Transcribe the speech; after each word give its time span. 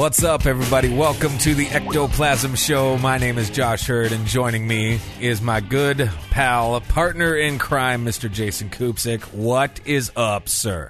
What's 0.00 0.24
up, 0.24 0.46
everybody? 0.46 0.88
Welcome 0.88 1.36
to 1.40 1.54
the 1.54 1.66
Ectoplasm 1.66 2.54
Show. 2.54 2.96
My 2.96 3.18
name 3.18 3.36
is 3.36 3.50
Josh 3.50 3.86
Hurd, 3.86 4.12
and 4.12 4.24
joining 4.24 4.66
me 4.66 4.98
is 5.20 5.42
my 5.42 5.60
good 5.60 6.10
pal, 6.30 6.80
partner 6.80 7.36
in 7.36 7.58
crime, 7.58 8.02
Mr. 8.06 8.32
Jason 8.32 8.70
Kupsik. 8.70 9.20
What 9.34 9.78
is 9.84 10.10
up, 10.16 10.48
sir? 10.48 10.88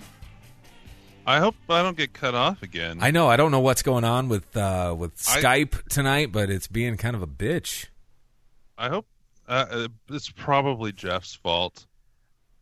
I 1.27 1.41
hope 1.41 1.56
I 1.69 1.83
don't 1.83 1.96
get 1.96 2.12
cut 2.12 2.36
off 2.36 2.62
again. 2.62 2.98
I 3.00 3.10
know 3.10 3.27
I 3.27 3.36
don't 3.36 3.50
know 3.50 3.59
what's 3.59 3.83
going 3.83 4.05
on 4.05 4.28
with 4.28 4.56
uh, 4.56 4.95
with 4.96 5.12
I- 5.28 5.42
Skype 5.42 5.88
tonight, 5.88 6.30
but 6.30 6.48
it's 6.48 6.69
being 6.69 6.97
kind 6.97 7.16
of 7.16 7.22
a 7.22 7.27
bitch. 7.27 7.86
I 8.78 8.91
hope 8.91 9.06
uh, 9.48 9.66
uh, 9.72 9.88
it's 10.08 10.30
probably 10.30 10.92
Jeff's 10.92 11.34
fault. 11.34 11.84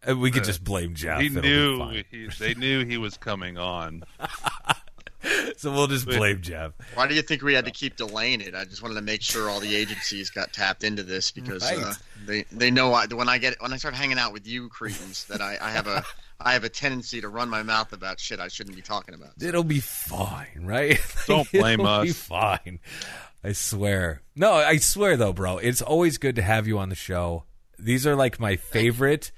Uh, 0.08 0.16
We 0.16 0.30
could 0.30 0.44
just 0.44 0.64
blame 0.64 0.94
Jeff. 0.94 1.20
he 1.20 1.26
It'll 1.26 1.42
knew 1.42 2.02
he, 2.10 2.28
they 2.38 2.54
knew 2.54 2.86
he 2.86 2.96
was 2.96 3.18
coming 3.18 3.58
on. 3.58 4.04
so 5.56 5.72
we'll 5.72 5.86
just 5.86 6.06
blame 6.06 6.40
Jeff. 6.40 6.72
Why 6.94 7.06
do 7.06 7.14
you 7.14 7.22
think 7.22 7.42
we 7.42 7.54
had 7.54 7.64
to 7.64 7.70
keep 7.70 7.96
delaying 7.96 8.40
it? 8.40 8.54
I 8.54 8.64
just 8.64 8.82
wanted 8.82 8.94
to 8.94 9.02
make 9.02 9.22
sure 9.22 9.48
all 9.48 9.60
the 9.60 9.74
agencies 9.74 10.30
got 10.30 10.52
tapped 10.52 10.84
into 10.84 11.02
this 11.02 11.30
because 11.30 11.62
uh, 11.62 11.94
they 12.26 12.44
they 12.52 12.70
know 12.70 12.92
I, 12.92 13.06
when 13.06 13.28
I 13.28 13.38
get 13.38 13.60
when 13.60 13.72
I 13.72 13.76
start 13.76 13.94
hanging 13.94 14.18
out 14.18 14.32
with 14.32 14.46
you 14.46 14.68
cretins 14.68 15.24
that 15.26 15.40
I, 15.40 15.58
I 15.60 15.70
have 15.70 15.86
a 15.86 16.04
I 16.40 16.52
have 16.52 16.64
a 16.64 16.68
tendency 16.68 17.20
to 17.20 17.28
run 17.28 17.48
my 17.48 17.62
mouth 17.62 17.92
about 17.92 18.20
shit 18.20 18.38
I 18.38 18.48
shouldn't 18.48 18.76
be 18.76 18.82
talking 18.82 19.14
about. 19.14 19.30
It'll 19.40 19.64
be 19.64 19.80
fine, 19.80 20.62
right? 20.64 20.98
Don't 21.26 21.50
blame 21.50 21.80
It'll 21.80 22.02
Be 22.02 22.10
us. 22.10 22.16
fine. 22.16 22.78
I 23.42 23.52
swear. 23.52 24.22
No, 24.36 24.52
I 24.54 24.76
swear 24.76 25.16
though, 25.16 25.32
bro. 25.32 25.58
It's 25.58 25.82
always 25.82 26.18
good 26.18 26.36
to 26.36 26.42
have 26.42 26.66
you 26.66 26.78
on 26.78 26.88
the 26.90 26.94
show. 26.94 27.44
These 27.78 28.06
are 28.06 28.16
like 28.16 28.40
my 28.40 28.56
favorite 28.56 29.32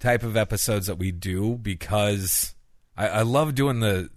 type 0.00 0.22
of 0.22 0.36
episodes 0.36 0.86
that 0.86 0.98
we 0.98 1.12
do 1.12 1.56
because 1.56 2.54
I, 2.96 3.08
I 3.08 3.22
love 3.22 3.54
doing 3.54 3.80
the 3.80 4.10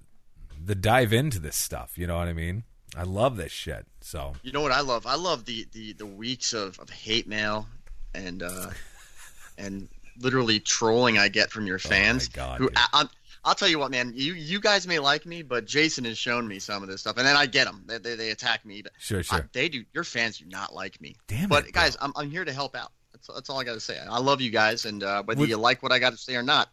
the 0.68 0.76
dive 0.76 1.14
into 1.14 1.40
this 1.40 1.56
stuff. 1.56 1.98
You 1.98 2.06
know 2.08 2.18
what 2.18 2.28
I 2.28 2.34
mean? 2.34 2.64
I 2.96 3.04
love 3.04 3.38
this 3.38 3.52
shit. 3.52 3.86
So 4.02 4.34
You 4.44 4.52
know 4.52 4.62
what 4.62 4.72
I 4.72 4.82
love? 4.82 5.06
I 5.06 5.16
love 5.16 5.46
the 5.46 5.66
the, 5.72 5.94
the 5.94 6.06
weeks 6.06 6.54
of, 6.54 6.78
of 6.80 6.90
hate 6.90 7.28
mail 7.28 7.68
and 8.14 8.44
uh, 8.44 8.70
and 9.58 9.88
literally 10.20 10.60
trolling 10.60 11.18
I 11.18 11.28
get 11.30 11.50
from 11.52 11.68
your 11.68 11.80
fans. 11.80 12.30
Oh 12.34 12.36
God, 12.36 12.58
who 12.60 12.68
dude. 12.70 12.78
I, 12.78 12.88
I'm, 12.94 13.10
I'll 13.46 13.56
tell 13.56 13.68
you 13.70 13.80
what, 13.80 13.92
man. 13.92 14.12
You 14.16 14.34
you 14.34 14.60
guys 14.60 14.88
may 14.88 15.00
like 15.00 15.26
me, 15.26 15.42
but 15.42 15.66
Jason 15.66 16.04
has 16.06 16.18
shown 16.18 16.48
me 16.48 16.60
some 16.60 16.84
of 16.84 16.90
this 16.90 17.02
stuff, 17.02 17.18
and 17.18 17.26
then 17.26 17.36
I 17.38 17.46
get 17.46 17.66
them. 17.66 17.84
They, 17.86 17.98
they, 17.98 18.16
they 18.16 18.32
attack 18.32 18.66
me. 18.66 18.82
But 18.82 18.92
Sure, 19.00 19.20
I- 19.20 19.22
sure. 19.22 19.50
they 19.54 19.70
do. 19.70 19.86
Your 19.94 20.04
fans 20.04 20.40
do 20.40 20.46
not 20.46 20.74
like 20.76 21.00
me. 21.00 21.16
Damn 21.28 21.48
But 21.50 21.68
it, 21.68 21.74
guys, 21.74 21.96
I'm 22.02 22.12
I'm 22.16 22.30
here 22.30 22.44
to 22.44 22.52
help 22.52 22.76
out. 22.76 22.92
That's 23.14 23.28
that's 23.34 23.50
all 23.50 23.60
I 23.60 23.64
got 23.64 23.74
to 23.74 23.80
say. 23.80 23.98
I 24.00 24.20
love 24.20 24.42
you 24.42 24.50
guys, 24.52 24.86
and 24.86 25.02
uh, 25.04 25.24
whether 25.24 25.46
you 25.46 25.58
like 25.58 25.82
what 25.82 25.92
I 25.94 26.00
got 26.00 26.12
to 26.12 26.18
say 26.18 26.36
or 26.36 26.44
not, 26.44 26.70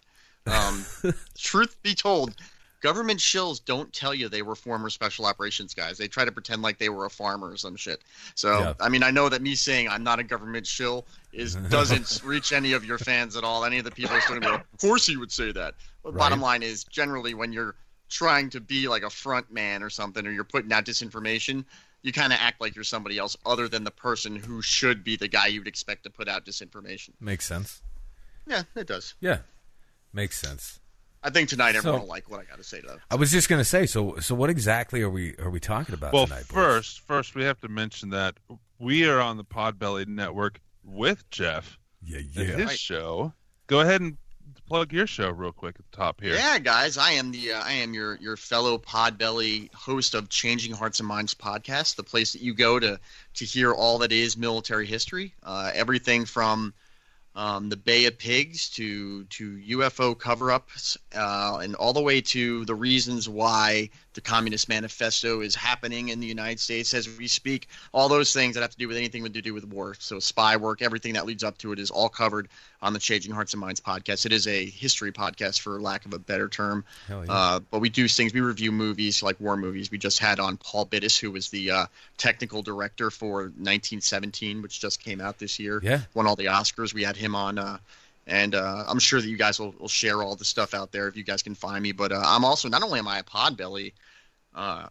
um, 0.46 0.84
truth 1.38 1.76
be 1.82 1.94
told, 1.94 2.34
government 2.84 3.18
shills 3.18 3.64
don't 3.64 3.90
tell 3.94 4.14
you 4.14 4.28
they 4.28 4.42
were 4.42 4.54
former 4.54 4.90
special 4.90 5.24
operations 5.24 5.72
guys. 5.72 5.96
They 5.96 6.06
try 6.06 6.26
to 6.26 6.30
pretend 6.30 6.60
like 6.60 6.76
they 6.76 6.90
were 6.90 7.06
a 7.06 7.10
farmer 7.10 7.48
or 7.52 7.56
some 7.56 7.76
shit. 7.76 8.02
So 8.34 8.58
Yeah. 8.58 8.74
I 8.78 8.90
mean, 8.90 9.02
I 9.02 9.10
know 9.10 9.30
that 9.30 9.40
me 9.40 9.54
saying 9.54 9.88
I'm 9.88 10.04
not 10.04 10.18
a 10.18 10.22
government 10.22 10.66
shill 10.66 11.06
is 11.32 11.54
doesn't 11.70 12.20
reach 12.22 12.52
any 12.52 12.74
of 12.74 12.84
your 12.84 12.98
fans 12.98 13.36
at 13.36 13.42
all. 13.44 13.64
Any 13.64 13.78
of 13.78 13.84
the 13.86 13.90
people 13.90 14.14
are 14.14 14.20
gonna 14.28 14.40
be 14.40 14.48
like, 14.48 14.66
of 14.74 14.78
course 14.80 15.06
he 15.06 15.16
would 15.16 15.32
say 15.32 15.50
that. 15.52 15.74
But 16.02 16.12
Right. 16.12 16.18
bottom 16.18 16.42
line 16.42 16.62
is, 16.62 16.84
generally, 16.84 17.32
when 17.32 17.54
you're 17.54 17.74
trying 18.10 18.50
to 18.50 18.60
be 18.60 18.86
like 18.86 19.02
a 19.02 19.08
front 19.08 19.50
man 19.50 19.82
or 19.82 19.88
something, 19.88 20.26
or 20.26 20.30
you're 20.30 20.44
putting 20.44 20.70
out 20.72 20.84
disinformation. 20.84 21.64
You 22.02 22.12
kind 22.12 22.34
of 22.34 22.38
act 22.38 22.60
like 22.60 22.74
you're 22.74 22.84
somebody 22.84 23.16
else 23.16 23.34
other 23.46 23.66
than 23.66 23.82
the 23.82 23.90
person 23.90 24.36
who 24.36 24.60
should 24.60 25.02
be 25.02 25.16
the 25.16 25.26
guy 25.26 25.46
you'd 25.46 25.66
expect 25.66 26.02
to 26.04 26.10
put 26.10 26.28
out 26.28 26.44
disinformation. 26.44 27.12
makes 27.18 27.46
sense. 27.46 27.80
Yeah, 28.46 28.64
it 28.76 28.86
does. 28.86 29.14
Yeah, 29.20 29.38
makes 30.12 30.38
sense. 30.38 30.80
I 31.24 31.30
think 31.30 31.48
tonight 31.48 31.74
everyone 31.74 32.00
So- 32.00 32.02
will 32.04 32.08
like 32.08 32.30
what 32.30 32.38
I 32.40 32.44
got 32.44 32.58
to 32.58 32.64
say 32.64 32.80
though. 32.86 32.98
I 33.10 33.14
was 33.16 33.30
just 33.32 33.48
gonna 33.48 33.64
say. 33.64 33.86
So 33.86 34.16
so 34.20 34.34
what 34.34 34.50
exactly 34.50 35.00
are 35.02 35.10
we 35.10 35.34
are 35.38 35.50
we 35.50 35.58
talking 35.58 35.94
about 35.94 36.12
Well, 36.12 36.26
tonight? 36.26 36.46
boys? 36.48 36.54
first, 36.54 37.00
first 37.00 37.34
we 37.34 37.44
have 37.44 37.60
to 37.62 37.68
mention 37.68 38.10
that 38.10 38.36
we 38.78 39.08
are 39.08 39.20
on 39.20 39.36
the 39.38 39.44
Podbelly 39.44 40.06
Network 40.06 40.60
with 40.84 41.28
Jeff 41.30 41.78
yeah, 42.02 42.18
yeah. 42.32 42.44
his 42.44 42.66
Right. 42.66 42.78
show. 42.78 43.32
Go 43.66 43.80
ahead 43.80 44.02
and 44.02 44.18
plug 44.66 44.92
your 44.92 45.06
show 45.06 45.30
real 45.30 45.52
quick 45.52 45.76
at 45.78 45.90
the 45.90 45.96
top 45.96 46.20
here. 46.22 46.34
Yeah, 46.34 46.58
guys, 46.58 46.96
I 46.98 47.12
am 47.12 47.32
the 47.32 47.52
uh, 47.52 47.62
I 47.62 47.72
am 47.72 47.94
your 47.94 48.16
your 48.16 48.36
fellow 48.36 48.76
Podbelly 48.78 49.72
host 49.74 50.14
of 50.14 50.28
Changing 50.28 50.72
Hearts 50.72 51.00
and 51.00 51.08
Minds 51.08 51.34
podcast, 51.34 51.96
the 51.96 52.02
place 52.02 52.32
that 52.34 52.42
you 52.42 52.54
go 52.54 52.78
to 52.78 52.98
to 53.34 53.44
hear 53.44 53.72
all 53.72 53.98
that 53.98 54.12
is 54.12 54.36
military 54.36 54.86
history, 54.86 55.34
uh, 55.42 55.70
everything 55.74 56.24
from 56.26 56.74
um, 57.34 57.68
the 57.68 57.76
Bay 57.76 58.06
of 58.06 58.18
Pigs 58.18 58.70
to 58.70 59.24
to 59.24 59.56
UFO 59.56 60.18
cover-ups, 60.18 60.96
uh, 61.14 61.58
and 61.62 61.74
all 61.74 61.92
the 61.92 62.02
way 62.02 62.20
to 62.20 62.64
the 62.64 62.74
reasons 62.74 63.28
why 63.28 63.90
the 64.14 64.20
Communist 64.20 64.68
Manifesto 64.68 65.40
is 65.40 65.54
happening 65.54 66.08
in 66.08 66.20
the 66.20 66.26
United 66.26 66.60
States 66.60 66.94
as 66.94 67.08
we 67.18 67.26
speak. 67.26 67.68
All 67.92 68.08
those 68.08 68.32
things 68.32 68.54
that 68.54 68.62
have 68.62 68.70
to 68.70 68.78
do 68.78 68.88
with 68.88 68.96
anything 68.96 69.24
to 69.24 69.42
do 69.42 69.52
with 69.52 69.64
war. 69.66 69.94
So 69.98 70.20
spy 70.20 70.56
work, 70.56 70.82
everything 70.82 71.14
that 71.14 71.26
leads 71.26 71.44
up 71.44 71.58
to 71.58 71.72
it 71.72 71.78
is 71.78 71.90
all 71.90 72.08
covered 72.08 72.48
on 72.80 72.92
the 72.92 72.98
Changing 72.98 73.32
Hearts 73.32 73.52
and 73.52 73.60
Minds 73.60 73.80
podcast. 73.80 74.24
It 74.26 74.32
is 74.32 74.46
a 74.46 74.64
history 74.66 75.10
podcast, 75.10 75.60
for 75.60 75.80
lack 75.80 76.06
of 76.06 76.12
a 76.12 76.18
better 76.18 76.48
term. 76.48 76.84
Yeah. 77.08 77.24
Uh, 77.28 77.60
but 77.70 77.80
we 77.80 77.88
do 77.88 78.06
things. 78.06 78.32
We 78.32 78.40
review 78.40 78.70
movies 78.70 79.22
like 79.22 79.40
war 79.40 79.56
movies. 79.56 79.90
We 79.90 79.98
just 79.98 80.18
had 80.18 80.38
on 80.38 80.58
Paul 80.58 80.84
Biddiss, 80.84 81.18
who 81.18 81.30
was 81.30 81.48
the 81.48 81.70
uh, 81.70 81.86
technical 82.16 82.62
director 82.62 83.10
for 83.10 83.42
1917, 83.42 84.62
which 84.62 84.80
just 84.80 85.02
came 85.02 85.20
out 85.20 85.38
this 85.38 85.58
year. 85.58 85.80
Yeah. 85.82 86.02
Won 86.14 86.26
all 86.26 86.36
the 86.36 86.46
Oscars. 86.46 86.94
We 86.94 87.02
had 87.02 87.16
him 87.16 87.34
on. 87.34 87.58
Uh, 87.58 87.78
and 88.26 88.54
uh, 88.54 88.84
I'm 88.88 88.98
sure 88.98 89.20
that 89.20 89.28
you 89.28 89.36
guys 89.36 89.58
will, 89.58 89.74
will 89.78 89.88
share 89.88 90.22
all 90.22 90.34
the 90.36 90.44
stuff 90.44 90.74
out 90.74 90.92
there 90.92 91.08
if 91.08 91.16
you 91.16 91.24
guys 91.24 91.42
can 91.42 91.54
find 91.54 91.82
me. 91.82 91.92
But 91.92 92.12
uh, 92.12 92.22
I'm 92.24 92.44
also 92.44 92.68
not 92.68 92.82
only 92.82 92.98
am 92.98 93.08
I 93.08 93.18
a 93.18 93.22
Podbelly 93.22 93.92
uh, 94.54 94.86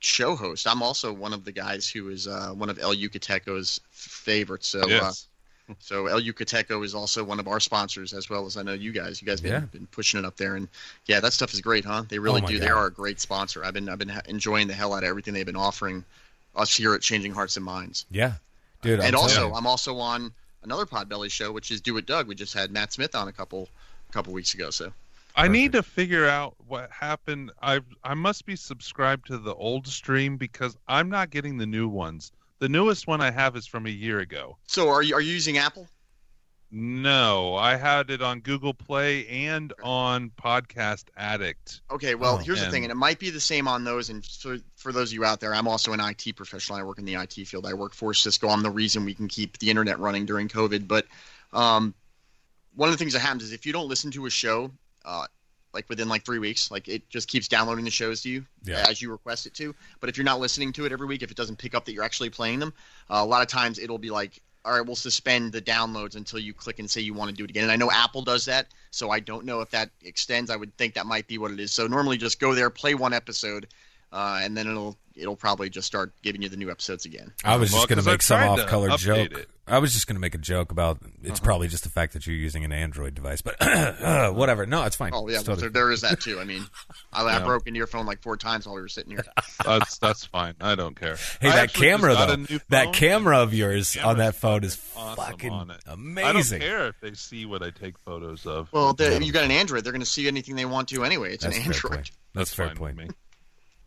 show 0.00 0.34
host, 0.34 0.66
I'm 0.66 0.82
also 0.82 1.12
one 1.12 1.32
of 1.32 1.44
the 1.44 1.52
guys 1.52 1.88
who 1.88 2.08
is 2.08 2.26
uh, 2.26 2.50
one 2.50 2.68
of 2.70 2.78
El 2.78 2.94
Yucateco's 2.94 3.80
favorites. 3.90 4.68
So 4.68 4.80
uh, 4.82 4.86
Yes. 4.88 5.28
so 5.78 6.06
El 6.06 6.20
Yucateco 6.20 6.84
is 6.84 6.94
also 6.94 7.22
one 7.22 7.38
of 7.38 7.46
our 7.46 7.60
sponsors, 7.60 8.12
as 8.12 8.28
well 8.28 8.46
as 8.46 8.56
I 8.56 8.62
know 8.62 8.72
you 8.72 8.90
guys. 8.92 9.22
You 9.22 9.26
guys 9.26 9.40
been, 9.40 9.52
Yeah. 9.52 9.60
been 9.60 9.86
pushing 9.86 10.18
it 10.18 10.26
up 10.26 10.36
there, 10.36 10.56
and 10.56 10.68
yeah, 11.06 11.20
that 11.20 11.32
stuff 11.32 11.52
is 11.54 11.60
great, 11.60 11.84
huh? 11.84 12.02
They 12.08 12.18
really 12.18 12.42
Oh 12.42 12.46
do. 12.46 12.58
They 12.58 12.68
are 12.68 12.86
a 12.86 12.92
great 12.92 13.20
sponsor. 13.20 13.64
I've 13.64 13.72
been 13.74 13.88
I've 13.88 13.98
been 13.98 14.12
enjoying 14.26 14.66
the 14.66 14.74
hell 14.74 14.92
out 14.92 15.04
of 15.04 15.08
everything 15.08 15.34
they've 15.34 15.46
been 15.46 15.56
offering 15.56 16.04
us 16.56 16.76
here 16.76 16.94
at 16.94 17.00
Changing 17.00 17.32
Hearts 17.32 17.56
and 17.56 17.64
Minds. 17.64 18.06
yeah, 18.10 18.34
dude. 18.82 19.00
I'm 19.00 19.06
and 19.06 19.16
also. 19.16 19.52
I'm 19.54 19.66
also 19.66 19.98
on 19.98 20.32
another 20.62 20.86
Podbelly 20.86 21.30
show, 21.30 21.52
which 21.52 21.70
is 21.70 21.80
Do 21.80 21.96
It 21.96 22.06
Doug. 22.06 22.28
We 22.28 22.34
just 22.34 22.54
had 22.54 22.70
Matt 22.70 22.92
Smith 22.92 23.14
on 23.14 23.28
a 23.28 23.32
couple 23.32 23.68
a 24.08 24.12
couple 24.12 24.32
weeks 24.32 24.54
ago. 24.54 24.70
So 24.70 24.92
I 25.34 25.48
need 25.48 25.72
to 25.72 25.82
figure 25.82 26.28
out 26.28 26.54
what 26.66 26.90
happened. 26.90 27.52
I 27.60 27.80
I 28.04 28.14
must 28.14 28.46
be 28.46 28.56
subscribed 28.56 29.26
to 29.28 29.38
the 29.38 29.54
old 29.54 29.86
stream 29.86 30.36
because 30.36 30.76
I'm 30.88 31.08
not 31.08 31.30
getting 31.30 31.58
the 31.58 31.66
new 31.66 31.88
ones. 31.88 32.32
The 32.58 32.68
newest 32.68 33.06
one 33.06 33.20
I 33.20 33.30
have 33.30 33.56
is 33.56 33.66
from 33.66 33.86
a 33.86 33.90
year 33.90 34.20
ago. 34.20 34.56
so 34.66 34.88
are 34.88 35.02
you 35.02 35.14
are 35.14 35.20
you 35.20 35.32
using 35.32 35.58
Apple? 35.58 35.88
No, 36.74 37.54
I 37.54 37.76
had 37.76 38.08
it 38.10 38.22
on 38.22 38.40
Google 38.40 38.72
Play 38.72 39.26
and 39.28 39.74
on 39.82 40.30
Podcast 40.42 41.04
Addict. 41.18 41.82
Okay, 41.90 42.14
well, 42.14 42.36
Oh, 42.36 42.38
here's 42.38 42.60
the 42.64 42.70
thing, 42.70 42.84
and 42.84 42.90
it 42.90 42.94
might 42.94 43.18
be 43.18 43.28
the 43.28 43.40
same 43.40 43.68
on 43.68 43.84
those. 43.84 44.08
And 44.08 44.24
for, 44.24 44.56
for 44.76 44.90
those 44.90 45.10
of 45.10 45.12
you 45.14 45.22
out 45.26 45.38
there, 45.38 45.54
I'm 45.54 45.68
also 45.68 45.92
an 45.92 46.00
IT 46.00 46.34
professional. 46.34 46.78
I 46.78 46.82
work 46.82 46.98
in 46.98 47.04
the 47.04 47.14
IT 47.16 47.34
field. 47.46 47.66
I 47.66 47.74
work 47.74 47.92
for 47.92 48.14
Cisco. 48.14 48.48
I'm 48.48 48.62
the 48.62 48.70
reason 48.70 49.04
we 49.04 49.12
can 49.12 49.28
keep 49.28 49.58
the 49.58 49.68
internet 49.68 49.98
running 49.98 50.24
during 50.24 50.48
COVID. 50.48 50.88
But 50.88 51.06
um, 51.52 51.92
one 52.74 52.88
of 52.88 52.94
the 52.94 52.98
things 52.98 53.12
that 53.12 53.20
happens 53.20 53.42
is 53.42 53.52
if 53.52 53.66
you 53.66 53.74
don't 53.74 53.88
listen 53.88 54.10
to 54.12 54.24
a 54.24 54.30
show, 54.30 54.70
uh, 55.04 55.26
like 55.74 55.86
within 55.90 56.08
like 56.08 56.24
three 56.24 56.38
weeks, 56.38 56.70
like 56.70 56.88
it 56.88 57.06
just 57.10 57.28
keeps 57.28 57.48
downloading 57.48 57.84
the 57.84 57.90
shows 57.90 58.22
to 58.22 58.30
you 58.30 58.46
Yeah. 58.64 58.86
as 58.88 59.02
you 59.02 59.10
request 59.10 59.44
it 59.44 59.52
to. 59.56 59.74
But 60.00 60.08
if 60.08 60.16
you're 60.16 60.24
not 60.24 60.40
listening 60.40 60.72
to 60.74 60.86
it 60.86 60.92
every 60.92 61.06
week, 61.06 61.22
if 61.22 61.30
it 61.30 61.36
doesn't 61.36 61.56
pick 61.58 61.74
up 61.74 61.84
that 61.84 61.92
you're 61.92 62.04
actually 62.04 62.30
playing 62.30 62.60
them, 62.60 62.72
uh, 63.10 63.16
a 63.16 63.26
lot 63.26 63.42
of 63.42 63.48
times 63.48 63.78
it'll 63.78 63.98
be 63.98 64.08
like, 64.10 64.40
all 64.64 64.72
right, 64.72 64.86
we'll 64.86 64.94
suspend 64.94 65.52
the 65.52 65.60
downloads 65.60 66.14
until 66.14 66.38
you 66.38 66.54
click 66.54 66.78
and 66.78 66.88
say 66.88 67.00
you 67.00 67.14
want 67.14 67.30
to 67.30 67.36
do 67.36 67.44
it 67.44 67.50
again. 67.50 67.64
And 67.64 67.72
I 67.72 67.76
know 67.76 67.90
Apple 67.90 68.22
does 68.22 68.44
that, 68.44 68.68
so 68.90 69.10
I 69.10 69.18
don't 69.18 69.44
know 69.44 69.60
if 69.60 69.70
that 69.70 69.90
extends. 70.02 70.50
I 70.50 70.56
would 70.56 70.76
think 70.76 70.94
that 70.94 71.06
might 71.06 71.26
be 71.26 71.38
what 71.38 71.50
it 71.50 71.58
is. 71.58 71.72
So 71.72 71.86
normally 71.86 72.16
just 72.16 72.38
go 72.38 72.54
there, 72.54 72.70
play 72.70 72.94
one 72.94 73.12
episode, 73.12 73.66
uh, 74.12 74.40
and 74.42 74.56
then 74.56 74.66
it'll 74.68 74.96
it'll 75.14 75.36
probably 75.36 75.68
just 75.68 75.86
start 75.86 76.12
giving 76.22 76.40
you 76.40 76.48
the 76.48 76.56
new 76.56 76.70
episodes 76.70 77.04
again. 77.04 77.32
I 77.44 77.56
was 77.56 77.70
Well, 77.70 77.80
just 77.82 77.88
going 77.90 77.96
'cause 77.98 78.04
to 78.06 78.10
make 78.12 78.22
some 78.22 78.42
off-color 78.42 78.96
joke. 78.96 79.32
it. 79.32 79.48
I 79.66 79.78
was 79.78 79.92
just 79.92 80.06
going 80.06 80.16
to 80.16 80.20
make 80.20 80.34
a 80.34 80.38
joke 80.38 80.72
about 80.72 80.98
it's 81.22 81.32
Uh-huh. 81.38 81.44
probably 81.44 81.68
just 81.68 81.84
the 81.84 81.90
fact 81.90 82.14
that 82.14 82.26
you're 82.26 82.34
using 82.34 82.64
an 82.64 82.72
Android 82.72 83.14
device, 83.14 83.42
but 83.42 83.56
uh, 83.60 84.30
whatever. 84.32 84.64
No, 84.64 84.84
it's 84.84 84.96
fine. 84.96 85.12
Oh 85.14 85.28
yeah, 85.28 85.36
totally- 85.38 85.60
there, 85.60 85.68
there 85.70 85.90
is 85.92 86.00
that 86.00 86.18
too. 86.20 86.40
I 86.40 86.44
mean, 86.44 86.64
I, 87.12 87.24
I 87.24 87.44
broke 87.44 87.66
into 87.66 87.76
your 87.76 87.86
phone 87.86 88.06
like 88.06 88.22
four 88.22 88.38
times 88.38 88.64
while 88.66 88.74
we 88.74 88.80
were 88.80 88.88
sitting 88.88 89.12
here. 89.12 89.24
That's 89.66 89.98
that's 89.98 90.24
fine. 90.24 90.54
I 90.62 90.74
don't 90.76 90.98
care. 90.98 91.16
Hey, 91.42 91.50
I 91.50 91.56
that 91.56 91.74
camera 91.74 92.14
though, 92.14 92.58
that 92.70 92.92
camera 92.94 93.38
of 93.40 93.52
yours 93.54 93.92
the 93.92 94.02
on 94.02 94.16
that 94.18 94.34
phone 94.34 94.64
is 94.64 94.78
awesome 94.96 95.16
fucking 95.24 95.70
amazing. 95.86 96.62
I 96.62 96.64
don't 96.66 96.70
care 96.70 96.88
if 96.88 97.00
they 97.00 97.12
see 97.14 97.44
what 97.46 97.62
I 97.62 97.68
take 97.70 97.98
photos 97.98 98.46
of. 98.46 98.72
Well, 98.72 98.94
the, 98.94 99.22
you 99.22 99.30
got 99.32 99.44
an 99.44 99.50
Android; 99.52 99.84
they're 99.84 99.92
going 99.92 100.00
to 100.00 100.06
see 100.06 100.26
anything 100.26 100.56
they 100.56 100.64
want 100.64 100.88
to 100.88 101.04
anyway. 101.04 101.34
It's 101.34 101.44
That's 101.44 101.56
an 101.56 101.60
a 101.60 101.64
fair 101.66 101.74
Android. 101.74 101.92
point. 101.92 102.10
That's 102.34 102.52
a 102.52 102.56
fair 102.56 102.74
point. 102.74 102.96
me. 102.96 103.08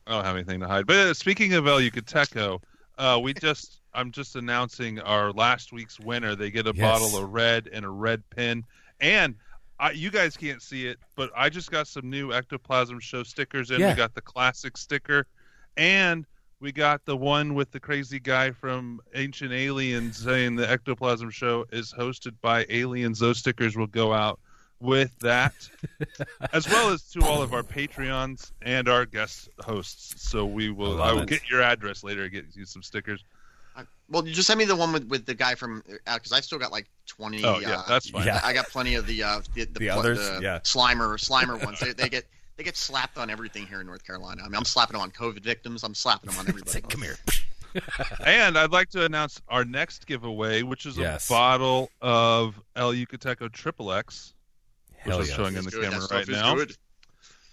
I 0.08 0.12
don't 0.12 0.26
have 0.26 0.36
anything 0.36 0.60
to 0.60 0.68
hide. 0.68 0.86
But 0.88 0.96
uh, 0.98 1.14
speaking 1.14 1.54
of 1.54 1.68
El 1.68 1.80
Yucateco, 1.80 2.62
uh, 2.98 3.20
we 3.22 3.34
just 3.34 3.82
I'm 3.94 4.12
just 4.12 4.36
announcing 4.36 5.00
our 5.00 5.32
last 5.32 5.72
week's 5.74 6.00
winner. 6.00 6.36
They 6.36 6.52
get 6.52 6.68
a 6.68 6.74
Yes. 6.76 6.80
bottle 7.00 7.24
of 7.24 7.32
red 7.32 7.70
and 7.72 7.86
a 7.86 7.90
red 7.90 8.24
pin, 8.30 8.64
and 9.00 9.36
I, 9.80 9.92
you 9.92 10.10
guys 10.12 10.38
can't 10.38 10.62
see 10.62 10.88
it, 10.88 11.00
but 11.16 11.32
I 11.36 11.50
just 11.50 11.70
got 11.72 11.88
some 11.88 12.10
new 12.10 12.32
Ectoplasm 12.32 13.00
Show 13.00 13.24
stickers 13.24 13.72
in. 13.72 13.80
Yeah. 13.82 13.90
We 13.92 13.96
got 13.96 14.14
the 14.14 14.22
classic 14.22 14.78
sticker, 14.78 15.28
and 15.76 16.26
we 16.62 16.72
got 16.72 17.04
the 17.06 17.18
one 17.18 17.54
with 17.56 17.72
the 17.72 17.80
crazy 17.80 18.20
guy 18.20 18.52
from 18.52 19.02
Ancient 19.16 19.52
Aliens 19.52 20.18
saying 20.18 20.56
the 20.56 20.70
Ectoplasm 20.70 21.30
Show 21.30 21.66
is 21.72 21.94
hosted 21.94 22.34
by 22.42 22.66
aliens. 22.70 23.20
Those 23.20 23.40
stickers 23.40 23.76
will 23.76 23.88
go 23.88 24.14
out 24.14 24.40
with 24.86 25.18
that, 25.20 25.54
as 26.54 26.68
well 26.70 26.90
as 26.92 27.02
to 27.12 27.22
all 27.24 27.42
of 27.42 27.54
our 27.54 27.64
Patreons 27.64 28.52
and 28.62 28.88
our 28.88 29.06
guest 29.06 29.50
hosts. 29.60 30.22
So 30.30 30.46
we 30.46 30.70
will. 30.70 31.02
I 31.02 31.10
I 31.10 31.14
will 31.14 31.22
it. 31.24 31.30
get 31.30 31.50
your 31.50 31.62
address 31.62 32.04
later. 32.04 32.24
And 32.24 32.32
Get 32.32 32.46
you 32.56 32.66
some 32.66 32.84
stickers. 32.84 33.24
I- 33.76 33.84
Well, 34.10 34.22
just 34.22 34.48
send 34.48 34.58
me 34.60 34.66
the 34.66 34.76
one 34.76 34.94
with, 34.94 35.08
with 35.08 35.26
the 35.26 35.34
guy 35.36 35.56
from 35.56 35.84
because 36.06 36.32
I've 36.32 36.46
still 36.46 36.60
got 36.60 36.72
like 36.72 36.88
twenty. 37.08 37.44
Oh, 37.44 37.60
yeah, 37.60 37.80
uh, 37.80 37.84
that's 37.88 38.10
fine. 38.10 38.26
Yeah. 38.28 38.40
I 38.44 38.54
got 38.54 38.68
plenty 38.70 38.96
of 38.96 39.06
the 39.08 39.24
uh, 39.24 39.42
the, 39.54 39.66
the, 39.66 39.80
The 39.80 39.88
pl- 39.90 40.00
others? 40.00 40.20
the 40.20 40.40
Yeah. 40.42 40.60
Slimer 40.60 41.18
Slimer 41.18 41.62
ones. 41.66 41.80
They, 41.80 41.92
they 41.94 42.08
get 42.10 42.26
they 42.58 42.64
get 42.64 42.78
slapped 42.78 43.18
on 43.18 43.30
everything 43.30 43.68
here 43.68 43.82
in 43.82 43.88
North 43.88 44.06
Carolina. 44.06 44.42
I 44.44 44.48
mean, 44.48 44.56
I'm 44.56 44.64
slapping 44.66 44.94
them 44.94 45.02
on 45.02 45.12
COVID 45.12 45.42
victims. 45.44 45.84
I'm 45.84 45.94
slapping 45.96 46.30
them 46.30 46.40
on 46.40 46.48
everybody. 46.50 46.82
Come 46.82 47.02
here. 47.02 47.18
And 48.26 48.58
I'd 48.58 48.72
like 48.72 48.90
to 48.92 49.04
announce 49.04 49.42
our 49.50 49.66
next 49.66 50.08
giveaway, 50.08 50.62
which 50.62 50.86
is 50.86 50.98
Yes. 50.98 51.28
a 51.30 51.34
bottle 51.34 51.90
of 52.02 52.56
El 52.78 52.94
Yucateco 52.94 53.52
Triple 53.52 53.92
X. 53.92 54.34
Hell 55.06 55.20
is 55.22 55.30
yes. 55.30 55.38
showing 55.38 55.56
in 55.56 55.64
the 55.64 55.72
good. 55.72 55.84
camera 55.84 56.00
that 56.00 56.12
right 56.12 56.28
now. 56.28 56.56
Good. 56.56 56.76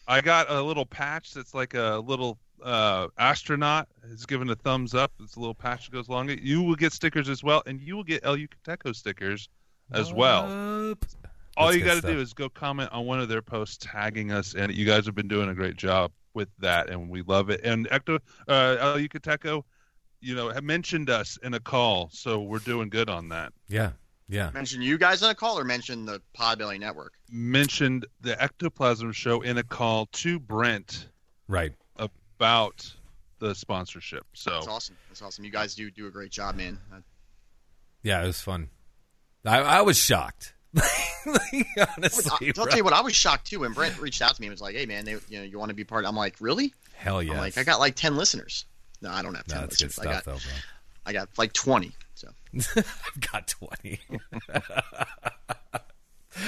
I 0.08 0.20
got 0.20 0.50
a 0.50 0.60
little 0.60 0.86
patch 0.86 1.32
that's 1.32 1.54
like 1.54 1.74
a 1.74 2.02
little 2.04 2.38
uh, 2.62 3.08
astronaut. 3.18 3.88
It's 4.10 4.26
given 4.26 4.50
a 4.50 4.54
thumbs 4.54 4.94
up. 4.94 5.12
It's 5.20 5.36
a 5.36 5.40
little 5.40 5.54
patch 5.54 5.86
that 5.86 5.92
goes 5.92 6.08
along 6.08 6.30
it. 6.30 6.40
You 6.40 6.62
will 6.62 6.74
get 6.74 6.92
stickers 6.92 7.28
as 7.28 7.42
well, 7.42 7.62
and 7.66 7.80
you 7.80 7.96
will 7.96 8.04
get 8.04 8.24
El 8.24 8.36
Yucateco 8.36 8.94
stickers 8.94 9.48
as 9.92 10.12
well. 10.12 10.90
Up. 10.90 11.04
All 11.56 11.66
That's 11.66 11.78
you 11.78 11.84
got 11.84 12.02
to 12.02 12.12
do 12.12 12.18
is 12.18 12.32
go 12.32 12.48
comment 12.48 12.90
on 12.92 13.04
one 13.04 13.20
of 13.20 13.28
their 13.28 13.42
posts 13.42 13.78
tagging 13.80 14.32
us, 14.32 14.54
and 14.54 14.72
you 14.72 14.86
guys 14.86 15.04
have 15.06 15.14
been 15.14 15.28
doing 15.28 15.50
a 15.50 15.54
great 15.54 15.76
job 15.76 16.10
with 16.34 16.48
that, 16.58 16.88
and 16.88 17.10
we 17.10 17.22
love 17.22 17.50
it. 17.50 17.60
And 17.62 17.86
Ecto, 17.88 18.18
uh, 18.48 18.76
El 18.80 18.96
Yucateco, 18.96 19.62
you 20.20 20.34
know, 20.34 20.48
have 20.48 20.64
mentioned 20.64 21.10
us 21.10 21.38
in 21.42 21.52
a 21.54 21.60
call, 21.60 22.08
so 22.10 22.40
we're 22.40 22.58
doing 22.58 22.88
good 22.88 23.10
on 23.10 23.28
that. 23.28 23.52
Yeah, 23.68 23.90
yeah. 24.28 24.50
Mention 24.54 24.82
you 24.82 24.98
guys 24.98 25.22
on 25.22 25.30
a 25.30 25.34
call 25.34 25.58
or 25.58 25.64
mention 25.64 26.04
the 26.06 26.22
Podbelly 26.38 26.78
Network. 26.80 27.14
Mentioned 27.30 28.06
the 28.20 28.40
Ectoplasm 28.42 29.12
show 29.12 29.40
in 29.42 29.58
a 29.58 29.62
call 29.62 30.06
to 30.12 30.38
Brent 30.38 31.08
Right. 31.48 31.72
about 31.96 32.94
the 33.40 33.54
sponsorship. 33.54 34.24
So 34.34 34.50
That's 34.52 34.68
awesome. 34.68 34.96
That's 35.08 35.20
awesome. 35.22 35.44
You 35.44 35.50
guys 35.50 35.74
do 35.74 35.90
do 35.90 36.06
a 36.06 36.10
great 36.10 36.30
job, 36.30 36.54
man. 36.56 36.78
Yeah, 38.02 38.22
it 38.22 38.26
was 38.26 38.40
fun. 38.40 38.70
I, 39.44 39.58
I 39.60 39.80
was 39.82 39.98
shocked. 39.98 40.54
Honestly, 40.76 41.64
I'll, 41.78 41.88
I'll 42.40 42.52
bro. 42.54 42.66
tell 42.66 42.76
you 42.78 42.84
what, 42.84 42.92
I 42.92 43.00
was 43.02 43.14
shocked 43.14 43.48
too 43.48 43.60
when 43.60 43.72
Brent 43.72 44.00
reached 44.00 44.22
out 44.22 44.34
to 44.34 44.40
me 44.40 44.46
and 44.46 44.52
was 44.52 44.60
like, 44.60 44.74
"Hey, 44.74 44.86
man, 44.86 45.04
they, 45.04 45.12
you 45.28 45.38
know, 45.38 45.42
you 45.42 45.58
want 45.58 45.68
to 45.68 45.74
be 45.74 45.84
part?" 45.84 46.06
I'm 46.06 46.16
like, 46.16 46.36
"Really?" 46.40 46.72
Hell 46.94 47.22
yeah. 47.22 47.38
Like, 47.38 47.58
"I 47.58 47.64
got 47.64 47.78
like 47.80 47.94
ten 47.94 48.16
listeners." 48.16 48.64
No, 49.02 49.10
I 49.10 49.22
don't 49.22 49.34
have 49.34 49.46
No, 49.48 49.54
ten 49.54 49.60
that's 49.62 49.76
good 49.76 49.86
listeners. 49.88 49.94
stuff, 49.94 50.06
I 50.06 50.12
got 50.14 50.24
though, 50.24 50.32
bro. 50.32 50.52
I 51.06 51.12
got 51.12 51.28
like 51.36 51.52
twenty. 51.52 51.92
So 52.58 52.82
I've 53.06 53.30
got 53.32 53.48
twenty. 53.48 54.00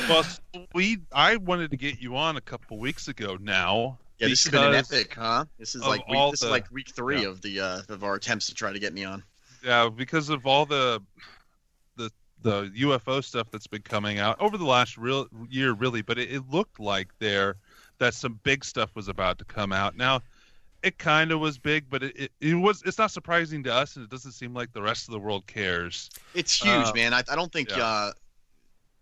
well, 0.08 0.24
we 0.74 0.98
I 1.12 1.36
wanted 1.36 1.70
to 1.70 1.76
get 1.76 2.00
you 2.00 2.16
on 2.16 2.36
a 2.36 2.40
couple 2.40 2.78
weeks 2.78 3.08
ago 3.08 3.36
now. 3.40 3.98
yeah, 4.18 4.28
this 4.28 4.44
has 4.44 4.52
been 4.52 4.64
an 4.64 4.74
epic, 4.74 5.14
huh? 5.14 5.44
This 5.58 5.74
is 5.74 5.82
like 5.82 6.06
week, 6.08 6.30
this 6.32 6.40
the- 6.40 6.46
is 6.46 6.50
like 6.50 6.70
week 6.70 6.90
three 6.90 7.22
yeah. 7.22 7.28
of 7.28 7.42
the 7.42 7.60
uh, 7.60 7.82
of 7.88 8.04
our 8.04 8.14
attempts 8.14 8.46
to 8.46 8.54
try 8.54 8.72
to 8.72 8.78
get 8.78 8.92
me 8.92 9.04
on. 9.04 9.22
Yeah, 9.64 9.88
because 9.88 10.28
of 10.28 10.46
all 10.46 10.66
the 10.66 11.02
the 11.96 12.10
the 12.42 12.70
UFO 12.80 13.24
stuff 13.24 13.48
that's 13.50 13.66
been 13.66 13.82
coming 13.82 14.18
out 14.18 14.40
over 14.40 14.58
the 14.58 14.66
last 14.66 14.98
real 14.98 15.26
year, 15.48 15.72
really. 15.72 16.02
But 16.02 16.18
it, 16.18 16.30
it 16.30 16.42
looked 16.50 16.78
like 16.78 17.08
there 17.18 17.56
that 17.98 18.14
some 18.14 18.40
big 18.42 18.64
stuff 18.64 18.94
was 18.94 19.08
about 19.08 19.38
to 19.38 19.44
come 19.44 19.72
out. 19.72 19.96
Now, 19.96 20.20
it 20.84 20.98
kind 20.98 21.32
of 21.32 21.40
was 21.40 21.58
big, 21.58 21.88
but 21.88 22.02
it, 22.02 22.16
it, 22.16 22.32
it 22.40 22.54
was. 22.54 22.82
It's 22.84 22.98
not 22.98 23.10
surprising 23.10 23.64
to 23.64 23.74
us, 23.74 23.96
and 23.96 24.04
it 24.04 24.10
doesn't 24.10 24.32
seem 24.32 24.52
like 24.52 24.72
the 24.72 24.82
rest 24.82 25.08
of 25.08 25.12
the 25.12 25.18
world 25.18 25.46
cares. 25.46 26.10
It's 26.34 26.62
huge, 26.62 26.88
Uh, 26.88 26.92
man. 26.94 27.14
I, 27.14 27.22
I 27.30 27.34
don't 27.36 27.52
think 27.52 27.70
yeah. 27.70 27.84
uh, 27.84 28.12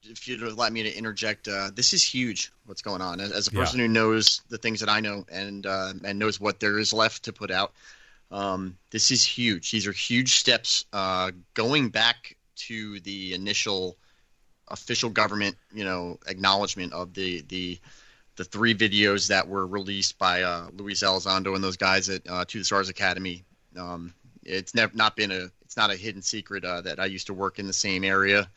if 0.04 0.28
you'd 0.28 0.42
allow 0.42 0.68
me 0.70 0.82
to 0.84 0.96
interject, 0.96 1.48
uh, 1.48 1.70
this 1.74 1.92
is 1.92 2.02
huge. 2.02 2.52
What's 2.66 2.82
going 2.82 3.02
on? 3.02 3.20
As, 3.20 3.32
as 3.32 3.48
a 3.48 3.52
Yeah. 3.52 3.60
person 3.60 3.80
who 3.80 3.88
knows 3.88 4.42
the 4.48 4.58
things 4.58 4.80
that 4.80 4.88
I 4.88 5.00
know 5.00 5.24
and 5.30 5.66
uh, 5.66 5.92
and 6.04 6.18
knows 6.18 6.40
what 6.40 6.60
there 6.60 6.78
is 6.78 6.92
left 6.92 7.24
to 7.24 7.32
put 7.32 7.50
out, 7.50 7.72
um, 8.30 8.76
this 8.90 9.10
is 9.10 9.24
huge. 9.24 9.70
These 9.72 9.86
are 9.88 9.92
huge 9.92 10.36
steps 10.36 10.84
uh, 10.92 11.32
going 11.54 11.88
back 11.90 12.36
to 12.68 13.00
the 13.00 13.34
initial 13.34 13.96
official 14.68 15.10
government, 15.10 15.56
you 15.74 15.84
know, 15.84 16.18
acknowledgement 16.26 16.92
of 16.92 17.12
the 17.14 17.42
the 17.48 17.78
the 18.36 18.44
three 18.44 18.74
videos 18.74 19.28
that 19.28 19.46
were 19.46 19.66
released 19.66 20.18
by 20.18 20.42
uh, 20.42 20.68
Luis 20.76 21.02
Elizondo 21.02 21.54
and 21.54 21.62
those 21.62 21.76
guys 21.76 22.08
at 22.08 22.22
uh, 22.28 22.44
To 22.46 22.58
the 22.58 22.64
Stars 22.64 22.88
Academy. 22.88 23.44
Um, 23.76 24.14
it's 24.44 24.74
never 24.74 24.94
not 24.96 25.16
been 25.16 25.30
a 25.30 25.50
it's 25.64 25.76
not 25.76 25.90
a 25.90 25.96
hidden 25.96 26.22
secret 26.22 26.64
uh, 26.64 26.80
that 26.82 26.98
I 26.98 27.06
used 27.06 27.28
to 27.28 27.34
work 27.34 27.58
in 27.58 27.66
the 27.66 27.72
same 27.72 28.04
area 28.04 28.48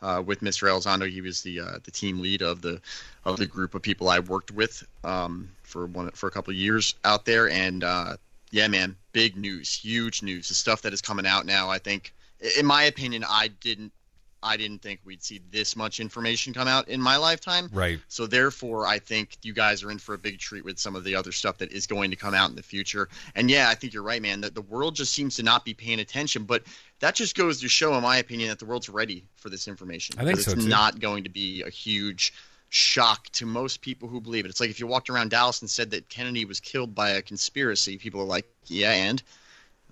uh, 0.00 0.22
with 0.24 0.40
Mr. 0.40 0.68
Elizondo. 0.68 1.08
He 1.10 1.20
was 1.20 1.42
the 1.42 1.60
uh, 1.60 1.78
the 1.84 1.90
team 1.90 2.20
lead 2.20 2.42
of 2.42 2.62
the 2.62 2.80
of 3.24 3.36
the 3.36 3.46
group 3.46 3.74
of 3.74 3.82
people 3.82 4.08
I 4.08 4.18
worked 4.20 4.50
with 4.50 4.82
um, 5.04 5.50
for 5.62 5.86
one 5.86 6.10
for 6.10 6.26
a 6.26 6.30
couple 6.30 6.52
years 6.52 6.94
out 7.04 7.24
there. 7.24 7.48
And 7.48 7.84
uh, 7.84 8.16
yeah, 8.50 8.68
man, 8.68 8.96
big 9.12 9.36
news, 9.36 9.74
huge 9.74 10.22
news. 10.22 10.48
The 10.48 10.54
stuff 10.54 10.82
that 10.82 10.92
is 10.92 11.00
coming 11.00 11.26
out 11.26 11.46
now, 11.46 11.70
I 11.70 11.78
think, 11.78 12.12
in 12.58 12.66
my 12.66 12.84
opinion, 12.84 13.24
I 13.28 13.48
didn't 13.60 13.92
I 14.42 14.56
didn't 14.56 14.80
think 14.82 15.00
we'd 15.04 15.22
see 15.22 15.40
this 15.50 15.76
much 15.76 16.00
information 16.00 16.52
come 16.52 16.66
out 16.68 16.88
in 16.88 17.00
my 17.00 17.16
lifetime. 17.16 17.68
right. 17.72 18.00
So 18.08 18.26
therefore, 18.26 18.86
I 18.86 18.98
think 18.98 19.38
you 19.42 19.52
guys 19.52 19.82
are 19.82 19.90
in 19.90 19.98
for 19.98 20.14
a 20.14 20.18
big 20.18 20.38
treat 20.38 20.64
with 20.64 20.78
some 20.78 20.96
of 20.96 21.04
the 21.04 21.14
other 21.14 21.32
stuff 21.32 21.58
that 21.58 21.70
is 21.72 21.86
going 21.86 22.10
to 22.10 22.16
come 22.16 22.34
out 22.34 22.50
in 22.50 22.56
the 22.56 22.62
future. 22.62 23.08
And 23.34 23.50
yeah, 23.50 23.68
I 23.68 23.74
think 23.74 23.92
you're 23.92 24.02
right, 24.02 24.20
man. 24.20 24.40
That 24.40 24.54
the 24.54 24.62
world 24.62 24.96
just 24.96 25.14
seems 25.14 25.36
to 25.36 25.42
not 25.42 25.64
be 25.64 25.74
paying 25.74 26.00
attention, 26.00 26.44
but 26.44 26.64
that 27.00 27.14
just 27.14 27.36
goes 27.36 27.60
to 27.60 27.68
show, 27.68 27.94
in 27.94 28.02
my 28.02 28.16
opinion, 28.18 28.48
that 28.48 28.58
the 28.58 28.64
world's 28.66 28.88
ready 28.88 29.24
for 29.36 29.48
this 29.48 29.68
information. 29.68 30.16
I 30.18 30.24
think 30.24 30.40
so, 30.40 30.52
it's 30.52 30.64
too. 30.64 30.68
not 30.70 31.00
going 31.00 31.24
to 31.24 31.30
be 31.30 31.62
a 31.62 31.70
huge 31.70 32.32
shock 32.70 33.28
to 33.32 33.44
most 33.44 33.80
people 33.82 34.08
who 34.08 34.20
believe 34.20 34.44
it. 34.44 34.48
It's 34.48 34.60
like 34.60 34.70
if 34.70 34.80
you 34.80 34.86
walked 34.86 35.10
around 35.10 35.30
Dallas 35.30 35.60
and 35.60 35.70
said 35.70 35.90
that 35.90 36.08
Kennedy 36.08 36.44
was 36.44 36.58
killed 36.58 36.94
by 36.94 37.10
a 37.10 37.22
conspiracy, 37.22 37.98
people 37.98 38.20
are 38.20 38.24
like, 38.26 38.46
"Yeah, 38.66 38.92
and." 38.92 39.22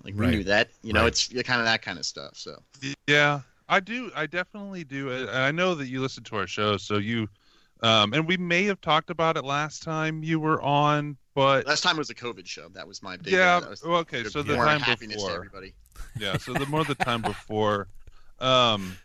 Like 0.03 0.15
we 0.15 0.21
Right. 0.21 0.31
knew 0.31 0.43
that, 0.45 0.69
you 0.81 0.93
know. 0.93 1.01
Right. 1.01 1.09
It's 1.09 1.27
kind 1.47 1.59
of 1.61 1.65
that 1.67 1.83
kind 1.83 1.99
of 1.99 2.07
stuff. 2.07 2.31
So 2.35 2.59
Yeah, 3.05 3.41
I 3.71 3.79
do. 3.79 4.11
I 4.15 4.27
definitely 4.27 4.83
do. 4.83 5.09
And 5.09 5.29
I 5.29 5.51
know 5.51 5.73
that 5.75 5.87
you 5.87 6.01
listen 6.01 6.23
to 6.25 6.35
our 6.35 6.45
show, 6.45 6.77
so 6.77 6.97
you, 6.97 7.27
um, 7.81 8.13
and 8.13 8.27
we 8.27 8.37
may 8.37 8.65
have 8.65 8.81
talked 8.81 9.09
about 9.09 9.37
it 9.37 9.43
last 9.43 9.81
time 9.81 10.23
you 10.23 10.39
were 10.39 10.61
on, 10.61 11.17
but 11.33 11.65
last 11.65 11.81
time 11.81 11.97
was 11.97 12.09
a 12.09 12.15
COVID 12.15 12.45
show. 12.45 12.67
That 12.69 12.87
was 12.87 13.01
my 13.01 13.17
big. 13.17 13.33
yeah. 13.33 13.61
uh, 13.63 13.69
was 13.69 13.83
okay, 13.83 14.25
so 14.25 14.43
the 14.43 14.55
time 14.55 14.81
before. 14.81 15.31
everybody. 15.31 15.73
yeah 16.19 16.37
so 16.37 16.53
the 16.53 16.65
more 16.65 16.83
the 16.83 16.95
time 17.09 17.21
before 17.21 17.87
um 18.39 18.97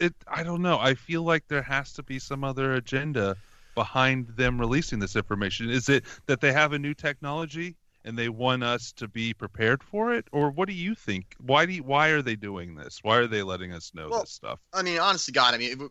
it 0.00 0.14
i 0.28 0.42
don't 0.42 0.62
know 0.62 0.78
i 0.78 0.94
feel 0.94 1.22
like 1.22 1.46
there 1.48 1.62
has 1.62 1.92
to 1.92 2.02
be 2.02 2.18
some 2.18 2.44
other 2.44 2.74
agenda 2.74 3.36
behind 3.74 4.28
them 4.28 4.58
releasing 4.58 4.98
this 4.98 5.16
information 5.16 5.68
is 5.68 5.88
it 5.88 6.04
that 6.26 6.40
they 6.40 6.52
have 6.52 6.72
a 6.72 6.78
new 6.78 6.94
technology 6.94 7.76
and 8.04 8.18
they 8.18 8.28
want 8.28 8.62
us 8.62 8.92
to 8.92 9.08
be 9.08 9.32
prepared 9.32 9.82
for 9.82 10.12
it 10.12 10.26
or 10.32 10.50
what 10.50 10.68
do 10.68 10.74
you 10.74 10.94
think 10.94 11.34
why 11.38 11.64
do 11.66 11.72
you, 11.72 11.82
why 11.82 12.08
are 12.08 12.22
they 12.22 12.36
doing 12.36 12.74
this 12.74 12.98
why 13.02 13.16
are 13.16 13.26
they 13.26 13.42
letting 13.42 13.72
us 13.72 13.92
know 13.94 14.08
Well, 14.08 14.20
this 14.20 14.30
stuff 14.30 14.60
I 14.72 14.82
mean, 14.82 14.98
honest 14.98 15.26
to 15.26 15.32
God, 15.32 15.54
I 15.54 15.58
mean, 15.58 15.72
if, 15.72 15.90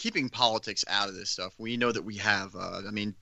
keeping 0.00 0.30
politics 0.30 0.82
out 0.88 1.08
of 1.08 1.14
this 1.14 1.28
stuff, 1.28 1.52
we 1.58 1.76
know 1.76 1.92
that 1.92 2.02
we 2.02 2.16
have. 2.16 2.56
Uh, 2.56 2.80
I 2.88 2.90
mean, 2.90 3.14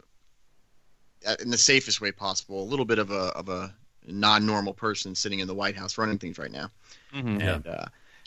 uh, 1.27 1.35
in 1.41 1.51
the 1.51 1.59
safest 1.59 2.01
way 2.01 2.13
possible, 2.13 2.63
a 2.63 2.69
little 2.71 2.85
bit 2.85 3.01
of 3.01 3.11
a 3.11 3.33
of 3.35 3.49
a 3.49 3.75
non-normal 4.07 4.75
person 4.75 5.15
sitting 5.15 5.41
in 5.41 5.49
the 5.49 5.55
White 5.55 5.77
House 5.77 5.99
running 5.99 6.19
things 6.19 6.39
right 6.39 6.53
now. 6.53 6.71
Mhm. 7.13 7.41
Yeah. 7.41 7.55
And 7.55 7.67
uh, 7.67 7.87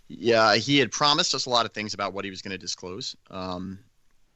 yeah, 0.09 0.55
he 0.55 0.77
had 0.77 0.91
promised 0.91 1.33
us 1.33 1.45
a 1.45 1.49
lot 1.49 1.65
of 1.65 1.71
things 1.71 1.93
about 1.93 2.11
what 2.11 2.25
he 2.25 2.29
was 2.29 2.41
going 2.41 2.51
to 2.51 2.57
disclose. 2.57 3.15
Um, 3.29 3.79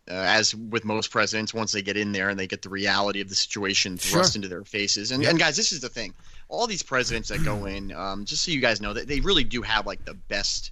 uh, 0.09 0.13
as 0.13 0.53
with 0.55 0.85
most 0.85 1.09
presidents, 1.11 1.53
once 1.53 1.71
they 1.71 1.81
get 1.81 1.97
in 1.97 2.11
there 2.11 2.29
and 2.29 2.39
they 2.39 2.47
get 2.47 2.61
the 2.61 2.69
reality 2.69 3.21
of 3.21 3.29
the 3.29 3.35
situation 3.35 3.97
thrust 3.97 4.33
Sure. 4.33 4.37
into 4.39 4.47
their 4.47 4.63
faces. 4.63 5.11
And, 5.11 5.23
and 5.23 5.39
guys, 5.39 5.55
this 5.55 5.71
is 5.71 5.79
the 5.81 5.89
thing: 5.89 6.13
all 6.49 6.67
these 6.67 6.83
presidents 6.83 7.29
that 7.29 7.43
go 7.43 7.65
in, 7.75 7.91
um, 7.91 8.25
just 8.25 8.43
so 8.43 8.51
you 8.51 8.59
guys 8.61 8.81
know, 8.81 8.93
that 8.93 9.07
they 9.07 9.19
really 9.19 9.43
do 9.43 9.61
have 9.63 9.85
like 9.87 10.05
the 10.05 10.13
best 10.13 10.71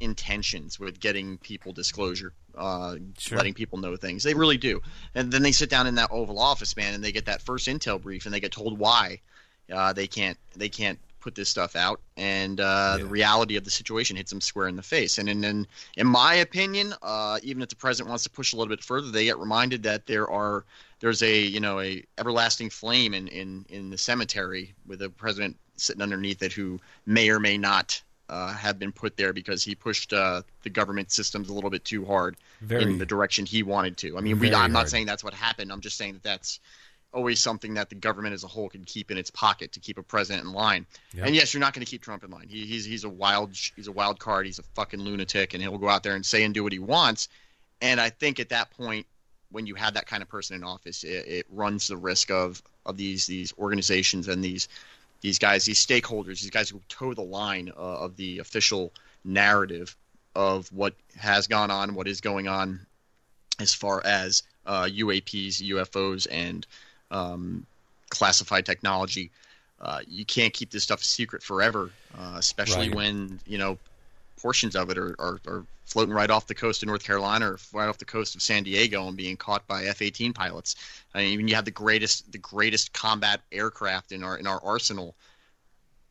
intentions 0.00 0.78
with 0.78 1.00
getting 1.00 1.38
people 1.38 1.72
disclosure, 1.72 2.32
uh, 2.56 2.96
Sure. 3.18 3.38
letting 3.38 3.54
people 3.54 3.78
know 3.78 3.96
things. 3.96 4.22
They 4.22 4.34
really 4.34 4.58
do. 4.58 4.82
And 5.14 5.32
then 5.32 5.42
they 5.42 5.52
sit 5.52 5.70
down 5.70 5.86
in 5.86 5.94
that 5.96 6.10
Oval 6.10 6.38
Office, 6.38 6.76
man, 6.76 6.94
and 6.94 7.02
they 7.02 7.12
get 7.12 7.26
that 7.26 7.42
first 7.42 7.66
intel 7.66 8.00
brief, 8.00 8.26
and 8.26 8.34
they 8.34 8.40
get 8.40 8.52
told 8.52 8.78
why 8.78 9.20
uh, 9.72 9.92
they 9.92 10.06
can't 10.06 10.38
they 10.54 10.68
can't 10.68 10.98
put 11.26 11.34
this 11.34 11.48
stuff 11.48 11.74
out, 11.74 12.00
and 12.16 12.60
uh, 12.60 12.98
the 12.98 13.04
reality 13.04 13.56
of 13.56 13.64
the 13.64 13.70
situation 13.70 14.16
hits 14.16 14.30
them 14.30 14.40
square 14.40 14.68
in 14.68 14.76
the 14.76 14.82
face. 14.82 15.18
And 15.18 15.28
and, 15.28 15.44
and 15.44 15.66
in 15.96 16.06
my 16.06 16.34
opinion, 16.34 16.94
uh, 17.02 17.40
even 17.42 17.62
if 17.62 17.68
the 17.68 17.74
president 17.74 18.10
wants 18.10 18.22
to 18.22 18.30
push 18.30 18.52
a 18.52 18.56
little 18.56 18.70
bit 18.70 18.84
further, 18.84 19.10
they 19.10 19.24
get 19.24 19.38
reminded 19.38 19.82
that 19.82 20.06
there 20.06 20.30
are 20.30 20.64
there's 21.00 21.24
a 21.24 21.40
you 21.40 21.58
know 21.58 21.80
a 21.80 22.04
everlasting 22.16 22.70
flame 22.70 23.12
in 23.12 23.26
in 23.26 23.66
in 23.68 23.90
the 23.90 23.98
cemetery 23.98 24.72
with 24.86 25.02
a 25.02 25.10
president 25.10 25.56
sitting 25.74 26.00
underneath 26.00 26.44
it 26.44 26.52
who 26.52 26.78
may 27.06 27.28
or 27.28 27.40
may 27.40 27.58
not 27.58 28.00
uh, 28.28 28.52
have 28.52 28.78
been 28.78 28.92
put 28.92 29.16
there 29.16 29.32
because 29.32 29.64
he 29.64 29.74
pushed 29.74 30.12
uh, 30.12 30.42
the 30.62 30.70
government 30.70 31.10
systems 31.10 31.48
a 31.48 31.52
little 31.52 31.70
bit 31.70 31.84
too 31.84 32.04
hard 32.04 32.36
Very- 32.60 32.84
in 32.84 32.98
the 32.98 33.06
direction 33.06 33.46
he 33.46 33.64
wanted 33.64 33.96
to. 33.98 34.16
I 34.16 34.20
mean, 34.20 34.38
we, 34.38 34.54
I'm 34.54 34.72
not 34.72 34.88
saying 34.88 35.06
that's 35.06 35.24
what 35.24 35.34
happened. 35.34 35.72
I'm 35.72 35.80
just 35.80 35.96
saying 35.96 36.14
that 36.14 36.22
that's 36.22 36.60
always 37.16 37.40
something 37.40 37.74
that 37.74 37.88
the 37.88 37.94
government 37.94 38.34
as 38.34 38.44
a 38.44 38.46
whole 38.46 38.68
can 38.68 38.84
keep 38.84 39.10
in 39.10 39.16
its 39.16 39.30
pocket 39.30 39.72
to 39.72 39.80
keep 39.80 39.96
a 39.96 40.02
president 40.02 40.44
in 40.44 40.52
line. 40.52 40.86
Yep. 41.14 41.26
And 41.26 41.34
yes, 41.34 41.54
you're 41.54 41.62
not 41.62 41.72
going 41.72 41.84
to 41.84 41.90
keep 41.90 42.02
Trump 42.02 42.22
in 42.22 42.30
line. 42.30 42.46
He, 42.48 42.66
he's 42.66 42.84
he's 42.84 43.04
a 43.04 43.08
wild 43.08 43.56
he's 43.74 43.88
a 43.88 43.92
wild 43.92 44.20
card. 44.20 44.46
He's 44.46 44.58
a 44.58 44.64
fucking 44.74 45.00
lunatic, 45.00 45.54
and 45.54 45.62
he'll 45.62 45.78
go 45.78 45.88
out 45.88 46.02
there 46.02 46.14
and 46.14 46.24
say 46.24 46.44
and 46.44 46.54
do 46.54 46.62
what 46.62 46.72
he 46.72 46.78
wants. 46.78 47.28
And 47.80 48.00
I 48.00 48.10
think 48.10 48.38
at 48.38 48.50
that 48.50 48.70
point, 48.70 49.06
when 49.50 49.66
you 49.66 49.74
have 49.74 49.94
that 49.94 50.06
kind 50.06 50.22
of 50.22 50.28
person 50.28 50.56
in 50.56 50.62
office, 50.62 51.04
it, 51.04 51.26
it 51.26 51.46
runs 51.50 51.88
the 51.88 51.96
risk 51.96 52.30
of 52.30 52.62
of 52.84 52.96
these 52.98 53.26
these 53.26 53.54
organizations 53.58 54.28
and 54.28 54.44
these 54.44 54.68
these 55.22 55.38
guys, 55.38 55.64
these 55.64 55.84
stakeholders, 55.84 56.42
these 56.42 56.50
guys 56.50 56.68
who 56.68 56.80
toe 56.88 57.14
the 57.14 57.22
line 57.22 57.72
uh, 57.74 57.80
of 57.80 58.16
the 58.16 58.38
official 58.38 58.92
narrative 59.24 59.96
of 60.34 60.68
what 60.68 60.94
has 61.16 61.46
gone 61.46 61.70
on, 61.70 61.94
what 61.94 62.06
is 62.06 62.20
going 62.20 62.46
on, 62.46 62.86
as 63.58 63.72
far 63.72 64.02
as 64.04 64.42
uh, 64.66 64.84
UAPs, 64.84 65.62
UFOs, 65.62 66.26
and 66.30 66.66
um, 67.10 67.66
classified 68.10 68.66
technology. 68.66 69.30
Uh, 69.80 70.00
you 70.08 70.24
can't 70.24 70.54
keep 70.54 70.70
this 70.70 70.82
stuff 70.82 71.02
a 71.02 71.04
secret 71.04 71.42
forever, 71.42 71.90
uh, 72.18 72.34
especially 72.36 72.88
Right. 72.88 72.96
when 72.96 73.40
you 73.46 73.58
know 73.58 73.78
portions 74.40 74.76
of 74.76 74.90
it 74.90 74.98
are, 74.98 75.14
are, 75.18 75.40
are 75.46 75.64
floating 75.84 76.14
right 76.14 76.30
off 76.30 76.46
the 76.46 76.54
coast 76.54 76.82
of 76.82 76.86
North 76.88 77.04
Carolina 77.04 77.52
or 77.52 77.58
right 77.72 77.88
off 77.88 77.98
the 77.98 78.04
coast 78.04 78.34
of 78.34 78.42
San 78.42 78.62
Diego 78.62 79.06
and 79.08 79.16
being 79.16 79.36
caught 79.36 79.66
by 79.66 79.84
F-18 79.84 80.34
pilots. 80.34 80.76
I 81.14 81.18
mean, 81.18 81.32
even 81.32 81.48
you 81.48 81.54
have 81.54 81.64
the 81.64 81.70
greatest 81.70 82.30
the 82.32 82.38
greatest 82.38 82.92
combat 82.92 83.40
aircraft 83.52 84.12
in 84.12 84.22
our 84.24 84.36
in 84.38 84.46
our 84.46 84.60
arsenal 84.64 85.14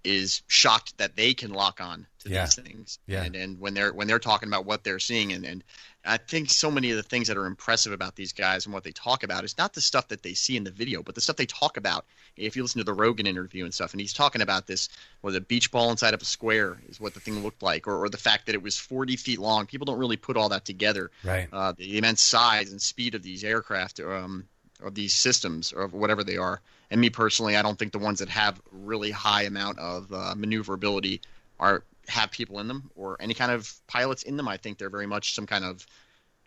is 0.06 0.42
shocked 0.48 0.98
that 0.98 1.16
they 1.16 1.34
can 1.34 1.52
lock 1.52 1.82
on 1.82 2.06
to 2.20 2.30
Yeah. 2.30 2.46
these 2.46 2.56
things. 2.56 3.00
Yeah. 3.08 3.24
And 3.24 3.36
and 3.36 3.60
when 3.60 3.74
they're 3.74 3.94
when 3.94 4.08
they're 4.08 4.20
talking 4.20 4.48
about 4.50 4.66
what 4.66 4.84
they're 4.84 5.00
seeing 5.00 5.34
and, 5.34 5.46
and 5.46 5.64
I 6.08 6.18
think 6.18 6.52
so 6.52 6.70
many 6.70 6.92
of 6.92 6.98
the 6.98 7.04
things 7.04 7.28
that 7.30 7.36
are 7.38 7.48
impressive 7.48 7.92
about 7.92 8.16
these 8.16 8.32
guys 8.32 8.66
and 8.66 8.74
what 8.74 8.84
they 8.84 8.92
talk 8.92 9.24
about 9.24 9.44
is 9.44 9.58
not 9.58 9.74
the 9.74 9.82
stuff 9.82 10.08
that 10.10 10.22
they 10.22 10.36
see 10.36 10.56
in 10.56 10.64
the 10.64 10.70
video, 10.70 11.02
but 11.02 11.16
the 11.16 11.22
stuff 11.22 11.36
they 11.36 11.48
talk 11.48 11.78
about. 11.78 12.06
If 12.38 12.56
you 12.56 12.62
listen 12.62 12.78
to 12.78 12.84
the 12.86 12.94
Rogan 12.94 13.26
interview 13.26 13.64
and 13.64 13.74
stuff, 13.74 13.92
and 13.92 14.00
he's 14.00 14.14
talking 14.14 14.44
about 14.44 14.68
this, 14.68 14.88
was 15.24 15.36
a 15.36 15.42
beach 15.42 15.72
ball 15.72 15.90
inside 15.90 16.14
of 16.14 16.22
a 16.22 16.26
square 16.26 16.78
is 16.88 17.00
what 17.00 17.16
the 17.16 17.20
thing 17.20 17.42
looked 17.42 17.64
like, 17.64 17.88
or, 17.88 18.04
or 18.04 18.10
the 18.10 18.18
fact 18.18 18.46
that 18.46 18.54
it 18.54 18.62
was 18.62 18.78
40 18.78 19.16
feet 19.16 19.40
long. 19.40 19.66
People 19.66 19.86
don't 19.86 19.98
really 19.98 20.18
put 20.18 20.38
all 20.38 20.50
that 20.50 20.64
together. 20.66 21.10
Right. 21.24 21.48
Uh, 21.52 21.72
the 21.72 21.98
immense 21.98 22.22
size 22.22 22.72
and 22.72 22.80
speed 22.80 23.16
of 23.16 23.24
these 23.24 23.44
aircraft, 23.44 24.00
um, 24.00 24.46
or 24.84 24.92
these 24.92 25.14
systems, 25.16 25.74
or 25.74 25.88
whatever 25.88 26.24
they 26.24 26.38
are. 26.38 26.62
And 26.92 27.02
me 27.02 27.10
personally, 27.10 27.56
I 27.56 27.62
don't 27.62 27.78
think 27.78 27.92
the 27.92 28.00
ones 28.00 28.20
that 28.20 28.30
have 28.30 28.62
really 28.72 29.12
high 29.12 29.44
amount 29.44 29.80
of 29.80 30.12
uh, 30.14 30.36
maneuverability 30.36 31.22
are 31.60 31.84
have 32.08 32.32
people 32.32 32.60
in 32.60 32.68
them 32.68 32.92
or 32.96 33.18
any 33.20 33.34
kind 33.34 33.52
of 33.52 33.74
pilots 33.88 34.24
in 34.24 34.38
them. 34.38 34.48
I 34.48 34.58
think 34.58 34.78
they're 34.78 34.90
very 34.90 35.08
much 35.08 35.34
some 35.34 35.48
kind 35.48 35.66
of 35.66 35.86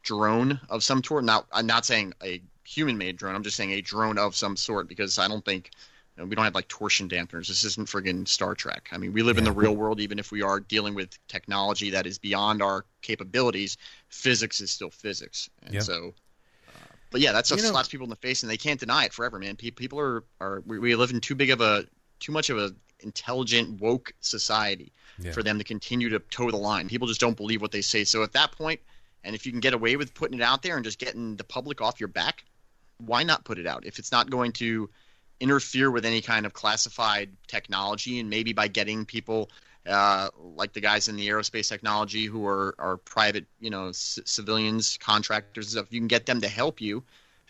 drone 0.02 0.60
of 0.68 0.82
some 0.82 1.02
sort. 1.02 1.24
Not 1.24 1.46
I'm 1.52 1.66
not 1.66 1.84
saying 1.84 2.14
a 2.22 2.40
human-made 2.64 3.16
drone. 3.16 3.34
I'm 3.34 3.42
just 3.42 3.56
saying 3.56 3.72
a 3.72 3.80
drone 3.80 4.18
of 4.18 4.36
some 4.36 4.56
sort 4.56 4.88
because 4.88 5.18
I 5.18 5.26
don't 5.26 5.44
think 5.44 5.70
you 6.16 6.22
know, 6.22 6.28
we 6.28 6.34
don't 6.34 6.44
have 6.44 6.54
like 6.54 6.68
torsion 6.68 7.08
dampeners. 7.08 7.48
This 7.48 7.64
isn't 7.64 7.88
friggin' 7.88 8.26
Star 8.26 8.54
Trek. 8.54 8.88
I 8.92 8.98
mean, 8.98 9.12
we 9.12 9.22
live 9.22 9.38
in 9.38 9.44
the 9.44 9.52
real 9.52 9.76
world. 9.76 10.00
Even 10.00 10.18
if 10.18 10.32
we 10.32 10.42
are 10.42 10.60
dealing 10.60 10.94
with 10.94 11.16
technology 11.28 11.90
that 11.90 12.06
is 12.06 12.18
beyond 12.18 12.62
our 12.62 12.84
capabilities, 13.02 13.76
physics 14.08 14.60
is 14.60 14.70
still 14.70 14.90
physics. 14.90 15.48
And 15.62 15.74
Yep. 15.74 15.82
so, 15.84 16.14
but 17.10 17.20
yeah, 17.20 17.32
that 17.32 17.46
stuff 17.46 17.58
You 17.58 17.64
know- 17.64 17.70
slaps 17.70 17.88
people 17.88 18.04
in 18.04 18.10
the 18.10 18.16
face, 18.16 18.42
and 18.42 18.50
they 18.50 18.56
can't 18.56 18.78
deny 18.80 19.04
it 19.04 19.12
forever, 19.12 19.38
man. 19.38 19.56
People 19.56 19.98
are 20.00 20.24
are 20.40 20.62
we, 20.66 20.78
we 20.78 20.94
live 20.94 21.10
in 21.10 21.20
too 21.20 21.34
big 21.34 21.50
of 21.50 21.60
a 21.60 21.86
too 22.20 22.32
much 22.32 22.50
of 22.50 22.58
a 22.58 22.74
intelligent 23.00 23.80
woke 23.80 24.12
society 24.20 24.92
Yeah. 25.20 25.32
for 25.32 25.42
them 25.42 25.58
to 25.58 25.64
continue 25.64 26.08
to 26.10 26.18
toe 26.18 26.50
the 26.50 26.56
line. 26.56 26.88
People 26.88 27.06
just 27.06 27.20
don't 27.20 27.36
believe 27.36 27.62
what 27.62 27.70
they 27.72 27.80
say. 27.82 28.04
So 28.04 28.22
at 28.24 28.32
that 28.32 28.52
point, 28.52 28.80
and 29.24 29.34
if 29.36 29.46
you 29.46 29.52
can 29.52 29.60
get 29.60 29.72
away 29.72 29.96
with 29.96 30.14
putting 30.14 30.38
it 30.38 30.42
out 30.42 30.62
there 30.62 30.74
and 30.76 30.84
just 30.84 30.98
getting 30.98 31.36
the 31.36 31.44
public 31.44 31.80
off 31.80 32.00
your 32.00 32.08
back, 32.08 32.44
why 32.98 33.22
not 33.22 33.44
put 33.44 33.58
it 33.58 33.66
out? 33.66 33.86
If 33.86 33.98
it's 34.00 34.10
not 34.10 34.30
going 34.30 34.50
to 34.54 34.90
interfere 35.40 35.90
with 35.92 36.04
any 36.04 36.20
kind 36.20 36.44
of 36.44 36.52
classified 36.52 37.30
technology, 37.46 38.18
and 38.18 38.28
maybe 38.28 38.52
by 38.52 38.66
getting 38.66 39.04
people 39.06 39.48
uh, 39.88 40.28
like 40.56 40.72
the 40.72 40.80
guys 40.80 41.08
in 41.08 41.16
the 41.16 41.28
aerospace 41.28 41.68
technology 41.68 42.26
who 42.26 42.46
are, 42.46 42.74
are 42.78 42.96
private, 42.98 43.46
you 43.60 43.70
know, 43.70 43.92
c- 43.92 44.22
civilians, 44.24 44.98
contractors, 44.98 45.70
stuff, 45.70 45.86
you 45.90 46.00
can 46.00 46.08
get 46.08 46.26
them 46.26 46.40
to 46.40 46.48
help 46.48 46.80
you 46.80 47.02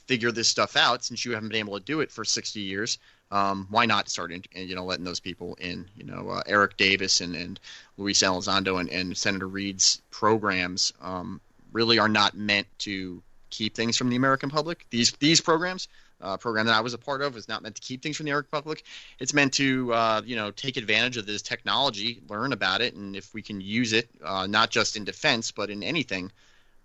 figure 0.07 0.33
this 0.33 0.49
stuff 0.49 0.77
out 0.77 1.05
since 1.05 1.25
you 1.25 1.33
haven't 1.33 1.51
been 1.51 1.59
able 1.59 1.79
to 1.79 1.85
do 1.85 2.01
it 2.01 2.11
for 2.11 2.25
60 2.25 2.61
years. 2.61 2.99
Um, 3.31 3.67
why 3.71 3.85
not 3.85 4.09
start, 4.09 4.33
in, 4.33 4.43
you 4.55 4.75
know, 4.75 4.85
letting 4.85 5.05
those 5.05 5.21
people 5.21 5.55
in? 5.61 5.87
You 5.97 6.05
know, 6.05 6.31
uh, 6.31 6.43
Eric 6.47 6.79
Davis 6.79 7.21
and, 7.21 7.37
and 7.37 7.61
Luis 7.99 8.23
Elizondo 8.23 8.81
and, 8.81 8.89
and 8.89 9.17
Senator 9.17 9.49
Reid's 9.49 10.01
programs 10.11 10.93
um, 11.03 11.41
really 11.73 11.99
are 11.99 12.09
not 12.09 12.35
meant 12.35 12.67
to 12.79 13.23
keep 13.51 13.75
things 13.75 13.97
from 13.97 14.09
the 14.09 14.17
American 14.17 14.51
public. 14.51 14.87
These 14.91 15.13
these 15.13 15.41
programs, 15.41 15.89
uh, 16.21 16.37
program 16.37 16.67
that 16.67 16.75
I 16.75 16.81
was 16.81 16.95
a 16.95 16.99
part 16.99 17.23
of, 17.23 17.37
is 17.37 17.49
not 17.49 17.63
meant 17.63 17.77
to 17.77 17.83
keep 17.83 18.03
things 18.03 18.17
from 18.17 18.25
the 18.25 18.31
American 18.31 18.51
public. 18.51 18.85
It's 19.19 19.35
meant 19.35 19.53
to 19.55 19.93
uh, 19.93 20.23
you 20.25 20.37
know 20.37 20.51
take 20.51 20.77
advantage 20.77 21.17
of 21.17 21.27
this 21.27 21.43
technology, 21.43 22.21
learn 22.29 22.53
about 22.53 22.81
it, 22.81 22.95
and 22.95 23.15
if 23.17 23.33
we 23.35 23.43
can 23.43 23.61
use 23.61 23.93
it, 23.93 24.09
uh, 24.25 24.47
not 24.47 24.71
just 24.71 24.97
in 24.97 25.05
defense 25.05 25.53
but 25.53 25.71
in 25.71 25.83
anything. 25.83 26.33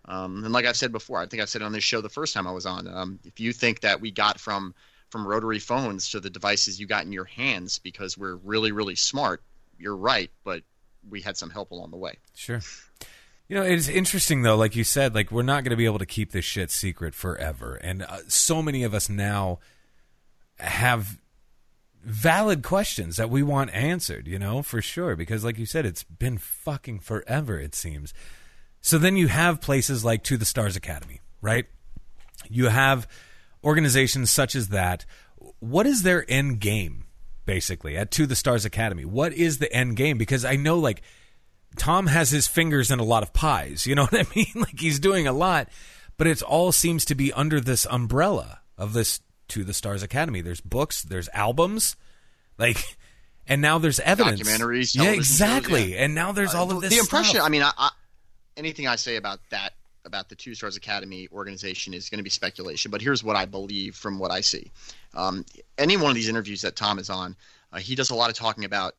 Um, 0.05 0.43
and 0.43 0.53
like 0.53 0.65
I've 0.65 0.75
said 0.75 0.91
before, 0.91 1.19
I 1.19 1.25
think 1.25 1.41
I 1.41 1.45
said 1.45 1.61
on 1.61 1.71
this 1.71 1.83
show 1.83 2.01
the 2.01 2.09
first 2.09 2.33
time 2.33 2.47
I 2.47 2.51
was 2.51 2.65
on. 2.65 2.87
Um, 2.87 3.19
if 3.23 3.39
you 3.39 3.53
think 3.53 3.81
that 3.81 4.01
we 4.01 4.11
got 4.11 4.39
from 4.39 4.73
from 5.09 5.27
rotary 5.27 5.59
phones 5.59 6.09
to 6.09 6.19
the 6.19 6.29
devices 6.29 6.79
you 6.79 6.87
got 6.87 7.05
in 7.05 7.11
your 7.11 7.25
hands 7.25 7.79
because 7.79 8.17
we're 8.17 8.35
really 8.37 8.71
really 8.71 8.95
smart, 8.95 9.41
you're 9.79 9.95
right, 9.95 10.31
but 10.43 10.63
we 11.09 11.21
had 11.21 11.37
some 11.37 11.49
help 11.49 11.71
along 11.71 11.91
the 11.91 11.97
way. 11.97 12.17
Sure. 12.35 12.61
You 13.47 13.57
know, 13.57 13.63
it's 13.63 13.87
interesting 13.87 14.41
though. 14.41 14.55
Like 14.55 14.75
you 14.75 14.83
said, 14.83 15.13
like 15.13 15.31
we're 15.31 15.43
not 15.43 15.63
going 15.63 15.71
to 15.71 15.77
be 15.77 15.85
able 15.85 15.99
to 15.99 16.05
keep 16.05 16.31
this 16.31 16.45
shit 16.45 16.71
secret 16.71 17.13
forever, 17.13 17.75
and 17.75 18.03
uh, 18.03 18.19
so 18.27 18.61
many 18.61 18.83
of 18.83 18.93
us 18.93 19.09
now 19.09 19.59
have 20.59 21.19
valid 22.03 22.63
questions 22.63 23.17
that 23.17 23.29
we 23.29 23.43
want 23.43 23.73
answered. 23.73 24.27
You 24.27 24.39
know, 24.39 24.63
for 24.63 24.81
sure, 24.81 25.15
because 25.15 25.43
like 25.43 25.57
you 25.57 25.65
said, 25.65 25.85
it's 25.85 26.03
been 26.03 26.37
fucking 26.37 26.99
forever. 26.99 27.59
It 27.59 27.75
seems. 27.75 28.13
So 28.81 28.97
then 28.97 29.15
you 29.15 29.29
have 29.29 29.61
places 29.61 30.03
like 30.03 30.23
To 30.23 30.35
the 30.35 30.45
Stars 30.45 30.75
Academy, 30.75 31.21
right? 31.41 31.65
You 32.49 32.67
have 32.67 33.07
organizations 33.63 34.29
such 34.29 34.55
as 34.55 34.67
that. 34.69 35.05
What 35.59 35.85
is 35.85 36.03
their 36.03 36.25
end 36.29 36.59
game, 36.59 37.05
basically, 37.45 37.95
at 37.95 38.11
To 38.11 38.25
the 38.25 38.35
Stars 38.35 38.65
Academy? 38.65 39.05
What 39.05 39.31
is 39.31 39.59
the 39.59 39.71
end 39.71 39.95
game? 39.95 40.17
Because 40.17 40.43
I 40.43 40.57
know, 40.57 40.77
like, 40.79 41.01
Tom 41.77 42.07
has 42.07 42.29
his 42.31 42.47
fingers 42.47 42.91
in 42.91 42.99
a 42.99 43.03
lot 43.03 43.23
of 43.23 43.33
pies. 43.33 43.85
You 43.87 43.95
know 43.95 44.03
what 44.09 44.27
I 44.27 44.29
mean? 44.35 44.51
Like, 44.55 44.79
he's 44.79 44.99
doing 44.99 45.27
a 45.27 45.33
lot, 45.33 45.69
but 46.17 46.27
it 46.27 46.41
all 46.41 46.71
seems 46.71 47.05
to 47.05 47.15
be 47.15 47.31
under 47.33 47.59
this 47.59 47.85
umbrella 47.89 48.59
of 48.77 48.93
this 48.93 49.19
To 49.49 49.63
the 49.63 49.73
Stars 49.73 50.03
Academy. 50.03 50.41
There's 50.41 50.61
books, 50.61 51.03
there's 51.03 51.29
albums, 51.33 51.95
like, 52.57 52.77
and 53.47 53.61
now 53.61 53.77
there's 53.79 53.99
evidence. 53.99 54.41
Documentaries, 54.41 54.95
Yeah, 54.95 55.03
television 55.03 55.23
shows, 55.23 55.31
exactly. 55.31 55.93
yeah. 55.95 56.03
And 56.05 56.15
now 56.15 56.31
there's 56.31 56.53
all 56.53 56.71
Uh, 56.71 56.75
of 56.75 56.81
this. 56.81 56.91
The 56.91 56.99
impression, 56.99 57.35
stuff. 57.35 57.45
I 57.45 57.49
mean, 57.49 57.63
I, 57.63 57.71
I, 57.77 57.89
anything 58.57 58.87
I 58.87 58.95
say 58.95 59.15
about 59.17 59.39
that, 59.49 59.73
about 60.05 60.27
the 60.29 60.35
Two 60.35 60.53
Stars 60.53 60.75
Academy 60.75 61.27
organization 61.31 61.93
is 61.93 62.09
going 62.09 62.17
to 62.19 62.23
be 62.23 62.29
speculation. 62.29 62.91
But 62.91 63.01
here's 63.01 63.23
what 63.23 63.35
I 63.37 63.45
believe 63.45 63.95
from 63.95 64.19
what 64.19 64.31
I 64.31 64.41
see. 64.41 64.69
Um, 65.13 65.45
any 65.77 65.95
one 65.97 66.09
of 66.09 66.15
these 66.15 66.27
interviews 66.29 66.61
that 66.61 66.75
Tom 66.75 66.99
is 66.99 67.09
on, 67.09 67.35
uh, 67.71 67.77
he 67.79 67.95
does 67.95 68.09
a 68.09 68.15
lot 68.15 68.29
of 68.29 68.35
talking 68.35 68.65
about 68.65 68.95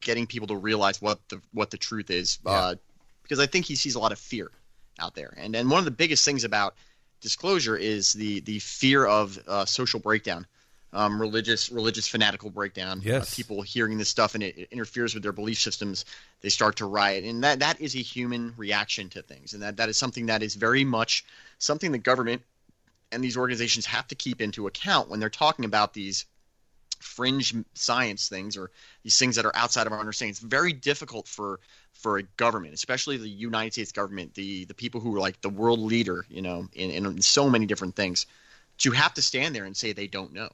getting 0.00 0.26
people 0.26 0.48
to 0.48 0.56
realize 0.56 1.00
what 1.02 1.18
the 1.28 1.40
what 1.52 1.70
the 1.70 1.78
truth 1.78 2.10
is, 2.10 2.38
uh, 2.46 2.74
because 3.22 3.40
I 3.40 3.46
think 3.46 3.64
he 3.66 3.74
sees 3.74 3.94
a 3.94 3.98
lot 3.98 4.12
of 4.12 4.18
fear 4.18 4.50
out 4.98 5.14
there. 5.14 5.34
And 5.36 5.54
and 5.56 5.70
one 5.70 5.78
of 5.78 5.84
the 5.84 5.90
biggest 5.90 6.24
things 6.24 6.44
about 6.44 6.74
disclosure 7.20 7.76
is 7.76 8.12
the 8.12 8.40
the 8.40 8.58
fear 8.60 9.04
of 9.06 9.38
uh, 9.48 9.64
social 9.64 10.00
breakdown. 10.00 10.46
um, 10.92 11.20
religious 11.20 11.70
religious 11.70 12.08
fanatical 12.08 12.50
breakdown. 12.50 13.00
Yes. 13.02 13.32
Uh, 13.32 13.36
people 13.36 13.62
hearing 13.62 13.98
this 13.98 14.08
stuff 14.08 14.34
and 14.34 14.42
it, 14.42 14.56
it 14.56 14.68
interferes 14.70 15.14
with 15.14 15.22
their 15.22 15.32
belief 15.32 15.58
systems, 15.58 16.04
they 16.40 16.48
start 16.48 16.76
to 16.76 16.86
riot, 16.86 17.24
and 17.24 17.44
that 17.44 17.58
that 17.58 17.80
is 17.80 17.94
a 17.94 17.98
human 17.98 18.54
reaction 18.56 19.08
to 19.10 19.22
things, 19.22 19.52
and 19.52 19.62
that 19.62 19.76
that 19.76 19.88
is 19.88 19.96
something 19.96 20.26
that 20.26 20.42
is 20.42 20.54
very 20.54 20.84
much 20.84 21.24
something 21.58 21.92
the 21.92 21.98
government 21.98 22.42
and 23.12 23.22
these 23.22 23.36
organizations 23.36 23.86
have 23.86 24.08
to 24.08 24.14
keep 24.14 24.40
into 24.40 24.66
account 24.66 25.08
when 25.08 25.20
they're 25.20 25.30
talking 25.30 25.64
about 25.64 25.92
these 25.94 26.24
fringe 27.00 27.54
science 27.74 28.28
things 28.28 28.56
or 28.56 28.70
these 29.02 29.18
things 29.18 29.36
that 29.36 29.44
are 29.44 29.54
outside 29.54 29.86
of 29.86 29.92
our 29.92 30.00
understanding. 30.00 30.30
It's 30.30 30.40
very 30.40 30.72
difficult 30.72 31.28
for 31.28 31.60
for 31.92 32.18
a 32.18 32.22
government, 32.22 32.74
especially 32.74 33.16
the 33.16 33.28
United 33.28 33.72
States 33.72 33.92
government, 33.92 34.34
the 34.34 34.64
the 34.64 34.74
people 34.74 35.00
who 35.00 35.14
are 35.16 35.20
like 35.20 35.40
the 35.40 35.48
world 35.48 35.80
leader, 35.80 36.26
you 36.28 36.42
know, 36.42 36.68
in, 36.72 36.90
in 36.90 37.22
so 37.22 37.48
many 37.48 37.66
different 37.66 37.96
things, 37.96 38.26
to 38.78 38.90
have 38.90 39.14
to 39.14 39.22
stand 39.22 39.54
there 39.54 39.64
and 39.64 39.76
say 39.76 39.92
they 39.92 40.06
don't 40.06 40.32
know. 40.32 40.50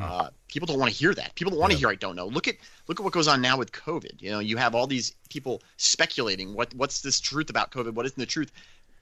Uh, 0.00 0.28
people 0.48 0.66
don't 0.66 0.78
want 0.78 0.90
to 0.90 0.96
hear 0.96 1.14
that. 1.14 1.34
People 1.36 1.52
don't 1.52 1.60
want 1.60 1.72
to 1.72 1.78
hear 1.78 1.88
I 1.88 1.94
don't 1.94 2.16
know. 2.16 2.26
Look 2.26 2.48
at 2.48 2.56
look 2.88 2.98
at 2.98 3.04
what 3.04 3.12
goes 3.12 3.28
on 3.28 3.40
now 3.40 3.56
with 3.56 3.70
COVID. 3.70 4.20
You 4.20 4.32
know, 4.32 4.40
you 4.40 4.56
have 4.56 4.74
all 4.74 4.88
these 4.88 5.14
people 5.30 5.62
speculating 5.76 6.52
what 6.52 6.74
what's 6.74 7.00
this 7.00 7.20
truth 7.20 7.48
about 7.48 7.70
COVID? 7.70 7.94
What 7.94 8.04
isn't 8.06 8.18
the 8.18 8.26
truth? 8.26 8.50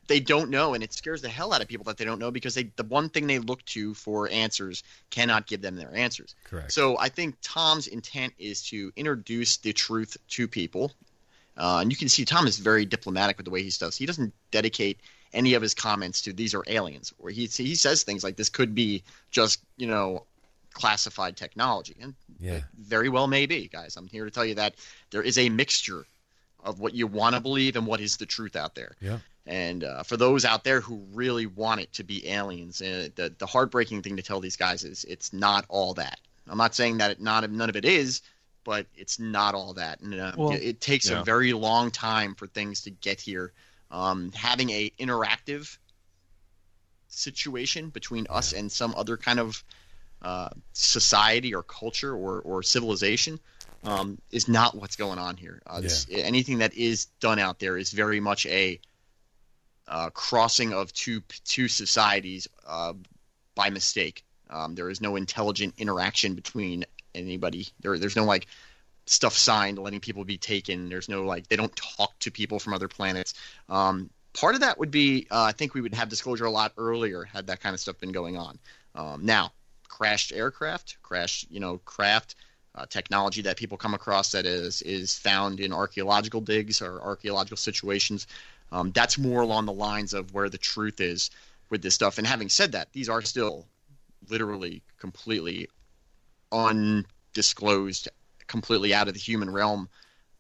They 0.09 0.21
don't 0.21 0.51
know, 0.51 0.75
and 0.75 0.83
it 0.83 0.93
scares 0.93 1.23
the 1.23 1.29
hell 1.29 1.53
out 1.53 1.63
of 1.63 1.69
people 1.69 1.85
that 1.85 1.97
they 1.97 2.05
don't 2.05 2.19
know 2.19 2.31
because 2.31 2.55
they 2.55 2.65
the 2.77 2.85
one 2.85 3.09
thing 3.09 3.27
they 3.27 3.39
look 3.39 3.65
to 3.67 3.95
for 3.95 4.29
answers 4.31 4.83
cannot 5.11 5.47
give 5.47 5.63
them 5.63 5.77
their 5.77 5.95
answers. 5.95 6.35
Correct. 6.45 6.73
So 6.73 6.99
I 6.99 7.09
think 7.09 7.37
Tom's 7.43 7.87
intent 7.87 8.35
is 8.39 8.63
to 8.69 8.93
introduce 8.97 9.59
the 9.59 9.73
truth 9.73 10.17
to 10.31 10.49
people, 10.49 10.93
uh, 11.57 11.79
and 11.81 11.91
you 11.91 11.97
can 11.97 12.09
see 12.09 12.25
Tom 12.25 12.47
is 12.47 12.59
very 12.59 12.85
diplomatic 12.85 13.37
with 13.37 13.45
the 13.45 13.51
way 13.51 13.63
he 13.63 13.71
does. 13.71 13.97
He 13.97 14.07
doesn't 14.07 14.35
dedicate 14.51 14.99
any 15.33 15.55
of 15.55 15.63
his 15.63 15.73
comments 15.73 16.21
to 16.23 16.33
these 16.33 16.55
are 16.55 16.65
aliens, 16.67 17.13
or 17.19 17.31
he 17.31 17.47
he 17.47 17.75
says 17.75 18.03
things 18.03 18.25
like 18.25 18.37
this 18.37 18.49
could 18.49 18.75
be 18.75 19.03
just 19.31 19.61
you 19.77 19.87
know 19.87 20.27
classified 20.73 21.37
technology, 21.37 21.97
and 22.01 22.15
Yeah. 22.41 22.63
very 22.77 23.09
well 23.09 23.29
may 23.29 23.47
be, 23.47 23.69
guys. 23.69 23.97
I'm 23.97 24.09
here 24.09 24.25
to 24.25 24.31
tell 24.31 24.45
you 24.45 24.55
that 24.57 24.75
there 25.11 25.23
is 25.23 25.39
a 25.39 25.49
mixture 25.49 26.07
of 26.65 26.81
what 26.81 26.95
you 26.95 27.07
want 27.07 27.35
to 27.35 27.41
believe 27.41 27.77
and 27.77 27.87
what 27.87 28.01
is 28.01 28.17
the 28.17 28.27
truth 28.27 28.57
out 28.57 28.75
there. 28.75 28.97
Yeah. 29.01 29.19
And 29.47 29.83
uh, 29.83 30.03
for 30.05 30.17
those 30.17 30.45
out 30.45 30.63
there 30.63 30.81
who 30.81 31.05
really 31.13 31.47
want 31.47 31.81
it 31.81 31.93
to 31.95 32.05
be 32.05 32.29
aliens, 32.29 32.81
uh, 32.81 33.09
the 33.17 33.35
the 33.39 33.47
heartbreaking 33.47 34.03
thing 34.03 34.17
to 34.17 34.23
tell 34.23 34.41
these 34.41 34.57
guys 34.57 34.85
is 34.85 35.05
it's 35.05 35.33
not 35.33 35.65
all 35.69 35.95
that. 35.95 36.21
I'm 36.49 36.59
not 36.59 36.75
saying 36.75 36.99
that 36.99 37.11
it 37.11 37.21
not 37.21 37.49
none 37.51 37.69
of 37.69 37.77
it 37.77 37.85
is, 37.85 38.23
but 38.65 38.87
it's 38.95 39.19
not 39.19 39.55
all 39.55 39.75
that. 39.75 40.01
And 40.01 40.15
uh, 40.15 40.33
Well, 40.37 40.53
it, 40.53 40.63
it 40.63 40.81
takes 40.81 41.11
yeah. 41.11 41.21
a 41.21 41.25
very 41.25 41.53
long 41.53 41.91
time 41.91 42.35
for 42.35 42.47
things 42.47 42.83
to 42.83 42.91
get 42.91 43.21
here. 43.21 43.53
Um, 43.91 44.33
having 44.33 44.71
a 44.71 44.91
interactive 44.99 45.77
situation 47.09 47.91
between 47.91 48.27
us 48.31 48.53
and 48.53 48.71
some 48.71 48.95
other 48.97 49.17
kind 49.17 49.39
of 49.39 49.63
uh, 50.23 50.49
society 50.73 51.55
or 51.55 51.63
culture 51.63 52.15
or, 52.15 52.41
or 52.41 52.63
civilization 52.63 53.39
um, 53.85 54.19
is 54.31 54.49
not 54.49 54.75
what's 54.75 54.97
going 54.97 55.19
on 55.19 55.37
here. 55.37 55.61
Uh, 55.67 55.81
this, 55.81 56.07
Anything 56.11 56.59
that 56.59 56.75
is 56.75 57.07
done 57.21 57.39
out 57.39 57.59
there 57.59 57.77
is 57.77 57.91
very 57.91 58.21
much 58.21 58.47
a 58.47 58.81
uh, 59.93 60.09
crossing 60.11 60.73
of 60.73 60.93
two 60.95 61.23
two 61.45 61.69
societies 61.69 62.49
uh, 62.67 62.95
by 63.55 63.69
mistake. 63.69 64.25
Um, 64.49 64.75
there 64.75 64.89
is 64.89 65.01
no 65.03 65.17
intelligent 65.17 65.75
interaction 65.77 66.35
between 66.35 66.85
anybody. 67.15 67.69
There, 67.81 67.99
there's 67.99 68.17
no 68.17 68.25
like 68.25 68.47
stuff 69.05 69.37
signed 69.37 69.79
letting 69.79 70.01
people 70.01 70.25
be 70.25 70.39
taken. 70.39 70.89
There's 70.89 71.11
no 71.11 71.25
like 71.25 71.47
they 71.49 71.57
don't 71.57 71.77
talk 71.77 72.19
to 72.21 72.31
people 72.31 72.59
from 72.59 72.73
other 72.73 72.89
planets. 72.89 73.35
Um, 73.69 74.09
part 74.33 74.55
of 74.55 74.63
that 74.63 74.79
would 74.79 74.91
be 74.91 75.27
uh, 75.31 75.43
I 75.43 75.53
think 75.53 75.75
we 75.75 75.83
would 75.83 75.95
have 75.95 76.09
disclosure 76.09 76.47
a 76.47 76.51
lot 76.51 76.73
earlier 76.79 77.25
had 77.25 77.47
that 77.49 77.61
kind 77.61 77.75
of 77.75 77.81
stuff 77.81 77.99
been 77.99 78.13
going 78.13 78.39
on. 78.39 78.59
Um, 78.95 79.27
now, 79.27 79.53
crashed 79.89 80.33
aircraft, 80.33 80.97
crashed 81.03 81.51
you 81.51 81.61
know 81.61 81.79
craft. 81.85 82.35
Uh, 82.75 82.87
technology 82.87 83.43
that 83.43 83.59
people 83.59 83.77
come 83.77 83.93
across 83.93 84.33
that 84.33 84.47
is 84.47 84.81
is 84.81 85.19
found 85.19 85.61
in 85.61 85.75
archaeological 85.75 86.41
digs 86.41 86.81
or 86.81 87.03
archaeological 87.03 87.59
situations. 87.59 88.27
Um, 88.73 88.91
that's 88.91 89.19
more 89.19 89.43
along 89.43 89.67
the 89.67 89.73
lines 89.73 90.15
of 90.15 90.33
where 90.33 90.49
the 90.49 90.59
truth 90.59 91.01
is 91.01 91.31
with 91.71 91.83
this 91.83 91.95
stuff. 91.95 92.19
And 92.19 92.27
having 92.27 92.49
said 92.49 92.73
that, 92.73 92.93
these 92.93 93.09
are 93.09 93.23
still 93.23 93.67
literally 94.29 94.83
completely 94.99 95.69
undisclosed, 96.51 98.09
completely 98.47 98.95
out 98.95 99.09
of 99.09 99.15
the 99.15 99.21
human 99.21 99.51
realm 99.51 99.89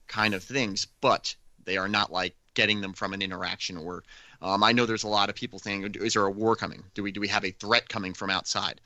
kind 0.09 0.35
of 0.35 0.43
things, 0.43 0.87
but 1.01 1.35
they 1.65 1.77
are 1.77 1.89
not 1.89 2.11
like 2.11 2.35
getting 2.55 2.81
them 2.81 2.93
from 2.93 3.13
an 3.13 3.23
interaction 3.23 3.77
or 3.77 4.03
um, 4.43 4.65
I 4.65 4.73
know 4.73 4.87
there's 4.87 5.05
a 5.05 5.09
lot 5.09 5.29
of 5.29 5.37
people 5.37 5.61
saying, 5.61 5.95
is 6.01 6.15
there 6.15 6.27
a 6.27 6.31
war 6.31 6.57
coming? 6.57 6.83
Do 6.95 7.03
we 7.05 7.13
do 7.13 7.21
we 7.21 7.29
have 7.29 7.45
a 7.45 7.53
threat 7.53 7.89
coming 7.89 8.13
from 8.13 8.29
outside? 8.29 8.81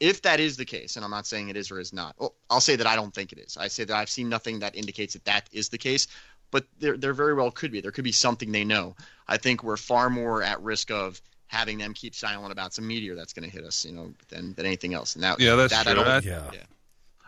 If 0.00 0.22
that 0.22 0.40
is 0.40 0.56
the 0.56 0.64
case, 0.64 0.96
and 0.96 1.04
I'm 1.04 1.10
not 1.10 1.26
saying 1.26 1.48
it 1.48 1.56
is 1.56 1.70
or 1.70 1.78
is 1.78 1.92
not, 1.92 2.16
well, 2.18 2.34
I'll 2.50 2.60
say 2.60 2.74
that 2.76 2.86
I 2.86 2.96
don't 2.96 3.14
think 3.14 3.30
it 3.30 3.38
is. 3.38 3.56
I 3.56 3.68
say 3.68 3.84
that 3.84 3.94
I've 3.94 4.10
seen 4.10 4.28
nothing 4.28 4.58
that 4.60 4.74
indicates 4.74 5.12
that 5.12 5.26
that 5.26 5.48
is 5.52 5.68
the 5.68 5.78
case, 5.78 6.08
but 6.52 6.64
there 6.78 6.96
there 6.96 7.12
very 7.14 7.34
well 7.34 7.50
could 7.50 7.72
be. 7.72 7.80
There 7.80 7.90
could 7.90 8.04
be 8.04 8.12
something 8.12 8.52
they 8.52 8.64
know. 8.64 8.94
I 9.26 9.38
think 9.38 9.64
we're 9.64 9.76
far 9.76 10.08
more 10.08 10.44
at 10.44 10.62
risk 10.62 10.92
of 10.92 11.20
having 11.48 11.78
them 11.78 11.92
keep 11.94 12.14
silent 12.14 12.52
about 12.52 12.72
some 12.72 12.86
meteor 12.86 13.14
that's 13.16 13.32
going 13.32 13.48
to 13.48 13.54
hit 13.54 13.64
us, 13.64 13.84
you 13.84 13.92
know, 13.92 14.12
than, 14.28 14.54
than 14.54 14.64
anything 14.64 14.94
else. 14.94 15.16
And 15.16 15.24
that, 15.24 15.38
Yeah, 15.40 15.54
that's 15.56 15.72
that 15.74 15.82
true. 15.82 15.92
I 15.92 15.94
don't, 15.96 16.06
I- 16.08 16.18
Yeah. 16.20 16.50
yeah. 16.52 16.60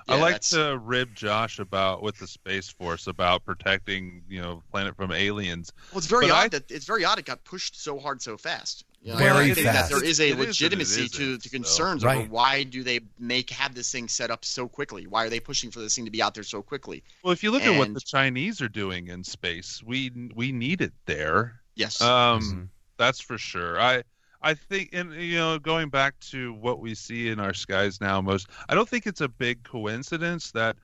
I 0.08 0.16
Yeah, 0.16 0.20
like 0.22 0.32
that's- 0.34 0.50
to 0.50 0.78
rib 0.78 1.14
Josh 1.14 1.58
about 1.58 2.02
with 2.02 2.16
the 2.18 2.26
Space 2.26 2.68
Force 2.70 3.06
about 3.06 3.44
protecting, 3.44 4.22
you 4.28 4.40
know, 4.40 4.62
planet 4.70 4.96
from 4.96 5.12
aliens. 5.12 5.72
Well, 5.92 5.98
it's 5.98 6.06
very 6.06 6.28
But 6.28 6.34
odd 6.34 6.44
I- 6.44 6.48
that 6.48 6.70
it's 6.70 6.84
very 6.86 7.04
odd 7.04 7.18
it 7.18 7.24
got 7.26 7.42
pushed 7.44 7.82
so 7.82 7.98
hard 7.98 8.22
so 8.22 8.36
fast. 8.38 8.84
You 9.04 9.12
know, 9.12 9.18
Very 9.18 9.50
I 9.50 9.54
think 9.54 9.66
fast. 9.66 9.90
that 9.90 9.94
there 9.96 10.02
is 10.04 10.18
a 10.18 10.30
It 10.30 10.30
is 10.30 10.32
and 10.32 10.40
it 10.40 10.46
legitimacy 10.48 11.08
to, 11.10 11.22
isn't, 11.22 11.42
to 11.42 11.48
so. 11.50 11.50
concerns 11.50 12.04
over 12.04 12.20
Right. 12.20 12.30
why 12.30 12.62
do 12.62 12.82
they 12.82 13.00
make 13.18 13.50
have 13.50 13.74
this 13.74 13.92
thing 13.92 14.08
set 14.08 14.30
up 14.30 14.44
so 14.46 14.66
quickly? 14.66 15.06
Why 15.06 15.26
are 15.26 15.30
they 15.30 15.40
pushing 15.40 15.70
for 15.70 15.80
this 15.80 15.94
thing 15.94 16.06
to 16.06 16.10
be 16.10 16.22
out 16.22 16.34
there 16.34 16.42
so 16.42 16.62
quickly? 16.62 17.02
Well, 17.22 17.32
if 17.32 17.42
you 17.42 17.50
look 17.50 17.66
at 17.66 17.76
what 17.76 17.92
the 17.92 18.00
Chinese 18.00 18.62
are 18.62 18.68
doing 18.68 19.08
in 19.08 19.22
space, 19.24 19.82
we 19.82 20.10
we 20.34 20.52
need 20.52 20.80
it 20.80 20.94
there. 21.06 21.60
Yes. 21.74 22.00
Um, 22.00 22.40
Mhm. 22.40 22.68
that's 22.96 23.20
for 23.20 23.36
sure. 23.38 23.80
I 23.80 24.04
I 24.42 24.54
think, 24.54 24.90
and 24.92 25.12
you 25.14 25.36
know, 25.36 25.58
going 25.58 25.88
back 25.90 26.18
to 26.30 26.52
what 26.54 26.80
we 26.80 26.94
see 26.94 27.28
in 27.28 27.40
our 27.40 27.54
skies 27.54 28.00
now, 28.00 28.20
most 28.20 28.48
I 28.68 28.74
don't 28.74 28.88
think 28.88 29.06
it's 29.06 29.20
a 29.22 29.28
big 29.28 29.62
coincidence 29.64 30.50
that 30.52 30.76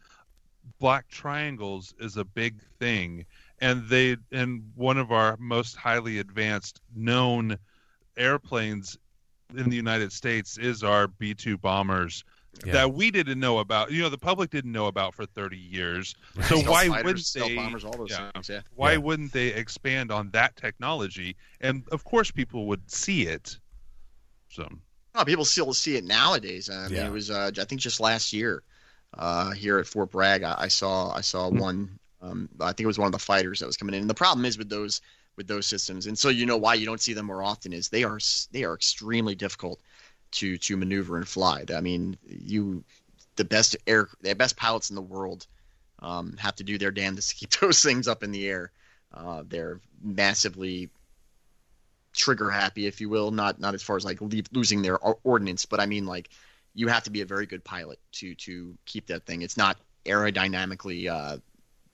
black 0.78 1.08
triangles 1.08 1.94
is 2.00 2.16
a 2.16 2.24
big 2.24 2.62
thing, 2.78 3.26
and 3.60 3.88
they 3.88 4.16
and 4.32 4.62
one 4.74 4.98
of 4.98 5.12
our 5.12 5.36
most 5.38 5.76
highly 5.76 6.18
advanced 6.18 6.80
known 6.94 7.58
airplanes 8.20 8.98
in 9.56 9.68
the 9.70 9.76
United 9.76 10.12
States 10.12 10.58
is 10.58 10.84
our 10.84 11.08
B 11.08 11.34
two 11.34 11.56
bombers. 11.58 12.24
Yeah. 12.66 12.72
That 12.72 12.92
we 12.94 13.12
didn't 13.12 13.38
know 13.38 13.58
about, 13.60 13.92
you 13.92 14.02
know, 14.02 14.08
the 14.08 14.18
public 14.18 14.50
didn't 14.50 14.72
know 14.72 14.86
about 14.86 15.14
for 15.14 15.24
30 15.24 15.56
years. 15.56 16.16
So 16.34 16.42
Stealth 16.42 16.68
why 16.68 16.88
fighters, 16.88 17.32
wouldn't 17.36 17.48
they? 17.48 17.56
bombers, 17.56 17.84
all 17.84 17.96
those 17.96 18.10
yeah. 18.10 18.30
things? 18.32 18.48
Yeah. 18.48 18.60
why 18.74 18.92
Yeah. 18.92 18.98
wouldn't 18.98 19.32
they 19.32 19.48
expand 19.54 20.10
on 20.10 20.30
that 20.32 20.56
technology? 20.56 21.36
And 21.60 21.84
of 21.92 22.02
course, 22.02 22.32
people 22.32 22.66
would 22.66 22.90
see 22.90 23.28
it. 23.28 23.56
So 24.48 24.68
Oh, 25.14 25.24
people 25.24 25.44
still 25.44 25.72
see 25.72 25.96
it 25.96 26.04
nowadays. 26.04 26.68
I 26.68 26.86
mean, 26.88 26.94
Yeah. 26.96 27.06
it 27.06 27.12
was 27.12 27.30
uh, 27.30 27.52
I 27.56 27.64
think 27.64 27.80
just 27.80 28.00
last 28.00 28.32
year 28.32 28.62
uh, 29.14 29.52
here 29.52 29.78
at 29.78 29.86
Fort 29.86 30.10
Bragg, 30.10 30.42
I, 30.42 30.54
I 30.58 30.68
saw 30.68 31.12
I 31.14 31.20
saw 31.20 31.48
one. 31.48 31.98
Um, 32.20 32.48
I 32.60 32.66
think 32.72 32.80
it 32.80 32.86
was 32.86 32.98
one 32.98 33.06
of 33.06 33.12
the 33.12 33.18
fighters 33.18 33.60
that 33.60 33.66
was 33.66 33.76
coming 33.76 33.94
in. 33.94 34.02
And 34.02 34.10
the 34.10 34.14
problem 34.14 34.44
is 34.44 34.58
with 34.58 34.68
those 34.68 35.00
with 35.40 35.48
those 35.48 35.66
systems, 35.66 36.06
and 36.06 36.18
so 36.18 36.28
you 36.28 36.44
know 36.44 36.58
why 36.58 36.74
you 36.74 36.84
don't 36.84 37.00
see 37.00 37.14
them 37.14 37.24
more 37.24 37.42
often 37.42 37.72
is 37.72 37.88
they 37.88 38.04
are 38.04 38.18
they 38.52 38.62
are 38.62 38.74
extremely 38.74 39.34
difficult 39.34 39.80
to 40.32 40.58
to 40.58 40.76
maneuver 40.76 41.16
and 41.16 41.26
fly. 41.26 41.64
I 41.74 41.80
mean, 41.80 42.18
you 42.28 42.84
the 43.36 43.44
best 43.46 43.74
air 43.86 44.10
the 44.20 44.34
best 44.34 44.54
pilots 44.54 44.90
in 44.90 44.96
the 44.96 45.02
world 45.02 45.46
um, 46.00 46.36
have 46.36 46.56
to 46.56 46.64
do 46.64 46.76
their 46.76 46.90
damnedest 46.90 47.30
to 47.30 47.36
keep 47.36 47.50
those 47.60 47.82
things 47.82 48.06
up 48.06 48.22
in 48.22 48.32
the 48.32 48.46
air. 48.46 48.70
Uh, 49.14 49.42
they're 49.48 49.80
massively 50.02 50.90
trigger 52.12 52.50
happy, 52.50 52.86
if 52.86 53.00
you 53.00 53.08
will. 53.08 53.30
Not 53.30 53.58
not 53.58 53.72
as 53.72 53.82
far 53.82 53.96
as 53.96 54.04
like 54.04 54.20
leave, 54.20 54.46
losing 54.52 54.82
their 54.82 54.98
or- 54.98 55.20
ordnance, 55.24 55.64
but 55.64 55.80
I 55.80 55.86
mean 55.86 56.04
like 56.04 56.28
you 56.74 56.88
have 56.88 57.04
to 57.04 57.10
be 57.10 57.22
a 57.22 57.26
very 57.26 57.46
good 57.46 57.64
pilot 57.64 57.98
to 58.12 58.34
to 58.34 58.76
keep 58.84 59.06
that 59.06 59.24
thing. 59.24 59.40
It's 59.40 59.56
not 59.56 59.78
aerodynamically 60.04 61.08
uh, 61.08 61.38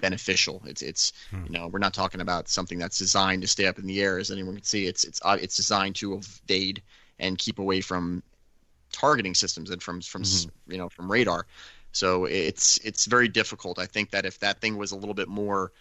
beneficial. 0.01 0.63
It's 0.67 0.83
it's 0.83 1.13
you 1.33 1.51
know 1.51 1.69
we're 1.69 1.79
not 1.79 1.95
talking 1.95 2.21
about 2.21 2.49
something 2.49 2.79
that's 2.79 2.99
designed 2.99 3.43
to 3.43 3.49
stay 3.49 3.67
up 3.67 3.79
in 3.79 3.87
the 3.87 4.03
air, 4.03 4.19
as 4.19 4.31
anyone 4.31 4.55
can 4.57 4.65
see. 4.65 4.87
It's 4.87 5.05
it's 5.05 5.21
uh, 5.25 5.39
it's 5.41 5.57
designed 5.57 5.97
to 5.97 6.15
evade 6.15 6.83
and 7.19 7.39
keep 7.39 7.59
away 7.59 7.81
from 7.81 8.23
targeting 8.93 9.35
systems 9.35 9.71
and 9.71 9.83
from 9.83 10.01
from 10.01 10.23
s 10.23 10.47
you 10.69 10.79
know 10.79 10.89
from 10.89 11.11
radar. 11.11 11.47
So 11.93 12.27
it's 12.27 12.79
it's 12.79 13.07
very 13.07 13.29
difficult. 13.29 13.79
I 13.79 13.87
think 13.87 14.11
that 14.11 14.27
if 14.27 14.39
that 14.41 14.61
thing 14.61 14.77
was 14.77 14.93
a 14.93 14.97
little 14.97 15.15
bit 15.15 15.29
more 15.29 15.73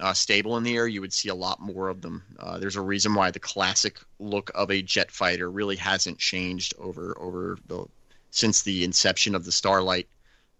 uh, 0.00 0.12
stable 0.12 0.56
in 0.56 0.64
the 0.64 0.76
air, 0.76 0.86
you 0.86 1.00
would 1.00 1.12
see 1.12 1.28
a 1.28 1.34
lot 1.34 1.60
more 1.60 1.88
of 1.88 2.00
them. 2.00 2.22
Uh, 2.38 2.58
there's 2.58 2.76
a 2.76 2.80
reason 2.80 3.14
why 3.14 3.30
the 3.30 3.40
classic 3.40 3.98
look 4.18 4.50
of 4.54 4.70
a 4.70 4.82
jet 4.82 5.10
fighter 5.10 5.50
really 5.50 5.76
hasn't 5.76 6.18
changed 6.18 6.74
over 6.78 7.16
over 7.18 7.58
the 7.66 7.86
since 8.30 8.62
the 8.62 8.84
inception 8.84 9.34
of 9.34 9.44
the 9.44 9.52
Starlight 9.52 10.08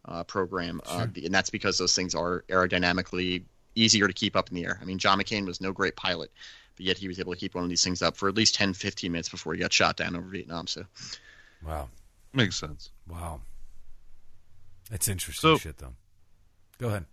uh, 0.06 0.24
program, 0.24 0.80
uh, 0.86 1.06
and 1.24 1.34
that's 1.34 1.50
because 1.50 1.78
those 1.78 1.94
things 1.94 2.14
are 2.14 2.44
aerodynamically 2.48 3.42
easier 3.74 4.06
to 4.06 4.12
keep 4.12 4.36
up 4.36 4.48
in 4.50 4.54
the 4.56 4.64
air. 4.64 4.78
I 4.80 4.84
mean, 4.84 4.98
John 4.98 5.18
McCain 5.18 5.46
was 5.46 5.60
no 5.60 5.72
great 5.72 5.96
pilot, 5.96 6.30
but 6.76 6.86
yet 6.86 6.96
he 6.98 7.08
was 7.08 7.18
able 7.18 7.32
to 7.32 7.38
keep 7.38 7.54
one 7.54 7.64
of 7.64 7.70
these 7.70 7.82
things 7.82 8.02
up 8.02 8.16
for 8.16 8.28
at 8.28 8.34
least 8.36 8.54
10, 8.54 8.74
15 8.74 9.10
minutes 9.10 9.28
before 9.28 9.52
he 9.54 9.60
got 9.60 9.72
shot 9.72 9.96
down 9.96 10.14
over 10.14 10.28
Vietnam. 10.28 10.66
So 10.66 10.84
Wow. 11.64 11.88
makes 12.32 12.56
sense. 12.56 12.90
Wow. 13.08 13.40
that's 14.90 15.08
interesting 15.08 15.40
So- 15.56 15.58
shit, 15.58 15.78
though. 15.78 15.94
Go 16.78 16.88
ahead. 16.88 17.06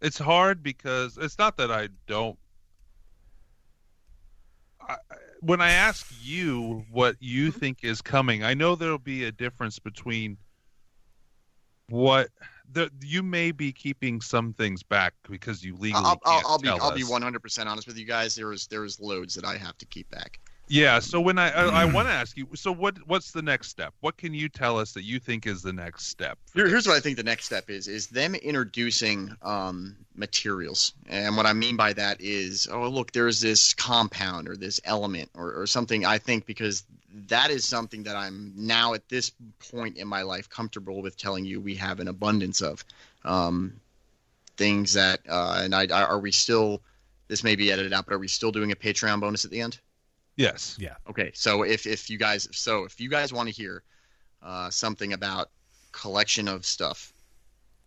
it's 0.00 0.18
hard 0.18 0.62
because 0.62 1.16
it's 1.18 1.38
not 1.38 1.56
that 1.58 1.70
I 1.70 1.88
don't. 2.06 2.38
I, 4.80 4.94
I- 4.94 4.96
when 5.42 5.60
I 5.62 5.70
ask 5.70 6.06
you 6.20 6.84
what 6.90 7.16
you 7.18 7.50
think 7.50 7.78
is 7.82 8.02
coming, 8.02 8.44
I 8.44 8.52
know 8.52 8.74
there'll 8.74 8.98
be 8.98 9.24
a 9.24 9.32
difference 9.32 9.78
between 9.78 10.36
what 11.90 12.30
the, 12.72 12.90
you 13.02 13.22
may 13.22 13.52
be 13.52 13.72
keeping 13.72 14.20
some 14.20 14.52
things 14.52 14.82
back 14.82 15.14
because 15.28 15.64
you 15.64 15.74
legally 15.76 16.04
I'll, 16.04 16.20
I'll, 16.24 16.34
can't 16.34 16.46
I'll 16.46 16.58
be 16.58 16.68
tell 16.68 16.82
I'll 16.82 16.94
be 16.94 17.04
100 17.04 17.40
percent 17.40 17.68
honest 17.68 17.86
with 17.86 17.98
you 17.98 18.06
guys. 18.06 18.34
There 18.34 18.52
is 18.52 18.66
there 18.68 18.84
is 18.84 19.00
loads 19.00 19.34
that 19.34 19.44
I 19.44 19.56
have 19.56 19.76
to 19.78 19.86
keep 19.86 20.10
back. 20.10 20.38
Yeah. 20.70 21.00
So 21.00 21.20
when 21.20 21.36
I 21.36 21.50
I, 21.50 21.82
I 21.82 21.84
want 21.84 22.06
to 22.06 22.14
ask 22.14 22.36
you, 22.36 22.46
so 22.54 22.70
what 22.72 22.96
what's 23.08 23.32
the 23.32 23.42
next 23.42 23.68
step? 23.68 23.92
What 24.00 24.16
can 24.16 24.32
you 24.32 24.48
tell 24.48 24.78
us 24.78 24.92
that 24.92 25.02
you 25.02 25.18
think 25.18 25.46
is 25.46 25.62
the 25.62 25.72
next 25.72 26.06
step? 26.06 26.38
Here, 26.54 26.68
here's 26.68 26.86
what 26.86 26.96
I 26.96 27.00
think 27.00 27.16
the 27.16 27.24
next 27.24 27.46
step 27.46 27.68
is: 27.70 27.88
is 27.88 28.06
them 28.06 28.36
introducing 28.36 29.34
um, 29.42 29.96
materials, 30.14 30.92
and 31.08 31.36
what 31.36 31.46
I 31.46 31.54
mean 31.54 31.76
by 31.76 31.92
that 31.94 32.20
is, 32.20 32.68
oh 32.70 32.88
look, 32.88 33.10
there's 33.10 33.40
this 33.40 33.74
compound 33.74 34.48
or 34.48 34.56
this 34.56 34.80
element 34.84 35.30
or, 35.34 35.52
or 35.60 35.66
something. 35.66 36.06
I 36.06 36.18
think 36.18 36.46
because 36.46 36.84
that 37.28 37.50
is 37.50 37.64
something 37.64 38.04
that 38.04 38.16
I'm 38.16 38.52
now 38.56 38.94
at 38.94 39.08
this 39.08 39.32
point 39.70 39.96
in 39.96 40.06
my 40.06 40.22
life 40.22 40.48
comfortable 40.48 41.02
with 41.02 41.16
telling 41.16 41.44
you 41.44 41.60
we 41.60 41.74
have 41.76 42.00
an 42.00 42.08
abundance 42.08 42.60
of 42.60 42.84
um, 43.24 43.80
things 44.56 44.94
that, 44.94 45.20
uh, 45.28 45.60
and 45.62 45.74
I, 45.74 45.86
I 45.86 46.04
are 46.04 46.20
we 46.20 46.32
still? 46.32 46.80
This 47.28 47.44
may 47.44 47.54
be 47.54 47.70
edited 47.70 47.92
out, 47.92 48.06
but 48.06 48.14
are 48.14 48.18
we 48.18 48.28
still 48.28 48.50
doing 48.50 48.72
a 48.72 48.76
Patreon 48.76 49.20
bonus 49.20 49.44
at 49.44 49.50
the 49.50 49.60
end? 49.60 49.78
Yes. 50.36 50.76
Yeah. 50.80 50.96
Okay, 51.08 51.30
so 51.34 51.62
if 51.62 51.86
if 51.86 52.10
you 52.10 52.18
guys 52.18 52.48
so 52.52 52.84
if 52.84 53.00
you 53.00 53.08
guys 53.08 53.32
want 53.32 53.48
to 53.48 53.54
hear 53.54 53.82
uh, 54.42 54.70
something 54.70 55.12
about 55.12 55.50
collection 55.92 56.48
of 56.48 56.64
stuff 56.64 57.12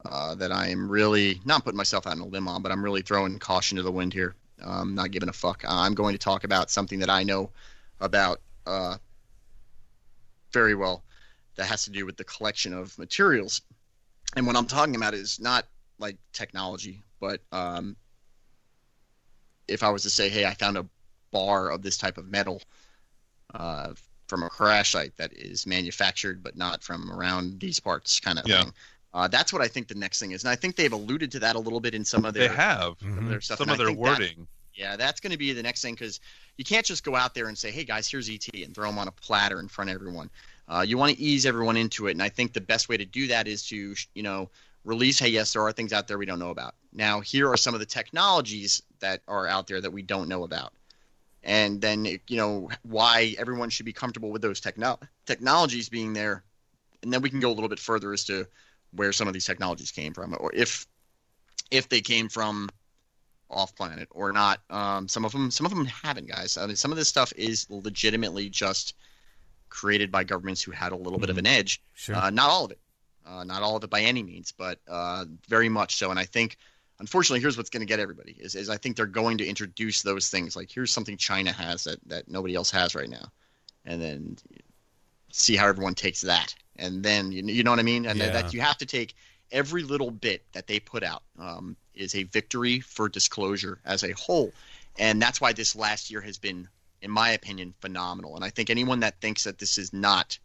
uh, 0.06 0.36
that 0.36 0.52
I 0.52 0.68
am 0.68 0.90
really 0.90 1.42
not 1.46 1.64
putting 1.64 1.78
myself 1.78 2.06
out 2.06 2.14
on 2.14 2.20
a 2.20 2.26
limb 2.26 2.48
on, 2.48 2.62
but 2.62 2.72
I'm 2.72 2.84
really 2.84 3.02
throwing 3.02 3.40
caution 3.40 3.78
to 3.78 3.84
the 3.84 3.92
wind 3.92 4.14
here. 4.14 4.36
Um, 4.62 4.96
not 4.96 5.12
giving 5.12 5.30
a 5.30 5.34
fuck. 5.34 5.64
I'm 5.68 5.94
going 5.94 6.14
to 6.14 6.20
talk 6.20 6.44
about 6.44 6.70
something 6.70 7.00
that 7.00 7.10
I 7.10 7.24
know 7.24 7.50
about 8.00 8.40
uh, 8.66 8.98
very 10.54 10.76
well 10.76 11.04
that 11.56 11.66
has 11.66 11.84
to 11.84 11.89
do 11.92 12.06
with 12.06 12.16
the 12.16 12.24
collection 12.24 12.74
of 12.74 12.98
materials. 12.98 13.62
And 14.38 14.48
what 14.48 14.56
I'm 14.56 14.66
talking 14.68 14.96
about 14.96 15.13
is 15.13 15.39
not 15.39 15.66
like 16.00 16.18
technology, 16.32 17.04
but 17.20 17.42
um, 17.52 17.96
if 19.68 19.84
I 19.84 19.89
was 19.89 20.04
to 20.04 20.10
say, 20.10 20.30
hey, 20.30 20.46
I 20.46 20.54
found 20.54 20.78
a 20.78 20.86
bar 21.32 21.70
of 21.70 21.82
this 21.82 21.98
type 21.98 22.18
of 22.18 22.28
metal 22.28 22.62
uh, 23.54 23.94
from 24.28 24.44
a 24.44 24.50
crash 24.50 24.92
site 24.92 25.16
that 25.18 25.34
is 25.34 25.68
manufactured 25.68 26.42
but 26.44 26.56
not 26.56 26.84
from 26.84 27.12
around 27.12 27.60
these 27.60 27.80
parts, 27.80 28.20
kind 28.20 28.39
of 28.39 28.48
Yeah. 28.48 28.63
thing. 28.63 28.74
Uh, 29.13 29.28
that's 29.28 29.54
what 29.54 29.62
I 29.62 29.68
think 29.68 29.88
the 29.88 29.94
next 29.96 30.20
thing 30.20 30.32
is, 30.32 30.44
and 30.44 30.50
I 30.50 30.56
think 30.56 30.76
they've 30.76 30.92
alluded 30.92 31.32
to 31.34 31.39
that 31.39 31.56
a 31.56 31.60
little 31.60 31.80
bit 31.80 31.94
in 31.94 32.04
some 32.04 32.26
of 32.26 32.34
They 32.34 32.48
have 32.48 32.96
some 33.00 33.20
of 33.20 33.30
their 33.30 33.42
stuff. 33.42 33.60
some 33.60 33.66
and 33.70 33.74
of 33.74 33.78
their 33.78 33.88
think 33.88 34.00
that- 34.04 34.20
wording. 34.20 34.48
Yeah, 34.76 34.96
that's 34.96 35.20
going 35.20 35.32
to 35.32 35.38
be 35.38 35.54
the 35.54 35.64
next 35.64 35.82
thing 35.82 35.94
because 35.94 36.20
you 36.58 36.64
can't 36.64 36.86
just 36.86 37.04
go 37.04 37.16
out 37.16 37.34
there 37.34 37.48
and 37.48 37.58
say, 37.58 37.72
"Hey 37.72 37.84
guys, 37.84 38.10
here's 38.10 38.30
ET," 38.30 38.48
and 38.54 38.74
throw 38.74 38.88
them 38.88 38.98
on 38.98 39.08
a 39.08 39.12
platter 39.12 39.60
in 39.60 39.68
front 39.68 39.90
of 39.90 39.96
everyone. 39.96 40.30
Uh, 40.68 40.84
you 40.88 40.98
want 40.98 41.16
to 41.16 41.22
ease 41.22 41.46
everyone 41.46 41.78
into 41.78 42.08
it, 42.08 42.12
and 42.12 42.24
I 42.24 42.30
think 42.30 42.54
the 42.54 42.62
best 42.62 42.90
way 42.90 42.98
to 42.98 43.06
do 43.06 43.28
that 43.28 43.48
is 43.48 43.68
to, 43.68 43.96
you 44.14 44.24
know, 44.24 44.50
release. 44.84 45.20
Hey, 45.20 45.30
yes, 45.30 45.54
there 45.54 45.62
are 45.62 45.72
things 45.72 45.94
out 45.94 46.08
there 46.08 46.18
we 46.18 46.26
don't 46.26 46.40
know 46.40 46.50
about. 46.50 46.76
Now, 46.92 47.20
here 47.20 47.50
are 47.50 47.58
some 47.58 47.74
of 47.74 47.80
the 47.80 47.86
technologies 47.86 48.82
that 49.00 49.22
are 49.28 49.48
out 49.48 49.68
there 49.68 49.82
that 49.82 49.92
we 49.92 50.02
don't 50.02 50.30
know 50.30 50.44
about, 50.44 50.74
and 51.44 51.82
then 51.82 52.06
you 52.06 52.38
know 52.38 52.70
why 52.84 53.36
everyone 53.38 53.70
should 53.70 53.86
be 53.86 53.94
comfortable 53.94 54.32
with 54.32 54.42
those 54.42 54.60
techno- 54.60 55.00
technologies 55.26 55.90
being 55.90 56.14
there, 56.14 56.44
and 57.04 57.14
then 57.14 57.22
we 57.22 57.30
can 57.30 57.40
go 57.40 57.50
a 57.50 57.54
little 57.54 57.70
bit 57.70 57.80
further 57.80 58.14
as 58.14 58.24
to 58.26 58.48
where 58.92 59.12
some 59.12 59.28
of 59.28 59.34
these 59.34 59.46
technologies 59.46 59.92
came 59.92 60.14
from, 60.14 60.36
or 60.40 60.52
if 60.54 60.88
if 61.72 61.90
they 61.90 62.02
came 62.02 62.30
from 62.30 62.70
off 63.54 63.76
planet 63.76 64.08
or 64.12 64.32
not. 64.32 64.62
Um, 64.70 65.08
some 65.08 65.26
of 65.26 65.32
them, 65.32 65.52
some 65.52 65.66
of 65.66 65.72
them 65.72 65.86
haven't, 65.86 66.28
guys. 66.28 66.58
I 66.58 66.66
mean, 66.66 66.76
some 66.76 66.92
of 66.92 66.98
this 66.98 67.08
stuff 67.08 67.32
is 67.36 67.70
legitimately 67.70 68.50
just 68.50 68.96
created 69.70 70.12
by 70.12 70.24
governments 70.24 70.62
who 70.62 70.72
had 70.72 70.92
a 70.92 70.96
little 70.96 71.20
bit 71.20 71.30
of 71.30 71.38
an 71.38 71.48
edge. 71.48 71.82
Sure. 71.94 72.16
Uh, 72.16 72.30
not 72.30 72.50
all 72.50 72.66
of 72.66 72.72
it, 72.72 72.80
uh, 73.26 73.44
not 73.44 73.62
all 73.63 73.76
of 73.76 73.84
it 73.84 73.89
by 73.89 74.02
any 74.02 74.22
means, 74.24 74.52
but 74.52 74.80
uh, 74.88 75.26
very 75.48 75.70
much 75.70 75.96
so. 75.96 76.12
And 76.12 76.20
I 76.20 76.26
think, 76.26 76.58
unfortunately, 77.00 77.39
here's 77.39 77.58
what's 77.58 77.70
going 77.70 77.82
to 77.82 77.88
get 77.88 78.00
everybody 78.00 78.36
is, 78.39 78.56
is 78.56 78.70
I 78.70 78.78
think 78.78 78.96
they're 78.96 79.06
going 79.06 79.38
to 79.39 79.46
introduce 79.46 80.02
those 80.02 80.30
things. 80.30 80.56
Like 80.56 80.70
here's 80.72 80.92
something 80.92 81.18
China 81.18 81.52
has 81.52 81.86
that 81.86 81.98
that 82.08 82.28
nobody 82.28 82.54
else 82.56 82.70
has 82.72 82.94
right 82.94 83.10
now, 83.10 83.32
and 83.86 84.02
then 84.02 84.38
see 85.32 85.56
how 85.56 85.68
everyone 85.68 85.96
takes 85.96 86.22
that, 86.22 86.54
and 86.76 87.02
then 87.04 87.32
you, 87.32 87.44
you 87.44 87.63
know 87.63 87.72
what 87.72 87.80
I 87.80 87.84
mean. 87.84 88.06
And 88.06 88.20
Yeah. 88.20 88.30
that 88.30 88.54
you 88.54 88.62
have 88.62 88.78
to 88.78 88.86
take 88.86 89.16
every 89.52 89.84
little 89.84 90.12
bit 90.12 90.46
that 90.54 90.68
they 90.68 90.80
put 90.80 91.04
out 91.04 91.24
um, 91.39 91.76
is 91.95 92.15
a 92.15 92.23
victory 92.23 92.79
for 92.79 93.10
disclosure 93.10 93.79
as 93.86 94.03
a 94.03 94.12
whole, 94.13 94.53
and 94.97 95.21
that's 95.21 95.41
why 95.41 95.53
this 95.53 95.75
last 95.75 96.12
year 96.12 96.21
has 96.21 96.38
been, 96.38 96.67
in 97.01 97.12
my 97.12 97.32
opinion, 97.32 97.73
phenomenal. 97.82 98.36
And 98.36 98.43
I 98.43 98.49
think 98.49 98.69
anyone 98.69 98.99
that 99.01 99.19
thinks 99.21 99.43
that 99.43 99.58
this 99.58 99.77
is 99.77 99.93
not, 99.93 100.38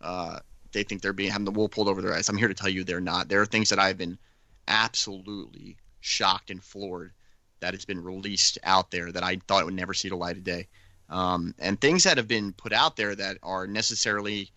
uh, 0.00 0.40
they 0.72 0.82
think 0.82 1.02
they're 1.02 1.12
being 1.12 1.30
having 1.30 1.44
the 1.44 1.52
wool 1.52 1.68
pulled 1.68 1.88
over 1.88 2.02
their 2.02 2.14
eyes. 2.14 2.28
I'm 2.28 2.36
here 2.36 2.48
to 2.48 2.54
tell 2.54 2.68
you 2.68 2.84
they're 2.84 3.00
not. 3.00 3.28
There 3.28 3.40
are 3.40 3.46
things 3.46 3.70
that 3.70 3.78
I've 3.78 3.98
been 3.98 4.18
absolutely 4.66 5.76
shocked 6.00 6.50
and 6.50 6.62
floored 6.62 7.12
that 7.60 7.74
has 7.74 7.84
been 7.84 8.02
released 8.02 8.58
out 8.64 8.90
there 8.90 9.10
that 9.12 9.22
I 9.22 9.36
thought 9.46 9.64
would 9.64 9.74
never 9.74 9.94
see 9.94 10.08
the 10.08 10.16
light 10.16 10.36
of 10.36 10.44
day, 10.44 10.68
um, 11.08 11.54
and 11.58 11.80
things 11.80 12.04
that 12.04 12.16
have 12.16 12.28
been 12.28 12.52
put 12.52 12.72
out 12.72 12.96
there 12.96 13.14
that 13.14 13.38
are 13.42 13.66
necessarily 13.66 14.50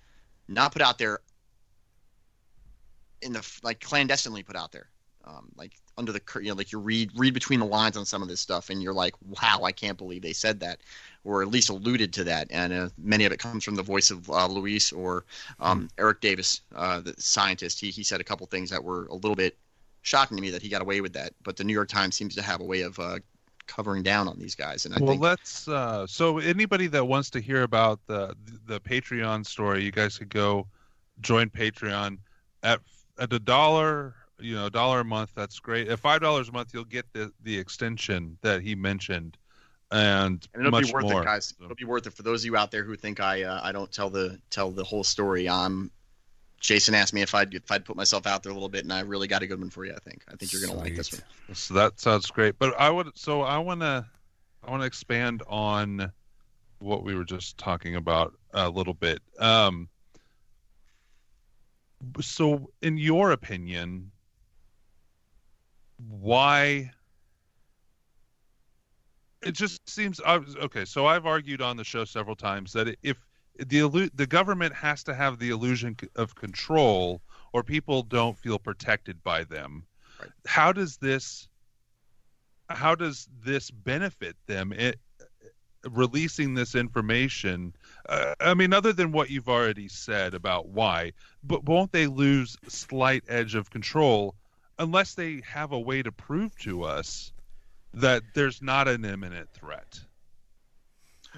not 0.48 0.72
put 0.72 0.82
out 0.82 0.98
there 0.98 1.20
in 3.22 3.34
the 3.34 3.60
like 3.64 3.80
clandestinely 3.80 4.44
put 4.44 4.56
out 4.56 4.72
there 4.72 4.90
um, 5.28 5.48
like 5.56 5.74
under 5.98 6.12
the 6.12 6.22
you 6.36 6.50
know 6.50 6.56
like 6.56 6.72
you 6.72 6.80
read 6.80 7.12
read 7.16 7.34
between 7.34 7.60
the 7.60 7.66
lines 7.66 7.98
on 7.98 8.06
some 8.06 8.22
of 8.22 8.28
this 8.28 8.40
stuff 8.40 8.70
and 8.70 8.82
you're 8.82 8.94
like 8.94 9.14
wow 9.42 9.62
i 9.64 9.72
can't 9.72 9.98
believe 9.98 10.22
they 10.22 10.34
said 10.34 10.60
that 10.60 10.80
or 11.24 11.42
at 11.42 11.48
least 11.48 11.70
alluded 11.70 12.14
to 12.14 12.24
that 12.24 12.48
and 12.50 12.72
uh, 12.72 12.90
many 12.98 13.26
of 13.26 13.32
it 13.32 13.40
comes 13.40 13.64
from 13.64 13.76
the 13.76 13.84
voice 13.84 14.12
of 14.12 14.30
uh, 14.30 14.48
luis 14.48 14.92
or 14.92 15.26
um, 15.60 15.90
eric 15.98 16.22
davis 16.22 16.62
uh, 16.76 17.00
the 17.00 17.14
scientist 17.18 17.80
he, 17.80 17.90
he 17.90 18.04
said 18.04 18.22
a 18.22 18.24
couple 18.24 18.46
things 18.46 18.70
that 18.70 18.84
were 18.84 19.08
a 19.08 19.16
little 19.16 19.36
bit 19.36 19.58
shocking 20.02 20.38
to 20.38 20.42
me 20.42 20.50
that 20.50 20.62
he 20.62 20.70
got 20.70 20.82
away 20.82 21.02
with 21.02 21.14
that 21.14 21.34
but 21.44 21.58
the 21.58 21.64
new 21.64 21.74
york 21.74 21.90
times 21.90 22.16
seems 22.16 22.36
to 22.36 22.42
have 22.42 22.62
a 22.62 22.66
way 22.66 22.82
of 22.82 22.98
uh, 23.00 23.18
covering 23.66 24.04
down 24.04 24.28
on 24.28 24.38
these 24.40 24.56
guys 24.56 24.86
and 24.86 24.94
i 24.94 24.98
well, 25.00 25.10
think 25.10 25.22
let's. 25.22 25.68
Uh, 25.68 26.08
so 26.08 26.38
anybody 26.38 26.88
that 26.88 27.04
wants 27.04 27.30
to 27.32 27.42
hear 27.42 27.64
about 27.64 28.00
the 28.08 28.34
the 28.66 28.80
Patreon 28.80 29.46
story, 29.46 29.84
you 29.84 29.92
guys 29.92 30.18
could 30.18 30.30
go 30.30 30.68
join 31.22 31.50
Patreon 31.50 32.18
at 32.64 32.80
at 33.20 33.34
a 33.34 33.40
dollar. 33.40 34.16
You 34.40 34.56
know, 34.56 34.66
a 34.68 34.70
dollar 34.70 35.00
a 35.00 35.06
month. 35.06 35.32
That's 35.36 35.60
great. 35.60 35.88
At 35.88 36.00
five 36.00 36.22
dollars 36.22 36.50
a 36.50 36.52
month, 36.52 36.74
you'll 36.74 36.86
get 36.86 37.12
the 37.14 37.32
the 37.44 37.58
extension 37.58 38.38
that 38.42 38.62
he 38.62 38.76
mentioned, 38.76 39.38
and, 39.92 40.48
and 40.54 40.62
it'll 40.62 40.72
much 40.72 40.88
be 40.88 40.94
worth 40.94 41.04
more. 41.06 41.22
it, 41.22 41.26
guys. 41.26 41.54
It'll 41.60 41.76
be 41.76 41.86
worth 41.86 42.08
it 42.08 42.14
for 42.14 42.24
those 42.24 42.42
of 42.42 42.46
you 42.46 42.56
out 42.56 42.72
there 42.72 42.84
who 42.84 42.96
think 42.96 43.20
I 43.20 43.44
uh, 43.44 43.62
I 43.64 43.72
don't 43.72 43.92
tell 43.92 44.10
the 44.10 44.40
tell 44.50 44.72
the 44.72 44.84
whole 44.84 45.04
story. 45.04 45.48
Um, 45.48 45.92
Jason 46.60 46.94
asked 46.96 47.14
me 47.14 47.22
if 47.22 47.34
I'd 47.34 47.54
if 47.54 47.72
I'd 47.72 47.86
put 47.86 47.96
myself 47.96 48.28
out 48.28 48.44
there 48.44 48.52
a 48.52 48.54
little 48.54 48.70
bit, 48.70 48.84
and 48.84 48.94
I 48.94 49.02
really 49.02 49.28
got 49.28 49.42
a 49.42 49.48
good 49.48 49.60
one 49.60 49.70
for 49.70 49.86
you. 49.86 49.94
I 49.94 50.00
think 50.00 50.24
I 50.32 50.36
think 50.36 50.54
you're 50.54 50.62
gonna 50.62 50.80
like 50.80 50.96
this 50.96 51.12
one. 51.12 51.22
So 51.56 51.74
that 51.74 52.00
sounds 52.00 52.30
great. 52.30 52.60
But 52.60 52.80
I 52.80 52.90
would. 52.90 53.18
So 53.18 53.42
I 53.42 53.58
want 53.58 53.82
to. 53.82 54.06
I 54.64 54.72
want 54.72 54.82
to 54.82 54.88
expand 54.88 55.44
on 55.48 56.12
what 56.80 57.04
we 57.04 57.16
were 57.16 57.24
just 57.24 57.58
talking 57.58 57.96
about 57.96 58.34
a 58.54 58.70
little 58.70 58.94
bit. 58.94 59.22
Um, 59.40 59.90
so, 62.22 62.72
in 62.82 62.98
your 62.98 63.32
opinion, 63.32 64.12
why? 65.98 66.92
It 69.44 69.54
just 69.54 69.88
seems 69.90 70.20
okay. 70.22 70.86
So 70.86 71.06
I've 71.06 71.26
argued 71.26 71.62
on 71.62 71.78
the 71.78 71.84
show 71.84 72.06
several 72.06 72.36
times 72.36 72.74
that 72.74 72.98
if 73.04 73.18
the 73.58 74.12
the 74.14 74.28
government 74.28 74.74
has 74.74 75.04
to 75.06 75.14
have 75.14 75.40
the 75.40 75.50
illusion 75.50 75.96
of 76.16 76.36
control, 76.36 77.22
or 77.54 77.64
people 77.64 78.04
don't 78.04 78.38
feel 78.38 78.60
protected 78.60 79.24
by 79.24 79.44
them. 79.44 79.86
Right. 80.20 80.30
How 80.46 80.72
does 80.72 80.98
this? 80.98 81.48
How 82.70 82.96
does 82.96 83.30
this 83.44 83.72
benefit 83.72 84.36
them? 84.48 84.74
It, 84.74 85.00
releasing 85.92 86.54
this 86.54 86.76
information 86.76 87.74
uh, 88.10 88.34
i 88.42 88.54
mean 88.54 88.74
other 88.74 88.92
than 88.92 89.12
what 89.12 89.30
you've 89.30 89.48
already 89.48 89.88
said 89.88 90.34
about 90.34 90.68
why 90.68 91.14
but 91.44 91.64
won't 91.64 91.92
they 91.92 92.08
lose 92.08 92.58
slight 92.68 93.24
edge 93.30 93.56
of 93.56 93.70
control 93.70 94.36
unless 94.80 95.14
they 95.16 95.42
have 95.46 95.72
a 95.72 95.80
way 95.80 96.02
to 96.04 96.12
prove 96.12 96.58
to 96.60 96.84
us 96.84 97.32
that 97.94 98.24
there's 98.34 98.62
not 98.62 98.88
an 98.88 99.06
imminent 99.06 99.50
threat 99.54 100.00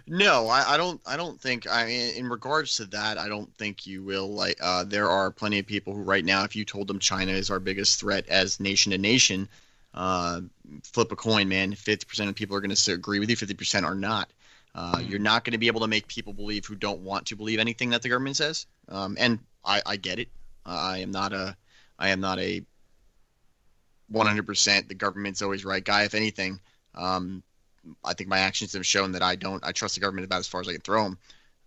No, 0.07 0.47
I, 0.47 0.73
I 0.73 0.77
don't. 0.77 1.01
I 1.05 1.17
don't 1.17 1.39
think. 1.39 1.67
I 1.69 1.85
mean, 1.85 2.15
in 2.15 2.29
regards 2.29 2.77
to 2.77 2.85
that, 2.85 3.17
I 3.17 3.27
don't 3.27 3.53
think 3.57 3.85
you 3.85 4.03
will. 4.03 4.29
Like, 4.29 4.57
uh, 4.61 4.83
there 4.85 5.09
are 5.09 5.31
plenty 5.31 5.59
of 5.59 5.65
people 5.65 5.93
who, 5.93 6.01
right 6.01 6.23
now, 6.23 6.43
if 6.43 6.55
you 6.55 6.63
told 6.65 6.87
them 6.87 6.99
China 6.99 7.31
is 7.31 7.49
our 7.49 7.59
biggest 7.59 7.99
threat 7.99 8.27
as 8.29 8.59
nation 8.59 8.91
to 8.91 8.97
nation, 8.97 9.49
uh, 9.93 10.41
flip 10.83 11.11
a 11.11 11.15
coin, 11.15 11.49
man. 11.49 11.73
Fifty 11.73 12.05
percent 12.05 12.29
of 12.29 12.35
people 12.35 12.55
are 12.55 12.61
going 12.61 12.73
to 12.73 12.93
agree 12.93 13.19
with 13.19 13.29
you. 13.29 13.35
Fifty 13.35 13.55
percent 13.55 13.85
are 13.85 13.95
not. 13.95 14.29
Uh, 14.75 15.01
You're 15.03 15.19
not 15.19 15.43
going 15.43 15.53
to 15.53 15.57
be 15.57 15.67
able 15.67 15.81
to 15.81 15.87
make 15.87 16.07
people 16.07 16.33
believe 16.33 16.65
who 16.65 16.75
don't 16.75 17.01
want 17.01 17.27
to 17.27 17.35
believe 17.35 17.59
anything 17.59 17.89
that 17.89 18.01
the 18.01 18.09
government 18.09 18.37
says. 18.37 18.67
Um, 18.87 19.17
and 19.19 19.39
I, 19.65 19.81
I 19.85 19.95
get 19.97 20.19
it. 20.19 20.29
Uh, 20.65 20.69
I 20.69 20.97
am 20.99 21.11
not 21.11 21.33
a 21.33 21.57
I 21.97 22.09
am 22.09 22.21
not 22.21 22.39
a 22.39 22.63
100% 24.11 24.87
the 24.87 24.95
government's 24.95 25.41
always 25.41 25.65
right 25.65 25.83
guy. 25.83 26.03
If 26.03 26.15
anything, 26.15 26.59
um, 26.95 27.43
I 28.03 28.13
think 28.13 28.29
my 28.29 28.39
actions 28.39 28.73
have 28.73 28.85
shown 28.85 29.13
that 29.13 29.21
I 29.21 29.35
don't. 29.35 29.63
I 29.63 29.71
trust 29.71 29.95
the 29.95 30.01
government 30.01 30.25
about 30.25 30.39
as 30.39 30.47
far 30.47 30.61
as 30.61 30.67
I 30.67 30.73
can 30.73 30.81
throw 30.81 31.03
them. 31.03 31.17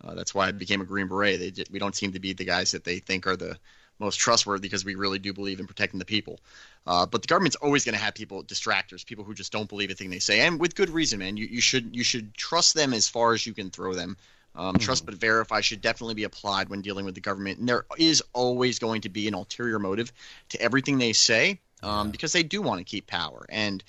Uh, 0.02 0.14
that's 0.14 0.34
why 0.34 0.48
I 0.48 0.52
became 0.52 0.80
a 0.80 0.84
Green 0.84 1.08
Beret. 1.08 1.38
They 1.38 1.64
we 1.70 1.78
don't 1.78 1.94
seem 1.94 2.12
to 2.12 2.20
be 2.20 2.32
the 2.32 2.44
guys 2.44 2.72
that 2.72 2.84
they 2.84 2.98
think 2.98 3.26
are 3.26 3.36
the 3.36 3.58
most 3.98 4.16
trustworthy 4.16 4.62
because 4.62 4.84
we 4.84 4.94
really 4.94 5.18
do 5.18 5.32
believe 5.32 5.60
in 5.60 5.66
protecting 5.66 5.98
the 5.98 6.04
people. 6.04 6.40
Uh, 6.86 7.06
but 7.06 7.22
the 7.22 7.28
government's 7.28 7.56
always 7.56 7.84
going 7.84 7.96
to 7.96 8.02
have 8.02 8.14
people 8.14 8.42
distractors, 8.42 9.06
people 9.06 9.24
who 9.24 9.34
just 9.34 9.52
don't 9.52 9.68
believe 9.68 9.90
a 9.90 9.94
thing 9.94 10.10
they 10.10 10.18
say, 10.18 10.40
and 10.40 10.58
with 10.58 10.74
good 10.74 10.90
reason, 10.90 11.20
man. 11.20 11.36
You, 11.36 11.46
you 11.46 11.60
should 11.60 11.94
you 11.94 12.02
should 12.04 12.34
trust 12.34 12.74
them 12.74 12.92
as 12.92 13.08
far 13.08 13.32
as 13.32 13.46
you 13.46 13.54
can 13.54 13.70
throw 13.70 13.94
them. 13.94 14.16
Um, 14.54 14.74
Mm-hmm. 14.74 14.84
Trust 14.84 15.06
but 15.06 15.14
verify 15.14 15.60
should 15.62 15.80
definitely 15.80 16.14
be 16.14 16.24
applied 16.24 16.68
when 16.68 16.82
dealing 16.82 17.06
with 17.06 17.14
the 17.14 17.22
government, 17.22 17.58
and 17.58 17.68
there 17.68 17.86
is 17.96 18.22
always 18.34 18.78
going 18.78 19.00
to 19.02 19.08
be 19.08 19.26
an 19.28 19.34
ulterior 19.34 19.78
motive 19.78 20.12
to 20.50 20.60
everything 20.60 20.98
they 20.98 21.14
say 21.14 21.58
um, 21.82 22.10
because 22.10 22.32
they 22.32 22.42
do 22.42 22.62
want 22.62 22.78
to 22.78 22.84
keep 22.84 23.06
power, 23.06 23.44
and 23.48 23.82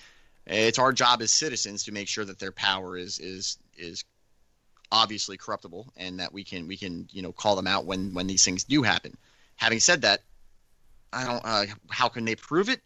it's 0.45 0.79
our 0.79 0.91
job 0.91 1.21
as 1.21 1.31
citizens 1.31 1.83
to 1.85 1.91
make 1.91 2.07
sure 2.07 2.25
that 2.25 2.39
their 2.39 2.51
power 2.51 2.97
is 2.97 3.19
is 3.19 3.57
is 3.77 4.03
obviously 4.91 5.37
corruptible 5.37 5.91
and 5.97 6.19
that 6.19 6.31
we 6.31 6.43
can 6.43 6.67
we 6.67 6.77
can 6.77 7.07
you 7.11 7.21
know 7.21 7.31
call 7.31 7.55
them 7.55 7.67
out 7.67 7.85
when 7.85 8.13
when 8.13 8.27
these 8.27 8.43
things 8.43 8.63
do 8.63 8.83
happen. 8.83 9.15
Having 9.55 9.79
said 9.79 10.01
that, 10.01 10.21
I 11.11 11.25
don't. 11.25 11.41
Uh, 11.43 11.65
how 11.89 12.09
can 12.09 12.25
they 12.25 12.35
prove 12.35 12.69
it? 12.69 12.81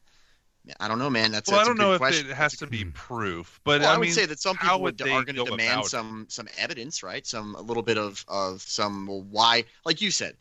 I 0.80 0.88
don't 0.88 1.00
know, 1.00 1.10
man. 1.10 1.32
That's 1.32 1.50
well, 1.50 1.62
I 1.62 1.64
that's 1.64 1.68
a 1.68 1.70
don't 1.70 1.78
good 1.78 1.84
know 1.84 1.94
if 1.94 2.00
question. 2.00 2.30
it 2.30 2.34
has 2.34 2.52
That's 2.52 2.60
to 2.60 2.68
be 2.68 2.84
proof, 2.86 3.60
but 3.64 3.82
well, 3.82 3.90
I, 3.90 3.96
I, 3.96 3.98
would 3.98 4.06
mean, 4.06 4.14
say 4.14 4.26
that 4.26 4.40
some 4.40 4.58
people 4.58 4.82
would 4.82 5.00
would, 5.00 5.10
are 5.10 5.24
going 5.24 5.38
to 5.38 5.46
demand 5.46 5.72
about 5.72 5.86
it? 5.86 5.90
some 5.90 6.26
some 6.30 6.48
evidence, 6.58 7.04
right? 7.04 7.26
Some 7.26 7.56
a 7.56 7.62
little 7.62 7.84
bit 7.84 7.98
of 7.98 8.24
of 8.28 8.62
some 8.62 9.08
well, 9.08 9.22
why, 9.22 9.64
like 9.86 10.02
you 10.02 10.12
said, 10.12 10.36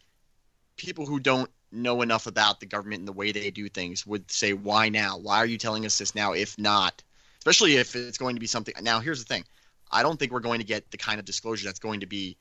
people 0.77 1.07
who 1.07 1.21
don't 1.21 1.51
know 1.73 2.03
enough 2.03 2.27
about 2.27 2.61
the 2.61 2.67
government 2.67 3.01
and 3.01 3.09
the 3.09 3.13
way 3.13 3.33
they 3.33 3.51
do 3.51 3.69
things 3.69 4.07
would 4.07 4.31
say, 4.31 4.53
"Why 4.53 4.89
now? 4.89 5.19
Why 5.19 5.39
are 5.39 5.47
you 5.47 5.59
telling 5.59 5.85
us 5.85 5.99
this 5.99 6.15
now? 6.15 6.33
If 6.33 6.59
not, 6.59 7.03
especially 7.39 7.77
if 7.77 7.95
it's 7.97 8.19
going 8.19 8.37
to 8.37 8.41
be 8.41 8.47
something." 8.47 8.75
Now, 8.83 9.01
here's 9.01 9.19
the 9.19 9.33
thing: 9.33 9.45
I 9.91 10.03
don't 10.03 10.19
think 10.19 10.33
we're 10.33 10.41
going 10.41 10.61
to 10.61 10.67
get 10.67 10.91
the 10.91 10.99
kind 10.99 11.19
of 11.19 11.25
disclosure 11.25 11.67
that's 11.67 11.79
going 11.79 12.01
to 12.01 12.07
be 12.07 12.37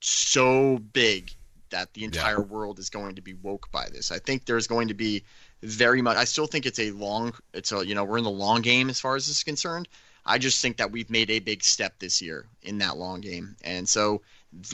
so 0.00 0.78
big 0.78 1.32
that 1.72 1.92
the 1.94 2.04
entire 2.04 2.40
world 2.40 2.78
is 2.78 2.90
going 2.90 3.16
to 3.16 3.22
be 3.22 3.34
woke 3.34 3.70
by 3.72 3.88
this. 3.90 4.12
I 4.12 4.18
think 4.18 4.44
there's 4.44 4.66
going 4.66 4.88
to 4.88 4.94
be 4.94 5.24
very 5.62 6.02
much. 6.02 6.16
I 6.16 6.24
still 6.24 6.46
think 6.46 6.66
it's 6.66 6.78
a 6.78 6.92
long. 6.92 7.34
It's 7.52 7.72
a 7.72 7.84
you 7.84 7.94
know 7.94 8.04
we're 8.04 8.18
in 8.18 8.24
the 8.24 8.30
long 8.30 8.62
game 8.62 8.88
as 8.88 9.00
far 9.00 9.16
as 9.16 9.26
this 9.26 9.38
is 9.38 9.42
concerned. 9.42 9.88
I 10.24 10.38
just 10.38 10.62
think 10.62 10.76
that 10.76 10.92
we've 10.92 11.10
made 11.10 11.30
a 11.30 11.40
big 11.40 11.64
step 11.64 11.98
this 11.98 12.22
year 12.22 12.46
in 12.62 12.78
that 12.78 12.96
long 12.96 13.20
game, 13.20 13.56
and 13.64 13.88
so 13.88 14.22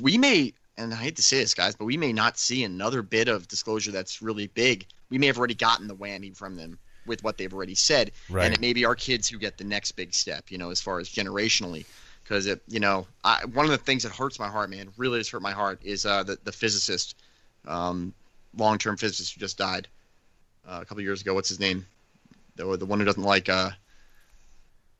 we 0.02 0.18
may. 0.18 0.52
And 0.78 0.94
I 0.94 0.96
hate 0.96 1.16
to 1.16 1.22
say 1.22 1.40
this, 1.40 1.54
guys, 1.54 1.74
but 1.74 1.86
we 1.86 1.96
may 1.96 2.12
not 2.12 2.38
see 2.38 2.62
another 2.62 3.02
bit 3.02 3.26
of 3.28 3.48
disclosure 3.48 3.90
that's 3.90 4.22
really 4.22 4.46
big. 4.46 4.86
We 5.10 5.18
may 5.18 5.26
have 5.26 5.36
already 5.36 5.54
gotten 5.56 5.88
the 5.88 5.94
whammy 5.96 6.34
from 6.34 6.54
them 6.56 6.78
with 7.04 7.22
what 7.24 7.36
they've 7.36 7.52
already 7.52 7.74
said, 7.74 8.12
Right. 8.30 8.44
and 8.46 8.54
it 8.54 8.60
may 8.60 8.72
be 8.72 8.84
our 8.84 8.94
kids 8.94 9.28
who 9.28 9.38
get 9.38 9.58
the 9.58 9.64
next 9.64 9.92
big 9.92 10.14
step. 10.14 10.50
You 10.50 10.56
know, 10.58 10.70
as 10.70 10.80
far 10.80 11.00
as 11.00 11.08
generationally, 11.08 11.84
because 12.22 12.46
it, 12.46 12.62
you 12.68 12.78
know, 12.80 13.06
I, 13.24 13.44
one 13.46 13.64
of 13.64 13.72
the 13.72 13.78
things 13.78 14.04
that 14.04 14.12
hurts 14.12 14.38
my 14.38 14.48
heart, 14.48 14.70
man, 14.70 14.90
really 14.96 15.18
has 15.18 15.28
hurt 15.28 15.42
my 15.42 15.50
heart, 15.52 15.80
is 15.82 16.06
uh, 16.06 16.22
the 16.22 16.38
the 16.44 16.52
physicist, 16.52 17.16
um, 17.66 18.14
long-term 18.56 18.98
physicist 18.98 19.34
who 19.34 19.40
just 19.40 19.58
died 19.58 19.88
uh, 20.68 20.78
a 20.80 20.84
couple 20.84 21.02
years 21.02 21.22
ago. 21.22 21.34
What's 21.34 21.48
his 21.48 21.58
name? 21.58 21.86
The 22.54 22.76
the 22.76 22.86
one 22.86 23.00
who 23.00 23.04
doesn't 23.04 23.22
like 23.22 23.48
uh, 23.48 23.70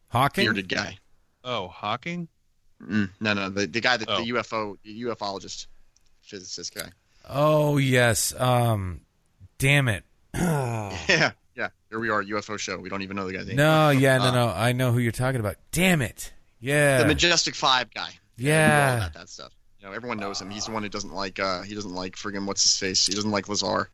Hawking. 0.09 0.45
bearded 0.45 0.69
guy. 0.69 0.99
Oh, 1.45 1.69
Hawking. 1.69 2.27
Mm, 2.83 3.11
no, 3.21 3.35
no, 3.35 3.49
the 3.51 3.67
the 3.67 3.81
guy 3.81 3.97
that 3.97 4.09
Oh. 4.09 4.23
the 4.23 4.31
UFO 4.33 4.77
the 4.85 5.03
ufologist, 5.03 5.67
physicist 6.23 6.75
guy. 6.75 6.91
Oh 7.29 7.77
yes. 7.79 8.33
Um, 8.39 9.01
damn 9.59 9.89
it. 9.89 10.05
Yeah, 10.35 11.33
yeah. 11.57 11.69
Here 11.91 11.99
we 11.99 12.09
are, 12.11 12.23
UFO 12.23 12.59
show. 12.59 12.79
We 12.79 12.89
don't 12.89 13.03
even 13.03 13.17
know 13.17 13.27
the 13.27 13.33
guy's 13.33 13.47
name. 13.47 13.57
No, 13.57 13.91
yeah, 13.91 14.19
no, 14.19 14.25
Uh, 14.25 14.31
no. 14.33 14.49
I 14.49 14.73
know 14.73 14.93
who 14.93 14.99
you're 14.99 15.11
talking 15.13 15.41
about. 15.41 15.57
Damn 15.73 16.03
it. 16.03 16.33
Yeah. 16.61 16.99
the 16.99 17.07
Majestic 17.07 17.55
Five 17.55 17.93
guy. 17.93 18.11
Yeah. 18.37 18.91
all 18.93 18.97
about 18.99 19.15
that 19.15 19.29
stuff. 19.29 19.53
You 19.81 19.87
know, 19.89 19.93
everyone 19.95 20.19
knows 20.19 20.41
him. 20.41 20.51
He's 20.51 20.67
the 20.67 20.73
one 20.73 20.83
who 20.83 20.89
doesn't 20.89 21.13
like. 21.13 21.39
uh 21.41 21.63
He 21.63 21.75
doesn't 21.75 21.95
like 21.95 22.15
friggin' 22.17 22.47
what's 22.47 22.63
his 22.63 22.77
face. 22.79 23.07
He 23.07 23.15
doesn't 23.15 23.31
like 23.31 23.49
Lazar. 23.49 23.91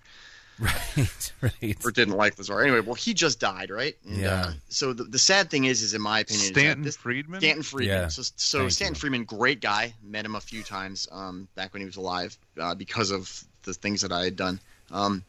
right. 0.61 1.33
Right. 1.63 1.77
or 1.85 1.91
didn't 1.91 2.15
like 2.17 2.39
Lazar. 2.39 2.61
Anyway, 2.63 2.81
well, 2.81 2.95
he 2.95 3.13
just 3.13 3.39
died, 3.41 3.71
right? 3.71 3.97
And, 4.07 4.17
Yeah. 4.19 4.41
Uh, 4.47 4.53
so 4.69 4.93
the, 4.93 5.05
the 5.05 5.19
sad 5.19 5.51
thing 5.51 5.65
is, 5.65 5.83
is 5.83 5.93
in 5.95 6.01
my 6.01 6.21
opinion, 6.21 6.47
Stanton 6.47 6.85
this, 6.85 6.97
Friedman. 6.97 7.41
Stanton 7.41 7.63
Friedman. 7.63 7.97
Yeah. 8.03 8.09
So, 8.09 8.23
so 8.37 8.59
Thank 8.61 8.73
Stanton 8.73 8.95
you. 8.95 9.01
Friedman, 9.01 9.25
great 9.25 9.61
guy. 9.61 9.93
Met 10.03 10.25
him 10.25 10.35
a 10.37 10.41
few 10.41 10.63
times 10.63 11.07
um, 11.13 11.49
back 11.55 11.73
when 11.75 11.81
he 11.81 11.87
was 11.87 11.97
alive 11.97 12.39
uh, 12.61 12.75
because 12.75 13.11
of 13.11 13.45
the 13.65 13.75
things 13.75 14.01
that 14.03 14.13
I 14.13 14.25
had 14.25 14.37
done. 14.37 14.59
Um, 14.91 15.23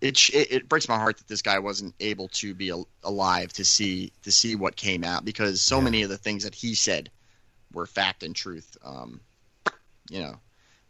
it, 0.00 0.30
it 0.30 0.52
it 0.52 0.68
breaks 0.68 0.88
my 0.88 0.96
heart 0.96 1.18
that 1.18 1.26
this 1.26 1.42
guy 1.42 1.58
wasn't 1.58 1.92
able 1.98 2.28
to 2.28 2.54
be 2.54 2.70
al- 2.70 2.86
alive 3.02 3.52
to 3.54 3.64
see 3.64 4.12
to 4.22 4.30
see 4.30 4.54
what 4.54 4.76
came 4.76 5.02
out 5.02 5.24
because 5.24 5.60
so 5.60 5.78
Yeah. 5.78 5.84
many 5.84 6.02
of 6.02 6.08
the 6.08 6.16
things 6.16 6.44
that 6.44 6.54
he 6.54 6.74
said 6.76 7.10
were 7.72 7.84
fact 7.86 8.22
and 8.22 8.34
truth. 8.36 8.76
Um, 8.84 9.20
you 10.08 10.20
know, 10.20 10.36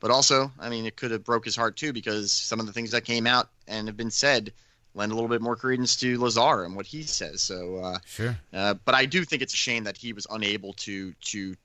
but 0.01 0.11
also, 0.11 0.53
I 0.59 0.69
mean, 0.69 0.87
it 0.87 0.97
could 0.97 1.11
have 1.11 1.25
broke 1.25 1.45
his 1.45 1.57
heart 1.57 1.77
too 1.77 1.93
because 1.93 2.33
some 2.33 2.61
of 2.61 2.67
the 2.67 2.73
things 2.73 2.91
that 2.93 3.05
came 3.05 3.27
out 3.27 3.49
and 3.67 3.89
have 3.89 3.97
been 3.97 4.11
said 4.11 4.53
lend 4.95 5.13
a 5.13 5.15
little 5.15 5.29
bit 5.29 5.41
more 5.41 5.57
credence 5.57 5.97
to 5.97 6.19
Lazar 6.19 6.65
and 6.65 6.75
what 6.75 6.87
he 6.87 7.03
says. 7.03 7.41
So, 7.41 7.77
uh, 7.77 7.99
Sure. 8.07 8.39
uh, 8.53 8.75
but 8.85 8.95
I 8.95 9.07
do 9.07 9.25
think 9.25 9.43
it's 9.43 9.55
a 9.55 9.57
shame 9.57 9.85
that 9.85 9.97
he 9.97 10.13
was 10.13 10.27
unable 10.31 10.73
to 10.75 11.13
to 11.13 11.57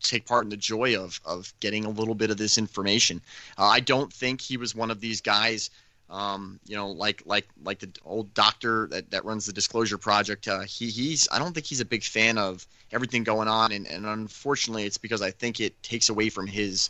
take 0.00 0.26
part 0.26 0.44
in 0.44 0.50
the 0.50 0.56
joy 0.56 0.96
of 0.96 1.20
of 1.24 1.52
getting 1.60 1.84
a 1.84 1.90
little 1.90 2.14
bit 2.14 2.30
of 2.30 2.36
this 2.36 2.58
information. 2.58 3.20
Uh, 3.56 3.66
I 3.66 3.80
don't 3.80 4.12
think 4.12 4.40
he 4.40 4.56
was 4.56 4.74
one 4.74 4.90
of 4.90 5.00
these 5.00 5.20
guys. 5.20 5.70
Um, 6.10 6.58
you 6.66 6.74
know, 6.74 6.88
like 6.88 7.22
like 7.26 7.46
like 7.62 7.80
the 7.80 7.90
old 8.04 8.32
doctor 8.32 8.86
that, 8.88 9.10
that 9.10 9.24
runs 9.24 9.44
the 9.44 9.52
Disclosure 9.52 9.98
Project. 9.98 10.48
Uh, 10.48 10.60
he 10.60 10.88
he's 10.88 11.28
I 11.30 11.38
don't 11.38 11.52
think 11.52 11.66
he's 11.66 11.80
a 11.80 11.84
big 11.84 12.02
fan 12.02 12.38
of 12.38 12.66
everything 12.92 13.24
going 13.24 13.48
on, 13.48 13.72
and, 13.72 13.86
and 13.86 14.06
unfortunately, 14.06 14.84
it's 14.84 14.96
because 14.96 15.20
I 15.20 15.30
think 15.32 15.60
it 15.60 15.82
takes 15.82 16.08
away 16.08 16.30
from 16.30 16.46
his 16.46 16.88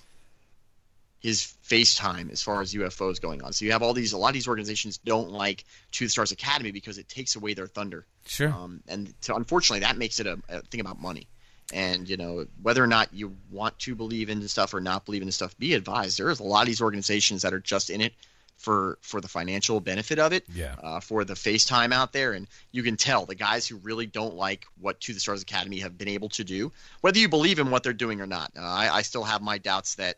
his 1.20 1.54
FaceTime 1.68 2.30
as 2.30 2.42
far 2.42 2.60
as 2.60 2.72
UFOs 2.74 3.20
going 3.20 3.42
on. 3.42 3.52
So 3.52 3.64
you 3.64 3.72
have 3.72 3.82
all 3.82 3.92
these 3.92 4.12
a 4.12 4.18
lot 4.18 4.28
of 4.28 4.34
these 4.34 4.48
organizations 4.48 4.98
don't 4.98 5.30
like 5.30 5.64
To 5.92 6.04
the 6.04 6.08
Stars 6.10 6.32
Academy 6.32 6.70
because 6.70 6.98
it 6.98 7.08
takes 7.08 7.34
away 7.36 7.54
their 7.54 7.66
thunder. 7.66 8.06
Sure. 8.26 8.50
Um, 8.52 8.82
and 8.88 9.12
so 9.20 9.34
unfortunately, 9.36 9.80
that 9.80 9.96
makes 9.96 10.20
it 10.20 10.26
a, 10.26 10.38
a 10.48 10.60
thing 10.62 10.80
about 10.80 11.00
money. 11.00 11.26
And 11.72 12.08
you 12.08 12.16
know 12.16 12.46
whether 12.62 12.82
or 12.82 12.86
not 12.86 13.12
you 13.12 13.36
want 13.50 13.78
to 13.80 13.94
believe 13.94 14.30
in 14.30 14.46
stuff 14.48 14.72
or 14.72 14.80
not 14.80 15.04
believe 15.04 15.20
in 15.22 15.30
stuff, 15.32 15.58
be 15.58 15.74
advised. 15.74 16.18
There 16.18 16.30
is 16.30 16.40
a 16.40 16.44
lot 16.44 16.62
of 16.62 16.66
these 16.66 16.80
organizations 16.80 17.42
that 17.42 17.52
are 17.52 17.60
just 17.60 17.90
in 17.90 18.00
it 18.00 18.14
for 18.56 18.96
for 19.02 19.20
the 19.20 19.28
financial 19.28 19.78
benefit 19.78 20.18
of 20.18 20.32
it, 20.32 20.44
Yeah. 20.54 20.74
uh, 20.82 21.00
for 21.00 21.24
the 21.24 21.34
FaceTime 21.34 21.92
out 21.92 22.12
there, 22.14 22.32
and 22.32 22.46
you 22.72 22.82
can 22.82 22.96
tell 22.96 23.26
the 23.26 23.34
guys 23.34 23.66
who 23.68 23.76
really 23.76 24.06
don't 24.06 24.34
like 24.34 24.64
what 24.80 24.98
To 25.00 25.12
the 25.12 25.20
Stars 25.20 25.42
Academy 25.42 25.80
have 25.80 25.98
been 25.98 26.08
able 26.08 26.28
to 26.30 26.42
do, 26.44 26.72
whether 27.02 27.18
you 27.18 27.28
believe 27.28 27.58
in 27.58 27.70
what 27.70 27.82
they're 27.82 27.92
doing 27.92 28.20
or 28.22 28.26
not. 28.26 28.50
Uh, 28.56 28.62
I, 28.62 28.88
I 28.96 29.02
still 29.02 29.24
have 29.24 29.42
my 29.42 29.58
doubts 29.58 29.96
that 29.96 30.16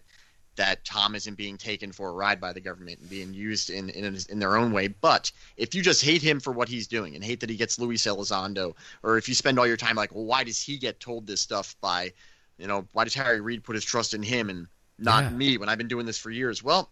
that 0.61 0.85
Tom 0.85 1.15
isn't 1.15 1.37
being 1.39 1.57
taken 1.57 1.91
for 1.91 2.11
a 2.11 2.13
ride 2.13 2.39
by 2.39 2.53
the 2.53 2.61
government 2.61 3.01
and 3.01 3.09
being 3.09 3.33
used 3.33 3.71
in, 3.71 3.89
in 3.89 4.19
in 4.29 4.39
their 4.39 4.59
own 4.59 4.73
way. 4.73 4.89
But 4.89 5.33
if 5.57 5.75
you 5.75 5.81
just 5.81 6.05
hate 6.05 6.21
him 6.21 6.39
for 6.39 6.53
what 6.53 6.69
he's 6.69 6.87
doing 6.87 7.15
and 7.15 7.25
hate 7.25 7.41
that 7.41 7.49
he 7.49 7.57
gets 7.57 7.79
Luis 7.79 8.05
Elizondo, 8.05 8.75
or 9.03 9.17
if 9.17 9.27
you 9.27 9.35
spend 9.35 9.59
all 9.59 9.67
your 9.67 9.79
time 9.79 9.97
like, 9.97 10.15
well, 10.15 10.27
why 10.27 10.45
does 10.45 10.61
he 10.61 10.77
get 10.77 11.01
told 11.01 11.27
this 11.27 11.41
stuff 11.41 11.75
by, 11.81 12.13
you 12.59 12.67
know, 12.67 12.87
why 12.93 13.05
does 13.05 13.15
Harry 13.15 13.41
Reid 13.41 13.65
put 13.65 13.75
his 13.75 13.85
trust 13.87 14.13
in 14.13 14.23
him 14.23 14.51
and 14.51 14.67
not 14.99 15.25
Yeah. 15.25 15.31
me 15.31 15.57
when 15.57 15.71
I've 15.71 15.79
been 15.79 15.89
doing 15.89 16.05
this 16.05 16.19
for 16.19 16.31
years? 16.31 16.63
Well, 16.63 16.91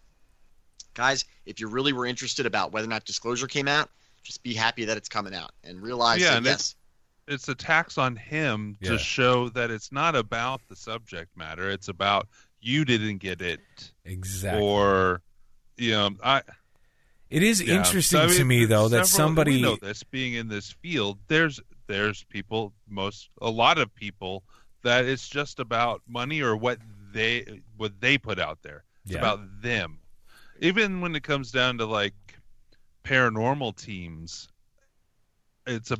guys, 0.94 1.26
if 1.44 1.60
you 1.60 1.68
really 1.68 1.92
were 1.92 2.06
interested 2.06 2.46
about 2.46 2.72
whether 2.72 2.86
or 2.86 2.90
not 2.90 3.04
disclosure 3.04 3.46
came 3.46 3.68
out, 3.68 3.90
just 4.22 4.42
be 4.42 4.54
happy 4.54 4.86
that 4.86 4.96
it's 4.96 5.10
coming 5.10 5.34
out 5.34 5.52
and 5.62 5.82
realize 5.82 6.22
Yeah, 6.22 6.30
that 6.30 6.36
and 6.38 6.46
yes, 6.46 6.74
it's 7.26 7.48
a 7.48 7.54
tax 7.54 7.98
on 7.98 8.16
him 8.16 8.78
Yeah. 8.80 8.92
to 8.92 8.98
show 8.98 9.50
that 9.50 9.70
it's 9.70 9.92
not 9.92 10.16
about 10.16 10.62
the 10.68 10.76
subject 10.76 11.36
matter. 11.36 11.70
It's 11.70 11.88
about 11.88 12.28
you 12.60 12.84
didn't 12.84 13.18
get 13.18 13.40
it, 13.40 13.60
Exactly. 14.04 14.62
or 14.62 15.22
you 15.76 15.92
know, 15.92 16.10
I. 16.22 16.42
it 17.30 17.42
is 17.42 17.62
yeah. 17.62 17.76
interesting 17.76 18.18
So, 18.18 18.24
I 18.24 18.26
mean, 18.28 18.36
to 18.38 18.44
me 18.44 18.64
though 18.64 18.88
that 18.88 19.06
somebody 19.06 19.52
we 19.56 19.62
know 19.62 19.76
this 19.76 20.02
being 20.02 20.34
in 20.34 20.48
this 20.48 20.72
field. 20.82 21.18
There's 21.28 21.60
there's 21.86 22.24
people, 22.24 22.74
most 22.88 23.30
a 23.40 23.50
lot 23.50 23.78
of 23.78 23.94
people 23.94 24.44
that 24.82 25.04
it's 25.06 25.28
just 25.28 25.58
about 25.60 26.02
money 26.08 26.40
or 26.42 26.56
what 26.56 26.78
they 27.12 27.62
what 27.76 28.00
they 28.00 28.18
put 28.18 28.38
out 28.38 28.58
there. 28.62 28.84
It's 29.04 29.12
Yeah. 29.14 29.18
about 29.18 29.62
them. 29.62 30.00
Even 30.60 31.00
when 31.00 31.14
it 31.14 31.22
comes 31.22 31.50
down 31.52 31.78
to 31.78 31.86
like 31.86 32.14
paranormal 33.04 33.76
teams, 33.76 34.48
it's 35.66 35.90
a 35.90 35.98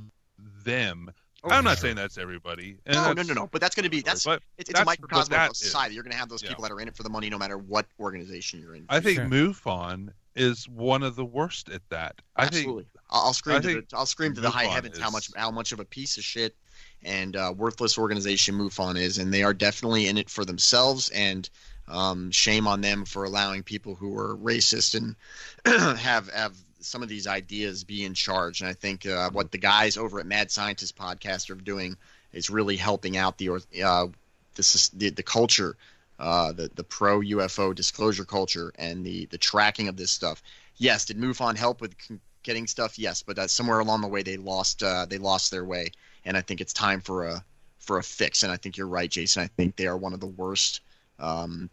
them. 0.64 1.10
Oh, 1.50 1.54
I'm 1.56 1.64
not 1.64 1.78
sure. 1.78 1.82
saying 1.82 1.96
that's 1.96 2.18
everybody. 2.18 2.76
And 2.86 2.94
no, 2.96 3.02
no, 3.02 3.08
that's- 3.08 3.26
no, 3.28 3.34
no. 3.34 3.46
But 3.50 3.60
that's 3.60 3.74
going 3.74 3.84
to 3.84 3.90
be 3.90 4.00
that's 4.00 4.24
but 4.24 4.42
it's, 4.56 4.70
it's 4.70 4.80
a 4.80 4.84
microcosm 4.84 5.30
but 5.30 5.36
that 5.36 5.46
of 5.46 5.52
is- 5.52 5.58
society. 5.58 5.94
You're 5.94 6.04
going 6.04 6.12
to 6.12 6.18
have 6.18 6.28
those 6.28 6.42
yeah. 6.42 6.50
people 6.50 6.62
that 6.62 6.72
are 6.72 6.80
in 6.80 6.88
it 6.88 6.96
for 6.96 7.02
the 7.02 7.10
money, 7.10 7.30
no 7.30 7.38
matter 7.38 7.58
what 7.58 7.86
organization 8.00 8.60
you're 8.60 8.74
in. 8.74 8.84
I 8.88 9.00
think 9.00 9.16
Sure. 9.16 9.26
MUFON 9.26 10.12
is 10.36 10.68
one 10.68 11.02
of 11.02 11.16
the 11.16 11.24
worst 11.24 11.68
at 11.68 11.82
that. 11.90 12.20
I 12.36 12.42
think 12.42 12.56
Absolutely. 12.66 12.84
I'll, 13.10 13.26
I'll 13.26 13.32
scream 13.34 13.56
I 13.56 13.60
to 13.60 13.80
the, 13.80 13.96
I'll 13.96 14.06
scream 14.06 14.34
to 14.34 14.40
the 14.40 14.50
high 14.50 14.66
MUFON 14.66 14.72
heavens 14.72 14.98
how 14.98 15.08
is- 15.08 15.12
much 15.12 15.30
how 15.36 15.50
much 15.50 15.72
of 15.72 15.80
a 15.80 15.84
piece 15.84 16.16
of 16.16 16.24
shit 16.24 16.54
and 17.02 17.36
uh, 17.36 17.52
worthless 17.56 17.98
organization 17.98 18.56
MUFON 18.56 18.98
is, 18.98 19.18
and 19.18 19.32
they 19.32 19.42
are 19.42 19.54
definitely 19.54 20.08
in 20.08 20.16
it 20.18 20.28
for 20.30 20.44
themselves. 20.44 21.10
And 21.10 21.48
um, 21.88 22.30
shame 22.30 22.66
on 22.66 22.80
them 22.82 23.04
for 23.04 23.24
allowing 23.24 23.62
people 23.62 23.94
who 23.94 24.16
are 24.18 24.36
racist 24.36 24.94
and 24.94 25.16
have 25.98 26.28
have 26.30 26.54
some 26.80 27.02
of 27.02 27.08
these 27.08 27.26
ideas 27.26 27.84
be 27.84 28.04
in 28.04 28.14
charge. 28.14 28.60
And 28.60 28.68
I 28.68 28.72
think 28.72 29.06
uh, 29.06 29.30
what 29.30 29.50
the 29.50 29.58
guys 29.58 29.96
over 29.96 30.20
at 30.20 30.26
Mad 30.26 30.50
Scientist 30.50 30.96
podcast 30.96 31.50
are 31.50 31.54
doing 31.54 31.96
is 32.32 32.50
really 32.50 32.76
helping 32.76 33.16
out 33.16 33.38
the 33.38 33.50
uh, 33.50 34.06
the, 34.54 34.90
the, 34.94 35.10
the 35.10 35.22
culture, 35.22 35.76
uh, 36.18 36.52
the 36.52 36.70
the 36.74 36.84
pro 36.84 37.20
UFO 37.20 37.74
disclosure 37.74 38.24
culture, 38.24 38.72
and 38.78 39.04
the 39.04 39.26
the 39.26 39.38
tracking 39.38 39.88
of 39.88 39.96
this 39.96 40.10
stuff. 40.10 40.42
Yes, 40.76 41.04
did 41.04 41.18
MUFON 41.18 41.56
help 41.56 41.80
with 41.80 41.94
getting 42.42 42.66
stuff? 42.66 42.98
Yes, 42.98 43.22
but 43.22 43.38
uh, 43.38 43.48
somewhere 43.48 43.80
along 43.80 44.00
the 44.00 44.08
way 44.08 44.22
they 44.22 44.36
lost 44.36 44.82
uh, 44.82 45.06
they 45.06 45.18
lost 45.18 45.50
their 45.50 45.64
way, 45.64 45.92
and 46.24 46.36
I 46.36 46.40
think 46.40 46.60
it's 46.60 46.72
time 46.72 47.00
for 47.00 47.26
a 47.26 47.44
for 47.78 47.98
a 47.98 48.02
fix. 48.02 48.42
And 48.42 48.52
I 48.52 48.56
think 48.56 48.76
you're 48.76 48.86
right, 48.88 49.10
Jason. 49.10 49.42
I 49.42 49.46
think 49.46 49.76
they 49.76 49.86
are 49.86 49.96
one 49.96 50.12
of 50.12 50.20
the 50.20 50.26
worst 50.26 50.80
um, 51.18 51.70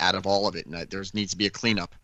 out 0.00 0.14
of 0.14 0.26
all 0.26 0.46
of 0.46 0.56
it, 0.56 0.66
and 0.66 0.74
there 0.74 1.04
needs 1.12 1.32
to 1.32 1.36
be 1.36 1.46
a 1.46 1.50
cleanup. 1.50 1.94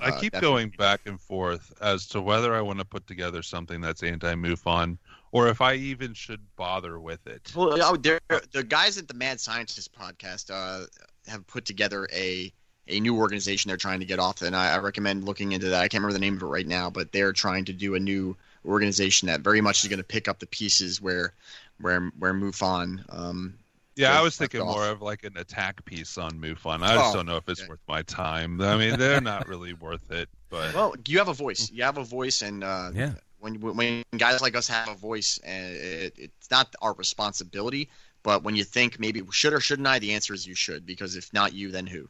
I 0.00 0.08
uh, 0.10 0.20
keep 0.20 0.32
going 0.40 0.70
back 0.70 1.00
and 1.06 1.20
forth 1.20 1.72
as 1.80 2.06
to 2.08 2.20
whether 2.20 2.54
I 2.54 2.60
want 2.60 2.78
to 2.78 2.84
put 2.84 3.06
together 3.06 3.42
something 3.42 3.80
that's 3.80 4.02
anti-MUFON 4.02 4.98
or 5.32 5.48
if 5.48 5.60
I 5.60 5.74
even 5.74 6.14
should 6.14 6.40
bother 6.56 6.98
with 6.98 7.26
it. 7.26 7.52
Well, 7.54 7.96
the 7.96 8.66
guys 8.66 8.98
at 8.98 9.08
the 9.08 9.14
Mad 9.14 9.40
Scientist 9.40 9.92
podcast 9.94 10.50
uh, 10.50 10.86
have 11.28 11.46
put 11.46 11.64
together 11.64 12.08
a 12.12 12.52
a 12.88 12.98
new 12.98 13.16
organization 13.16 13.68
they're 13.68 13.76
trying 13.76 14.00
to 14.00 14.06
get 14.06 14.18
off, 14.18 14.42
and 14.42 14.56
I, 14.56 14.74
I, 14.74 14.78
recommend 14.78 15.22
looking 15.22 15.52
into 15.52 15.68
that. 15.68 15.80
I 15.80 15.86
can't 15.86 16.02
remember 16.02 16.14
the 16.14 16.18
name 16.18 16.36
of 16.36 16.42
it 16.42 16.46
right 16.46 16.66
now, 16.66 16.90
but 16.90 17.12
they're 17.12 17.32
trying 17.32 17.66
to 17.66 17.72
do 17.72 17.94
a 17.94 18.00
new 18.00 18.36
organization 18.66 19.26
that 19.26 19.42
very 19.42 19.60
much 19.60 19.84
is 19.84 19.88
going 19.88 19.98
to 19.98 20.04
pick 20.04 20.26
up 20.26 20.40
the 20.40 20.46
pieces 20.46 21.00
where 21.00 21.32
where 21.80 22.10
where 22.18 22.34
MUFON 22.34 23.04
um, 23.10 23.54
yeah, 24.00 24.18
I 24.18 24.22
was 24.22 24.36
thinking 24.36 24.60
off. 24.60 24.74
more 24.74 24.88
of 24.88 25.02
like 25.02 25.24
an 25.24 25.36
attack 25.36 25.84
piece 25.84 26.18
on 26.18 26.32
MUFON. 26.32 26.82
I 26.82 26.94
just 26.94 27.14
oh, 27.14 27.18
don't 27.18 27.26
know 27.26 27.36
if 27.36 27.48
it's 27.48 27.60
okay. 27.60 27.68
worth 27.68 27.80
my 27.88 28.02
time. 28.02 28.60
I 28.60 28.76
mean, 28.76 28.98
they're 28.98 29.20
not 29.20 29.48
really 29.48 29.74
worth 29.74 30.10
it. 30.10 30.28
But 30.48 30.74
well, 30.74 30.94
you 31.06 31.18
have 31.18 31.28
a 31.28 31.34
voice. 31.34 31.70
You 31.70 31.84
have 31.84 31.98
a 31.98 32.04
voice, 32.04 32.42
and 32.42 32.64
uh, 32.64 32.90
yeah. 32.94 33.12
when 33.38 33.60
when 33.60 34.02
guys 34.16 34.40
like 34.40 34.56
us 34.56 34.68
have 34.68 34.88
a 34.88 34.94
voice, 34.94 35.38
and 35.44 35.74
it, 35.76 36.14
it's 36.16 36.50
not 36.50 36.74
our 36.82 36.94
responsibility. 36.94 37.88
But 38.22 38.42
when 38.42 38.56
you 38.56 38.64
think 38.64 39.00
maybe 39.00 39.22
should 39.30 39.52
or 39.52 39.60
shouldn't 39.60 39.88
I, 39.88 39.98
the 39.98 40.14
answer 40.14 40.34
is 40.34 40.46
you 40.46 40.54
should 40.54 40.84
because 40.84 41.16
if 41.16 41.32
not 41.32 41.54
you, 41.54 41.70
then 41.70 41.86
who? 41.86 42.08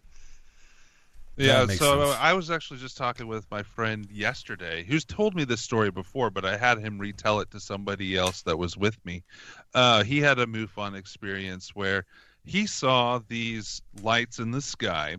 Yeah, 1.40 1.66
so 1.66 2.04
sense. 2.04 2.18
I 2.20 2.32
was 2.32 2.50
actually 2.50 2.80
just 2.80 2.96
talking 2.96 3.26
with 3.26 3.50
my 3.50 3.62
friend 3.62 4.06
yesterday, 4.10 4.84
who's 4.84 5.04
told 5.04 5.34
me 5.34 5.44
this 5.44 5.60
story 5.60 5.90
before, 5.90 6.30
but 6.30 6.44
I 6.44 6.56
had 6.56 6.78
him 6.78 6.98
retell 6.98 7.40
it 7.40 7.50
to 7.52 7.60
somebody 7.60 8.16
else 8.16 8.42
that 8.42 8.58
was 8.58 8.76
with 8.76 9.02
me. 9.04 9.22
Uh, 9.74 10.04
he 10.04 10.20
had 10.20 10.38
a 10.38 10.46
MUFON 10.46 10.96
experience 10.96 11.74
where 11.74 12.04
he 12.44 12.66
saw 12.66 13.20
these 13.28 13.82
lights 14.02 14.38
in 14.38 14.50
the 14.50 14.60
sky, 14.60 15.16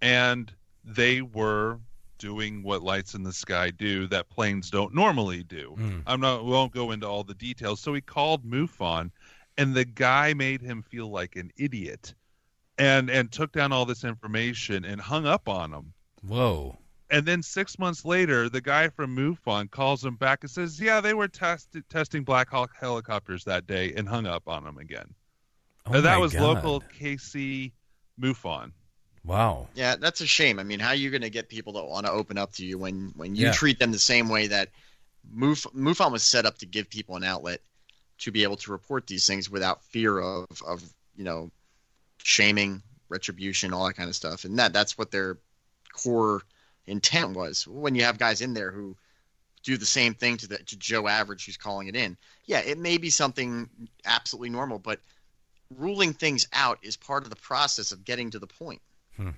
and 0.00 0.52
they 0.84 1.20
were 1.22 1.78
doing 2.18 2.62
what 2.62 2.82
lights 2.82 3.14
in 3.14 3.22
the 3.22 3.32
sky 3.32 3.70
do 3.70 4.06
that 4.06 4.28
planes 4.28 4.70
don't 4.70 4.94
normally 4.94 5.42
do. 5.42 5.74
Mm. 5.78 6.02
I'm 6.06 6.20
not 6.20 6.44
won't 6.44 6.72
go 6.72 6.90
into 6.90 7.06
all 7.06 7.24
the 7.24 7.34
details. 7.34 7.80
So 7.80 7.94
he 7.94 8.00
called 8.00 8.44
MUFON, 8.44 9.10
and 9.56 9.74
the 9.74 9.84
guy 9.84 10.34
made 10.34 10.60
him 10.60 10.82
feel 10.82 11.10
like 11.10 11.36
an 11.36 11.50
idiot 11.56 12.14
and 12.80 13.10
and 13.10 13.30
took 13.30 13.52
down 13.52 13.72
all 13.72 13.84
this 13.84 14.04
information 14.04 14.84
and 14.84 15.00
hung 15.00 15.26
up 15.26 15.48
on 15.48 15.72
him. 15.72 15.92
Whoa. 16.26 16.78
And 17.10 17.26
then 17.26 17.42
six 17.42 17.78
months 17.78 18.04
later, 18.04 18.48
the 18.48 18.60
guy 18.60 18.88
from 18.88 19.16
MUFON 19.16 19.70
calls 19.70 20.04
him 20.04 20.14
back 20.16 20.42
and 20.42 20.50
says, 20.50 20.80
"Yeah, 20.80 21.00
they 21.00 21.12
were 21.12 21.28
test- 21.28 21.76
testing 21.90 22.24
Black 22.24 22.48
Hawk 22.48 22.70
helicopters 22.78 23.44
that 23.44 23.66
day," 23.66 23.92
and 23.94 24.08
hung 24.08 24.26
up 24.26 24.48
on 24.48 24.66
him 24.66 24.78
again. 24.78 25.14
Oh 25.86 25.94
and 25.94 26.04
that 26.04 26.20
was 26.20 26.32
God. 26.32 26.42
local 26.42 26.80
KC 26.80 27.72
MUFON. 28.18 28.72
Wow. 29.24 29.68
Yeah, 29.74 29.96
that's 29.96 30.22
a 30.22 30.26
shame. 30.26 30.58
I 30.58 30.62
mean, 30.62 30.80
how 30.80 30.90
are 30.90 30.94
you 30.94 31.10
going 31.10 31.20
to 31.22 31.30
get 31.30 31.48
people 31.48 31.74
to 31.74 31.84
want 31.84 32.06
to 32.06 32.12
open 32.12 32.38
up 32.38 32.52
to 32.54 32.64
you 32.64 32.78
when 32.78 33.12
when 33.16 33.34
you 33.34 33.46
yeah. 33.46 33.52
treat 33.52 33.78
them 33.78 33.92
the 33.92 33.98
same 33.98 34.28
way 34.28 34.46
that 34.46 34.70
Muf- 35.30 35.66
MUFON 35.74 36.12
was 36.12 36.22
set 36.22 36.46
up 36.46 36.58
to 36.58 36.66
give 36.66 36.88
people 36.88 37.16
an 37.16 37.24
outlet 37.24 37.60
to 38.18 38.30
be 38.30 38.44
able 38.44 38.56
to 38.56 38.72
report 38.72 39.06
these 39.06 39.26
things 39.26 39.50
without 39.50 39.84
fear 39.84 40.18
of 40.18 40.46
of 40.66 40.82
you 41.16 41.24
know 41.24 41.50
shaming, 42.22 42.82
retribution, 43.08 43.72
all 43.72 43.86
that 43.86 43.94
kind 43.94 44.08
of 44.08 44.16
stuff. 44.16 44.44
And 44.44 44.58
that 44.58 44.72
that's 44.72 44.96
what 44.96 45.10
their 45.10 45.38
core 45.92 46.42
intent 46.86 47.36
was. 47.36 47.66
When 47.66 47.94
you 47.94 48.04
have 48.04 48.18
guys 48.18 48.40
in 48.40 48.54
there 48.54 48.70
who 48.70 48.96
do 49.62 49.76
the 49.76 49.86
same 49.86 50.14
thing 50.14 50.36
to 50.38 50.48
the 50.48 50.58
to 50.58 50.76
Joe 50.76 51.06
Average 51.06 51.46
who's 51.46 51.56
calling 51.56 51.88
it 51.88 51.96
in. 51.96 52.16
Yeah, 52.46 52.60
it 52.60 52.78
may 52.78 52.98
be 52.98 53.10
something 53.10 53.68
absolutely 54.04 54.50
normal, 54.50 54.78
but 54.78 55.00
ruling 55.76 56.12
things 56.12 56.46
out 56.52 56.78
is 56.82 56.96
part 56.96 57.24
of 57.24 57.30
the 57.30 57.36
process 57.36 57.92
of 57.92 58.04
getting 58.04 58.30
to 58.30 58.38
the 58.38 58.46
point. 58.46 58.80
Hmm. 59.16 59.30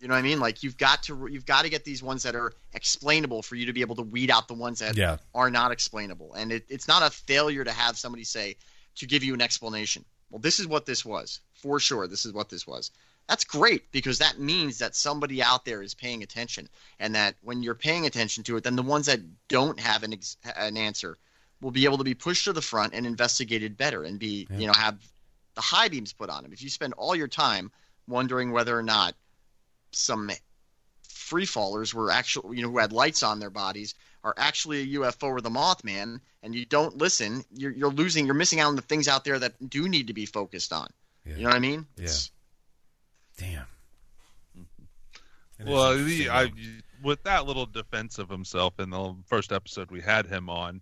You 0.00 0.08
know 0.08 0.14
what 0.14 0.18
I 0.18 0.22
mean? 0.22 0.40
Like 0.40 0.62
you've 0.62 0.76
got 0.76 1.04
to 1.04 1.28
you've 1.30 1.46
got 1.46 1.62
to 1.62 1.70
get 1.70 1.84
these 1.84 2.02
ones 2.02 2.24
that 2.24 2.34
are 2.34 2.52
explainable 2.74 3.42
for 3.42 3.54
you 3.54 3.66
to 3.66 3.72
be 3.72 3.80
able 3.80 3.96
to 3.96 4.02
weed 4.02 4.30
out 4.30 4.48
the 4.48 4.54
ones 4.54 4.80
that 4.80 4.96
yeah. 4.96 5.18
are 5.34 5.50
not 5.50 5.72
explainable. 5.72 6.34
And 6.34 6.52
it, 6.52 6.64
it's 6.68 6.88
not 6.88 7.02
a 7.02 7.10
failure 7.10 7.64
to 7.64 7.72
have 7.72 7.96
somebody 7.96 8.24
say 8.24 8.56
to 8.96 9.06
give 9.06 9.24
you 9.24 9.34
an 9.34 9.40
explanation. 9.40 10.04
Well, 10.34 10.40
this 10.40 10.58
is 10.58 10.66
what 10.66 10.84
this 10.84 11.04
was 11.04 11.38
for 11.54 11.78
sure 11.78 12.08
this 12.08 12.26
is 12.26 12.32
what 12.32 12.48
this 12.48 12.66
was. 12.66 12.90
That's 13.28 13.44
great 13.44 13.92
because 13.92 14.18
that 14.18 14.40
means 14.40 14.78
that 14.78 14.96
somebody 14.96 15.40
out 15.40 15.64
there 15.64 15.80
is 15.80 15.94
paying 15.94 16.24
attention, 16.24 16.68
and 16.98 17.14
that 17.14 17.36
when 17.40 17.62
you're 17.62 17.76
paying 17.76 18.04
attention 18.04 18.42
to 18.44 18.56
it, 18.56 18.64
then 18.64 18.74
the 18.74 18.82
ones 18.82 19.06
that 19.06 19.20
don't 19.46 19.78
have 19.78 20.02
an 20.02 20.12
ex- 20.12 20.36
an 20.56 20.76
answer 20.76 21.18
will 21.60 21.70
be 21.70 21.84
able 21.84 21.98
to 21.98 22.04
be 22.04 22.14
pushed 22.14 22.46
to 22.46 22.52
the 22.52 22.60
front 22.60 22.94
and 22.94 23.06
investigated 23.06 23.76
better, 23.76 24.02
and 24.02 24.18
be 24.18 24.48
yeah. 24.50 24.58
you 24.58 24.66
know 24.66 24.72
have 24.72 24.98
the 25.54 25.60
high 25.60 25.86
beams 25.86 26.12
put 26.12 26.30
on 26.30 26.42
them. 26.42 26.52
If 26.52 26.62
you 26.62 26.68
spend 26.68 26.94
all 26.94 27.14
your 27.14 27.28
time 27.28 27.70
wondering 28.08 28.50
whether 28.50 28.76
or 28.76 28.82
not 28.82 29.14
some 29.92 30.32
free 31.08 31.46
fallers 31.46 31.94
were 31.94 32.10
actually 32.10 32.56
you 32.56 32.64
know 32.64 32.72
who 32.72 32.78
had 32.78 32.92
lights 32.92 33.22
on 33.22 33.38
their 33.38 33.50
bodies 33.50 33.94
are 34.24 34.34
actually 34.38 34.80
a 34.80 34.98
UFO 34.98 35.28
or 35.28 35.40
the 35.40 35.50
Mothman, 35.50 36.20
and 36.42 36.54
you 36.54 36.64
don't 36.64 36.96
listen, 36.96 37.44
you're, 37.54 37.70
you're 37.70 37.90
losing, 37.90 38.24
you're 38.24 38.34
missing 38.34 38.58
out 38.58 38.68
on 38.68 38.76
the 38.76 38.82
things 38.82 39.06
out 39.06 39.24
there 39.24 39.38
that 39.38 39.70
do 39.70 39.86
need 39.86 40.08
to 40.08 40.14
be 40.14 40.24
focused 40.26 40.72
on. 40.72 40.88
Yeah. 41.26 41.36
You 41.36 41.42
know 41.42 41.50
what 41.50 41.56
I 41.56 41.60
mean? 41.60 41.86
Yeah. 41.96 42.04
It's... 42.04 42.30
Damn. 43.36 43.66
well, 45.64 45.96
the, 45.98 46.30
I, 46.30 46.50
with 47.02 47.22
that 47.24 47.46
little 47.46 47.66
defense 47.66 48.18
of 48.18 48.28
himself 48.28 48.80
in 48.80 48.90
the 48.90 49.14
first 49.26 49.52
episode 49.52 49.90
we 49.90 50.00
had 50.00 50.26
him 50.26 50.48
on, 50.48 50.80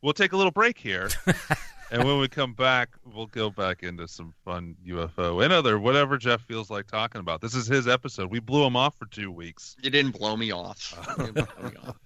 we'll 0.00 0.12
take 0.12 0.32
a 0.32 0.36
little 0.36 0.52
break 0.52 0.78
here. 0.78 1.08
and 1.90 2.04
when 2.04 2.18
we 2.18 2.28
come 2.28 2.54
back, 2.54 2.90
we'll 3.04 3.26
go 3.26 3.50
back 3.50 3.82
into 3.82 4.08
some 4.08 4.32
fun 4.44 4.76
UFO 4.86 5.44
and 5.44 5.52
other 5.52 5.78
whatever 5.78 6.18
Jeff 6.18 6.40
feels 6.42 6.70
like 6.70 6.86
talking 6.86 7.20
about. 7.20 7.40
This 7.40 7.54
is 7.54 7.66
his 7.66 7.86
episode. 7.86 8.30
We 8.30 8.40
blew 8.40 8.64
him 8.64 8.76
off 8.76 8.96
for 8.96 9.06
two 9.06 9.30
weeks. 9.30 9.76
You 9.82 9.90
didn't 9.90 10.18
blow 10.18 10.36
me 10.36 10.52
off. 10.52 10.94
blow 11.16 11.26
me 11.26 11.76
off. 11.86 11.96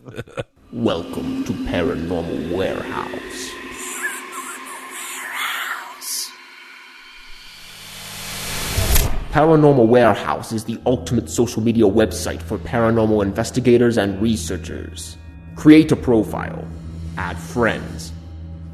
Welcome 0.72 1.44
to 1.44 1.52
Paranormal 1.52 2.54
Warehouse. 2.54 3.50
Paranormal 9.32 9.86
Warehouse 9.86 10.52
is 10.52 10.64
the 10.64 10.80
ultimate 10.86 11.30
social 11.30 11.62
media 11.62 11.84
website 11.84 12.42
for 12.42 12.58
paranormal 12.58 13.22
investigators 13.22 13.96
and 13.96 14.20
researchers. 14.20 15.16
Create 15.54 15.92
a 15.92 15.96
profile, 15.96 16.66
add 17.18 17.38
friends, 17.38 18.12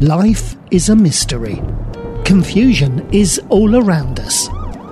Life 0.00 0.54
is 0.70 0.90
a 0.90 0.94
mystery. 0.94 1.60
Confusion 2.24 3.12
is 3.12 3.40
all 3.48 3.74
around 3.74 4.20
us. 4.20 4.46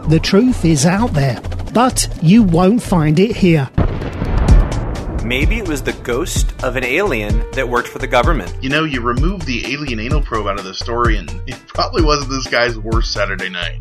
The 0.09 0.19
truth 0.21 0.65
is 0.65 0.85
out 0.85 1.13
there, 1.13 1.41
but 1.73 2.09
you 2.23 2.43
won't 2.43 2.83
find 2.83 3.21
it 3.21 3.37
here. 3.37 3.71
Maybe 5.25 5.59
it 5.59 5.69
was 5.69 5.81
the 5.81 5.97
ghost 6.03 6.53
of 6.65 6.75
an 6.75 6.83
alien 6.83 7.49
that 7.53 7.69
worked 7.69 7.87
for 7.87 8.01
the 8.01 8.09
government. 8.09 8.53
You 8.61 8.69
know, 8.69 8.83
you 8.83 9.01
remove 9.01 9.47
the 9.47 9.73
alien 9.73 10.01
anal 10.01 10.23
probe 10.23 10.49
out 10.49 10.59
of 10.59 10.65
the 10.65 10.75
story, 10.75 11.19
and 11.19 11.31
it 11.47 11.57
probably 11.69 12.03
wasn't 12.03 12.31
this 12.31 12.49
guy's 12.49 12.77
worst 12.77 13.13
Saturday 13.13 13.49
night. 13.49 13.79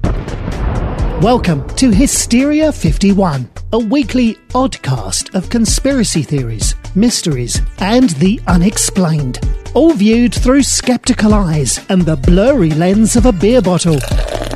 Welcome 1.24 1.68
to 1.78 1.90
Hysteria 1.90 2.72
51, 2.72 3.50
a 3.74 3.80
weekly 3.80 4.36
oddcast 4.50 5.34
of 5.34 5.50
conspiracy 5.50 6.22
theories, 6.22 6.76
mysteries, 6.94 7.64
and 7.80 8.12
the 8.12 8.40
unexplained. 8.46 9.40
All 9.76 9.94
viewed 9.94 10.34
through 10.34 10.64
skeptical 10.64 11.34
eyes 11.34 11.86
and 11.90 12.02
the 12.02 12.16
blurry 12.16 12.72
lens 12.72 13.16
of 13.16 13.26
a 13.26 13.32
beer 13.32 13.62
bottle. 13.62 14.00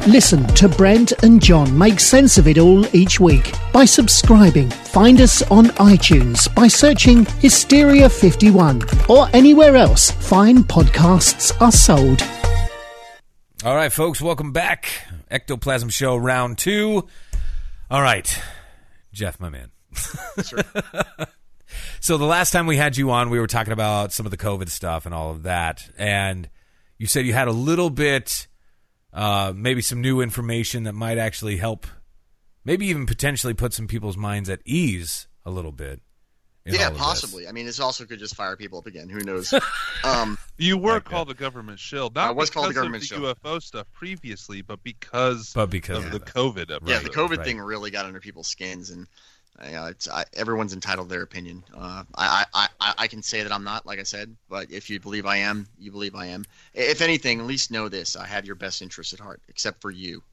Listen 0.07 0.47
to 0.55 0.69
Brent 0.69 1.11
and 1.23 1.43
John 1.43 1.77
make 1.77 1.99
sense 1.99 2.37
of 2.37 2.47
it 2.47 2.57
all 2.57 2.83
each 2.95 3.19
week 3.19 3.53
by 3.73 3.85
subscribing. 3.85 4.69
Find 4.69 5.19
us 5.21 5.41
on 5.51 5.65
iTunes 5.77 6.53
by 6.55 6.67
searching 6.67 7.25
Hysteria 7.39 8.09
51 8.09 8.81
or 9.09 9.27
anywhere 9.33 9.75
else 9.75 10.09
fine 10.09 10.63
podcasts 10.63 11.51
are 11.61 11.71
sold. 11.71 12.23
All 13.65 13.75
right, 13.75 13.91
folks, 13.91 14.21
welcome 14.21 14.53
back. 14.53 14.89
Ectoplasm 15.29 15.89
Show 15.89 16.15
round 16.15 16.57
two. 16.57 17.07
All 17.91 18.01
right, 18.01 18.41
Jeff, 19.11 19.37
my 19.39 19.49
man. 19.49 19.71
so 21.99 22.17
the 22.17 22.25
last 22.25 22.51
time 22.51 22.65
we 22.67 22.77
had 22.77 22.97
you 22.97 23.11
on, 23.11 23.29
we 23.29 23.39
were 23.39 23.47
talking 23.47 23.73
about 23.73 24.11
some 24.13 24.25
of 24.25 24.31
the 24.31 24.37
COVID 24.37 24.69
stuff 24.69 25.05
and 25.05 25.13
all 25.13 25.31
of 25.31 25.43
that, 25.43 25.89
and 25.97 26.49
you 26.97 27.07
said 27.07 27.25
you 27.25 27.33
had 27.33 27.47
a 27.47 27.51
little 27.53 27.89
bit, 27.89 28.47
uh, 29.13 29.53
maybe 29.55 29.81
some 29.81 30.01
new 30.01 30.21
information 30.21 30.83
that 30.83 30.93
might 30.93 31.17
actually 31.17 31.57
help, 31.57 31.87
maybe 32.65 32.87
even 32.87 33.05
potentially 33.05 33.53
put 33.53 33.73
some 33.73 33.87
people's 33.87 34.17
minds 34.17 34.49
at 34.49 34.59
ease 34.65 35.27
a 35.45 35.49
little 35.51 35.71
bit. 35.71 36.01
Yeah, 36.65 36.81
all 36.81 36.87
of 36.89 36.93
this. 36.93 37.01
possibly. 37.01 37.47
I 37.47 37.51
mean, 37.51 37.65
this 37.65 37.79
also 37.79 38.05
could 38.05 38.19
just 38.19 38.35
fire 38.35 38.55
people 38.55 38.77
up 38.77 38.85
again. 38.85 39.09
Who 39.09 39.21
knows? 39.21 39.51
um, 40.03 40.37
You 40.57 40.77
were 40.77 40.95
Like 40.95 41.05
that. 41.05 41.09
called 41.09 41.31
a 41.31 41.33
government 41.33 41.79
shill, 41.79 42.11
not 42.13 42.27
I 42.27 42.31
was 42.31 42.51
called 42.51 42.69
the 42.69 42.73
government 42.75 43.01
of 43.03 43.09
the 43.09 43.15
shill. 43.15 43.33
UFO 43.33 43.61
stuff 43.61 43.87
previously, 43.91 44.61
but 44.61 44.83
because 44.83 45.51
But 45.55 45.71
because 45.71 46.05
of 46.05 46.13
of 46.13 46.25
the. 46.25 46.31
COVID 46.31 46.63
episode. 46.75 46.81
yeah, 46.87 46.99
the 46.99 47.09
COVID 47.09 47.37
right. 47.37 47.45
thing 47.45 47.59
really 47.59 47.89
got 47.89 48.05
under 48.05 48.19
people's 48.19 48.49
skins, 48.49 48.91
and 48.91 49.07
you 49.65 49.71
know, 49.71 49.85
it's 49.85 50.07
I, 50.07 50.25
everyone's 50.33 50.73
entitled 50.73 51.09
to 51.09 51.13
their 51.15 51.23
opinion. 51.23 51.63
Uh, 51.75 52.03
I, 52.15 52.45
I, 52.53 52.67
I, 52.79 52.93
I 52.99 53.07
can 53.07 53.21
say 53.21 53.43
that 53.43 53.51
I'm 53.51 53.63
not, 53.63 53.85
like 53.85 53.99
I 53.99 54.03
said, 54.03 54.35
but 54.49 54.71
if 54.71 54.89
you 54.89 54.99
believe 54.99 55.25
I 55.25 55.37
am, 55.37 55.67
you 55.77 55.91
believe 55.91 56.15
I 56.15 56.27
am. 56.27 56.45
If 56.73 57.01
anything, 57.01 57.39
at 57.39 57.45
least 57.45 57.71
know 57.71 57.89
this: 57.89 58.15
I 58.15 58.25
have 58.25 58.45
your 58.45 58.55
best 58.55 58.81
interests 58.81 59.13
at 59.13 59.19
heart, 59.19 59.41
except 59.49 59.81
for 59.81 59.91
you. 59.91 60.23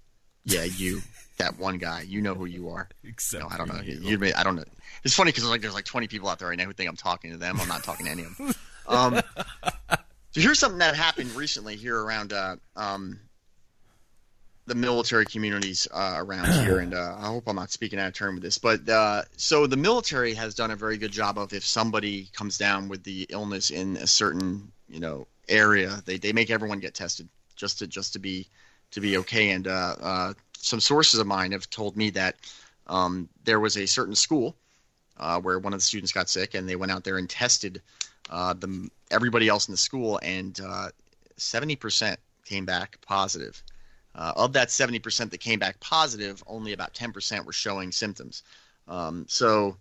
Yeah, 0.44 0.64
you, 0.64 1.02
that 1.38 1.58
one 1.58 1.78
guy. 1.78 2.02
You 2.02 2.22
know 2.22 2.34
who 2.34 2.44
you 2.46 2.68
are. 2.68 2.88
Except 3.04 3.42
No, 3.42 3.48
I 3.50 3.56
don't 3.56 3.68
know. 3.68 3.80
you. 3.80 3.98
You, 4.00 4.18
may- 4.18 4.32
I 4.32 4.42
don't 4.44 4.56
know. 4.56 4.64
It's 5.04 5.14
funny 5.14 5.30
because 5.32 5.44
like 5.44 5.60
there's 5.60 5.74
like 5.74 5.84
20 5.84 6.06
people 6.08 6.28
out 6.28 6.38
there 6.38 6.48
right 6.48 6.58
now 6.58 6.64
who 6.64 6.72
think 6.72 6.88
I'm 6.88 6.96
talking 6.96 7.30
to 7.32 7.36
them. 7.36 7.60
I'm 7.60 7.68
not 7.68 7.82
talking 7.84 8.06
to 8.06 8.12
any 8.12 8.22
of 8.22 8.36
them. 8.36 8.52
Um, 8.88 9.20
so 10.30 10.40
here's 10.40 10.60
something 10.60 10.78
that 10.78 10.94
happened 10.94 11.32
recently 11.32 11.74
here 11.74 12.00
around 12.00 12.32
uh, 12.32 12.54
um, 12.76 13.18
the 14.66 14.74
military 14.74 15.24
communities 15.24 15.86
uh, 15.92 16.14
around 16.16 16.46
here, 16.64 16.80
and 16.80 16.94
uh, 16.94 17.16
I 17.18 17.26
hope 17.26 17.44
I'm 17.46 17.56
not 17.56 17.70
speaking 17.70 17.98
out 17.98 18.08
of 18.08 18.14
turn 18.14 18.34
with 18.34 18.42
this, 18.42 18.58
but 18.58 18.88
uh, 18.88 19.22
so 19.36 19.66
the 19.66 19.76
military 19.76 20.34
has 20.34 20.54
done 20.54 20.70
a 20.70 20.76
very 20.76 20.96
good 20.98 21.12
job 21.12 21.38
of 21.38 21.52
if 21.52 21.64
somebody 21.64 22.28
comes 22.32 22.58
down 22.58 22.88
with 22.88 23.02
the 23.04 23.26
illness 23.30 23.70
in 23.70 23.96
a 23.96 24.06
certain 24.06 24.70
you 24.88 25.00
know 25.00 25.26
area, 25.48 26.02
they, 26.04 26.18
they 26.18 26.32
make 26.32 26.50
everyone 26.50 26.80
get 26.80 26.94
tested 26.94 27.28
just 27.54 27.78
to 27.78 27.86
just 27.86 28.12
to 28.12 28.18
be 28.18 28.46
to 28.90 29.00
be 29.00 29.16
okay. 29.18 29.50
And 29.50 29.66
uh, 29.66 29.96
uh, 30.00 30.34
some 30.58 30.80
sources 30.80 31.20
of 31.20 31.26
mine 31.26 31.52
have 31.52 31.68
told 31.70 31.96
me 31.96 32.10
that 32.10 32.36
um, 32.86 33.28
there 33.44 33.60
was 33.60 33.76
a 33.76 33.86
certain 33.86 34.14
school 34.14 34.56
uh, 35.18 35.40
where 35.40 35.58
one 35.58 35.72
of 35.72 35.78
the 35.78 35.84
students 35.84 36.12
got 36.12 36.28
sick, 36.28 36.54
and 36.54 36.68
they 36.68 36.76
went 36.76 36.92
out 36.92 37.04
there 37.04 37.18
and 37.18 37.28
tested 37.28 37.82
uh, 38.30 38.52
the 38.54 38.88
everybody 39.10 39.48
else 39.48 39.68
in 39.68 39.72
the 39.72 39.78
school, 39.78 40.18
and 40.22 40.60
uh, 40.60 40.88
seventy 41.36 41.76
percent 41.76 42.18
came 42.44 42.64
back 42.64 42.98
positive. 43.06 43.62
Uh, 44.16 44.32
of 44.36 44.52
that 44.54 44.70
seventy 44.70 44.98
percent 44.98 45.30
that 45.30 45.38
came 45.38 45.58
back 45.58 45.78
positive, 45.80 46.42
only 46.46 46.72
about 46.72 46.94
ten 46.94 47.12
percent 47.12 47.44
were 47.44 47.52
showing 47.52 47.92
symptoms. 47.92 48.42
Um, 48.88 49.26
so 49.28 49.76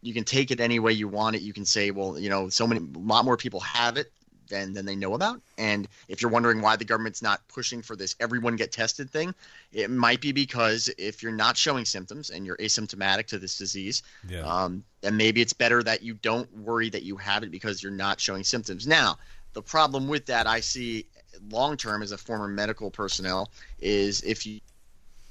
you 0.00 0.14
can 0.14 0.24
take 0.24 0.52
it 0.52 0.60
any 0.60 0.78
way 0.78 0.92
you 0.92 1.08
want 1.08 1.34
it. 1.34 1.42
You 1.42 1.52
can 1.52 1.64
say, 1.64 1.90
well, 1.90 2.18
you 2.18 2.30
know, 2.30 2.48
so 2.48 2.66
many, 2.68 2.80
a 2.80 2.98
lot 2.98 3.24
more 3.24 3.36
people 3.36 3.58
have 3.60 3.96
it 3.96 4.12
than 4.48 4.72
than 4.72 4.86
they 4.86 4.94
know 4.94 5.14
about. 5.14 5.40
And 5.58 5.88
if 6.06 6.22
you're 6.22 6.30
wondering 6.30 6.60
why 6.62 6.76
the 6.76 6.84
government's 6.84 7.20
not 7.20 7.46
pushing 7.48 7.82
for 7.82 7.96
this 7.96 8.14
everyone 8.20 8.54
get 8.54 8.70
tested 8.70 9.10
thing, 9.10 9.34
it 9.72 9.90
might 9.90 10.20
be 10.20 10.30
because 10.30 10.88
if 10.96 11.22
you're 11.22 11.32
not 11.32 11.56
showing 11.56 11.84
symptoms 11.84 12.30
and 12.30 12.46
you're 12.46 12.56
asymptomatic 12.58 13.26
to 13.26 13.38
this 13.38 13.58
disease, 13.58 14.04
Yeah. 14.28 14.42
um, 14.42 14.84
then 15.00 15.16
maybe 15.16 15.42
it's 15.42 15.52
better 15.52 15.82
that 15.82 16.02
you 16.02 16.14
don't 16.14 16.48
worry 16.56 16.90
that 16.90 17.02
you 17.02 17.16
have 17.16 17.42
it 17.42 17.50
because 17.50 17.82
you're 17.82 17.90
not 17.92 18.20
showing 18.20 18.44
symptoms. 18.44 18.86
Now, 18.86 19.18
the 19.52 19.62
problem 19.62 20.06
with 20.06 20.26
that 20.26 20.46
I 20.46 20.60
see 20.60 21.06
long 21.50 21.76
term 21.76 22.02
as 22.02 22.12
a 22.12 22.18
former 22.18 22.48
medical 22.48 22.90
personnel 22.90 23.50
is 23.80 24.22
if 24.22 24.46
you 24.46 24.60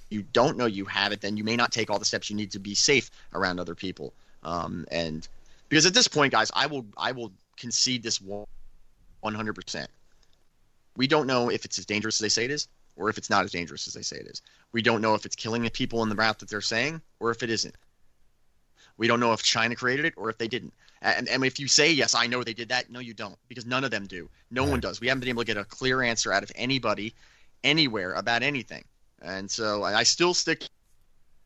you 0.10 0.24
don't 0.34 0.58
know 0.58 0.66
you 0.66 0.86
have 0.86 1.12
it, 1.12 1.22
then 1.22 1.36
you 1.36 1.44
may 1.44 1.56
not 1.56 1.72
take 1.72 1.90
all 1.90 2.00
the 2.00 2.06
steps 2.06 2.30
you 2.30 2.36
need 2.36 2.52
to 2.52 2.60
be 2.60 2.74
safe 2.74 3.12
around 3.34 3.60
other 3.60 3.76
people. 3.76 4.14
Um, 4.44 4.86
and 4.90 5.28
because 5.70 5.86
at 5.86 5.94
this 5.94 6.08
point, 6.08 6.32
guys, 6.32 6.50
I 6.54 6.68
will 6.68 6.86
I 6.98 7.12
will 7.12 7.32
concede 7.58 8.04
this 8.04 8.22
one 8.22 8.46
hundred 9.22 9.54
percent. 9.54 9.90
We 10.96 11.08
don't 11.08 11.28
know 11.28 11.50
if 11.50 11.66
it's 11.66 11.78
as 11.78 11.86
dangerous 11.86 12.16
as 12.16 12.20
they 12.22 12.30
say 12.30 12.46
it 12.46 12.52
is, 12.52 12.68
or 12.96 13.10
if 13.10 13.18
it's 13.18 13.30
not 13.30 13.44
as 13.44 13.52
dangerous 13.52 13.88
as 13.88 13.94
they 13.94 14.02
say 14.02 14.18
it 14.18 14.28
is. 14.28 14.42
We 14.72 14.82
don't 14.82 15.02
know 15.02 15.14
if 15.14 15.26
it's 15.26 15.36
killing 15.36 15.64
the 15.64 15.70
people 15.70 16.04
in 16.04 16.10
the 16.10 16.16
route 16.16 16.40
that 16.40 16.50
they're 16.50 16.62
saying, 16.62 17.02
or 17.20 17.32
if 17.32 17.44
it 17.44 17.50
isn't. 17.50 17.76
We 18.98 19.08
don't 19.08 19.20
know 19.20 19.34
if 19.34 19.44
China 19.44 19.76
created 19.76 20.06
it 20.06 20.14
or 20.18 20.30
if 20.30 20.38
they 20.38 20.48
didn't. 20.48 20.74
And, 21.02 21.28
and 21.30 21.46
if 21.46 21.60
you 21.60 21.68
say 21.68 21.92
yes, 21.92 22.16
I 22.16 22.28
know 22.28 22.44
they 22.44 22.54
did 22.54 22.70
that. 22.70 22.90
No, 22.90 23.00
you 23.00 23.14
don't, 23.14 23.38
because 23.48 23.66
none 23.66 23.84
of 23.84 23.92
them 23.92 24.08
do. 24.08 24.30
No 24.50 24.64
one 24.66 24.80
does. 24.80 25.00
We 25.00 25.08
haven't 25.08 25.20
been 25.22 25.30
able 25.30 25.44
to 25.44 25.48
get 25.48 25.58
a 25.58 25.64
clear 25.66 26.02
answer 26.02 26.34
out 26.34 26.44
of 26.44 26.52
anybody, 26.56 27.14
anywhere 27.64 28.14
about 28.14 28.44
anything. 28.44 28.84
And 29.22 29.50
so 29.50 29.84
I 29.84 30.00
I 30.00 30.04
still 30.04 30.34
stick 30.34 30.64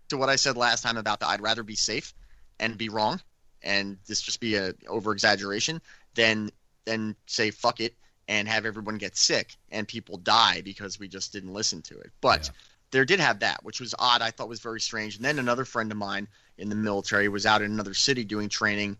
to 0.09 0.17
what 0.17 0.29
I 0.29 0.35
said 0.35 0.57
last 0.57 0.83
time 0.83 0.97
about 0.97 1.19
that. 1.19 1.29
I'd 1.29 1.41
rather 1.41 1.63
be 1.63 1.75
safe 1.75 2.13
and 2.59 2.77
be 2.77 2.89
wrong, 2.89 3.21
and 3.63 3.97
this 4.07 4.21
just 4.21 4.39
be 4.39 4.55
a 4.55 4.73
over 4.87 5.11
exaggeration 5.11 5.81
than 6.15 6.49
than 6.85 7.15
say 7.27 7.51
fuck 7.51 7.79
it 7.79 7.95
and 8.27 8.47
have 8.47 8.65
everyone 8.65 8.97
get 8.97 9.17
sick 9.17 9.55
and 9.71 9.87
people 9.87 10.17
die 10.17 10.61
because 10.61 10.99
we 10.99 11.07
just 11.07 11.33
didn't 11.33 11.53
listen 11.53 11.81
to 11.81 11.99
it. 11.99 12.11
But 12.21 12.45
Yeah. 12.45 12.51
there 12.91 13.05
did 13.05 13.19
have 13.19 13.39
that, 13.39 13.63
which 13.63 13.79
was 13.79 13.93
odd. 13.99 14.21
I 14.21 14.31
thought 14.31 14.47
was 14.49 14.59
very 14.61 14.79
strange. 14.81 15.15
And 15.17 15.25
then 15.25 15.39
another 15.39 15.65
friend 15.65 15.91
of 15.91 15.97
mine 15.97 16.27
in 16.57 16.69
the 16.69 16.75
military 16.75 17.27
was 17.29 17.45
out 17.45 17.61
in 17.61 17.71
another 17.71 17.93
city 17.93 18.23
doing 18.23 18.49
training. 18.49 18.97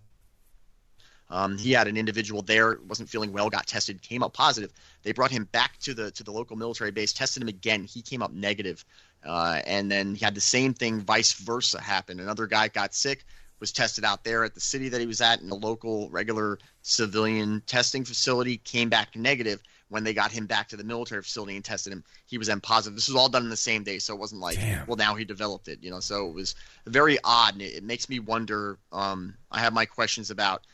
Um, 1.31 1.57
he 1.57 1.71
had 1.71 1.87
an 1.87 1.95
individual 1.95 2.41
there, 2.41 2.79
wasn't 2.87 3.09
feeling 3.09 3.31
well, 3.31 3.49
got 3.49 3.65
tested, 3.65 4.01
came 4.01 4.21
up 4.21 4.33
positive. 4.33 4.71
They 5.03 5.13
brought 5.13 5.31
him 5.31 5.45
back 5.45 5.79
to 5.79 5.93
the 5.93 6.11
to 6.11 6.23
the 6.23 6.31
local 6.31 6.57
military 6.57 6.91
base, 6.91 7.13
tested 7.13 7.41
him 7.41 7.47
again. 7.47 7.85
He 7.85 8.01
came 8.01 8.21
up 8.21 8.33
negative. 8.33 8.83
Uh, 9.23 9.61
and 9.65 9.89
then 9.89 10.15
he 10.15 10.25
had 10.25 10.35
the 10.35 10.41
same 10.41 10.73
thing, 10.73 10.99
vice 10.99 11.33
versa, 11.33 11.79
happen. 11.79 12.19
Another 12.19 12.47
guy 12.47 12.67
got 12.67 12.93
sick, 12.93 13.23
was 13.59 13.71
tested 13.71 14.03
out 14.03 14.23
there 14.23 14.43
at 14.43 14.55
the 14.55 14.59
city 14.59 14.89
that 14.89 14.99
he 14.99 15.07
was 15.07 15.21
at 15.21 15.39
in 15.41 15.47
the 15.47 15.55
local 15.55 16.09
regular 16.09 16.59
civilian 16.81 17.61
testing 17.67 18.03
facility, 18.03 18.57
came 18.57 18.89
back 18.89 19.15
negative. 19.15 19.61
When 19.89 20.05
they 20.05 20.13
got 20.13 20.31
him 20.31 20.45
back 20.45 20.69
to 20.69 20.77
the 20.77 20.85
military 20.85 21.21
facility 21.21 21.57
and 21.57 21.65
tested 21.65 21.91
him, 21.91 22.03
he 22.25 22.37
was 22.37 22.47
M 22.47 22.61
positive. 22.61 22.95
This 22.95 23.09
was 23.09 23.17
all 23.17 23.27
done 23.27 23.43
in 23.43 23.49
the 23.49 23.57
same 23.57 23.83
day, 23.83 23.99
so 23.99 24.13
it 24.13 24.19
wasn't 24.19 24.39
like, 24.39 24.55
Damn. 24.55 24.87
well, 24.87 24.95
now 24.95 25.15
he 25.15 25.25
developed 25.25 25.67
it, 25.67 25.79
you 25.81 25.91
know. 25.91 25.99
So 25.99 26.27
it 26.27 26.33
was 26.33 26.55
very 26.87 27.17
odd, 27.25 27.53
and 27.53 27.61
it, 27.61 27.75
it 27.75 27.83
makes 27.83 28.07
me 28.07 28.19
wonder. 28.19 28.79
Um, 28.93 29.35
I 29.51 29.59
have 29.59 29.73
my 29.73 29.85
questions 29.85 30.31
about 30.31 30.65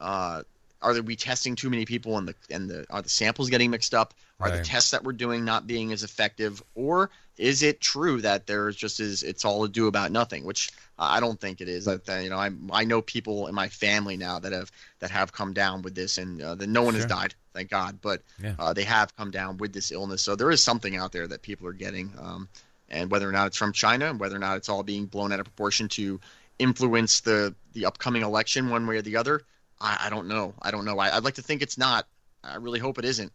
uh, 0.00 0.42
are 0.82 1.00
we 1.02 1.14
testing 1.16 1.56
too 1.56 1.70
many 1.70 1.84
people 1.84 2.16
and 2.18 2.28
the 2.28 2.34
and 2.50 2.68
the 2.70 2.86
are 2.90 3.02
the 3.02 3.08
samples 3.08 3.50
getting 3.50 3.70
mixed 3.70 3.94
up? 3.94 4.14
Are 4.40 4.48
the 4.50 4.64
tests 4.64 4.92
that 4.92 5.04
we're 5.04 5.12
doing 5.12 5.44
not 5.44 5.66
being 5.66 5.92
as 5.92 6.02
effective, 6.02 6.62
or 6.74 7.10
is 7.36 7.62
it 7.62 7.80
true 7.80 8.22
that 8.22 8.46
there's 8.46 8.74
just 8.74 8.98
is 8.98 9.22
it's 9.22 9.44
all 9.44 9.64
ado 9.64 9.86
about 9.86 10.10
nothing? 10.10 10.44
Which 10.44 10.70
I 10.98 11.20
don't 11.20 11.38
think 11.38 11.60
it 11.60 11.68
is. 11.68 11.84
That 11.84 12.08
uh, 12.08 12.14
you 12.16 12.30
know, 12.30 12.38
I 12.38 12.50
I 12.72 12.84
know 12.84 13.02
people 13.02 13.48
in 13.48 13.54
my 13.54 13.68
family 13.68 14.16
now 14.16 14.38
that 14.38 14.52
have 14.52 14.72
that 15.00 15.10
have 15.10 15.32
come 15.32 15.52
down 15.52 15.82
with 15.82 15.94
this, 15.94 16.16
and 16.16 16.40
uh, 16.40 16.54
that 16.54 16.66
no 16.68 16.82
one 16.82 16.94
has 16.94 17.04
died, 17.06 17.34
thank 17.52 17.68
God, 17.68 18.00
but 18.00 18.22
Yeah. 18.42 18.54
uh, 18.58 18.72
they 18.72 18.84
have 18.84 19.14
come 19.16 19.30
down 19.30 19.58
with 19.58 19.74
this 19.74 19.92
illness. 19.92 20.22
So 20.22 20.34
there 20.34 20.50
is 20.50 20.62
something 20.62 20.96
out 20.96 21.12
there 21.12 21.26
that 21.28 21.42
people 21.42 21.66
are 21.66 21.74
getting, 21.74 22.12
um, 22.18 22.48
and 22.88 23.10
whether 23.10 23.28
or 23.28 23.32
not 23.32 23.48
it's 23.48 23.58
from 23.58 23.74
China, 23.74 24.06
and 24.08 24.18
whether 24.18 24.36
or 24.36 24.40
not 24.40 24.56
it's 24.56 24.70
all 24.70 24.82
being 24.82 25.04
blown 25.04 25.32
out 25.32 25.40
of 25.40 25.44
proportion 25.44 25.88
to 25.88 26.18
influence 26.58 27.20
the 27.20 27.54
the 27.74 27.84
upcoming 27.84 28.22
election 28.22 28.70
one 28.70 28.86
way 28.86 28.96
or 28.96 29.02
the 29.02 29.16
other, 29.16 29.42
I, 29.80 30.06
I 30.06 30.10
don't 30.10 30.28
know. 30.28 30.54
I 30.60 30.70
don't 30.70 30.84
know. 30.84 30.98
I, 30.98 31.16
I'd 31.16 31.24
like 31.24 31.34
to 31.34 31.42
think 31.42 31.62
it's 31.62 31.78
not. 31.78 32.06
I 32.44 32.56
really 32.56 32.78
hope 32.80 32.98
it 32.98 33.04
isn't, 33.04 33.32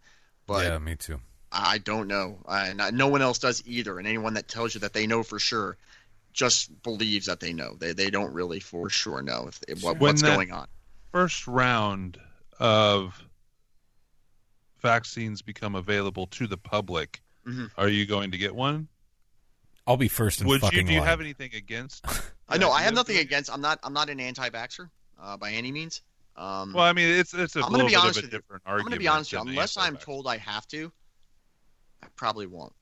but 0.48 0.66
yeah, 0.66 0.78
me 0.80 0.96
too. 0.96 1.20
I 1.52 1.78
don't 1.78 2.08
know. 2.08 2.40
I, 2.48 2.68
and 2.68 2.98
no 2.98 3.08
one 3.08 3.22
else 3.22 3.40
does 3.40 3.64
either. 3.66 3.98
And 3.98 4.08
anyone 4.08 4.34
that 4.34 4.48
tells 4.48 4.74
you 4.74 4.82
that 4.82 4.94
they 4.94 5.08
know 5.08 5.24
for 5.24 5.40
sure 5.40 5.78
just 6.34 6.82
believes 6.84 7.28
that 7.28 7.40
they 7.40 7.54
know. 7.54 7.76
They 7.80 7.94
they 7.94 8.10
don't 8.10 8.34
really 8.34 8.60
for 8.60 8.90
sure 8.90 9.22
know 9.22 9.46
if, 9.48 9.60
if 9.68 9.84
what, 9.84 10.00
what's 10.00 10.22
going 10.22 10.52
on. 10.52 10.68
First 11.12 11.48
round 11.48 12.18
of 12.60 13.22
vaccines 14.82 15.42
become 15.42 15.76
available 15.76 16.28
to 16.28 16.48
the 16.48 16.58
public, 16.58 17.22
Mhm. 17.48 17.72
are 17.78 17.88
you 17.90 18.06
going 18.06 18.32
to 18.32 18.38
get 18.38 18.54
one? 18.56 18.88
I'll 19.88 19.98
be 19.98 20.08
first 20.08 20.42
in 20.42 20.48
Would 20.48 20.62
you? 20.62 20.68
fucking 20.68 20.88
Do 20.88 20.94
you 20.94 21.00
line. 21.00 21.08
have 21.08 21.22
anything 21.22 21.54
against? 21.54 22.06
I 22.50 22.58
know. 22.58 22.72
I 22.72 22.82
have 22.82 22.94
nothing 22.96 23.18
against. 23.18 23.52
I'm 23.52 23.62
not. 23.62 23.80
I'm 23.84 23.94
not 23.94 24.10
an 24.10 24.20
anti-vaxxer 24.20 24.90
uh, 25.22 25.38
by 25.38 25.52
any 25.52 25.72
means. 25.72 26.02
Um, 26.38 26.74
Well, 26.74 26.84
I 26.84 26.94
mean, 26.94 27.08
it's 27.08 27.34
it's 27.34 27.56
a 27.56 27.62
I'm 27.62 27.72
little 27.72 27.88
be 27.88 27.94
bit 27.94 28.00
honest 28.00 28.20
of 28.20 28.24
a 28.24 28.28
with 28.28 28.34
you. 28.34 28.40
different 28.40 28.64
I'm 28.66 28.80
going 28.80 28.92
to 28.92 29.00
be 29.00 29.08
honest 29.08 29.32
with 29.34 29.46
you. 29.46 29.52
Unless 29.52 29.78
I'm 29.78 29.98
told 29.98 30.28
I 30.28 30.38
have 30.38 30.68
to, 30.68 30.92
I 32.04 32.08
probably 32.16 32.48
won't. 32.48 32.74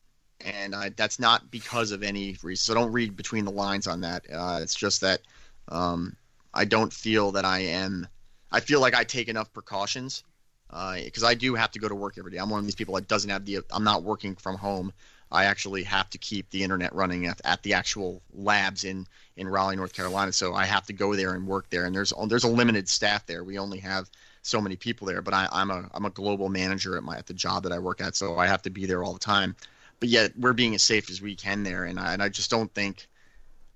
And 0.46 0.76
I, 0.76 0.90
that's 0.90 1.20
not 1.20 1.50
because 1.52 1.92
of 1.92 2.04
any 2.04 2.38
reason. 2.44 2.64
So 2.64 2.74
don't 2.74 2.92
read 2.92 3.16
between 3.16 3.46
the 3.46 3.52
lines 3.52 3.88
on 3.88 4.02
that. 4.02 4.26
Uh, 4.32 4.60
it's 4.62 4.76
just 4.76 5.02
that 5.02 5.22
um, 5.70 6.16
I 6.54 6.66
don't 6.66 6.92
feel 6.92 7.32
that 7.34 7.46
I 7.46 7.60
am. 7.60 8.08
I 8.52 8.60
feel 8.60 8.82
like 8.82 8.94
I 8.94 9.04
take 9.04 9.30
enough 9.30 9.54
precautions 9.54 10.24
because 10.70 11.24
I 11.24 11.34
do 11.36 11.56
have 11.56 11.72
to 11.72 11.80
go 11.80 11.88
to 11.88 11.96
work 11.96 12.18
every 12.18 12.32
day. 12.32 12.38
I'm 12.38 12.50
one 12.50 12.60
of 12.60 12.66
these 12.66 12.76
people 12.76 12.96
that 12.96 13.08
doesn't 13.08 13.30
have 13.30 13.46
the. 13.46 13.60
I'm 13.72 13.84
not 13.84 14.04
working 14.04 14.36
from 14.36 14.58
home. 14.58 14.92
I 15.34 15.46
actually 15.46 15.84
have 15.84 16.10
to 16.12 16.18
keep 16.20 16.50
the 16.52 16.64
internet 16.64 16.94
running 16.94 17.26
at, 17.26 17.42
at 17.44 17.64
the 17.64 17.74
actual 17.74 18.22
labs 18.34 18.84
in 18.84 19.08
in 19.36 19.48
Raleigh, 19.48 19.76
North 19.76 19.94
Carolina. 19.94 20.32
So 20.32 20.54
I 20.54 20.66
have 20.66 20.86
to 20.86 20.94
go 20.94 21.16
there 21.16 21.34
and 21.34 21.48
work 21.48 21.70
there. 21.72 21.86
And 21.86 21.96
there's 21.96 22.14
there's 22.28 22.44
a 22.44 22.50
limited 22.50 22.88
staff 22.88 23.26
there. 23.26 23.44
We 23.44 23.58
only 23.58 23.80
have 23.80 24.10
so 24.44 24.62
many 24.62 24.76
people 24.76 25.08
there. 25.08 25.24
But 25.24 25.34
I, 25.34 25.50
I'm 25.52 25.72
a 25.72 25.90
I'm 25.94 26.06
a 26.06 26.12
global 26.12 26.50
manager 26.50 26.96
at 26.98 27.04
my 27.04 27.18
at 27.18 27.26
the 27.26 27.34
job 27.34 27.64
that 27.64 27.72
I 27.72 27.80
work 27.80 28.00
at, 28.00 28.16
so 28.16 28.38
I 28.38 28.46
have 28.46 28.62
to 28.62 28.70
be 28.70 28.86
there 28.86 29.04
all 29.04 29.14
the 29.14 29.20
time. 29.20 29.56
But 30.00 30.10
yet 30.10 30.38
we're 30.38 30.54
being 30.54 30.76
as 30.76 30.84
safe 30.84 31.10
as 31.10 31.22
we 31.22 31.36
can 31.36 31.64
there, 31.64 31.84
and 31.86 32.00
I, 32.00 32.14
and 32.14 32.22
I 32.22 32.30
just 32.30 32.50
don't 32.50 32.74
think. 32.74 33.08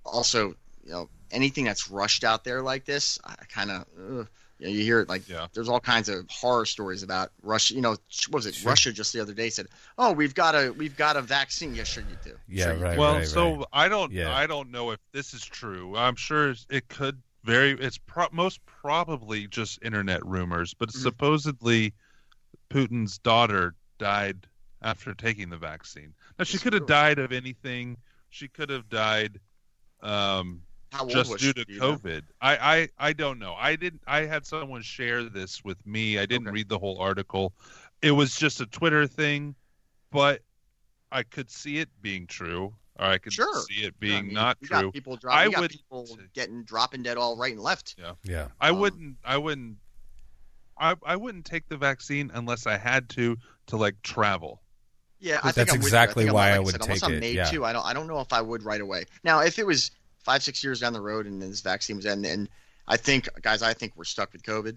Also, 0.06 0.56
you 0.86 0.92
know, 0.92 1.10
anything 1.32 1.66
that's 1.66 1.90
rushed 1.90 2.24
out 2.24 2.46
there 2.46 2.62
like 2.62 2.86
this, 2.86 3.20
I 3.26 3.36
kind 3.50 3.72
of. 3.72 4.30
You, 4.60 4.68
know, 4.68 4.74
you 4.74 4.84
hear 4.84 5.00
it 5.02 5.10
like 5.10 5.28
Yeah. 5.30 5.48
there's 5.54 5.70
all 5.70 5.80
kinds 5.80 6.10
of 6.10 6.28
horror 6.30 6.66
stories 6.66 7.04
about 7.04 7.32
Russia. 7.42 7.76
You 7.76 7.82
know, 7.82 7.92
what 8.30 8.34
was 8.34 8.46
it 8.46 8.64
Russia 8.64 8.92
just 8.92 9.14
the 9.14 9.20
other 9.22 9.34
day 9.34 9.50
said, 9.50 9.68
"Oh, 9.98 10.12
we've 10.12 10.34
got 10.34 10.56
a 10.56 10.72
we've 10.72 10.96
got 10.96 11.16
a 11.18 11.22
vaccine." 11.22 11.76
Yeah, 11.76 11.84
sure 11.84 12.04
you 12.04 12.16
do. 12.16 12.38
Yeah, 12.48 12.66
Sure 12.66 12.74
you 12.78 12.84
right. 12.84 12.94
do. 12.96 13.00
well, 13.00 13.24
so 13.26 13.56
right. 13.58 13.66
I 13.74 13.90
don't, 13.90 14.12
Yeah. 14.12 14.34
I 14.36 14.48
don't 14.48 14.72
know 14.72 14.92
if 14.92 15.00
this 15.12 15.34
is 15.34 15.46
true. 15.46 15.96
I'm 15.96 16.16
sure 16.16 16.56
it 16.70 16.88
could 16.88 17.22
very. 17.44 17.72
It's 17.72 17.98
pro- 17.98 18.28
most 18.32 18.66
probably 18.66 19.48
just 19.48 19.80
internet 19.84 20.26
rumors, 20.26 20.74
but 20.74 20.90
Mhm. 20.90 21.02
supposedly 21.02 21.94
Putin's 22.70 23.18
daughter 23.20 23.76
died 24.00 24.48
after 24.82 25.14
taking 25.14 25.50
the 25.50 25.58
vaccine. 25.58 26.14
Now 26.38 26.46
she 26.46 26.58
could 26.58 26.74
have 26.74 26.86
died 26.88 27.20
of 27.20 27.32
anything. 27.32 27.98
She 28.30 28.48
could 28.48 28.70
have 28.70 28.90
died 28.90 29.40
um, 30.02 30.10
How 30.10 30.38
old 30.40 30.62
just 31.10 31.32
was 31.32 31.42
due 31.42 31.48
she, 31.48 31.54
to 31.54 31.66
you 31.68 31.80
know? 31.80 31.96
COVID. 31.98 32.24
I, 32.42 32.58
I 32.78 32.90
I 33.10 33.14
don't 33.14 33.40
know. 33.40 33.54
I 33.58 33.76
didn't. 33.76 34.02
I 34.08 34.22
had 34.22 34.46
someone 34.46 34.82
share 34.82 35.24
this 35.24 35.64
with 35.64 35.86
me. 35.86 36.18
I 36.20 36.26
didn't 36.26 36.48
Okay. 36.48 36.54
read 36.56 36.70
the 36.70 36.80
whole 36.80 36.98
article. 37.00 37.54
It 38.02 38.12
was 38.12 38.36
just 38.36 38.62
a 38.62 38.66
Twitter 38.66 39.08
thing, 39.08 39.56
but 40.12 40.42
I 41.12 41.24
could 41.24 41.50
see 41.50 41.80
it 41.80 41.90
being 42.02 42.28
true, 42.28 42.74
or 43.00 43.06
I 43.06 43.18
could 43.18 43.34
Sure. 43.34 43.62
see 43.64 43.84
it 43.86 43.94
I 43.96 44.00
being 44.00 44.26
mean, 44.28 44.34
not 44.36 44.58
true. 44.62 44.84
Got 44.84 44.94
people 44.94 45.16
drop, 45.18 45.36
I 45.36 45.48
we 45.48 45.54
got 45.54 45.62
would- 45.62 45.72
people 45.72 46.08
getting 46.34 46.64
dropping 46.64 47.04
dead 47.04 47.18
all 47.18 47.36
right 47.38 47.54
and 47.54 47.62
left. 47.62 47.96
yeah. 47.98 48.14
yeah. 48.24 48.48
I 48.62 48.70
um, 48.70 48.80
wouldn't. 48.80 49.18
I 49.26 49.38
wouldn't. 49.38 49.78
I 50.78 50.96
I 51.06 51.16
wouldn't 51.16 51.46
take 51.46 51.68
the 51.70 51.78
vaccine 51.78 52.30
unless 52.34 52.68
I 52.68 52.78
had 52.78 53.10
to 53.10 53.38
to 53.68 53.78
like 53.78 54.02
travel. 54.04 54.62
Yeah, 55.20 55.40
I 55.44 55.52
think 55.52 55.56
That's 55.56 55.72
I'm 55.72 55.78
with 55.78 55.82
you. 55.84 55.88
exactly 55.88 56.24
think 56.26 56.30
I'm- 56.30 56.36
why 56.36 56.50
like 56.52 56.56
I 56.56 56.60
would 56.60 56.72
said, 56.74 56.82
unless 56.84 57.00
take 57.02 57.10
I'm 57.10 57.16
it, 57.16 57.20
made 57.22 57.36
yeah. 57.36 57.46
to, 57.46 57.66
I 57.66 57.74
don't. 57.74 57.86
I 57.86 57.94
don't 57.94 58.06
know 58.08 58.20
if 58.20 58.32
I 58.32 58.42
would 58.42 58.62
right 58.64 58.80
away. 58.82 59.06
Now, 59.24 59.40
if 59.42 59.58
it 59.58 59.66
was 59.66 59.90
five, 60.28 60.44
six 60.44 60.62
years 60.62 60.82
down 60.82 60.92
the 60.92 61.00
road 61.02 61.26
and 61.26 61.42
this 61.42 61.62
vaccine 61.62 61.96
was 61.96 62.06
in, 62.06 62.26
and 62.26 62.50
I 62.86 62.98
think, 62.98 63.30
guys, 63.42 63.62
I 63.62 63.74
think 63.74 63.94
we're 63.96 64.04
stuck 64.04 64.34
with 64.34 64.44
COVID. 64.44 64.76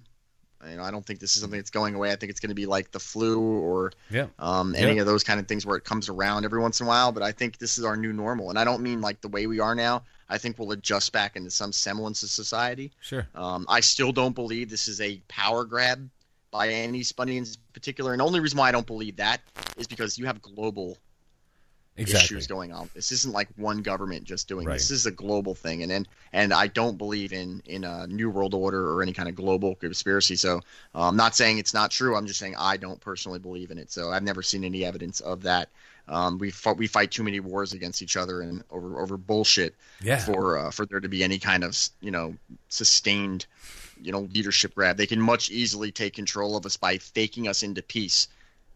You 0.70 0.76
know, 0.76 0.82
I 0.84 0.90
don't 0.92 1.05
think 1.05 1.18
this 1.18 1.34
is 1.34 1.42
something 1.42 1.59
that's 1.59 1.70
going 1.70 1.94
away. 1.96 2.12
I 2.12 2.16
think 2.16 2.30
it's 2.30 2.38
going 2.38 2.51
to 2.51 2.55
be 2.55 2.66
like 2.66 2.92
the 2.92 3.01
flu 3.01 3.40
or 3.40 3.92
Yeah. 4.11 4.26
um, 4.38 4.74
any 4.76 4.94
Yeah. 4.94 5.01
of 5.01 5.07
those 5.07 5.24
kind 5.24 5.40
of 5.40 5.48
things 5.48 5.66
where 5.66 5.76
it 5.76 5.84
comes 5.84 6.09
around 6.09 6.44
every 6.44 6.61
once 6.61 6.78
in 6.80 6.86
a 6.86 6.88
while. 6.88 7.11
But 7.12 7.22
I 7.24 7.32
think 7.32 7.59
this 7.59 7.78
is 7.78 7.84
our 7.84 7.96
new 7.96 8.12
normal, 8.12 8.51
and 8.51 8.59
I 8.59 8.64
don't 8.64 8.82
mean 8.82 9.01
like 9.01 9.20
the 9.22 9.28
way 9.28 9.46
we 9.48 9.59
are 9.59 9.74
now. 9.74 10.05
I 10.28 10.38
think 10.38 10.57
we'll 10.59 10.70
adjust 10.70 11.11
back 11.12 11.34
into 11.34 11.51
some 11.51 11.72
semblance 11.72 12.22
of 12.22 12.30
society. 12.30 12.92
Sure. 13.01 13.26
Um, 13.34 13.66
I 13.68 13.80
still 13.80 14.12
don't 14.12 14.34
believe 14.34 14.70
this 14.70 14.86
is 14.86 15.01
a 15.01 15.16
power 15.26 15.64
grab 15.64 16.09
by 16.53 16.68
anybody 16.68 17.38
in 17.38 17.46
particular. 17.72 18.12
And 18.12 18.20
the 18.20 18.24
only 18.24 18.38
reason 18.40 18.57
why 18.59 18.68
I 18.68 18.72
don't 18.72 18.86
believe 18.86 19.16
that 19.16 19.40
is 19.76 19.86
because 19.88 20.16
you 20.18 20.26
have 20.26 20.40
global 20.42 20.98
Exactly. 22.03 22.36
issues 22.36 22.46
going 22.46 22.72
on. 22.72 22.88
This 22.94 23.12
isn't 23.12 23.32
like 23.32 23.48
one 23.57 23.82
government 23.82 24.24
just 24.24 24.48
doing 24.48 24.66
Right. 24.66 24.74
this. 24.74 24.88
This 24.88 24.98
is 25.01 25.07
a 25.07 25.11
global 25.11 25.55
thing, 25.55 25.82
and 25.82 25.90
and 25.92 26.09
and 26.32 26.53
I 26.53 26.66
don't 26.68 26.96
believe 26.98 27.32
in 27.32 27.62
in 27.66 27.84
a 27.84 28.07
new 28.07 28.30
world 28.30 28.55
order 28.55 28.90
or 28.92 29.03
any 29.03 29.12
kind 29.12 29.28
of 29.28 29.34
global 29.34 29.74
conspiracy. 29.74 30.36
So 30.36 30.59
uh, 30.94 31.09
I'm 31.09 31.16
not 31.16 31.34
saying 31.36 31.59
it's 31.59 31.74
not 31.74 31.90
true. 31.90 32.16
I'm 32.16 32.26
just 32.26 32.38
saying 32.40 32.55
I 32.59 32.76
don't 32.76 33.01
personally 33.01 33.38
believe 33.38 33.70
in 33.70 33.78
it. 33.78 33.90
So 33.90 34.11
I've 34.11 34.22
never 34.22 34.42
seen 34.42 34.64
any 34.64 34.84
evidence 34.84 35.20
of 35.20 35.42
that. 35.42 35.68
Um, 36.09 36.38
we 36.38 36.51
fought, 36.51 36.76
we 36.76 36.88
fight 36.88 37.12
too 37.12 37.22
many 37.22 37.38
wars 37.38 37.72
against 37.72 38.03
each 38.03 38.16
other 38.16 38.40
and 38.40 38.64
over 38.70 38.98
over 39.01 39.16
bullshit 39.16 39.74
Yeah. 40.03 40.18
for 40.18 40.59
uh, 40.59 40.70
for 40.70 40.86
there 40.86 41.01
to 41.01 41.09
be 41.09 41.22
any 41.22 41.38
kind 41.38 41.62
of 41.62 41.76
you 42.01 42.11
know 42.11 42.34
sustained 42.68 43.46
you 44.03 44.11
know 44.12 44.20
leadership 44.34 44.74
grab. 44.74 44.96
They 44.96 45.07
can 45.07 45.20
much 45.20 45.51
easily 45.51 45.92
take 45.92 46.14
control 46.14 46.57
of 46.57 46.64
us 46.66 46.76
by 46.76 46.98
faking 46.98 47.46
us 47.48 47.62
into 47.62 47.82
peace. 47.82 48.28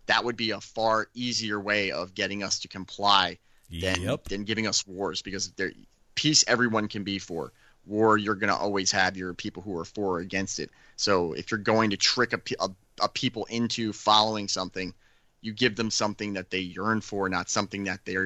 That 0.07 0.25
would 0.25 0.37
be 0.37 0.51
a 0.51 0.61
far 0.61 1.09
easier 1.15 1.61
way 1.61 1.91
of 1.91 2.15
getting 2.15 2.43
us 2.43 2.59
to 2.61 2.69
comply 2.69 3.39
than 3.71 4.03
Yep. 4.03 4.25
than 4.29 4.45
giving 4.45 4.67
us 4.67 4.87
wars 4.87 5.23
because 5.23 5.51
there 5.53 5.73
peace 6.15 6.45
everyone 6.47 6.89
can 6.89 7.05
be 7.05 7.19
for. 7.19 7.53
War 7.87 8.17
you're 8.17 8.35
going 8.35 8.53
to 8.53 8.57
always 8.57 8.91
have 8.93 9.17
your 9.17 9.35
people 9.35 9.63
who 9.63 9.77
are 9.77 9.85
for 9.85 10.17
or 10.17 10.21
against 10.21 10.59
it. 10.59 10.71
So 10.97 11.33
if 11.35 11.51
you're 11.51 11.59
going 11.59 11.91
to 11.91 11.97
trick 11.97 12.33
a, 12.33 12.41
a, 12.61 12.71
a 13.03 13.09
people 13.09 13.45
into 13.47 13.93
following 13.93 14.49
something, 14.49 14.95
you 15.43 15.53
give 15.53 15.77
them 15.77 15.91
something 15.91 16.33
that 16.35 16.51
they 16.51 16.61
yearn 16.61 17.01
for, 17.01 17.29
not 17.29 17.51
something 17.51 17.85
that 17.85 18.05
they 18.05 18.17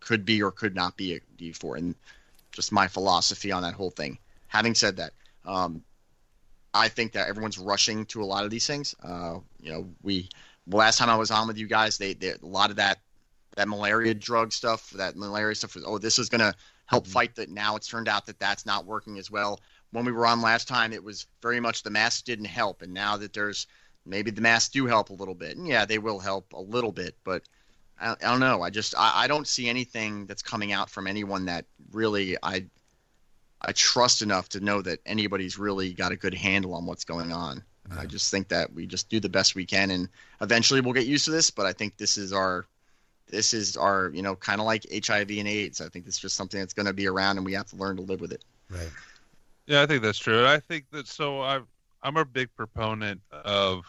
could 0.00 0.24
be 0.24 0.42
or 0.42 0.50
could 0.50 0.74
not 0.74 0.96
be 0.96 1.20
be 1.36 1.52
for. 1.52 1.76
And 1.76 1.94
just 2.50 2.72
my 2.72 2.88
philosophy 2.88 3.50
on 3.50 3.62
that 3.62 3.74
whole 3.74 3.90
thing. 3.90 4.18
Having 4.48 4.74
said 4.74 4.96
that, 4.96 5.12
um, 5.46 5.82
I 6.74 6.88
think 6.88 7.12
that 7.12 7.28
everyone's 7.28 7.58
rushing 7.58 8.04
to 8.06 8.22
a 8.22 8.24
lot 8.24 8.44
of 8.44 8.50
these 8.50 8.66
things. 8.66 8.94
Uh, 9.02 9.38
you 9.60 9.72
know, 9.72 9.88
we 10.02 10.28
last 10.66 10.98
time 10.98 11.10
I 11.10 11.16
was 11.16 11.30
on 11.30 11.48
with 11.48 11.58
you 11.58 11.66
guys, 11.66 11.98
they, 11.98 12.14
they 12.14 12.30
a 12.30 12.38
lot 12.42 12.70
of 12.70 12.76
that 12.76 12.98
that 13.56 13.68
malaria 13.68 14.14
drug 14.14 14.52
stuff, 14.52 14.90
that 14.90 15.16
malaria 15.16 15.54
stuff 15.54 15.74
was 15.74 15.84
oh 15.86 15.98
this 15.98 16.18
is 16.18 16.28
gonna 16.28 16.54
help 16.86 17.04
mm-hmm. 17.04 17.12
fight 17.12 17.34
that. 17.36 17.50
Now 17.50 17.76
it's 17.76 17.88
turned 17.88 18.08
out 18.08 18.26
that 18.26 18.38
that's 18.38 18.66
not 18.66 18.86
working 18.86 19.18
as 19.18 19.30
well. 19.30 19.60
When 19.90 20.04
we 20.04 20.12
were 20.12 20.26
on 20.26 20.40
last 20.40 20.68
time, 20.68 20.92
it 20.92 21.04
was 21.04 21.26
very 21.42 21.60
much 21.60 21.82
the 21.82 21.90
masks 21.90 22.22
didn't 22.22 22.46
help, 22.46 22.82
and 22.82 22.94
now 22.94 23.16
that 23.18 23.32
there's 23.32 23.66
maybe 24.06 24.30
the 24.30 24.40
masks 24.40 24.70
do 24.70 24.86
help 24.86 25.10
a 25.10 25.14
little 25.14 25.34
bit, 25.34 25.56
and 25.56 25.66
yeah, 25.66 25.84
they 25.84 25.98
will 25.98 26.18
help 26.18 26.52
a 26.52 26.60
little 26.60 26.92
bit, 26.92 27.16
but 27.24 27.42
I, 28.00 28.12
I 28.12 28.30
don't 28.30 28.40
know. 28.40 28.62
I 28.62 28.70
just 28.70 28.94
I, 28.96 29.24
I 29.24 29.26
don't 29.26 29.46
see 29.46 29.68
anything 29.68 30.26
that's 30.26 30.42
coming 30.42 30.72
out 30.72 30.90
from 30.90 31.06
anyone 31.06 31.46
that 31.46 31.66
really 31.92 32.36
I 32.42 32.66
I 33.60 33.72
trust 33.72 34.22
enough 34.22 34.48
to 34.50 34.60
know 34.60 34.82
that 34.82 35.00
anybody's 35.06 35.58
really 35.58 35.92
got 35.92 36.12
a 36.12 36.16
good 36.16 36.34
handle 36.34 36.74
on 36.74 36.86
what's 36.86 37.04
going 37.04 37.32
on. 37.32 37.62
I 37.90 38.06
just 38.06 38.30
think 38.30 38.48
that 38.48 38.72
we 38.72 38.86
just 38.86 39.08
do 39.08 39.20
the 39.20 39.28
best 39.28 39.54
we 39.54 39.66
can, 39.66 39.90
and 39.90 40.08
eventually 40.40 40.80
we'll 40.80 40.92
get 40.92 41.06
used 41.06 41.24
to 41.26 41.30
this. 41.30 41.50
But 41.50 41.66
I 41.66 41.72
think 41.72 41.96
this 41.96 42.16
is 42.16 42.32
our 42.32 42.66
this 43.28 43.52
is 43.52 43.76
our 43.76 44.10
you 44.14 44.22
know 44.22 44.36
kind 44.36 44.60
of 44.60 44.66
like 44.66 44.86
HIV 44.90 45.30
and 45.30 45.48
AIDS. 45.48 45.80
I 45.80 45.88
think 45.88 46.06
it's 46.06 46.18
just 46.18 46.36
something 46.36 46.60
that's 46.60 46.74
going 46.74 46.86
to 46.86 46.92
be 46.92 47.06
around, 47.06 47.38
and 47.38 47.46
we 47.46 47.54
have 47.54 47.66
to 47.68 47.76
learn 47.76 47.96
to 47.96 48.02
live 48.02 48.20
with 48.20 48.32
it. 48.32 48.44
Right. 48.70 48.90
Yeah, 49.66 49.82
I 49.82 49.86
think 49.86 50.02
that's 50.02 50.18
true. 50.18 50.46
I 50.46 50.60
think 50.60 50.86
that 50.92 51.06
so 51.06 51.40
I 51.40 51.60
I'm 52.02 52.16
a 52.16 52.24
big 52.24 52.54
proponent 52.56 53.20
of 53.32 53.84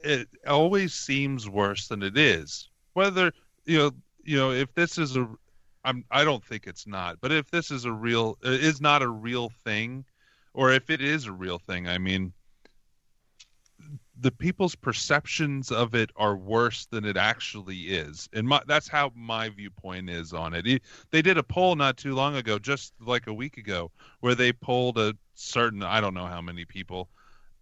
it 0.00 0.28
always 0.46 0.94
seems 0.94 1.48
worse 1.48 1.88
than 1.88 2.02
it 2.02 2.16
is. 2.16 2.68
Whether 2.92 3.32
you 3.64 3.78
know 3.78 3.90
you 4.22 4.36
know 4.36 4.50
if 4.52 4.72
this 4.74 4.98
is 4.98 5.16
a 5.16 5.28
I'm 5.84 6.04
I 6.10 6.24
don't 6.24 6.44
think 6.44 6.66
it's 6.66 6.86
not, 6.86 7.18
but 7.20 7.32
if 7.32 7.50
this 7.50 7.70
is 7.70 7.84
a 7.84 7.92
real 7.92 8.38
is 8.42 8.80
not 8.80 9.02
a 9.02 9.08
real 9.08 9.50
thing 9.64 10.04
or 10.52 10.72
if 10.72 10.90
it 10.90 11.00
is 11.00 11.26
a 11.26 11.32
real 11.32 11.58
thing, 11.58 11.88
I 11.88 11.98
mean 11.98 12.32
the 14.18 14.30
people's 14.30 14.74
perceptions 14.76 15.70
of 15.72 15.94
it 15.94 16.10
are 16.16 16.36
worse 16.36 16.86
than 16.86 17.04
it 17.04 17.16
actually 17.16 17.88
is. 17.88 18.28
And 18.32 18.46
my, 18.46 18.62
that's 18.66 18.88
how 18.88 19.12
my 19.14 19.48
viewpoint 19.48 20.08
is 20.10 20.32
on 20.32 20.54
it. 20.54 20.66
He- 20.66 20.80
They 21.10 21.22
did 21.22 21.38
a 21.38 21.42
poll 21.42 21.74
not 21.76 21.96
too 21.96 22.14
long 22.14 22.36
ago, 22.36 22.58
just 22.58 22.94
like 23.00 23.26
a 23.26 23.34
week 23.34 23.56
ago, 23.58 23.90
where 24.20 24.34
they 24.34 24.52
polled 24.52 24.98
a 24.98 25.16
certain 25.34 25.82
I 25.82 26.00
don't 26.00 26.14
know 26.14 26.26
how 26.26 26.40
many 26.40 26.64
people, 26.64 27.10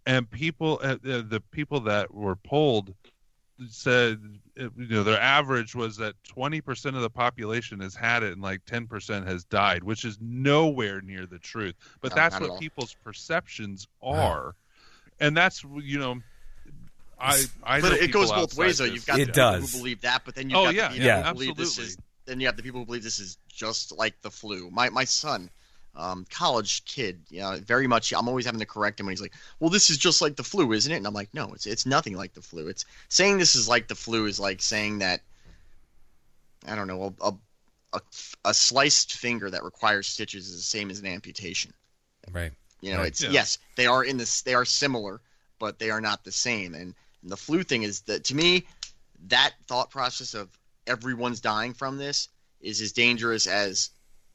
and 0.05 0.29
people 0.29 0.79
uh, 0.83 0.97
uh, 1.07 1.23
the 1.27 1.43
people 1.51 1.81
that 1.81 2.13
were 2.13 2.35
polled 2.35 2.95
said 3.67 4.19
uh, 4.59 4.69
you 4.77 4.87
know 4.87 5.03
their 5.03 5.19
average 5.19 5.75
was 5.75 5.97
that 5.97 6.15
20% 6.23 6.95
of 6.95 7.01
the 7.01 7.09
population 7.09 7.79
has 7.79 7.95
had 7.95 8.23
it 8.23 8.33
and 8.33 8.41
like 8.41 8.65
10% 8.65 9.27
has 9.27 9.45
died 9.45 9.83
which 9.83 10.03
is 10.05 10.17
nowhere 10.21 11.01
near 11.01 11.25
the 11.25 11.39
truth 11.39 11.75
but 12.01 12.13
No, 12.13 12.15
that's 12.15 12.39
what 12.39 12.55
people's 12.55 12.95
perceptions 13.03 13.87
are 14.01 14.55
and 15.19 15.35
that's 15.37 15.63
you 15.81 15.99
know 15.99 16.15
i 17.23 17.43
i 17.77 17.81
but 17.81 17.93
it 17.93 18.11
goes 18.11 18.31
both 18.31 18.55
ways, 18.57 18.77
though. 18.77 18.83
You've 18.85 19.05
got 19.05 19.19
It 19.19 19.27
the 19.27 19.31
people 19.33 19.51
does. 19.61 19.71
who 19.71 19.77
believe 19.79 20.01
that, 20.01 20.23
but 20.25 20.35
then 20.35 20.49
you've 20.49 20.59
Oh, 20.59 20.65
got 20.65 20.73
yeah, 20.75 20.87
the 20.89 20.93
people 20.95 21.05
yeah, 21.07 21.23
who 21.27 21.33
believe 21.33 21.55
this 21.55 21.69
is. 21.77 21.79
absolutely. 21.79 22.03
Then 22.25 22.39
you 22.39 22.45
have 22.47 22.57
the 22.57 22.63
people 22.63 22.79
who 22.81 22.85
believe 22.85 23.03
this 23.03 23.19
is 23.19 23.37
just 23.47 23.91
like 23.91 24.21
the 24.21 24.31
flu. 24.31 24.69
My 24.71 24.89
my 24.89 25.03
son, 25.05 25.49
um, 25.95 26.25
college 26.29 26.85
kid, 26.85 27.19
you 27.29 27.41
know, 27.41 27.57
very 27.59 27.85
much. 27.87 28.13
I'm 28.13 28.27
always 28.27 28.45
having 28.45 28.59
to 28.61 28.65
correct 28.65 28.99
him 28.99 29.05
when 29.07 29.11
he's 29.13 29.21
like, 29.21 29.33
"Well, 29.59 29.69
this 29.69 29.89
is 29.89 29.97
just 29.97 30.21
like 30.21 30.35
the 30.35 30.43
flu, 30.43 30.71
isn't 30.73 30.91
it?" 30.91 30.97
And 30.97 31.07
I'm 31.07 31.13
like, 31.13 31.33
"No, 31.33 31.53
it's 31.53 31.65
it's 31.65 31.85
nothing 31.85 32.15
like 32.15 32.33
the 32.33 32.41
flu. 32.41 32.67
It's 32.67 32.85
saying 33.09 33.37
this 33.39 33.55
is 33.55 33.67
like 33.67 33.87
the 33.87 33.95
flu 33.95 34.25
is 34.25 34.39
like 34.39 34.61
saying 34.61 34.99
that 34.99 35.21
I 36.67 36.75
don't 36.75 36.87
know 36.87 37.13
a 37.21 37.33
a, 37.93 38.01
a 38.45 38.53
sliced 38.53 39.13
finger 39.13 39.49
that 39.51 39.63
requires 39.63 40.07
stitches 40.07 40.49
is 40.49 40.55
the 40.57 40.63
same 40.63 40.89
as 40.89 40.99
an 40.99 41.05
amputation." 41.05 41.73
Right. 42.31 42.53
You 42.81 42.91
know, 42.93 42.99
Right. 42.99 43.07
it's 43.07 43.21
Yeah. 43.21 43.31
yes, 43.31 43.57
they 43.75 43.85
are 43.85 44.03
in 44.03 44.17
this. 44.17 44.41
They 44.41 44.53
are 44.55 44.65
similar, 44.65 45.19
but 45.59 45.77
they 45.79 45.89
are 45.89 46.01
not 46.01 46.23
the 46.23 46.31
same. 46.31 46.73
And, 46.73 46.95
and 47.23 47.31
the 47.31 47.37
flu 47.37 47.63
thing 47.63 47.83
is 47.83 48.01
that 48.01 48.25
to 48.25 48.35
me, 48.35 48.65
that 49.27 49.53
thought 49.65 49.89
process 49.89 50.33
of 50.33 50.49
everyone's 50.85 51.39
dying 51.39 51.73
from 51.73 51.97
this 51.97 52.29
is 52.61 52.81
as 52.81 52.91
dangerous 52.91 53.47
as 53.47 53.89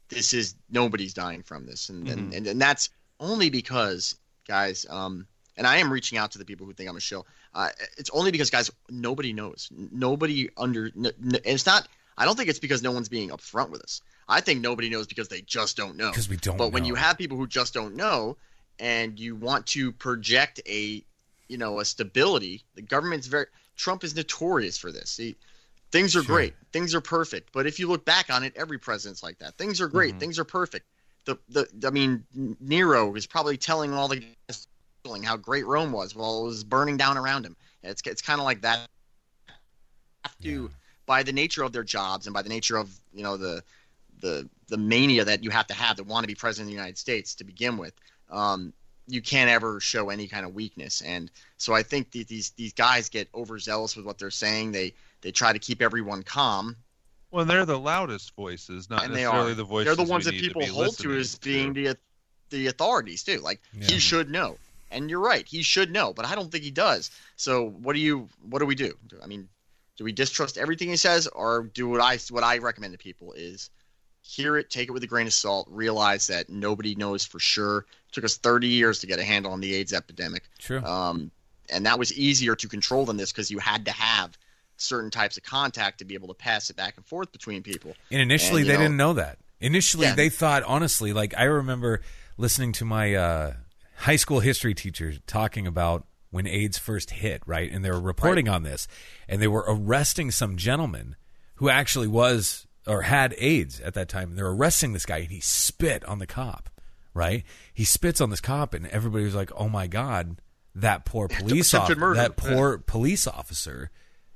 this 0.09 0.33
is 0.35 0.55
nobody's 0.71 1.15
dying 1.15 1.43
from 1.43 1.67
this, 1.67 1.89
and 1.91 2.09
and, 2.09 2.33
and, 2.35 2.47
and 2.47 2.61
that's 2.61 2.89
only 3.21 3.51
because 3.51 4.17
guys, 4.47 4.87
um, 4.89 5.27
and 5.57 5.67
I 5.67 5.77
am 5.77 5.93
reaching 5.93 6.19
out 6.19 6.33
to 6.33 6.39
the 6.39 6.45
people 6.45 6.67
who 6.67 6.73
think 6.73 6.89
I'm 6.89 6.97
a 6.97 7.01
shill. 7.01 7.27
Uh, 7.55 7.69
it's 7.97 8.11
only 8.11 8.31
because 8.31 8.51
guys, 8.51 8.71
nobody 8.91 9.33
knows. 9.33 9.69
Nobody 9.71 10.51
under. 10.57 10.87
N- 10.87 11.13
n- 11.23 11.41
it's 11.45 11.67
not. 11.67 11.87
I 12.17 12.25
don't 12.25 12.37
think 12.37 12.49
it's 12.49 12.59
because 12.59 12.83
no 12.83 12.91
one's 12.91 13.09
being 13.09 13.31
upfront 13.31 13.71
with 13.71 13.83
us. 13.83 14.03
I 14.29 14.41
think 14.41 14.61
nobody 14.61 14.91
knows 14.91 15.07
because 15.07 15.29
they 15.29 15.41
just 15.43 15.77
don't 15.77 15.97
know. 15.97 16.11
Because 16.11 16.29
we 16.29 16.37
don't. 16.37 16.57
But 16.57 16.73
when 16.73 16.85
you 16.85 16.95
have 16.95 17.17
people 17.17 17.37
who 17.37 17.47
just 17.47 17.75
don't 17.75 17.95
know, 17.95 18.37
and 18.79 19.19
you 19.19 19.37
want 19.37 19.67
to 19.67 19.93
project 19.93 20.61
a, 20.67 21.03
you 21.49 21.59
know, 21.59 21.81
a 21.81 21.85
stability, 21.85 22.65
the 22.75 22.83
government's 22.83 23.27
very. 23.27 23.47
Trump 23.77 24.03
is 24.05 24.15
notorious 24.15 24.77
for 24.77 24.91
this. 24.91 25.17
He, 25.17 25.37
things 25.93 26.17
are 26.17 26.23
Sure. 26.23 26.35
great, 26.37 26.55
things 26.73 26.95
are 26.95 27.01
perfect. 27.01 27.53
But 27.53 27.67
if 27.67 27.79
you 27.79 27.89
look 27.89 28.05
back 28.05 28.31
on 28.31 28.43
it, 28.45 28.53
every 28.57 28.79
president's 28.79 29.23
like 29.23 29.39
that. 29.39 29.57
Things 29.57 29.81
are 29.81 29.89
great, 29.89 30.17
Mhm. 30.17 30.21
things 30.21 30.39
are 30.39 30.45
perfect. 30.45 30.87
The 31.25 31.39
the 31.49 31.69
I 31.87 31.91
mean, 31.91 32.25
Nero 32.61 33.15
is 33.15 33.27
probably 33.27 33.57
telling 33.57 33.93
all 33.93 34.09
the 34.09 34.17
guys 34.49 34.67
how 35.25 35.37
great 35.37 35.67
Rome 35.67 35.93
was 35.93 36.15
while 36.15 36.43
it 36.43 36.45
was 36.45 36.65
burning 36.65 36.99
down 36.99 37.17
around 37.17 37.47
him. 37.47 37.57
It's 37.83 38.03
it's 38.05 38.21
kind 38.23 38.41
of 38.41 38.45
like 38.45 38.61
that. 38.63 38.87
Have 40.25 40.39
to 40.41 40.63
Yeah. 40.63 40.69
by 41.07 41.23
the 41.23 41.33
nature 41.33 41.63
of 41.63 41.73
their 41.73 41.85
jobs 41.85 42.27
and 42.27 42.35
by 42.35 42.43
the 42.43 42.49
nature 42.49 42.77
of 42.77 42.91
you 43.13 43.23
know 43.23 43.37
the 43.37 43.63
the 44.21 44.49
the 44.69 44.77
mania 44.77 45.25
that 45.25 45.43
you 45.43 45.51
have 45.51 45.67
to 45.69 45.75
have 45.75 45.97
to 45.97 46.05
want 46.05 46.25
to 46.25 46.29
be 46.29 46.35
president 46.35 46.67
of 46.67 46.69
the 46.69 46.75
United 46.77 46.99
States 46.99 47.35
to 47.37 47.45
begin 47.45 47.79
with. 47.79 47.95
Um, 48.31 48.75
you 49.09 49.23
can't 49.23 49.51
ever 49.51 49.81
show 49.81 50.11
any 50.11 50.29
kind 50.29 50.45
of 50.47 50.55
weakness, 50.55 51.01
and 51.01 51.31
so 51.57 51.75
I 51.75 51.83
think 51.83 52.13
that 52.13 52.29
these 52.29 52.51
these 52.51 52.73
guys 52.73 53.09
get 53.09 53.29
overzealous 53.35 53.97
with 53.97 54.05
what 54.07 54.19
they're 54.19 54.31
saying. 54.31 54.73
They 54.73 54.93
they 55.23 55.33
try 55.33 55.53
to 55.53 55.59
keep 55.59 55.83
everyone 55.83 56.23
calm, 56.23 56.77
Well, 57.31 57.45
they're 57.45 57.67
the 57.67 57.79
loudest 57.79 58.37
voices, 58.37 58.89
not 58.89 59.05
and 59.05 59.15
necessarily 59.15 59.55
the 59.55 59.65
voices. 59.65 59.97
They're 59.97 60.05
the 60.05 60.11
ones 60.11 60.27
that 60.27 60.35
people 60.35 60.61
be 60.61 60.69
hold 60.69 60.97
to 60.99 61.17
as 61.17 61.37
being 61.37 61.75
to. 61.75 61.83
the 61.83 61.99
the 62.51 62.67
authorities 62.69 63.23
too. 63.25 63.39
Like 63.41 63.61
Yeah. 63.73 63.89
he 63.89 63.99
should 63.99 64.31
know, 64.31 64.59
and 64.91 65.11
you're 65.11 65.21
right, 65.21 65.47
he 65.47 65.63
should 65.63 65.91
know, 65.91 66.13
but 66.13 66.25
I 66.25 66.35
don't 66.35 66.53
think 66.53 66.65
he 66.65 66.71
does. 66.71 67.11
So 67.37 67.71
what 67.71 67.95
do 67.95 68.01
you 68.01 68.29
what 68.49 68.61
do 68.61 68.67
we 68.67 68.75
do? 68.75 68.97
I 69.23 69.27
mean, 69.27 69.49
do 69.97 70.05
we 70.05 70.13
distrust 70.13 70.57
everything 70.59 70.89
he 70.91 70.97
says, 70.97 71.27
or 71.29 71.65
do 71.75 71.89
what 71.89 72.01
I 72.01 72.19
what 72.31 72.45
I 72.45 72.59
recommend 72.59 72.93
to 72.93 72.99
people 72.99 73.33
is 73.33 73.71
hear 74.29 74.59
it, 74.59 74.69
take 74.69 74.89
it 74.89 74.93
with 74.93 75.03
a 75.03 75.07
grain 75.07 75.27
of 75.27 75.33
salt, 75.33 75.67
realize 75.71 76.27
that 76.27 76.51
nobody 76.51 76.95
knows 76.95 77.25
for 77.25 77.39
sure. 77.39 77.79
It 78.09 78.13
took 78.13 78.25
us 78.25 78.37
30 78.37 78.69
years 78.69 79.01
to 79.01 79.07
get 79.07 79.19
a 79.19 79.25
handle 79.25 79.53
on 79.53 79.61
the 79.61 79.75
AIDS 79.75 79.95
epidemic. 79.95 80.43
True. 80.59 80.83
Um, 80.85 81.31
and 81.71 81.87
that 81.87 81.99
was 81.99 82.13
easier 82.13 82.55
to 82.57 82.69
control 82.69 83.07
than 83.07 83.17
this 83.17 83.33
because 83.33 83.51
you 83.51 83.59
had 83.59 83.87
to 83.87 83.91
have 83.93 84.37
certain 84.77 85.11
types 85.11 85.39
of 85.39 85.43
contact 85.45 85.99
to 86.01 86.05
be 86.05 86.13
able 86.15 86.29
to 86.29 86.35
pass 86.35 86.69
it 86.69 86.77
back 86.77 86.95
and 86.99 87.07
forth 87.07 87.33
between 87.33 87.63
people. 87.63 87.95
And 88.11 88.21
initially, 88.21 88.63
And, 88.63 88.71
they 88.71 88.75
know- 88.75 88.81
didn't 88.81 88.97
know 88.99 89.13
that. 89.15 89.39
Initially, 89.61 90.07
Yeah. 90.07 90.15
they 90.15 90.29
thought, 90.29 90.63
honestly, 90.65 91.13
like 91.15 91.35
I 91.37 91.45
remember 91.45 92.01
listening 92.37 92.73
to 92.73 92.85
my 92.85 93.15
uh, 93.15 93.55
high 93.97 94.17
school 94.17 94.41
history 94.41 94.75
teacher 94.75 95.15
talking 95.27 95.67
about 95.67 96.07
when 96.31 96.47
AIDS 96.47 96.77
first 96.79 97.11
hit, 97.11 97.43
right? 97.47 97.73
And 97.73 97.83
they 97.85 97.91
were 97.91 98.01
reporting 98.01 98.47
on 98.49 98.63
this, 98.63 98.87
and 99.27 99.41
they 99.43 99.49
were 99.49 99.65
arresting 99.67 100.31
some 100.31 100.57
gentleman 100.59 101.17
who 101.57 101.69
actually 101.71 102.07
was 102.07 102.67
or 102.89 103.03
had 103.03 103.35
AIDS 103.39 103.81
at 103.81 103.95
that 103.95 104.09
time. 104.09 104.31
And 104.31 104.39
they're 104.39 104.49
arresting 104.49 104.93
this 104.95 105.07
guy, 105.07 105.19
and 105.19 105.31
he 105.31 105.41
spit 105.41 106.05
on 106.07 106.19
the 106.19 106.27
cop, 106.27 106.71
right? 107.15 107.45
He 107.73 107.85
spits 107.85 108.21
on 108.21 108.31
this 108.31 108.41
cop, 108.41 108.75
and 108.75 108.87
everybody 108.89 109.25
was 109.25 109.35
like, 109.35 109.51
"Oh 109.55 109.69
my 109.69 109.87
god, 109.87 110.41
that 110.75 111.05
poor 111.05 111.29
police 111.29 111.75
officer, 111.75 112.15
that 112.15 112.37
poor 112.37 112.79
police 112.79 113.27
officer." 113.27 113.91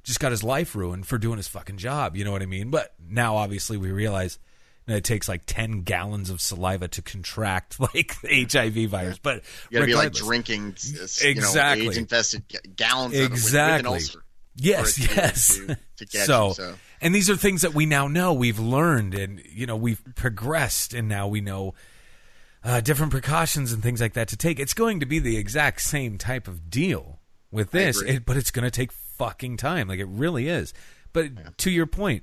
just 0.05 0.19
got 0.19 0.33
his 0.33 0.43
life 0.43 0.75
ruined 0.75 1.07
for 1.07 1.17
doing 1.17 1.37
his 1.37 1.47
fucking 1.47 1.77
job. 1.77 2.17
You 2.17 2.25
know 2.25 2.33
what 2.33 2.43
I 2.43 2.47
mean? 2.47 2.71
But 2.71 2.93
now, 3.09 3.37
obviously, 3.37 3.77
we 3.77 3.93
realize 3.93 4.37
that 4.87 4.97
it 4.97 5.05
takes 5.05 5.29
like 5.29 5.43
ten 5.47 5.83
gallons 5.83 6.29
of 6.29 6.41
saliva 6.41 6.89
to 6.89 7.03
contract 7.03 7.79
like 7.95 8.21
the 8.21 8.45
HIV 8.51 8.91
virus. 8.91 9.19
But 9.19 9.45
You 9.71 9.79
got 9.79 9.81
to 9.83 9.87
be 9.87 9.95
like 9.95 10.13
drinking, 10.13 10.71
uh, 10.99 11.05
Exactly. 11.25 11.83
you 11.83 11.85
know, 11.85 11.91
AIDS-infested 11.93 12.49
ga- 12.49 12.59
gallons 12.75 13.15
of 13.15 13.21
it 13.21 13.23
with- 13.23 13.31
with, 13.31 13.39
Exactly. 13.39 13.79
an 13.79 13.87
ulcer. 13.95 14.25
Yes, 14.57 14.95
for 14.97 15.03
it 15.05 15.09
to- 15.09 15.15
yes. 15.15 15.57
to- 15.57 15.67
to 15.99 16.07
get 16.07 16.27
so, 16.27 16.49
you, 16.49 16.55
so. 16.55 16.75
And 17.03 17.13
these 17.13 17.29
are 17.29 17.37
things 17.37 17.63
that 17.63 17.75
we 17.75 17.85
now 17.85 18.07
know. 18.07 18.33
We've 18.33 18.61
learned, 18.61 19.15
and 19.15 19.43
you 19.45 19.67
know, 19.67 19.77
we've 19.77 20.01
progressed, 20.15 20.95
and 20.95 21.09
now 21.09 21.27
we 21.27 21.41
know 21.41 21.75
uh, 22.65 22.81
different 22.81 23.11
precautions 23.11 23.73
and 23.73 23.83
things 23.83 24.01
like 24.01 24.15
that 24.15 24.29
to 24.29 24.37
take. 24.37 24.61
It's 24.61 24.73
going 24.73 25.01
to 25.01 25.07
be 25.07 25.19
the 25.19 25.37
exact 25.37 25.81
same 25.81 26.17
type 26.17 26.47
of 26.47 26.71
deal 26.71 27.19
with 27.51 27.73
this, 27.73 28.01
it, 28.01 28.25
but 28.25 28.37
it's 28.37 28.53
going 28.53 28.65
to 28.65 28.71
take 28.71 28.93
fucking 28.93 29.57
time. 29.57 29.89
Like 29.89 29.99
it 29.99 30.07
really 30.07 30.49
is. 30.49 30.73
But 31.13 31.59
to 31.59 31.71
your 31.71 31.87
point, 31.87 32.23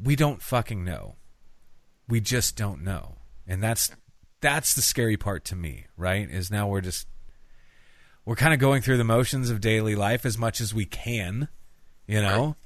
we 0.00 0.16
don't 0.16 0.42
fucking 0.42 0.84
know. 0.84 1.16
We 2.06 2.20
just 2.20 2.56
don't 2.56 2.84
know, 2.84 3.16
and 3.46 3.62
that's 3.62 3.90
that's 4.42 4.74
the 4.74 4.82
scary 4.82 5.16
part 5.16 5.46
to 5.46 5.56
me. 5.56 5.86
Right? 5.96 6.30
Is 6.30 6.50
now 6.50 6.68
we're 6.68 6.82
just 6.82 7.06
we're 8.26 8.36
kind 8.36 8.52
of 8.52 8.60
going 8.60 8.82
through 8.82 8.98
the 8.98 9.04
motions 9.04 9.48
of 9.48 9.62
daily 9.62 9.94
life 9.94 10.26
as 10.26 10.36
much 10.36 10.60
as 10.60 10.74
we 10.74 10.84
can, 10.84 11.48
you 12.06 12.20
know, 12.20 12.56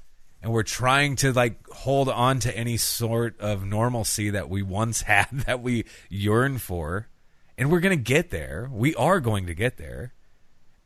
and 0.45 0.53
we're 0.53 0.61
trying 0.61 1.15
to 1.15 1.33
like 1.33 1.67
hold 1.69 2.07
on 2.07 2.37
to 2.37 2.55
any 2.55 2.77
sort 2.77 3.35
of 3.39 3.65
normalcy 3.65 4.29
that 4.29 4.47
we 4.47 4.61
once 4.61 5.01
had 5.13 5.27
that 5.31 5.59
we 5.59 5.85
yearn 6.07 6.59
for, 6.59 7.07
and 7.57 7.71
we're 7.71 7.79
going 7.79 7.97
to 7.97 8.03
get 8.03 8.29
there. 8.29 8.69
We 8.71 8.93
are 8.93 9.19
going 9.19 9.47
to 9.47 9.55
get 9.55 9.77
there, 9.77 10.13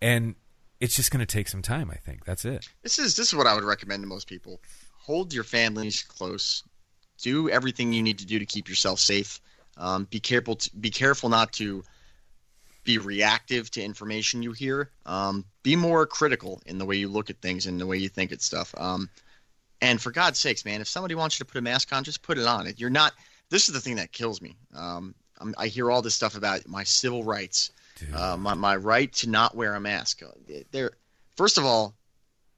and 0.02 0.36
it's 0.80 0.96
just 0.96 1.12
going 1.12 1.20
to 1.20 1.26
take 1.26 1.50
some 1.50 1.62
time. 1.62 1.92
I 1.92 1.98
think 1.98 2.24
that's 2.24 2.46
it. 2.46 2.70
This 2.84 3.00
is 3.00 3.18
this 3.18 3.28
is 3.28 3.36
what 3.36 3.48
I 3.48 3.54
would 3.54 3.66
recommend 3.66 4.02
to 4.02 4.08
most 4.08 4.30
people. 4.30 4.62
Hold 5.00 5.34
your 5.34 5.44
families 5.44 6.04
close. 6.04 6.64
Do 7.22 7.50
everything 7.50 7.92
you 7.92 8.02
need 8.02 8.20
to 8.20 8.26
do 8.26 8.40
to 8.40 8.46
keep 8.46 8.70
yourself 8.70 8.98
safe. 8.98 9.42
Um, 9.76 10.06
be 10.06 10.22
careful. 10.22 10.56
To, 10.56 10.76
be 10.78 10.90
careful 10.90 11.28
not 11.28 11.52
to 11.54 11.84
be 12.86 12.98
reactive 12.98 13.70
to 13.72 13.84
information 13.84 14.42
you 14.42 14.54
hear. 14.54 14.90
Um, 15.06 15.44
be 15.64 15.76
more 15.76 16.06
critical 16.06 16.62
in 16.66 16.78
the 16.78 16.86
way 16.86 16.96
you 16.96 17.10
look 17.10 17.30
at 17.30 17.42
things 17.42 17.68
and 17.68 17.78
the 17.78 17.86
way 17.86 17.98
you 17.98 18.08
think 18.08 18.32
at 18.32 18.42
stuff. 18.42 18.74
Um, 18.78 19.10
and 19.82 20.02
for 20.02 20.12
God's 20.12 20.40
sakes, 20.40 20.66
man, 20.66 20.82
if 20.82 20.88
somebody 20.88 21.16
wants 21.16 21.40
you 21.40 21.46
to 21.46 21.52
put 21.52 21.60
a 21.60 21.62
mask 21.62 21.94
on, 21.94 22.04
just 22.04 22.22
put 22.22 22.38
it 22.38 22.46
on. 22.46 22.72
You're 22.78 22.90
not. 22.90 23.14
This 23.50 23.68
is 23.68 23.74
the 23.74 23.80
thing 23.82 23.96
that 23.96 24.12
kills 24.12 24.42
me. 24.42 24.56
Um, 24.76 25.16
I'm, 25.40 25.56
I 25.58 25.68
hear 25.68 25.90
all 25.90 26.02
this 26.02 26.16
stuff 26.16 26.36
about 26.36 26.68
my 26.68 26.84
civil 26.84 27.24
rights, 27.24 27.72
uh, 28.14 28.38
my 28.38 28.54
my 28.54 28.76
right 28.76 29.12
to 29.14 29.30
not 29.30 29.56
wear 29.56 29.74
a 29.76 29.80
mask. 29.80 30.22
Uh, 30.24 30.28
There, 30.72 30.92
first 31.38 31.58
of 31.58 31.66
all, 31.66 31.96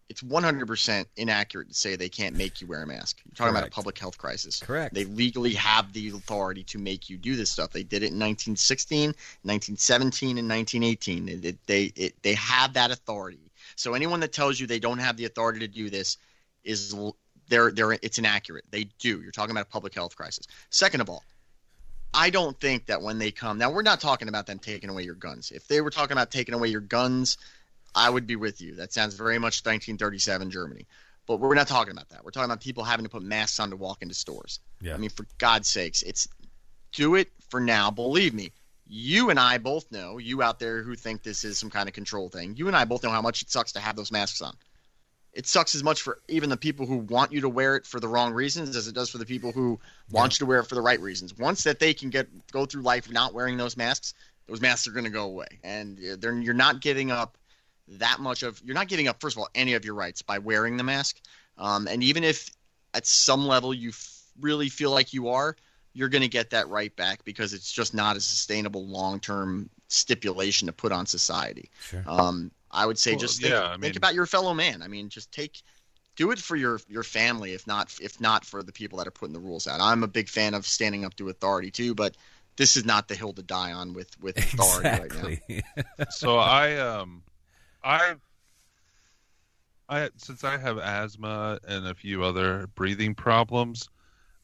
it's 0.10 0.22
100% 0.22 1.06
inaccurate 1.16 1.70
to 1.70 1.74
say 1.74 1.96
they 1.96 2.10
can't 2.10 2.36
make 2.36 2.60
you 2.60 2.68
wear 2.68 2.84
a 2.84 2.88
mask. 2.88 3.22
You're 3.24 3.34
talking 3.36 3.52
about 3.52 3.62
a 3.68 3.72
public 3.72 3.98
health 3.98 4.18
crisis. 4.18 4.60
Correct. 4.60 4.94
They 4.94 5.06
legally 5.06 5.54
have 5.54 5.94
the 5.94 6.10
authority 6.10 6.64
to 6.66 6.78
make 6.78 7.10
you 7.10 7.18
do 7.18 7.38
this 7.38 7.50
stuff. 7.50 7.72
They 7.72 7.84
did 7.84 8.04
it 8.04 8.12
in 8.12 8.20
1916, 8.20 9.16
1917, 9.44 10.38
and 10.38 10.50
1918. 10.50 11.30
It, 11.30 11.46
it- 11.46 11.66
they 11.68 11.84
it, 11.96 12.22
they 12.24 12.34
have 12.34 12.74
that 12.74 12.92
authority. 12.92 13.52
So 13.76 13.94
anyone 13.94 14.20
that 14.20 14.34
tells 14.34 14.60
you 14.60 14.68
they 14.68 14.80
don't 14.80 14.98
have 15.00 15.16
the 15.18 15.26
authority 15.26 15.60
to 15.60 15.68
do 15.68 15.90
this 15.90 16.18
is 16.64 16.96
they're 17.48 17.72
they're 17.72 17.94
it's 17.94 18.20
inaccurate. 18.20 18.66
They 18.72 18.86
do. 19.00 19.22
You're 19.22 19.32
talking 19.32 19.52
about 19.52 19.68
a 19.68 19.70
public 19.70 19.94
health 19.94 20.16
crisis. 20.16 20.48
Second 20.70 21.02
of 21.02 21.10
all, 21.10 21.24
I 22.14 22.30
don't 22.30 22.60
think 22.60 22.88
that 22.88 23.02
when 23.02 23.20
they 23.20 23.32
come 23.32 23.58
now, 23.58 23.72
we're 23.72 23.82
not 23.82 24.02
talking 24.02 24.28
about 24.28 24.48
them 24.48 24.60
taking 24.60 24.90
away 24.90 25.04
your 25.04 25.16
guns. 25.16 25.52
If 25.52 25.68
they 25.68 25.82
were 25.82 25.92
talking 25.92 26.14
about 26.14 26.32
taking 26.32 26.56
away 26.56 26.70
your 26.70 26.82
guns, 26.82 27.38
I 27.94 28.10
would 28.10 28.28
be 28.28 28.36
with 28.36 28.62
you. 28.62 28.76
That 28.76 28.94
sounds 28.94 29.16
very 29.16 29.38
much 29.38 29.62
1937 29.66 30.52
Germany. 30.52 30.86
But 31.28 31.38
we're 31.38 31.54
not 31.56 31.68
talking 31.68 31.92
about 31.92 32.10
that. 32.10 32.26
We're 32.26 32.32
talking 32.32 32.46
about 32.46 32.62
people 32.62 32.84
having 32.84 33.06
to 33.06 33.10
put 33.10 33.22
masks 33.22 33.60
on 33.60 33.70
to 33.70 33.76
walk 33.76 34.02
into 34.02 34.16
stores. 34.16 34.60
Yeah. 34.82 34.96
I 34.96 34.98
mean, 34.98 35.12
for 35.12 35.26
God's 35.38 35.68
sakes, 35.68 36.02
it's 36.02 36.28
do 36.92 37.16
it 37.16 37.30
for 37.50 37.60
now. 37.60 37.92
Believe 37.92 38.34
me, 38.34 38.52
you 38.88 39.30
and 39.30 39.40
I 39.40 39.58
both 39.58 39.90
know, 39.92 40.18
you 40.18 40.42
out 40.42 40.60
there 40.60 40.84
who 40.84 40.96
think 40.96 41.24
this 41.24 41.46
is 41.46 41.58
some 41.58 41.70
kind 41.70 41.88
of 41.88 41.94
control 41.94 42.28
thing, 42.28 42.56
you 42.58 42.68
and 42.68 42.76
I 42.76 42.86
both 42.86 43.04
know 43.04 43.10
how 43.10 43.22
much 43.22 43.42
it 43.42 43.50
sucks 43.50 43.72
to 43.74 43.80
have 43.80 43.96
those 43.96 44.12
masks 44.12 44.42
on. 44.42 44.56
It 45.34 45.48
sucks 45.48 45.76
as 45.76 45.84
much 45.84 46.02
for 46.02 46.20
even 46.28 46.50
the 46.50 46.58
people 46.58 46.86
who 46.86 46.98
want 46.98 47.32
you 47.32 47.42
to 47.42 47.50
wear 47.50 47.76
it 47.78 47.86
for 47.86 48.00
the 48.00 48.08
wrong 48.08 48.34
reasons 48.34 48.76
as 48.76 48.88
it 48.88 48.96
does 48.96 49.10
for 49.10 49.18
the 49.18 49.26
people 49.26 49.52
who 49.52 49.80
want 50.12 50.34
you 50.34 50.40
to 50.40 50.46
wear 50.46 50.60
it 50.60 50.66
for 50.66 50.76
the 50.76 50.82
right 50.82 51.00
reasons. 51.00 51.38
Once 51.38 51.64
that 51.64 51.80
they 51.80 51.94
can 51.94 52.10
get 52.10 52.28
go 52.52 52.66
through 52.66 52.82
life 52.82 53.10
not 53.10 53.34
wearing 53.34 53.56
those 53.56 53.78
masks, 53.78 54.14
those 54.48 54.60
masks 54.60 54.88
are 54.88 54.92
going 54.92 55.06
to 55.06 55.10
go 55.10 55.24
away, 55.24 55.48
and 55.64 55.98
you're 56.00 56.54
not 56.54 56.82
giving 56.82 57.12
up 57.12 57.38
that 57.88 58.20
much 58.20 58.44
of 58.44 58.62
you're 58.64 58.76
not 58.76 58.88
giving 58.88 59.08
up 59.08 59.20
first 59.20 59.36
of 59.36 59.40
all 59.42 59.50
any 59.56 59.74
of 59.74 59.84
your 59.84 59.96
rights 59.96 60.22
by 60.22 60.38
wearing 60.38 60.78
the 60.78 60.84
mask 60.84 61.20
um, 61.58 61.88
and 61.88 62.04
even 62.04 62.24
if 62.24 62.50
at 62.94 63.06
some 63.06 63.46
level 63.46 63.74
you 63.74 63.90
f- 63.90 64.22
really 64.40 64.70
feel 64.70 64.92
like 64.92 65.14
you 65.14 65.28
are 65.28 65.58
you're 65.94 66.08
going 66.08 66.22
to 66.22 66.30
get 66.30 66.52
that 66.52 66.70
right 66.70 66.96
back 66.96 67.22
because 67.26 67.54
it's 67.54 67.70
just 67.70 67.94
not 67.94 68.16
a 68.16 68.22
sustainable 68.22 68.86
long-term 68.86 69.70
stipulation 69.90 70.68
to 70.68 70.72
put 70.72 70.94
on 70.94 71.06
society 71.06 71.70
Sure. 71.82 72.04
um, 72.08 72.52
i 72.72 72.86
would 72.86 72.98
say 72.98 73.12
Well, 73.12 73.20
just 73.20 73.42
think, 73.42 73.54
yeah, 73.54 73.72
I 73.74 73.78
think 73.78 73.96
about 73.96 74.14
your 74.14 74.26
fellow 74.26 74.54
man 74.54 74.82
i 74.82 74.88
mean 74.88 75.10
just 75.10 75.32
take 75.32 75.62
do 76.16 76.32
it 76.32 76.40
for 76.40 76.56
your 76.56 76.80
your 76.88 77.04
family 77.04 77.54
if 77.54 77.66
not 77.68 77.94
if 78.02 78.20
not 78.22 78.46
for 78.46 78.64
the 78.64 78.72
people 78.72 78.98
that 78.98 79.08
are 79.08 79.12
putting 79.12 79.34
the 79.34 79.40
rules 79.40 79.68
out 79.68 79.80
i'm 79.82 80.04
a 80.04 80.08
big 80.08 80.30
fan 80.30 80.54
of 80.54 80.66
standing 80.66 81.06
up 81.06 81.16
to 81.16 81.30
authority 81.30 81.72
too 81.72 81.96
but 81.96 82.16
this 82.58 82.76
is 82.78 82.86
not 82.86 83.08
the 83.08 83.16
hill 83.16 83.34
to 83.34 83.44
die 83.44 83.72
on 83.72 83.94
with 83.94 84.10
with 84.20 84.38
authority 84.44 84.94
right 84.94 85.14
now 85.14 85.30
so 86.10 86.38
I 86.38 86.76
um 86.78 87.24
I 87.84 88.16
I 89.90 90.10
since 90.18 90.44
I 90.44 90.58
have 90.58 90.78
asthma 90.78 91.60
and 91.68 91.86
a 91.86 91.94
few 91.96 92.24
other 92.24 92.68
breathing 92.76 93.14
problems, 93.14 93.90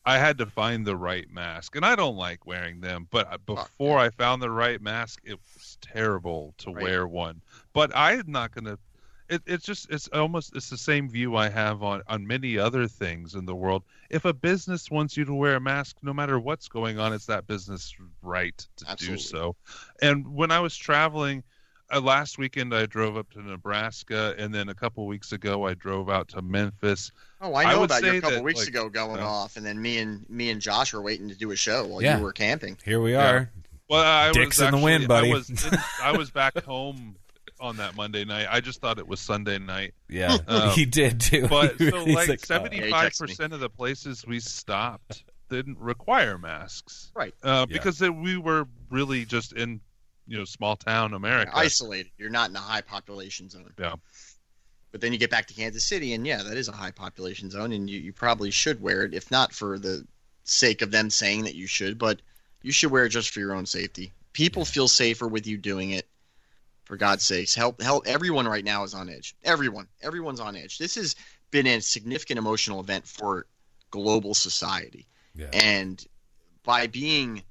I 0.06 0.18
had 0.18 0.38
to 0.40 0.46
find 0.46 0.86
the 0.86 0.96
right 0.98 1.30
mask, 1.30 1.76
and 1.76 1.86
I 1.86 1.96
don't 1.96 2.18
like 2.18 2.46
wearing 2.46 2.82
them. 2.82 3.08
But 3.12 3.32
uh, 3.32 3.38
before 3.40 4.00
I 4.00 4.10
found 4.10 4.42
the 4.42 4.52
right 4.52 4.82
mask, 4.82 5.20
it 5.24 5.40
was 5.56 5.78
terrible 5.82 6.54
to 6.60 6.72
Right. 6.72 6.82
wear 6.82 7.08
one. 7.08 7.42
But 7.78 7.92
I'm 7.96 8.24
not 8.26 8.56
gonna. 8.56 8.80
It, 9.30 9.44
it's 9.46 9.64
just 9.64 9.92
it's 9.92 10.08
almost 10.08 10.56
it's 10.56 10.68
the 10.72 10.78
same 10.78 11.08
view 11.08 11.36
I 11.36 11.48
have 11.50 11.84
on 11.84 12.02
on 12.08 12.26
many 12.26 12.58
other 12.58 12.88
things 12.88 13.36
in 13.36 13.46
the 13.46 13.54
world. 13.54 13.84
If 14.10 14.26
a 14.26 14.34
business 14.34 14.90
wants 14.90 15.16
you 15.16 15.26
to 15.26 15.34
wear 15.36 15.58
a 15.58 15.60
mask, 15.60 15.98
no 16.02 16.12
matter 16.12 16.40
what's 16.40 16.68
going 16.68 16.98
on, 16.98 17.14
it's 17.14 17.28
that 17.28 17.46
business 17.46 17.94
right 18.24 18.58
to 18.78 18.86
Absolutely. 18.90 19.18
do 19.18 19.22
so. 19.22 19.56
And 20.02 20.34
when 20.34 20.50
I 20.52 20.60
was 20.60 20.76
traveling. 20.76 21.44
Uh, 21.90 22.02
last 22.02 22.38
weekend 22.38 22.76
I 22.76 22.86
drove 22.86 23.16
up 23.16 23.30
to 23.32 23.42
Nebraska, 23.42 24.36
and 24.38 24.54
then 24.54 24.68
a 24.68 24.74
couple 24.76 25.08
weeks 25.08 25.32
ago 25.32 25.66
I 25.66 25.74
drove 25.74 26.10
out 26.10 26.28
to 26.30 26.42
Memphis. 26.42 27.14
Oh, 27.40 27.54
I 27.54 27.64
I 27.64 27.72
know 27.72 27.80
would 27.80 27.92
about 27.92 28.04
you 28.04 28.10
a 28.18 28.20
couple 28.20 28.36
that, 28.36 28.44
weeks 28.44 28.60
like, 28.60 28.68
ago 28.68 28.90
going 28.90 29.22
uh, 29.22 29.26
off, 29.26 29.56
and 29.56 29.66
then 29.66 29.82
me 29.82 30.00
and 30.00 30.30
me 30.30 30.50
and 30.50 30.60
Josh 30.60 30.92
were 30.92 31.02
waiting 31.02 31.30
to 31.30 31.36
do 31.36 31.52
a 31.52 31.56
show 31.56 31.86
while 31.88 32.02
Yeah. 32.02 32.18
you 32.18 32.24
were 32.24 32.34
camping. 32.34 32.76
Here 32.84 33.00
we 33.00 33.14
Yeah. 33.14 33.32
are. 33.32 33.52
Well, 33.90 34.04
I 34.04 34.34
Dicks 34.34 34.58
was 34.60 34.68
in 34.68 34.72
the 34.78 34.84
wind, 34.84 35.08
buddy. 35.08 35.32
I 35.32 35.34
was, 35.34 35.50
in- 35.50 35.80
I 36.04 36.12
was 36.18 36.30
back 36.30 36.62
home 36.66 37.16
on 37.62 37.78
that 37.78 37.96
Monday 37.96 38.26
night. 38.26 38.48
I 38.50 38.62
just 38.62 38.82
thought 38.82 39.00
it 39.00 39.08
was 39.08 39.20
Sunday 39.20 39.60
night. 39.60 39.94
Yeah, 40.10 40.38
Um, 40.48 40.70
he 40.72 40.86
did 40.86 41.20
too. 41.22 41.48
But 41.50 41.78
so 41.78 42.06
He's 42.06 42.16
like 42.16 42.30
oh. 42.30 42.36
seventy-five 42.38 43.14
percent 43.18 43.54
of 43.54 43.60
the 43.60 43.70
places 43.70 44.26
we 44.26 44.40
stopped 44.40 45.24
didn't 45.50 45.80
require 45.80 46.38
masks, 46.38 47.12
Right. 47.16 47.34
Uh, 47.42 47.66
Yeah. 47.70 47.74
because 47.78 48.00
they, 48.00 48.10
we 48.10 48.38
were 48.38 48.68
really 48.90 49.24
just 49.26 49.54
in, 49.54 49.80
you 50.28 50.38
know, 50.38 50.44
small 50.46 50.76
town 50.76 51.14
America. 51.14 51.52
Isolated. 51.56 52.12
You're 52.18 52.30
not 52.30 52.50
in 52.50 52.56
a 52.58 52.60
high 52.60 52.82
population 52.82 53.50
zone. 53.50 53.72
Yeah. 53.80 53.96
But 54.92 55.00
then 55.02 55.14
you 55.14 55.20
get 55.20 55.30
back 55.30 55.48
to 55.48 55.54
Kansas 55.54 55.86
City, 55.88 56.14
and 56.14 56.26
yeah, 56.28 56.44
that 56.44 56.58
is 56.58 56.68
a 56.68 56.74
high 56.74 56.92
population 56.92 57.50
zone, 57.50 57.72
and 57.72 57.90
you, 57.90 58.00
you 58.00 58.12
probably 58.14 58.52
should 58.52 58.82
wear 58.82 59.04
it, 59.04 59.14
if 59.14 59.32
not 59.32 59.54
for 59.54 59.80
the 59.80 60.06
sake 60.44 60.82
of 60.82 60.92
them 60.92 61.10
saying 61.10 61.44
that 61.44 61.56
you 61.56 61.68
should, 61.68 61.98
but 61.98 62.22
you 62.62 62.72
should 62.72 62.92
wear 62.92 63.06
it 63.06 63.10
just 63.10 63.30
for 63.32 63.40
your 63.40 63.54
own 63.54 63.66
safety. 63.66 64.12
People 64.34 64.66
feel 64.66 64.88
safer 64.88 65.28
with 65.28 65.48
you 65.48 65.58
doing 65.58 65.92
it. 65.92 66.08
For 66.88 66.96
God's 66.96 67.26
sakes, 67.26 67.54
help 67.54 67.82
help 67.82 68.08
everyone 68.08 68.48
right 68.48 68.64
now 68.64 68.84
is 68.84 68.94
on 68.94 69.10
edge. 69.10 69.36
Everyone, 69.44 69.90
everyone's 70.02 70.40
on 70.40 70.56
edge. 70.56 70.78
This 70.78 70.96
has 70.96 71.18
been 71.52 71.68
a 71.68 71.82
significant 71.82 72.40
emotional 72.40 72.80
event 72.80 73.06
for 73.06 73.46
global 73.92 74.34
society. 74.34 75.06
Yeah. 75.36 75.50
And 75.52 76.02
by 76.64 76.88
being 76.88 77.44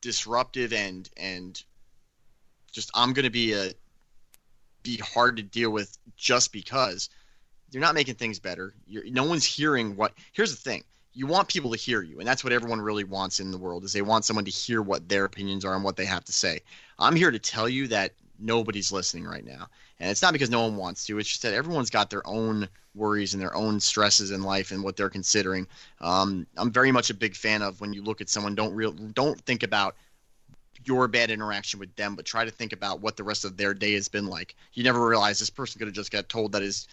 disruptive 0.00 0.72
and 0.72 1.10
and 1.16 1.60
just 2.70 2.92
I'm 2.94 3.14
going 3.14 3.24
to 3.24 3.30
be 3.30 3.52
a 3.52 3.72
be 4.84 4.96
hard 4.98 5.36
to 5.38 5.42
deal 5.42 5.70
with 5.70 5.98
just 6.16 6.52
because 6.52 7.10
you're 7.72 7.80
not 7.80 7.96
making 7.96 8.14
things 8.14 8.38
better. 8.38 8.74
You're, 8.86 9.10
no 9.10 9.24
one's 9.24 9.44
hearing 9.44 9.96
what. 9.96 10.12
Here's 10.32 10.54
the 10.54 10.70
thing: 10.70 10.84
you 11.14 11.26
want 11.26 11.48
people 11.48 11.72
to 11.72 11.76
hear 11.76 12.02
you, 12.02 12.20
and 12.20 12.28
that's 12.28 12.44
what 12.44 12.52
everyone 12.52 12.80
really 12.80 13.02
wants 13.02 13.40
in 13.40 13.50
the 13.50 13.58
world. 13.58 13.82
Is 13.82 13.92
they 13.92 14.02
want 14.02 14.24
someone 14.24 14.44
to 14.44 14.52
hear 14.52 14.82
what 14.82 15.08
their 15.08 15.24
opinions 15.24 15.64
are 15.64 15.74
and 15.74 15.82
what 15.82 15.96
they 15.96 16.06
have 16.06 16.24
to 16.26 16.32
say. 16.32 16.60
I'm 17.00 17.16
here 17.16 17.32
to 17.32 17.40
tell 17.40 17.68
you 17.68 17.88
that 17.88 18.12
nobody's 18.38 18.92
listening 18.92 19.24
right 19.24 19.44
now, 19.44 19.68
and 20.00 20.10
it's 20.10 20.22
not 20.22 20.32
because 20.32 20.50
no 20.50 20.62
one 20.62 20.76
wants 20.76 21.04
to. 21.06 21.18
It's 21.18 21.28
just 21.28 21.42
that 21.42 21.54
everyone's 21.54 21.90
got 21.90 22.10
their 22.10 22.26
own 22.26 22.68
worries 22.94 23.34
and 23.34 23.42
their 23.42 23.54
own 23.54 23.80
stresses 23.80 24.30
in 24.30 24.42
life 24.42 24.70
and 24.70 24.82
what 24.82 24.96
they're 24.96 25.10
considering. 25.10 25.66
Um, 26.00 26.46
I'm 26.56 26.72
very 26.72 26.92
much 26.92 27.10
a 27.10 27.14
big 27.14 27.36
fan 27.36 27.62
of 27.62 27.80
when 27.80 27.92
you 27.92 28.02
look 28.02 28.20
at 28.20 28.28
someone. 28.28 28.54
Don't 28.54 28.74
real 28.74 28.92
don't 28.92 29.40
think 29.42 29.62
about 29.62 29.96
your 30.84 31.08
bad 31.08 31.30
interaction 31.30 31.80
with 31.80 31.94
them, 31.96 32.14
but 32.14 32.24
try 32.24 32.44
to 32.44 32.50
think 32.50 32.72
about 32.72 33.00
what 33.00 33.16
the 33.16 33.24
rest 33.24 33.44
of 33.44 33.56
their 33.56 33.74
day 33.74 33.94
has 33.94 34.08
been 34.08 34.26
like. 34.26 34.54
You 34.74 34.84
never 34.84 35.06
realize 35.06 35.38
this 35.38 35.50
person 35.50 35.78
could 35.78 35.88
have 35.88 35.94
just 35.94 36.10
got 36.10 36.28
told 36.28 36.52
that 36.52 36.62
his 36.62 36.88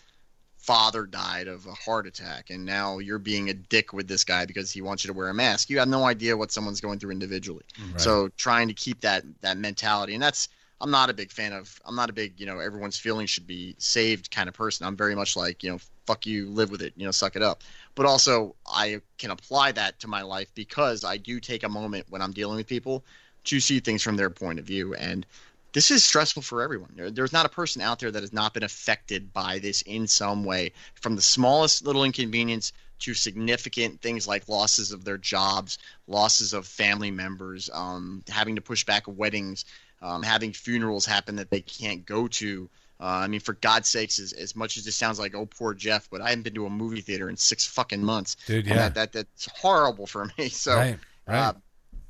father 0.57 1.05
died 1.05 1.47
of 1.47 1.67
a 1.67 1.73
heart 1.73 2.07
attack, 2.07 2.49
and 2.49 2.65
now 2.65 2.97
you're 2.97 3.19
being 3.19 3.49
a 3.49 3.53
dick 3.53 3.93
with 3.93 4.07
this 4.07 4.23
guy 4.23 4.45
because 4.45 4.71
he 4.71 4.81
wants 4.81 5.03
you 5.03 5.09
to 5.09 5.13
wear 5.13 5.29
a 5.29 5.33
mask. 5.33 5.69
You 5.69 5.77
have 5.79 5.87
no 5.87 6.03
idea 6.03 6.35
what 6.35 6.51
someone's 6.51 6.81
going 6.81 6.97
through 6.97 7.11
individually. 7.11 7.63
Right. 7.91 8.01
So 8.01 8.29
trying 8.29 8.67
to 8.69 8.73
keep 8.73 9.01
that 9.01 9.23
that 9.41 9.57
mentality, 9.57 10.15
and 10.15 10.23
that's 10.23 10.49
I'm 10.81 10.91
not 10.91 11.09
a 11.09 11.13
big 11.13 11.31
fan 11.31 11.53
of. 11.53 11.81
I'm 11.85 11.95
not 11.95 12.09
a 12.09 12.13
big 12.13 12.39
you 12.39 12.45
know 12.45 12.59
everyone's 12.59 12.97
feelings 12.97 13.29
should 13.29 13.47
be 13.47 13.75
saved 13.77 14.31
kind 14.31 14.49
of 14.49 14.55
person. 14.55 14.85
I'm 14.85 14.97
very 14.97 15.15
much 15.15 15.35
like 15.35 15.63
you 15.63 15.71
know 15.71 15.79
fuck 16.05 16.25
you, 16.25 16.49
live 16.49 16.69
with 16.69 16.81
it, 16.81 16.93
you 16.95 17.05
know, 17.05 17.11
suck 17.11 17.35
it 17.35 17.41
up. 17.41 17.63
But 17.95 18.05
also 18.05 18.55
I 18.67 19.01
can 19.17 19.31
apply 19.31 19.71
that 19.73 19.99
to 20.01 20.07
my 20.07 20.21
life 20.21 20.49
because 20.55 21.03
I 21.03 21.17
do 21.17 21.39
take 21.39 21.63
a 21.63 21.69
moment 21.69 22.05
when 22.09 22.21
I'm 22.21 22.31
dealing 22.31 22.57
with 22.57 22.67
people 22.67 23.03
to 23.45 23.59
see 23.59 23.79
things 23.79 24.03
from 24.03 24.15
their 24.15 24.29
point 24.29 24.59
of 24.59 24.65
view 24.65 24.93
and 24.95 25.25
this 25.73 25.91
is 25.91 26.05
stressful 26.05 26.41
for 26.41 26.61
everyone. 26.61 26.91
There, 26.95 27.11
there's 27.11 27.33
not 27.33 27.45
a 27.45 27.49
person 27.49 27.81
out 27.81 27.99
there 27.99 28.09
that 28.09 28.23
has 28.23 28.31
not 28.31 28.53
been 28.53 28.63
affected 28.63 29.33
by 29.33 29.59
this 29.59 29.81
in 29.81 30.07
some 30.07 30.45
way, 30.45 30.71
from 30.93 31.17
the 31.17 31.21
smallest 31.21 31.85
little 31.85 32.05
inconvenience 32.05 32.71
to 32.99 33.13
significant 33.13 33.99
things 33.99 34.25
like 34.25 34.47
losses 34.47 34.93
of 34.93 35.03
their 35.03 35.17
jobs, 35.17 35.77
losses 36.07 36.53
of 36.53 36.65
family 36.65 37.11
members, 37.11 37.69
um, 37.73 38.23
having 38.29 38.55
to 38.55 38.61
push 38.61 38.85
back 38.85 39.03
weddings, 39.05 39.65
um, 40.01 40.23
having 40.23 40.53
funerals 40.53 41.05
happen 41.05 41.35
that 41.37 41.49
they 41.49 41.61
can't 41.61 42.05
go 42.05 42.27
to. 42.27 42.69
Uh, 42.99 43.03
I 43.05 43.27
mean, 43.27 43.41
for 43.41 43.53
God's 43.53 43.89
sakes, 43.89 44.19
as, 44.19 44.31
as 44.33 44.55
much 44.55 44.77
as 44.77 44.85
this 44.85 44.95
sounds 44.95 45.19
like 45.19 45.35
oh 45.35 45.45
poor 45.45 45.73
Jeff, 45.73 46.09
but 46.09 46.21
I 46.21 46.29
haven't 46.29 46.43
been 46.43 46.53
to 46.55 46.65
a 46.65 46.69
movie 46.69 47.01
theater 47.01 47.27
in 47.29 47.35
six 47.35 47.65
fucking 47.65 48.03
months. 48.03 48.37
Dude, 48.47 48.65
And 48.65 48.75
yeah. 48.75 48.75
that, 48.89 48.93
that 48.95 49.11
that's 49.11 49.49
horrible 49.53 50.07
for 50.07 50.25
me. 50.37 50.49
So 50.49 50.75
right, 50.75 50.97
right. 51.27 51.37
uh, 51.37 51.53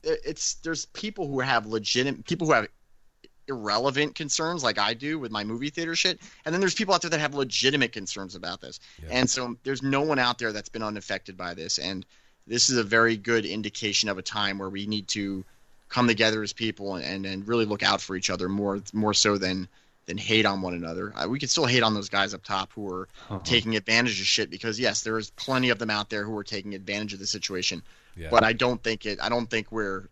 it- 0.03 0.19
it's 0.25 0.55
there's 0.55 0.85
people 0.87 1.27
who 1.27 1.39
have 1.39 1.65
legitimate 1.65 2.25
people 2.25 2.45
who 2.47 2.53
have 2.53 2.67
irrelevant 3.47 4.15
concerns 4.15 4.63
like 4.63 4.77
I 4.79 4.93
do 4.93 5.19
with 5.19 5.31
my 5.31 5.43
movie 5.43 5.69
theater 5.69 5.95
shit, 5.95 6.19
and 6.45 6.53
then 6.53 6.59
there's 6.61 6.73
people 6.75 6.93
out 6.93 7.01
there 7.01 7.11
that 7.11 7.19
have 7.19 7.35
legitimate 7.35 7.91
concerns 7.91 8.35
about 8.35 8.61
this. 8.61 8.79
Yeah. 9.01 9.09
And 9.11 9.29
so 9.29 9.55
there's 9.63 9.83
no 9.83 10.01
one 10.01 10.19
out 10.19 10.39
there 10.39 10.51
that's 10.51 10.69
been 10.69 10.83
unaffected 10.83 11.37
by 11.37 11.53
this, 11.53 11.77
and 11.79 12.05
this 12.47 12.69
is 12.69 12.77
a 12.77 12.83
very 12.83 13.17
good 13.17 13.45
indication 13.45 14.09
of 14.09 14.17
a 14.17 14.21
time 14.21 14.57
where 14.59 14.69
we 14.69 14.85
need 14.87 15.07
to 15.09 15.43
come 15.89 16.07
together 16.07 16.41
as 16.43 16.53
people 16.53 16.95
and 16.95 17.25
and, 17.25 17.47
really 17.47 17.65
look 17.65 17.83
out 17.83 18.01
for 18.01 18.15
each 18.15 18.29
other 18.29 18.49
more 18.49 18.81
more 18.93 19.13
so 19.13 19.37
than 19.37 19.67
than 20.05 20.17
hate 20.17 20.45
on 20.45 20.61
one 20.61 20.73
another. 20.75 21.11
Uh, 21.15 21.27
we 21.27 21.39
can 21.39 21.49
still 21.49 21.65
hate 21.65 21.81
on 21.81 21.95
those 21.95 22.09
guys 22.09 22.33
up 22.33 22.43
top 22.43 22.71
who 22.73 22.87
are 22.91 23.07
Uh-huh. 23.29 23.39
taking 23.43 23.75
advantage 23.75 24.19
of 24.19 24.27
shit 24.27 24.49
because 24.51 24.79
yes, 24.79 25.01
there 25.01 25.17
is 25.17 25.31
plenty 25.31 25.69
of 25.69 25.79
them 25.79 25.89
out 25.89 26.09
there 26.11 26.23
who 26.23 26.37
are 26.37 26.43
taking 26.43 26.75
advantage 26.75 27.13
of 27.13 27.19
the 27.19 27.25
situation 27.25 27.81
yeah. 28.15 28.29
but 28.29 28.43
I 28.43 28.53
don't 28.53 28.81
think 28.81 29.05
it. 29.05 29.19
I 29.21 29.29
don't 29.29 29.49
think 29.49 29.71
we're. 29.71 30.07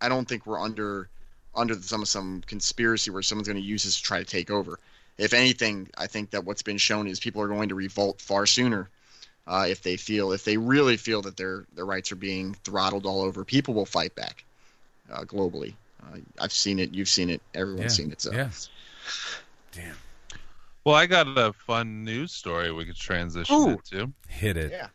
I 0.00 0.08
don't 0.08 0.28
think 0.28 0.46
we're 0.46 0.60
under 0.60 1.08
under 1.54 1.74
some 1.74 2.04
some 2.04 2.42
conspiracy 2.46 3.10
where 3.10 3.22
someone's 3.22 3.48
going 3.48 3.60
to 3.60 3.62
use 3.62 3.84
this 3.84 3.96
to 3.96 4.02
try 4.02 4.18
to 4.18 4.24
take 4.24 4.50
over. 4.50 4.78
If 5.18 5.32
anything, 5.34 5.90
I 5.98 6.06
think 6.06 6.30
that 6.30 6.44
what's 6.44 6.62
been 6.62 6.78
shown 6.78 7.08
is 7.08 7.18
people 7.18 7.42
are 7.42 7.48
going 7.48 7.70
to 7.70 7.74
revolt 7.74 8.20
far 8.20 8.46
sooner 8.46 8.88
uh, 9.46 9.66
if 9.68 9.82
they 9.82 9.96
feel 9.96 10.32
if 10.32 10.44
they 10.44 10.56
really 10.56 10.96
feel 10.96 11.22
that 11.22 11.36
their 11.36 11.66
their 11.74 11.84
rights 11.84 12.12
are 12.12 12.16
being 12.16 12.54
throttled 12.64 13.04
all 13.06 13.22
over. 13.22 13.44
People 13.44 13.74
will 13.74 13.86
fight 13.86 14.14
back 14.14 14.44
uh, 15.12 15.24
globally. 15.24 15.74
Uh, 16.02 16.18
I've 16.40 16.52
seen 16.52 16.78
it. 16.78 16.94
You've 16.94 17.08
seen 17.08 17.30
it. 17.30 17.42
Everyone's 17.54 17.98
yeah. 17.98 18.04
seen 18.04 18.12
it. 18.12 18.20
So 18.20 18.32
yeah. 18.32 18.50
Damn. 19.72 19.96
Well, 20.84 20.94
I 20.94 21.06
got 21.06 21.26
a 21.26 21.52
fun 21.52 22.04
news 22.04 22.32
story 22.32 22.72
we 22.72 22.86
could 22.86 22.96
transition 22.96 23.54
Ooh. 23.54 23.68
into. 23.70 24.12
Hit 24.28 24.56
it. 24.56 24.70
Yeah. 24.72 24.88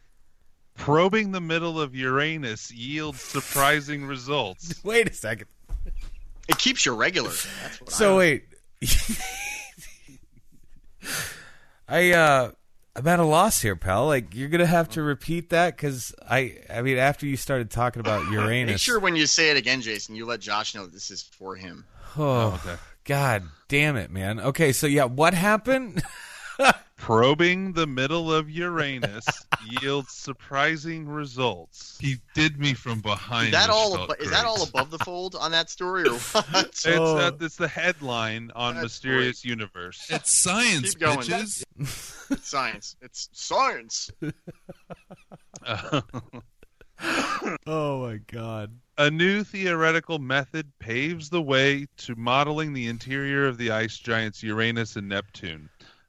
Probing 0.75 1.31
the 1.31 1.41
middle 1.41 1.79
of 1.79 1.93
Uranus 1.95 2.71
yields 2.71 3.21
surprising 3.21 4.05
results. 4.05 4.79
Wait 4.83 5.09
a 5.09 5.13
second. 5.13 5.47
it 6.47 6.57
keeps 6.57 6.85
you 6.85 6.95
regular. 6.95 7.29
That's 7.29 7.79
what 7.79 7.91
So 7.91 8.15
I, 8.15 8.17
wait. 8.17 8.45
I 11.87 12.11
uh 12.11 12.51
I'm 12.95 13.07
at 13.07 13.19
a 13.19 13.23
loss 13.23 13.61
here, 13.61 13.75
pal. 13.75 14.05
Like 14.05 14.35
you're 14.35 14.49
gonna 14.49 14.65
have 14.67 14.89
to 14.89 15.01
repeat 15.01 15.49
that 15.49 15.75
because 15.75 16.13
I 16.29 16.57
I 16.69 16.81
mean 16.83 16.97
after 16.97 17.25
you 17.25 17.37
started 17.37 17.71
talking 17.71 17.99
about 17.99 18.27
Uranus. 18.31 18.73
make 18.73 18.77
sure 18.79 18.99
when 18.99 19.15
you 19.15 19.25
say 19.25 19.49
it 19.49 19.57
again, 19.57 19.81
Jason, 19.81 20.15
you 20.15 20.25
let 20.25 20.39
Josh 20.39 20.75
know 20.75 20.83
that 20.83 20.93
this 20.93 21.09
is 21.09 21.23
for 21.23 21.55
him. 21.55 21.85
Oh, 22.17 22.23
oh, 22.23 22.61
okay. 22.63 22.79
God 23.05 23.43
damn 23.67 23.95
it, 23.95 24.11
man. 24.11 24.39
Okay, 24.39 24.71
so 24.71 24.85
yeah, 24.87 25.05
what 25.05 25.33
happened? 25.33 26.03
Probing 27.03 27.73
the 27.73 27.85
middle 27.85 28.33
of 28.33 28.49
Uranus 28.49 29.25
yields 29.81 30.13
surprising 30.13 31.05
results. 31.05 31.97
He 31.99 32.15
did 32.33 32.57
me 32.57 32.73
from 32.73 33.01
behind. 33.01 33.47
Is 33.47 33.51
that 33.51 33.69
all? 33.69 33.93
felt 33.97 34.11
Abo- 34.11 34.21
is 34.21 34.29
that 34.31 34.45
all 34.45 34.63
above 34.63 34.89
the 34.89 34.99
fold 34.99 35.35
on 35.35 35.51
that 35.51 35.69
story, 35.69 36.07
or 36.07 36.13
what? 36.17 36.47
It's, 36.67 36.87
Oh. 36.87 37.17
uh, 37.17 37.31
it's 37.41 37.57
the 37.57 37.67
headline 37.67 38.51
on 38.55 38.75
That's 38.75 38.83
Mysterious 38.85 39.43
Universe. 39.43 40.07
It's 40.09 40.31
science, 40.31 40.91
Keep 40.91 40.99
going. 41.01 41.17
bitches. 41.19 41.63
It's 41.77 42.47
science. 42.49 42.95
It's 43.01 43.27
science. 43.33 44.09
oh 47.67 48.07
my 48.07 48.17
God. 48.27 48.71
A 48.97 49.09
new 49.11 49.43
theoretical 49.43 50.19
method 50.19 50.71
paves 50.79 51.29
the 51.29 51.41
way 51.41 51.87
to 51.97 52.15
modeling 52.15 52.71
the 52.73 52.87
interior 52.87 53.45
of 53.47 53.57
the 53.57 53.71
ice 53.71 53.97
giants 53.97 54.41
Uranus 54.43 54.95
and 54.95 55.09
Neptune. 55.09 55.67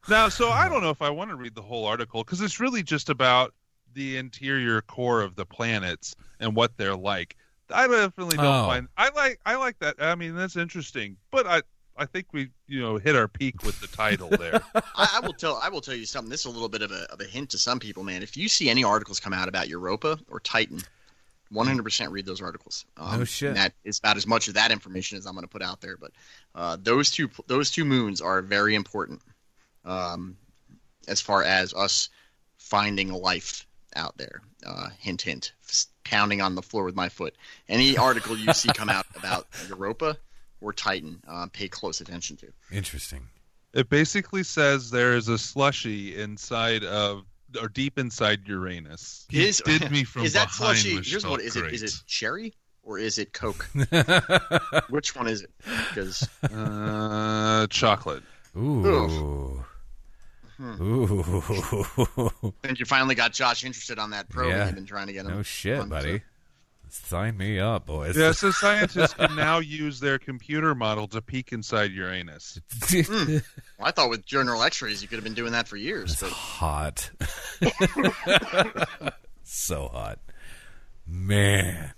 Now, 0.08 0.28
so 0.28 0.50
I 0.50 0.68
don't 0.68 0.82
know 0.82 0.90
if 0.90 1.00
I 1.02 1.10
want 1.10 1.30
to 1.30 1.36
read 1.36 1.54
the 1.54 1.62
whole 1.62 1.86
article 1.86 2.24
because 2.24 2.40
it's 2.40 2.60
really 2.60 2.82
just 2.82 3.08
about 3.08 3.54
the 3.94 4.16
interior 4.16 4.80
core 4.82 5.22
of 5.22 5.36
the 5.36 5.46
planets 5.46 6.14
and 6.40 6.54
what 6.54 6.76
they're 6.76 6.96
like. 6.96 7.36
I 7.70 7.86
definitely 7.86 8.36
don't 8.36 8.44
Oh. 8.46 8.66
find 8.66 8.88
I 8.96 9.08
like 9.10 9.40
I 9.46 9.56
like 9.56 9.78
that. 9.78 9.96
I 9.98 10.14
mean, 10.14 10.34
that's 10.36 10.56
interesting, 10.56 11.16
but 11.30 11.46
I 11.46 11.62
I 11.96 12.04
think 12.06 12.26
we 12.32 12.50
you 12.68 12.80
know 12.80 12.98
hit 12.98 13.16
our 13.16 13.28
peak 13.28 13.62
with 13.62 13.80
the 13.80 13.86
title 13.86 14.28
there. 14.38 14.60
I, 14.74 15.08
I 15.14 15.20
will 15.20 15.32
tell. 15.32 15.58
I 15.62 15.68
will 15.70 15.80
tell 15.80 15.94
you 15.94 16.04
something. 16.06 16.28
This 16.28 16.40
is 16.40 16.46
a 16.46 16.50
little 16.50 16.68
bit 16.68 16.82
of 16.82 16.90
a, 16.90 17.10
of 17.12 17.20
a 17.20 17.24
hint 17.24 17.50
to 17.50 17.58
some 17.58 17.78
people, 17.78 18.02
man. 18.04 18.22
If 18.22 18.36
you 18.36 18.48
see 18.48 18.68
any 18.68 18.84
articles 18.84 19.18
come 19.20 19.32
out 19.32 19.48
about 19.48 19.68
Europa 19.68 20.18
or 20.28 20.40
Titan, 20.40 20.82
100% 21.52 22.10
read 22.10 22.26
those 22.26 22.42
articles. 22.42 22.84
Um, 22.96 23.20
No 23.20 23.24
shit. 23.24 23.54
That 23.54 23.72
is 23.84 23.98
about 24.00 24.16
as 24.16 24.26
much 24.26 24.48
of 24.48 24.54
that 24.54 24.70
information 24.72 25.16
as 25.18 25.24
I'm 25.26 25.34
going 25.34 25.44
to 25.44 25.48
put 25.48 25.62
out 25.62 25.80
there. 25.80 25.96
But 25.96 26.10
uh, 26.54 26.76
those 26.82 27.10
two 27.10 27.30
those 27.46 27.70
two 27.70 27.84
moons 27.86 28.20
are 28.20 28.42
very 28.42 28.74
important 28.74 29.22
um, 29.84 30.36
as 31.08 31.20
far 31.20 31.42
as 31.42 31.74
us 31.74 32.08
finding 32.56 33.12
life 33.12 33.66
out 33.96 34.16
there. 34.16 34.42
Uh, 34.66 34.88
hint, 34.98 35.22
hint. 35.22 35.52
Pounding 36.04 36.42
on 36.42 36.54
the 36.54 36.62
floor 36.62 36.84
with 36.84 36.94
my 36.94 37.08
foot. 37.08 37.34
Any 37.68 37.96
article 37.98 38.36
you 38.36 38.52
see 38.52 38.68
come 38.68 38.88
out 38.88 39.06
about 39.16 39.46
Europa 39.68 40.16
or 40.60 40.72
Titan, 40.72 41.22
uh, 41.28 41.46
pay 41.52 41.68
close 41.68 42.00
attention 42.00 42.36
to. 42.38 42.52
Interesting. 42.70 43.28
It 43.72 43.88
basically 43.88 44.42
says 44.42 44.90
there 44.90 45.14
is 45.16 45.28
a 45.28 45.38
slushy 45.38 46.16
inside 46.16 46.84
of 46.84 47.24
or 47.60 47.68
deep 47.68 47.98
inside 47.98 48.40
Uranus. 48.46 49.26
He 49.28 49.46
Is 49.46 49.62
did 49.64 49.90
me 49.90 50.04
from 50.04 50.22
is 50.24 50.32
that 50.34 50.48
behind 50.48 50.78
slushy? 50.78 51.10
Here's 51.10 51.26
what 51.26 51.40
is 51.40 51.56
it? 51.56 51.60
great. 51.60 51.74
Is 51.74 51.82
it 51.82 51.92
cherry 52.06 52.54
or 52.82 52.98
is 52.98 53.18
it 53.18 53.32
Coke? 53.32 53.68
Which 54.88 55.16
one 55.16 55.28
is 55.28 55.42
it? 55.42 55.50
Because 55.88 56.28
uh, 56.42 57.66
chocolate? 57.68 58.22
Ooh. 58.56 59.64
Hmm. 60.56 60.82
Ooh. 60.82 62.54
and 62.64 62.78
you 62.78 62.84
finally 62.86 63.14
got 63.14 63.32
Josh 63.32 63.64
interested 63.64 63.98
on 63.98 64.10
that 64.10 64.28
probe 64.28 64.50
Yeah. 64.50 64.66
you've 64.66 64.74
been 64.74 64.86
trying 64.86 65.08
to 65.08 65.12
get 65.12 65.24
him. 65.26 65.32
no 65.32 65.42
shit, 65.42 65.78
on, 65.80 65.88
buddy. 65.88 66.22
Sign 66.90 67.36
me 67.36 67.58
up, 67.58 67.86
boys. 67.86 68.16
Yeah, 68.16 68.30
so 68.30 68.52
scientists 68.52 69.14
can 69.14 69.34
now 69.36 69.58
use 69.58 69.98
their 69.98 70.16
computer 70.18 70.76
model 70.76 71.08
to 71.08 71.20
peek 71.20 71.52
inside 71.52 71.90
Uranus. 71.90 72.60
Well, 73.76 73.88
I 73.88 73.90
thought 73.90 74.10
with 74.10 74.24
general 74.24 74.62
X-rays 74.62 75.02
you 75.02 75.08
could 75.08 75.16
have 75.16 75.24
been 75.24 75.34
doing 75.34 75.52
that 75.52 75.66
for 75.66 75.76
years. 75.76 76.20
But 76.20 76.30
hot. 76.30 77.10
so 79.42 79.88
hot. 79.88 80.20
Man. 81.06 81.92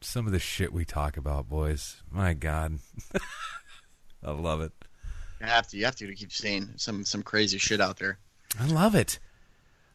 Some 0.00 0.26
of 0.26 0.32
the 0.32 0.38
shit 0.40 0.72
we 0.72 0.84
talk 0.84 1.16
about, 1.16 1.48
boys. 1.48 2.02
My 2.10 2.32
God. 2.34 2.78
I 4.24 4.30
love 4.32 4.60
it. 4.60 4.72
You 5.40 5.46
have 5.46 5.66
to, 5.68 5.76
you 5.76 5.84
have 5.84 5.96
to, 5.96 6.06
to 6.06 6.14
keep 6.14 6.32
seeing 6.32 6.70
some 6.76 7.04
some 7.04 7.22
crazy 7.22 7.58
shit 7.58 7.80
out 7.80 7.98
there. 7.98 8.18
I 8.58 8.66
love 8.66 8.94
it. 8.94 9.18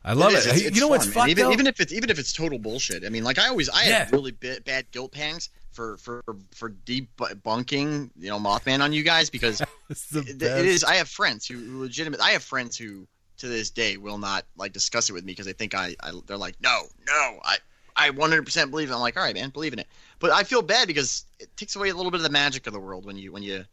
I 0.03 0.13
love 0.13 0.33
It. 0.33 0.45
It's- 0.45 0.61
it's 0.61 0.75
you 0.75 0.81
know 0.81 0.87
what's 0.87 1.07
fucked 1.07 1.29
even, 1.29 1.51
even 1.51 1.67
if 1.67 1.79
it's 1.79 1.91
even 1.91 2.09
if 2.09 2.19
it's 2.19 2.31
total 2.33 2.59
bullshit. 2.59 3.03
I 3.05 3.09
mean, 3.09 3.23
like 3.23 3.39
I 3.39 3.47
always, 3.47 3.69
I 3.69 3.85
Yeah. 3.85 3.99
had 4.05 4.11
really 4.11 4.31
bit, 4.31 4.63
bad 4.63 4.89
guilt 4.91 5.11
pangs 5.11 5.49
for 5.71 5.97
for 5.97 6.23
for 6.53 6.69
debunking, 6.69 8.09
you 8.19 8.29
know, 8.29 8.39
Mothman 8.39 8.81
on 8.81 8.93
you 8.93 9.03
guys 9.03 9.29
because 9.29 9.61
it, 9.89 10.41
it 10.41 10.65
is. 10.65 10.83
I 10.83 10.95
have 10.95 11.07
friends 11.09 11.47
who, 11.47 11.57
who 11.57 11.81
legitimate. 11.81 12.19
I 12.21 12.31
have 12.31 12.43
friends 12.43 12.77
who 12.77 13.07
to 13.37 13.47
this 13.47 13.69
day 13.69 13.97
will 13.97 14.17
not 14.17 14.45
like 14.57 14.71
discuss 14.73 15.09
it 15.09 15.13
with 15.13 15.23
me 15.25 15.31
because 15.33 15.45
they 15.45 15.53
think 15.53 15.73
I, 15.75 15.95
I. 16.01 16.11
They're 16.25 16.37
like, 16.37 16.55
no, 16.61 16.83
no, 17.07 17.39
I. 17.43 17.57
I 17.97 18.09
100% 18.09 18.69
believe 18.71 18.91
it. 18.91 18.93
I'm 18.93 18.99
like, 18.99 19.15
all 19.15 19.23
right, 19.23 19.33
man, 19.33 19.51
believe 19.51 19.71
in 19.71 19.79
it. 19.79 19.87
But 20.19 20.31
I 20.31 20.43
feel 20.43 20.61
bad 20.61 20.85
because 20.85 21.23
it 21.39 21.47
takes 21.55 21.77
away 21.77 21.87
a 21.87 21.95
little 21.95 22.11
bit 22.11 22.17
of 22.19 22.23
the 22.23 22.29
magic 22.29 22.67
of 22.67 22.73
the 22.73 22.79
world 22.79 23.05
when 23.05 23.15
you 23.17 23.31
when 23.31 23.41
you 23.41 23.63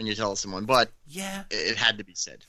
when 0.00 0.06
you 0.06 0.14
tell 0.14 0.34
someone. 0.34 0.64
But 0.64 0.90
Yeah. 1.06 1.44
it, 1.50 1.72
it 1.72 1.76
had 1.76 1.98
to 1.98 2.04
be 2.04 2.14
said. 2.14 2.44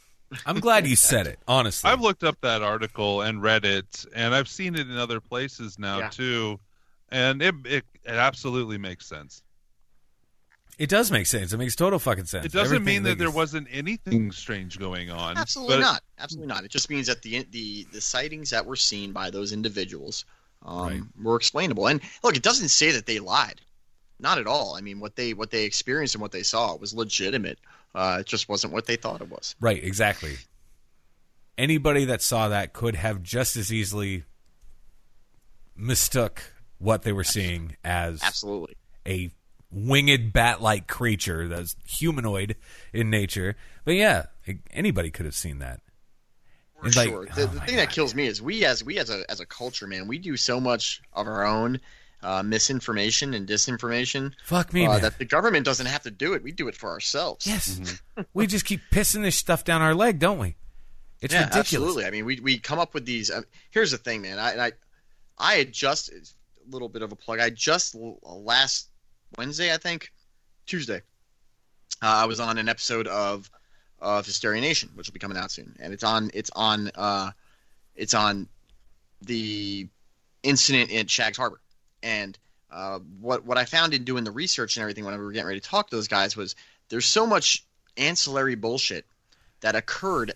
I'm 0.46 0.62
glad 0.62 0.88
you 0.88 0.96
said 1.12 1.28
it, 1.28 1.38
honestly. 1.48 1.90
I've 1.92 2.00
looked 2.00 2.24
up 2.24 2.38
that 2.42 2.62
article 2.62 3.22
and 3.22 3.42
read 3.44 3.66
it, 3.66 4.06
and 4.16 4.34
I've 4.34 4.48
seen 4.48 4.76
it 4.76 4.90
in 4.90 4.98
other 4.98 5.20
places 5.20 5.78
now 5.78 6.00
Yeah. 6.00 6.10
too, 6.10 6.60
and 7.10 7.42
it, 7.42 7.56
it 7.66 7.86
it 8.06 8.10
absolutely 8.14 8.78
makes 8.78 9.06
sense. 9.06 9.44
it 10.80 10.90
does 10.90 11.12
make 11.12 11.28
sense. 11.28 11.52
It 11.54 11.58
makes 11.58 11.76
total 11.76 12.00
fucking 12.00 12.26
sense. 12.26 12.46
It 12.46 12.52
doesn't 12.54 12.74
Everything 12.78 12.86
mean 12.86 13.04
that 13.04 13.18
there 13.20 13.28
is- 13.28 13.34
wasn't 13.36 13.68
anything 13.70 14.32
strange 14.32 14.80
going 14.80 15.12
on. 15.12 15.38
Absolutely 15.38 15.76
but- 15.76 15.82
not. 15.82 16.04
Absolutely 16.18 16.48
not. 16.48 16.64
It 16.64 16.72
just 16.72 16.90
means 16.90 17.08
that 17.08 17.22
the 17.22 17.44
the 17.52 17.84
the 17.92 18.00
sightings 18.02 18.50
that 18.52 18.66
were 18.66 18.78
seen 18.78 19.12
by 19.12 19.30
those 19.30 19.52
individuals 19.52 20.24
um, 20.64 20.88
Right. 20.88 21.02
were 21.22 21.36
explainable. 21.36 21.88
And 21.88 22.00
look, 22.24 22.36
it 22.38 22.42
doesn't 22.44 22.70
say 22.70 22.92
that 22.92 23.06
they 23.06 23.20
lied. 23.20 23.60
Not 24.22 24.38
at 24.38 24.48
all. 24.48 24.76
I 24.76 24.82
mean, 24.82 25.00
what 25.00 25.16
they 25.16 25.34
what 25.34 25.50
they 25.52 25.66
experienced 25.66 26.16
and 26.16 26.22
what 26.22 26.32
they 26.32 26.44
saw 26.44 26.76
was 26.76 26.94
legitimate. 26.94 27.60
Uh, 27.94 28.18
it 28.22 28.28
just 28.28 28.48
wasn't 28.48 28.72
what 28.72 28.86
they 28.86 28.96
thought 28.96 29.20
it 29.22 29.30
was. 29.30 29.56
Right, 29.60 29.84
exactly. 29.84 30.36
Anybody 31.58 32.06
that 32.06 32.22
saw 32.22 32.48
that 32.50 32.72
could 32.72 32.96
have 32.96 33.22
just 33.22 33.58
as 33.58 33.74
easily 33.74 34.24
mistook 35.76 36.44
what 36.78 37.02
they 37.04 37.12
were 37.12 37.24
seeing 37.24 37.76
as 37.84 38.22
Absolutely. 38.24 38.76
a 39.08 39.32
winged 39.72 40.34
bat-like 40.34 40.88
creature 40.88 41.48
that's 41.48 41.76
humanoid 41.86 42.56
in 42.94 43.10
nature. 43.10 43.56
But 43.84 43.96
yeah, 43.96 44.26
anybody 44.72 45.12
could 45.12 45.26
have 45.26 45.36
seen 45.36 45.60
that. 45.60 45.82
Like, 46.84 47.10
sure. 47.10 47.28
oh 47.30 47.36
The, 47.36 47.42
the 47.48 47.60
thing 47.62 47.76
God. 47.76 47.88
that 47.88 47.90
kills 47.92 48.16
me 48.16 48.26
is 48.26 48.42
we 48.42 48.66
as 48.66 48.84
we 48.84 48.98
as 48.98 49.10
a 49.10 49.24
as 49.30 49.40
a 49.40 49.46
culture, 49.46 49.86
man, 49.86 50.08
we 50.08 50.18
do 50.18 50.36
so 50.38 50.60
much 50.60 51.02
of 51.14 51.28
our 51.28 51.46
own 51.46 51.80
uh, 52.24 52.44
misinformation 52.44 53.34
and 53.34 53.48
disinformation 53.48 54.34
Fuck 54.44 54.74
me, 54.74 54.86
uh, 54.86 54.92
man. 54.94 55.02
that 55.02 55.18
the 55.18 55.26
government 55.26 55.66
doesn't 55.66 55.88
have 55.88 56.04
to 56.04 56.12
do 56.12 56.34
it. 56.34 56.44
We 56.44 56.52
do 56.52 56.68
it 56.68 56.76
for 56.76 56.90
ourselves. 56.90 57.48
yes, 57.48 58.02
we 58.34 58.48
just 58.48 58.66
keep 58.66 58.82
pissing 58.92 59.24
this 59.24 59.36
stuff 59.36 59.64
down 59.64 59.82
our 59.82 59.96
leg, 59.96 60.20
don't 60.20 60.38
we? 60.38 60.56
It's 61.22 61.34
yeah, 61.34 61.42
ridiculous. 61.42 61.74
absolutely. 61.74 62.06
I 62.06 62.12
mean, 62.12 62.26
we 62.26 62.40
we 62.40 62.58
come 62.58 62.80
up 62.80 62.94
with 62.94 63.06
these. 63.06 63.30
Uh, 63.30 63.42
here's 63.70 63.92
the 63.92 63.98
thing, 63.98 64.22
man. 64.22 64.40
I 64.40 64.68
I 64.68 64.72
I 65.38 65.54
had 65.56 65.72
just 65.72 66.10
a 66.10 66.22
little 66.70 66.90
bit 66.90 67.02
of 67.02 67.12
a 67.12 67.16
plug. 67.16 67.40
I 67.40 67.50
just 67.50 67.96
last 68.24 68.90
Wednesday, 69.38 69.74
I 69.74 69.78
think, 69.78 70.12
Tuesday, 70.66 71.02
uh, 72.02 72.06
I 72.06 72.26
was 72.26 72.40
on 72.40 72.58
an 72.58 72.70
episode 72.70 73.08
of 73.08 73.50
of 74.00 74.26
Hysteria 74.26 74.62
Nation, 74.62 74.90
which 74.96 75.08
will 75.08 75.14
be 75.14 75.20
coming 75.20 75.38
out 75.38 75.52
soon, 75.52 75.76
and 75.80 75.94
it's 75.94 76.04
on 76.04 76.32
it's 76.34 76.50
on 76.56 76.90
uh 76.96 77.32
it's 77.96 78.14
on 78.14 78.48
the 79.22 79.88
incident 80.44 80.90
in 80.90 81.06
Shags 81.06 81.38
Harbor, 81.38 81.62
and 82.04 82.38
uh, 82.72 83.00
what 83.20 83.46
what 83.46 83.58
I 83.58 83.66
found 83.66 83.94
in 83.94 84.04
doing 84.04 84.24
the 84.24 84.32
research 84.32 84.78
and 84.78 84.82
everything 84.82 85.06
when 85.06 85.18
we 85.18 85.24
were 85.24 85.32
getting 85.32 85.48
ready 85.48 85.60
to 85.60 85.70
talk 85.70 85.90
to 85.90 85.96
those 85.96 86.08
guys 86.08 86.38
was 86.38 86.56
there's 86.90 87.06
so 87.06 87.26
much 87.26 87.66
ancillary 87.98 88.56
bullshit 88.56 89.06
that 89.62 89.76
occurred 89.76 90.34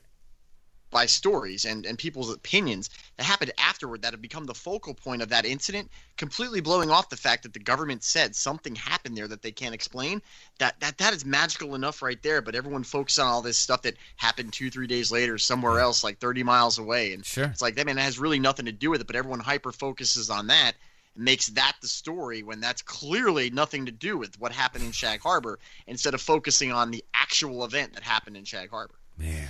by 0.96 1.06
stories 1.06 1.66
and, 1.66 1.86
and 1.86 1.98
people's 1.98 2.34
opinions 2.34 2.90
that 3.18 3.26
happened 3.26 3.52
afterward 3.58 4.02
that 4.02 4.14
have 4.14 4.22
become 4.22 4.46
the 4.46 4.54
focal 4.54 4.94
point 4.94 5.22
of 5.22 5.28
that 5.28 5.46
incident, 5.46 5.92
completely 6.16 6.62
blowing 6.62 6.90
off 6.90 7.10
the 7.10 7.18
fact 7.18 7.44
that 7.44 7.52
the 7.52 7.60
government 7.60 8.02
said 8.02 8.34
something 8.34 8.76
happened 8.76 9.18
there 9.18 9.28
that 9.28 9.42
they 9.42 9.52
can't 9.52 9.76
explain. 9.76 10.22
That 10.60 10.80
that 10.80 10.98
that 11.00 11.14
is 11.14 11.26
magical 11.26 11.76
enough 11.76 12.02
right 12.02 12.22
there. 12.24 12.42
But 12.42 12.56
everyone 12.56 12.84
focuses 12.84 13.20
on 13.20 13.28
all 13.28 13.42
this 13.42 13.58
stuff 13.58 13.82
that 13.82 13.96
happened 14.16 14.54
two 14.54 14.70
three 14.70 14.88
days 14.88 15.12
later 15.12 15.38
somewhere 15.38 15.80
else, 15.80 16.02
like 16.02 16.20
thirty 16.20 16.44
miles 16.44 16.78
away, 16.78 17.14
and 17.14 17.26
Sure. 17.26 17.46
it's 17.46 17.62
like 17.62 17.76
that 17.76 17.86
man 17.86 17.98
it 17.98 18.02
has 18.02 18.18
really 18.18 18.40
nothing 18.40 18.66
to 18.66 18.72
do 18.72 18.90
with 18.90 19.02
it. 19.02 19.08
But 19.08 19.18
everyone 19.18 19.42
hyper 19.42 19.74
focuses 19.74 20.30
on 20.30 20.48
that. 20.48 20.76
Makes 21.18 21.48
that 21.48 21.78
the 21.82 21.88
story 21.88 22.44
when 22.44 22.60
that's 22.60 22.82
clearly 22.82 23.50
nothing 23.50 23.86
to 23.86 23.92
do 23.92 24.18
with 24.18 24.38
what 24.40 24.52
happened 24.52 24.84
in 24.84 24.92
Shag 24.92 25.22
Harbor, 25.22 25.60
instead 25.88 26.14
of 26.14 26.20
focusing 26.22 26.72
on 26.74 26.92
the 26.92 27.04
actual 27.14 27.64
event 27.64 27.94
that 27.94 28.04
happened 28.04 28.36
in 28.36 28.44
Shag 28.44 28.70
Harbor. 28.70 28.96
Man, 29.18 29.48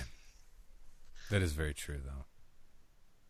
that 1.30 1.42
is 1.42 1.52
very 1.52 1.74
true, 1.74 1.98
though. 2.04 2.24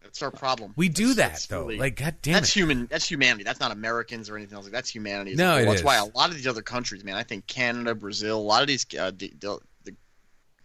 That's 0.02 0.20
our 0.22 0.30
problem. 0.30 0.72
We 0.76 0.88
do 0.88 1.14
That's- 1.14 1.16
that 1.16 1.28
that's 1.32 1.46
though. 1.46 1.60
really- 1.62 1.78
like, 1.78 1.96
god 1.96 2.16
damn 2.22 2.34
that's 2.34 2.50
it. 2.50 2.54
human. 2.60 2.86
That's 2.86 3.08
humanity. 3.10 3.42
That's 3.42 3.58
not 3.58 3.72
Americans 3.72 4.28
or 4.30 4.36
anything 4.36 4.54
else. 4.54 4.66
Like 4.66 4.72
that's 4.72 4.90
humanity. 4.90 5.34
No, 5.34 5.56
it 5.56 5.64
That's 5.64 5.78
is. 5.80 5.84
why 5.84 5.96
a 5.96 6.04
lot 6.04 6.28
of 6.30 6.36
these 6.36 6.46
other 6.46 6.62
countries, 6.62 7.02
man. 7.02 7.16
I 7.16 7.22
think 7.24 7.46
Canada, 7.46 7.94
Brazil, 7.94 8.38
a 8.38 8.40
lot 8.40 8.62
of 8.62 8.68
these, 8.68 8.86
uh, 8.98 9.10
the, 9.16 9.32
the, 9.40 9.58
the, 9.84 9.96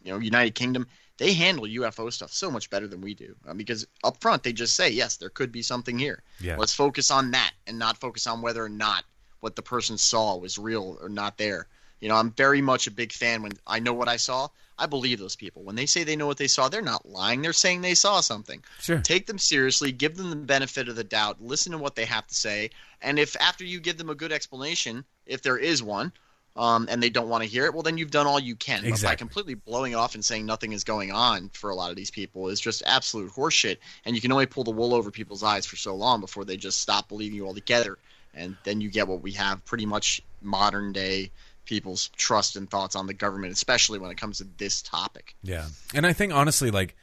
you 0.03 0.11
know, 0.13 0.19
United 0.19 0.53
Kingdom, 0.55 0.87
they 1.17 1.33
handle 1.33 1.65
UFO 1.65 2.11
stuff 2.11 2.31
so 2.31 2.49
much 2.49 2.69
better 2.69 2.87
than 2.87 3.01
we 3.01 3.13
do. 3.13 3.35
Uh, 3.47 3.53
because 3.53 3.85
up 4.03 4.19
front, 4.21 4.43
they 4.43 4.53
just 4.53 4.75
say, 4.75 4.89
yes, 4.89 5.17
there 5.17 5.29
could 5.29 5.51
be 5.51 5.61
something 5.61 5.97
here. 5.99 6.23
Yeah. 6.39 6.57
Let's 6.57 6.73
focus 6.73 7.11
on 7.11 7.31
that 7.31 7.51
and 7.67 7.77
not 7.77 7.97
focus 7.97 8.27
on 8.27 8.41
whether 8.41 8.63
or 8.63 8.69
not 8.69 9.03
what 9.39 9.55
the 9.55 9.61
person 9.61 9.97
saw 9.97 10.35
was 10.35 10.57
real 10.57 10.97
or 11.01 11.09
not 11.09 11.37
there. 11.37 11.67
You 11.99 12.09
know, 12.09 12.15
I'm 12.15 12.31
very 12.31 12.61
much 12.61 12.87
a 12.87 12.91
big 12.91 13.11
fan 13.11 13.43
when 13.43 13.51
I 13.67 13.79
know 13.79 13.93
what 13.93 14.07
I 14.07 14.17
saw. 14.17 14.47
I 14.79 14.87
believe 14.87 15.19
those 15.19 15.35
people. 15.35 15.61
When 15.63 15.75
they 15.75 15.85
say 15.85 16.03
they 16.03 16.15
know 16.15 16.25
what 16.25 16.37
they 16.37 16.47
saw, 16.47 16.67
they're 16.67 16.81
not 16.81 17.07
lying. 17.07 17.43
They're 17.43 17.53
saying 17.53 17.81
they 17.81 17.93
saw 17.93 18.19
something 18.21 18.63
Sure. 18.79 18.99
take 18.99 19.27
them 19.27 19.37
seriously 19.37 19.91
give 19.91 20.17
them 20.17 20.31
the 20.31 20.35
benefit 20.35 20.89
of 20.89 20.95
the 20.95 21.03
doubt 21.03 21.39
listen 21.39 21.71
to 21.73 21.77
what 21.77 21.95
they 21.95 22.05
have 22.05 22.25
to 22.25 22.33
say 22.33 22.71
and 23.03 23.19
if 23.19 23.35
after 23.39 23.63
you 23.63 23.79
give 23.79 23.97
them 23.99 24.09
a 24.09 24.15
good 24.15 24.31
explanation 24.31 25.05
if 25.27 25.43
there 25.43 25.57
is 25.57 25.83
one 25.83 26.11
um, 26.55 26.87
and 26.89 27.01
they 27.01 27.09
don't 27.09 27.29
want 27.29 27.43
to 27.43 27.49
hear 27.49 27.65
it 27.65 27.73
well 27.73 27.83
then 27.83 27.97
you've 27.97 28.11
done 28.11 28.27
all 28.27 28.39
you 28.39 28.55
can. 28.55 28.87
But 28.89 29.01
by 29.01 29.15
completely 29.15 29.53
blowing 29.53 29.93
it 29.93 29.95
off 29.95 30.15
and 30.15 30.23
saying 30.23 30.45
nothing 30.45 30.73
is 30.73 30.83
going 30.83 31.11
on 31.11 31.49
for 31.49 31.69
a 31.69 31.75
lot 31.75 31.89
of 31.89 31.95
these 31.95 32.11
people 32.11 32.49
is 32.49 32.59
just 32.59 32.83
absolute 32.85 33.31
horseshit 33.31 33.77
and 34.05 34.15
you 34.15 34.21
can 34.21 34.31
only 34.31 34.45
pull 34.45 34.63
the 34.63 34.71
wool 34.71 34.93
over 34.93 35.11
people's 35.11 35.43
eyes 35.43 35.65
for 35.65 35.75
so 35.75 35.95
long 35.95 36.19
before 36.19 36.45
they 36.45 36.57
just 36.57 36.79
stop 36.79 37.07
believing 37.07 37.35
you 37.35 37.45
altogether 37.45 37.97
and 38.33 38.55
then 38.63 38.81
you 38.81 38.89
get 38.89 39.07
what 39.07 39.21
we 39.21 39.31
have 39.31 39.63
pretty 39.65 39.85
much 39.85 40.21
modern 40.41 40.91
day 40.93 41.31
people's 41.65 42.09
trust 42.09 42.55
and 42.55 42.69
thoughts 42.69 42.95
on 42.95 43.07
the 43.07 43.13
government 43.13 43.53
especially 43.53 43.99
when 43.99 44.11
it 44.11 44.17
comes 44.17 44.39
to 44.39 44.47
this 44.57 44.81
topic. 44.81 45.35
Yeah. 45.43 45.67
And 45.93 46.05
I 46.05 46.13
think 46.13 46.33
honestly, 46.33 46.71
like, 46.71 46.95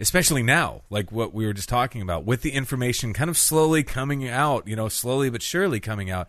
especially 0.00 0.42
now, 0.42 0.82
like 0.90 1.12
what 1.12 1.32
we 1.32 1.46
were 1.46 1.52
just 1.52 1.68
talking 1.68 2.02
about, 2.02 2.24
with 2.24 2.42
the 2.42 2.52
information 2.52 3.12
kind 3.12 3.30
of 3.30 3.38
slowly 3.38 3.82
coming 3.82 4.28
out, 4.28 4.66
you 4.66 4.76
know, 4.76 4.88
slowly 4.88 5.30
but 5.30 5.42
surely 5.42 5.80
coming 5.80 6.10
out, 6.10 6.28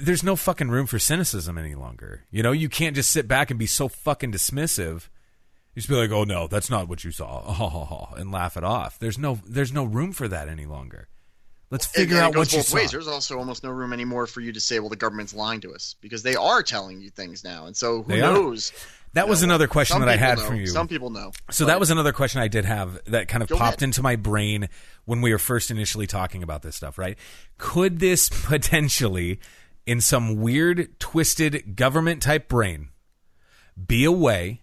there's 0.00 0.22
no 0.22 0.36
fucking 0.36 0.68
room 0.70 0.86
for 0.86 0.98
cynicism 0.98 1.58
any 1.58 1.74
longer. 1.74 2.24
You 2.30 2.42
know, 2.42 2.52
you 2.52 2.68
can't 2.68 2.96
just 2.96 3.10
sit 3.10 3.28
back 3.28 3.50
and 3.50 3.58
be 3.58 3.66
so 3.66 3.88
fucking 3.88 4.32
dismissive. 4.32 5.08
You 5.74 5.80
just 5.80 5.88
be 5.88 5.94
like, 5.96 6.10
"Oh 6.10 6.24
no, 6.24 6.46
that's 6.46 6.70
not 6.70 6.88
what 6.88 7.04
you 7.04 7.10
saw," 7.10 8.14
and 8.16 8.30
laugh 8.30 8.56
it 8.56 8.64
off. 8.64 8.98
There's 8.98 9.18
no, 9.18 9.40
there's 9.46 9.72
no 9.72 9.84
room 9.84 10.12
for 10.12 10.28
that 10.28 10.48
any 10.48 10.66
longer. 10.66 11.08
Let's 11.70 11.86
figure 11.86 12.16
and 12.16 12.26
out 12.26 12.36
what 12.36 12.52
you 12.52 12.58
both 12.58 12.66
saw. 12.66 12.86
There's 12.86 13.08
also 13.08 13.38
almost 13.38 13.64
no 13.64 13.70
room 13.70 13.92
anymore 13.92 14.26
for 14.28 14.40
you 14.40 14.52
to 14.52 14.60
say, 14.60 14.78
"Well, 14.78 14.90
the 14.90 14.96
government's 14.96 15.34
lying 15.34 15.60
to 15.62 15.74
us," 15.74 15.96
because 16.00 16.22
they 16.22 16.36
are 16.36 16.62
telling 16.62 17.00
you 17.00 17.10
things 17.10 17.42
now, 17.42 17.66
and 17.66 17.76
so 17.76 18.02
who 18.02 18.12
They 18.12 18.20
are. 18.20 18.32
knows? 18.32 18.72
That 19.14 19.28
was 19.28 19.42
know, 19.42 19.46
another 19.46 19.68
question 19.68 20.00
that 20.00 20.08
I 20.08 20.16
had 20.16 20.38
know. 20.38 20.44
for 20.44 20.54
you. 20.56 20.66
Some 20.66 20.88
people 20.88 21.10
know. 21.10 21.32
So 21.50 21.66
that 21.66 21.78
was 21.78 21.90
another 21.90 22.12
question 22.12 22.40
I 22.40 22.48
did 22.48 22.64
have 22.64 23.00
that 23.06 23.28
kind 23.28 23.42
of 23.44 23.48
popped 23.48 23.60
ahead. 23.60 23.82
into 23.84 24.02
my 24.02 24.16
brain 24.16 24.68
when 25.04 25.20
we 25.20 25.30
were 25.32 25.38
first 25.38 25.70
initially 25.70 26.06
talking 26.08 26.42
about 26.42 26.62
this 26.62 26.74
stuff, 26.74 26.98
right? 26.98 27.16
Could 27.56 28.00
this 28.00 28.28
potentially, 28.44 29.38
in 29.86 30.00
some 30.00 30.36
weird, 30.40 30.98
twisted 30.98 31.76
government 31.76 32.22
type 32.22 32.48
brain, 32.48 32.88
be 33.86 34.04
a 34.04 34.12
way 34.12 34.62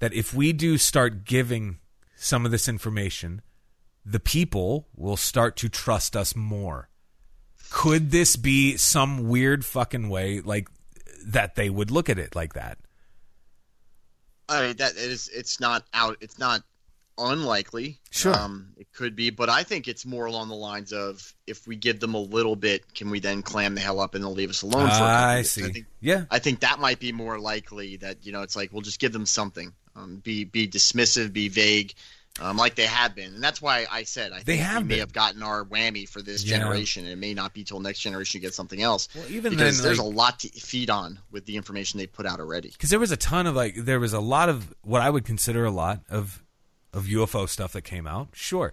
that 0.00 0.12
if 0.12 0.34
we 0.34 0.52
do 0.52 0.76
start 0.78 1.24
giving 1.24 1.78
some 2.16 2.44
of 2.44 2.50
this 2.50 2.68
information, 2.68 3.42
the 4.04 4.20
people 4.20 4.88
will 4.96 5.16
start 5.16 5.56
to 5.56 5.68
trust 5.68 6.16
us 6.16 6.34
more? 6.34 6.88
Could 7.70 8.10
this 8.10 8.36
be 8.36 8.76
some 8.76 9.28
weird 9.28 9.64
fucking 9.64 10.08
way 10.08 10.40
like 10.40 10.68
that 11.24 11.54
they 11.54 11.70
would 11.70 11.90
look 11.90 12.10
at 12.10 12.18
it 12.18 12.34
like 12.34 12.54
that? 12.54 12.78
I 14.48 14.66
mean, 14.66 14.76
that 14.76 14.96
is 14.96 15.30
it's 15.32 15.60
not 15.60 15.84
out. 15.94 16.18
It's 16.20 16.38
not 16.38 16.62
unlikely. 17.18 17.98
Sure. 18.10 18.34
um, 18.34 18.68
it 18.76 18.92
could 18.92 19.16
be, 19.16 19.30
but 19.30 19.48
I 19.48 19.62
think 19.62 19.88
it's 19.88 20.04
more 20.04 20.26
along 20.26 20.48
the 20.48 20.54
lines 20.54 20.92
of 20.92 21.34
if 21.46 21.66
we 21.66 21.76
give 21.76 22.00
them 22.00 22.14
a 22.14 22.20
little 22.20 22.56
bit, 22.56 22.94
can 22.94 23.10
we 23.10 23.20
then 23.20 23.42
clam 23.42 23.74
the 23.74 23.80
hell 23.80 24.00
up 24.00 24.14
and 24.14 24.22
they'll 24.22 24.32
leave 24.34 24.50
us 24.50 24.62
alone? 24.62 24.88
for 24.88 24.94
I 25.02 25.42
see. 25.42 25.64
I 25.64 25.70
think 25.70 25.86
yeah. 26.00 26.24
I 26.30 26.38
think 26.38 26.60
that 26.60 26.78
might 26.78 27.00
be 27.00 27.12
more 27.12 27.38
likely 27.38 27.96
that 27.96 28.24
you 28.26 28.32
know 28.32 28.42
it's 28.42 28.56
like 28.56 28.72
we'll 28.72 28.82
just 28.82 29.00
give 29.00 29.12
them 29.12 29.26
something, 29.26 29.72
um, 29.96 30.16
be 30.22 30.44
be 30.44 30.68
dismissive, 30.68 31.32
be 31.32 31.48
vague, 31.48 31.94
um, 32.40 32.56
like 32.56 32.74
they 32.74 32.86
have 32.86 33.14
been, 33.14 33.34
and 33.34 33.42
that's 33.44 33.60
why 33.62 33.86
I 33.90 34.04
said 34.04 34.32
I 34.32 34.38
They 34.38 34.56
think 34.56 34.62
have 34.62 34.82
we 34.82 34.88
may 34.88 34.94
been. 34.94 35.00
have 35.00 35.12
gotten 35.12 35.42
our 35.42 35.64
whammy 35.64 36.08
for 36.08 36.22
this 36.22 36.44
Yeah. 36.44 36.58
generation, 36.58 37.04
and 37.04 37.12
it 37.12 37.16
may 37.18 37.34
not 37.34 37.52
be 37.54 37.62
till 37.64 37.80
next 37.80 38.00
generation 38.00 38.38
you 38.40 38.46
get 38.46 38.54
something 38.54 38.80
else. 38.82 39.08
Well, 39.14 39.24
even 39.30 39.50
because 39.52 39.76
then, 39.78 39.84
there's 39.86 39.98
like- 39.98 40.06
a 40.06 40.10
lot 40.10 40.40
to 40.40 40.48
feed 40.48 40.90
on 40.90 41.18
with 41.30 41.44
the 41.46 41.56
information 41.56 41.98
they 41.98 42.06
put 42.06 42.26
out 42.26 42.40
already. 42.40 42.70
because 42.70 42.90
there 42.90 43.00
was 43.00 43.10
a 43.10 43.16
ton 43.16 43.46
of 43.46 43.54
like 43.54 43.74
there 43.76 44.00
was 44.00 44.12
a 44.12 44.20
lot 44.20 44.48
of 44.48 44.72
what 44.82 45.00
I 45.02 45.10
would 45.10 45.24
consider 45.24 45.64
a 45.64 45.70
lot 45.70 46.00
of 46.08 46.42
of 46.92 47.04
UFO 47.04 47.48
stuff 47.48 47.72
that 47.72 47.82
came 47.82 48.06
out. 48.06 48.28
Sure, 48.32 48.72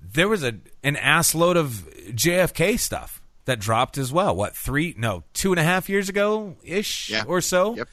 there 0.00 0.28
was 0.28 0.42
a 0.42 0.54
an 0.82 0.96
ass 0.96 1.34
load 1.34 1.56
of 1.56 1.88
JFK 2.10 2.78
stuff 2.78 3.22
that 3.44 3.58
dropped 3.60 3.98
as 3.98 4.12
well. 4.12 4.34
What 4.34 4.54
three? 4.56 4.94
No, 4.96 5.24
two 5.34 5.52
and 5.52 5.58
a 5.60 5.64
half 5.64 5.88
years 5.88 6.08
ago 6.08 6.56
ish 6.62 7.10
Yeah. 7.10 7.24
or 7.26 7.40
so. 7.40 7.76
Yep. 7.76 7.88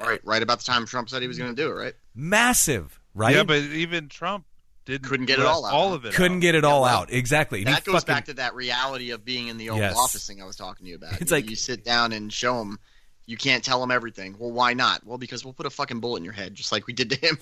Right, 0.00 0.20
right 0.24 0.42
about 0.42 0.58
the 0.58 0.64
time 0.64 0.86
Trump 0.86 1.08
said 1.08 1.22
he 1.22 1.28
was 1.28 1.38
going 1.38 1.54
to 1.54 1.62
do 1.62 1.68
it, 1.70 1.74
right? 1.74 1.94
Massive, 2.16 2.98
right? 3.14 3.36
Yeah, 3.36 3.44
but 3.44 3.58
even 3.62 4.08
Trump 4.08 4.44
didn't 4.86 5.04
Couldn't 5.08 5.26
get 5.26 5.38
it 5.38 5.46
all 5.46 5.64
out. 5.64 5.72
all 5.72 5.94
of 5.94 6.04
it. 6.04 6.14
couldn't 6.14 6.38
out. 6.38 6.42
get 6.42 6.54
it 6.56 6.64
all 6.64 6.82
well, 6.82 6.98
out 7.02 7.12
exactly. 7.12 7.60
And 7.60 7.68
he 7.68 7.74
that 7.74 7.84
goes 7.84 7.94
fucking- 8.00 8.12
back 8.14 8.24
to 8.26 8.34
that 8.34 8.54
reality 8.56 9.10
of 9.12 9.24
being 9.24 9.46
in 9.48 9.56
the 9.56 9.70
Oval 9.70 9.82
Yes. 9.82 9.96
Office 9.96 10.26
thing 10.26 10.42
I 10.42 10.44
was 10.44 10.56
talking 10.56 10.84
to 10.84 10.90
you 10.90 10.96
about. 10.96 11.20
It's 11.20 11.30
You- 11.30 11.36
like- 11.36 11.48
you 11.48 11.54
sit 11.56 11.84
down 11.84 12.12
and 12.12 12.32
show 12.32 12.58
them. 12.58 12.78
You 13.26 13.36
can't 13.36 13.64
tell 13.64 13.80
them 13.80 13.90
everything. 13.92 14.34
Well, 14.38 14.50
why 14.50 14.74
not? 14.74 15.06
Well, 15.06 15.16
because 15.16 15.44
we'll 15.44 15.54
put 15.54 15.64
a 15.64 15.70
fucking 15.70 16.00
bullet 16.00 16.18
in 16.18 16.24
your 16.24 16.34
head, 16.34 16.54
just 16.56 16.72
like 16.72 16.86
we 16.88 16.92
did 16.92 17.08
to 17.10 17.16
him. 17.16 17.38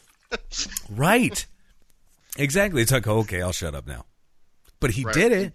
Right. 0.91 1.47
Exactly. 2.37 2.83
It's 2.83 2.93
like 2.93 3.07
okay, 3.07 3.43
I'll 3.43 3.53
shut 3.53 3.75
up 3.75 3.87
now. 3.87 4.07
But 4.81 4.91
he 4.93 5.05
Right. 5.05 5.15
did 5.15 5.33
it. 5.33 5.53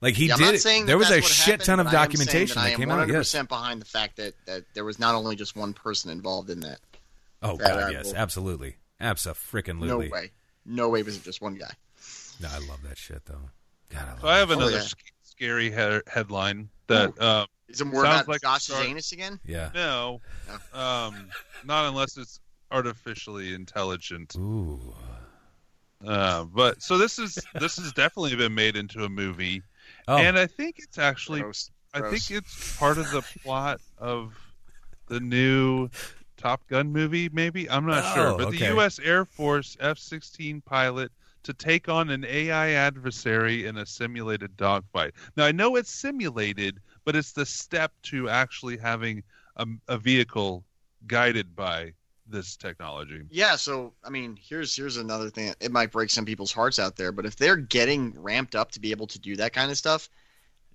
Like 0.00 0.14
he 0.14 0.26
Yeah, 0.26 0.34
I'm 0.34 0.38
did 0.40 0.44
not 0.44 0.54
it. 0.54 0.58
saying 0.60 0.82
that 0.82 0.86
there 0.88 0.98
was 0.98 1.08
a 1.10 1.14
that's 1.14 1.22
what 1.24 1.32
shit 1.32 1.46
happened, 1.46 1.64
ton 1.64 1.80
of 1.80 1.86
but 1.86 1.94
I 1.94 2.04
am 2.04 2.10
saying 2.10 2.26
documentation 2.26 2.54
that, 2.56 2.60
that, 2.62 2.68
I 2.68 2.70
am 2.72 2.78
came 2.78 2.88
100% 2.88 3.00
out. 3.00 3.08
Yes. 3.42 3.46
behind 3.48 3.80
the 3.80 3.86
fact 3.86 4.16
that, 4.16 4.34
that 4.46 4.64
there 4.74 4.84
was 4.84 4.98
not 4.98 5.14
only 5.14 5.36
just 5.36 5.56
one 5.56 5.72
person 5.72 6.10
involved 6.10 6.50
in 6.50 6.60
that. 6.60 6.78
Oh 7.42 7.56
that 7.56 7.68
god, 7.68 7.82
I 7.84 7.90
yes, 7.90 8.06
will- 8.06 8.16
absolutely, 8.16 8.76
absolutely. 9.00 9.88
No 9.88 9.98
way. 9.98 10.32
No 10.64 10.88
way 10.88 11.02
was 11.02 11.16
it 11.16 11.22
just 11.22 11.40
one 11.40 11.54
guy. 11.54 11.70
No, 12.40 12.48
I 12.50 12.58
love 12.58 12.82
that 12.88 12.98
shit 12.98 13.24
though. 13.24 13.50
God, 13.90 14.02
I 14.06 14.10
love 14.10 14.20
So 14.20 14.28
I 14.28 14.38
have 14.38 14.48
that 14.48 14.54
another 14.58 14.72
yeah. 14.78 14.82
scary 15.22 15.70
he- 15.70 16.00
headline 16.12 16.68
that 16.88 17.18
um, 17.22 17.46
Is 17.68 17.80
it 17.80 17.84
more 17.86 18.04
Sounds 18.04 18.16
about 18.22 18.28
like 18.28 18.42
Josh 18.42 18.68
a 18.68 18.72
start- 18.72 18.86
again? 18.86 19.00
shit. 19.00 19.50
Yeah. 19.50 19.70
no, 19.74 20.20
um, 20.74 21.28
not 21.64 21.86
unless 21.86 22.16
it's 22.18 22.40
artificially 22.70 23.54
intelligent. 23.54 24.36
Ooh. 24.36 24.94
Uh, 26.06 26.44
but 26.44 26.82
so 26.82 26.98
this 26.98 27.18
is 27.18 27.46
this 27.58 27.76
has 27.78 27.92
definitely 27.92 28.36
been 28.36 28.54
made 28.54 28.76
into 28.76 29.04
a 29.04 29.08
movie, 29.08 29.62
Oh, 30.08 30.18
and 30.18 30.38
I 30.38 30.46
think 30.46 30.76
it's 30.78 30.98
actually 30.98 31.40
Gross. 31.40 31.70
I 31.94 32.00
Gross. 32.00 32.28
think 32.28 32.38
it's 32.38 32.78
part 32.78 32.98
of 32.98 33.10
the 33.10 33.22
plot 33.42 33.80
of 33.98 34.34
the 35.08 35.20
new 35.20 35.88
Top 36.36 36.66
Gun 36.68 36.92
movie. 36.92 37.28
Maybe 37.30 37.68
I'm 37.70 37.86
not 37.86 38.04
Oh, 38.04 38.14
sure, 38.14 38.38
but 38.38 38.48
okay. 38.48 38.58
the 38.58 38.64
U.S. 38.74 38.98
Air 38.98 39.24
Force 39.24 39.76
F-16 39.80 40.64
pilot 40.64 41.10
to 41.44 41.54
take 41.54 41.88
on 41.88 42.10
an 42.10 42.24
AI 42.24 42.70
adversary 42.70 43.66
in 43.66 43.78
a 43.78 43.86
simulated 43.86 44.56
dogfight. 44.56 45.14
Now 45.36 45.44
I 45.46 45.52
know 45.52 45.76
it's 45.76 45.90
simulated, 45.90 46.78
but 47.04 47.16
it's 47.16 47.32
the 47.32 47.46
step 47.46 47.92
to 48.04 48.28
actually 48.28 48.76
having 48.76 49.22
a, 49.56 49.66
a 49.88 49.96
vehicle 49.96 50.64
guided 51.06 51.56
by 51.56 51.92
this 52.28 52.56
technology. 52.56 53.22
Yeah, 53.30 53.56
so 53.56 53.92
I 54.04 54.10
mean, 54.10 54.38
here's 54.40 54.74
here's 54.74 54.96
another 54.96 55.30
thing. 55.30 55.54
It 55.60 55.70
might 55.70 55.92
break 55.92 56.10
some 56.10 56.24
people's 56.24 56.52
hearts 56.52 56.78
out 56.78 56.96
there, 56.96 57.12
but 57.12 57.26
if 57.26 57.36
they're 57.36 57.56
getting 57.56 58.14
ramped 58.20 58.54
up 58.54 58.72
to 58.72 58.80
be 58.80 58.90
able 58.90 59.06
to 59.08 59.18
do 59.18 59.36
that 59.36 59.52
kind 59.52 59.70
of 59.70 59.78
stuff, 59.78 60.08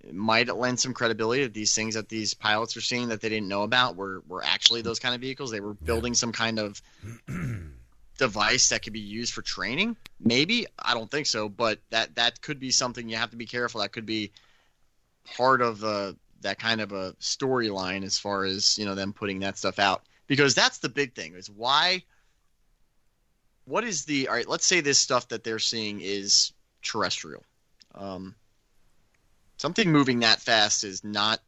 it 0.00 0.14
might 0.14 0.54
lend 0.54 0.80
some 0.80 0.94
credibility 0.94 1.42
that 1.44 1.54
these 1.54 1.74
things 1.74 1.94
that 1.94 2.08
these 2.08 2.34
pilots 2.34 2.76
are 2.76 2.80
seeing 2.80 3.08
that 3.08 3.20
they 3.20 3.28
didn't 3.28 3.48
know 3.48 3.62
about 3.62 3.96
were 3.96 4.22
were 4.26 4.44
actually 4.44 4.82
those 4.82 4.98
kind 4.98 5.14
of 5.14 5.20
vehicles. 5.20 5.50
They 5.50 5.60
were 5.60 5.74
building 5.74 6.14
some 6.14 6.32
kind 6.32 6.58
of 6.58 6.82
device 8.18 8.68
that 8.70 8.82
could 8.82 8.92
be 8.92 9.00
used 9.00 9.32
for 9.32 9.42
training. 9.42 9.96
Maybe 10.20 10.66
I 10.78 10.94
don't 10.94 11.10
think 11.10 11.26
so, 11.26 11.48
but 11.48 11.80
that 11.90 12.16
that 12.16 12.40
could 12.40 12.58
be 12.58 12.70
something 12.70 13.08
you 13.08 13.16
have 13.16 13.30
to 13.30 13.36
be 13.36 13.46
careful. 13.46 13.80
That 13.80 13.92
could 13.92 14.06
be 14.06 14.32
part 15.36 15.62
of 15.62 15.84
uh, 15.84 16.14
that 16.40 16.58
kind 16.58 16.80
of 16.80 16.92
a 16.92 17.12
storyline 17.20 18.04
as 18.04 18.18
far 18.18 18.44
as 18.44 18.78
you 18.78 18.84
know 18.84 18.94
them 18.94 19.12
putting 19.12 19.40
that 19.40 19.58
stuff 19.58 19.78
out 19.78 20.02
because 20.32 20.54
that's 20.54 20.78
the 20.78 20.88
big 20.88 21.14
thing 21.14 21.34
is 21.34 21.50
why 21.50 22.02
what 23.66 23.84
is 23.84 24.06
the 24.06 24.28
all 24.28 24.34
right 24.34 24.48
let's 24.48 24.64
say 24.64 24.80
this 24.80 24.98
stuff 24.98 25.28
that 25.28 25.44
they're 25.44 25.58
seeing 25.58 26.00
is 26.00 26.54
terrestrial 26.80 27.44
um, 27.94 28.34
something 29.58 29.92
moving 29.92 30.20
that 30.20 30.40
fast 30.40 30.84
is 30.84 31.04
not 31.04 31.38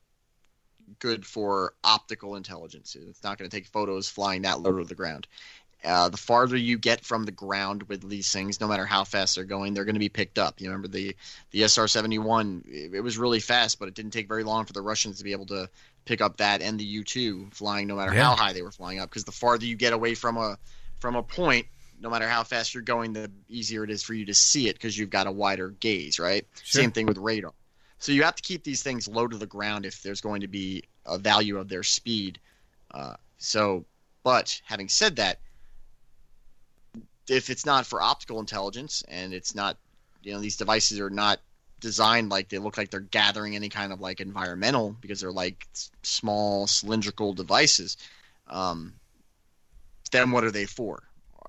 good 0.99 1.25
for 1.25 1.73
optical 1.83 2.37
intelligence 2.37 2.95
it's 2.95 3.25
not 3.25 3.39
going 3.39 3.49
to 3.49 3.57
take 3.57 3.67
photos 3.67 4.11
flying 4.11 4.43
that 4.43 4.61
low 4.61 4.77
to 4.77 4.85
the 4.85 4.95
ground 4.95 5.27
uh, 5.83 6.11
the 6.11 6.19
farther 6.19 6.57
you 6.57 6.79
get 6.79 7.05
from 7.05 7.25
the 7.25 7.33
ground 7.33 7.83
with 7.85 8.09
these 8.09 8.33
things, 8.33 8.59
no 8.59 8.67
matter 8.67 8.87
how 8.87 9.05
fast 9.05 9.35
they're 9.35 9.45
going, 9.45 9.75
they're 9.75 9.85
going 9.85 9.97
to 9.97 10.01
be 10.01 10.09
picked 10.09 10.39
up. 10.39 10.59
You 10.59 10.69
remember 10.69 10.89
the 10.89 11.15
the 11.51 11.65
SR 11.65 11.89
seventy 11.89 12.19
one? 12.19 12.65
It 12.67 13.03
was 13.03 13.19
really 13.19 13.41
fast, 13.41 13.79
but 13.79 13.89
it 13.89 13.95
didn't 13.95 14.13
take 14.13 14.27
very 14.27 14.45
long 14.45 14.65
for 14.65 14.73
the 14.73 14.81
Russians 14.81 15.19
to 15.19 15.25
be 15.25 15.33
able 15.33 15.45
to 15.47 15.69
pick 16.05 16.21
up 16.21 16.37
that 16.39 16.63
and 16.63 16.79
the 16.79 16.85
U 16.85 17.05
two 17.05 17.49
flying, 17.53 17.87
no 17.87 17.97
matter 17.97 18.15
Yeah. 18.15 18.25
how 18.25 18.37
high 18.37 18.53
they 18.53 18.63
were 18.63 18.73
flying 18.73 18.99
up. 18.99 19.09
Because 19.11 19.25
the 19.25 19.33
farther 19.33 19.67
you 19.67 19.77
get 19.77 19.93
away 19.93 20.15
from 20.15 20.37
a 20.37 20.59
from 21.01 21.17
a 21.17 21.23
point, 21.23 21.67
no 22.01 22.11
matter 22.11 22.29
how 22.29 22.45
fast 22.45 22.75
you're 22.75 22.83
going, 22.83 23.13
the 23.13 23.31
easier 23.49 23.85
it 23.85 23.91
is 23.91 24.03
for 24.03 24.15
you 24.15 24.27
to 24.27 24.35
see 24.35 24.69
it 24.69 24.75
because 24.75 24.97
you've 24.97 25.11
got 25.11 25.27
a 25.27 25.33
wider 25.33 25.71
gaze, 25.71 26.19
right? 26.19 26.47
Sure. 26.63 26.83
Same 26.83 26.91
thing 26.93 27.07
with 27.07 27.19
radar. 27.19 27.53
So 27.99 28.13
you 28.13 28.23
have 28.25 28.37
to 28.37 28.43
keep 28.43 28.65
these 28.65 28.83
things 28.83 29.09
low 29.09 29.27
to 29.27 29.37
the 29.39 29.47
ground 29.47 29.87
if 29.87 30.03
there's 30.03 30.21
going 30.21 30.43
to 30.43 30.49
be 30.49 30.85
a 31.07 31.17
value 31.19 31.59
of 31.59 31.69
their 31.69 31.83
speed. 31.83 32.39
Uh, 32.91 33.15
so, 33.39 33.87
but 34.23 34.61
having 34.65 34.89
said 34.89 35.17
that, 35.17 35.41
if 37.29 37.49
it's 37.49 37.65
not 37.65 37.87
for 37.87 38.03
optical 38.03 38.41
intelligence 38.41 39.03
and 39.09 39.33
it's 39.33 39.55
not, 39.55 39.79
you 40.23 40.33
know, 40.33 40.41
these 40.41 40.57
devices 40.57 41.01
are 41.01 41.11
not 41.11 41.41
designed 41.85 42.31
like 42.31 42.49
they 42.49 42.57
look 42.57 42.79
like 42.79 42.91
they're 42.91 43.01
gathering 43.01 43.55
any 43.55 43.69
kind 43.69 43.93
of 43.93 44.01
like 44.01 44.19
environmental 44.23 44.97
because 45.03 45.21
they're 45.21 45.31
like 45.31 45.69
small 46.03 46.67
cylindrical 46.67 47.35
devices. 47.35 47.99
Um, 48.49 48.95
then 50.11 50.31
what 50.31 50.45
are 50.45 50.51
they 50.51 50.65
for? 50.65 51.03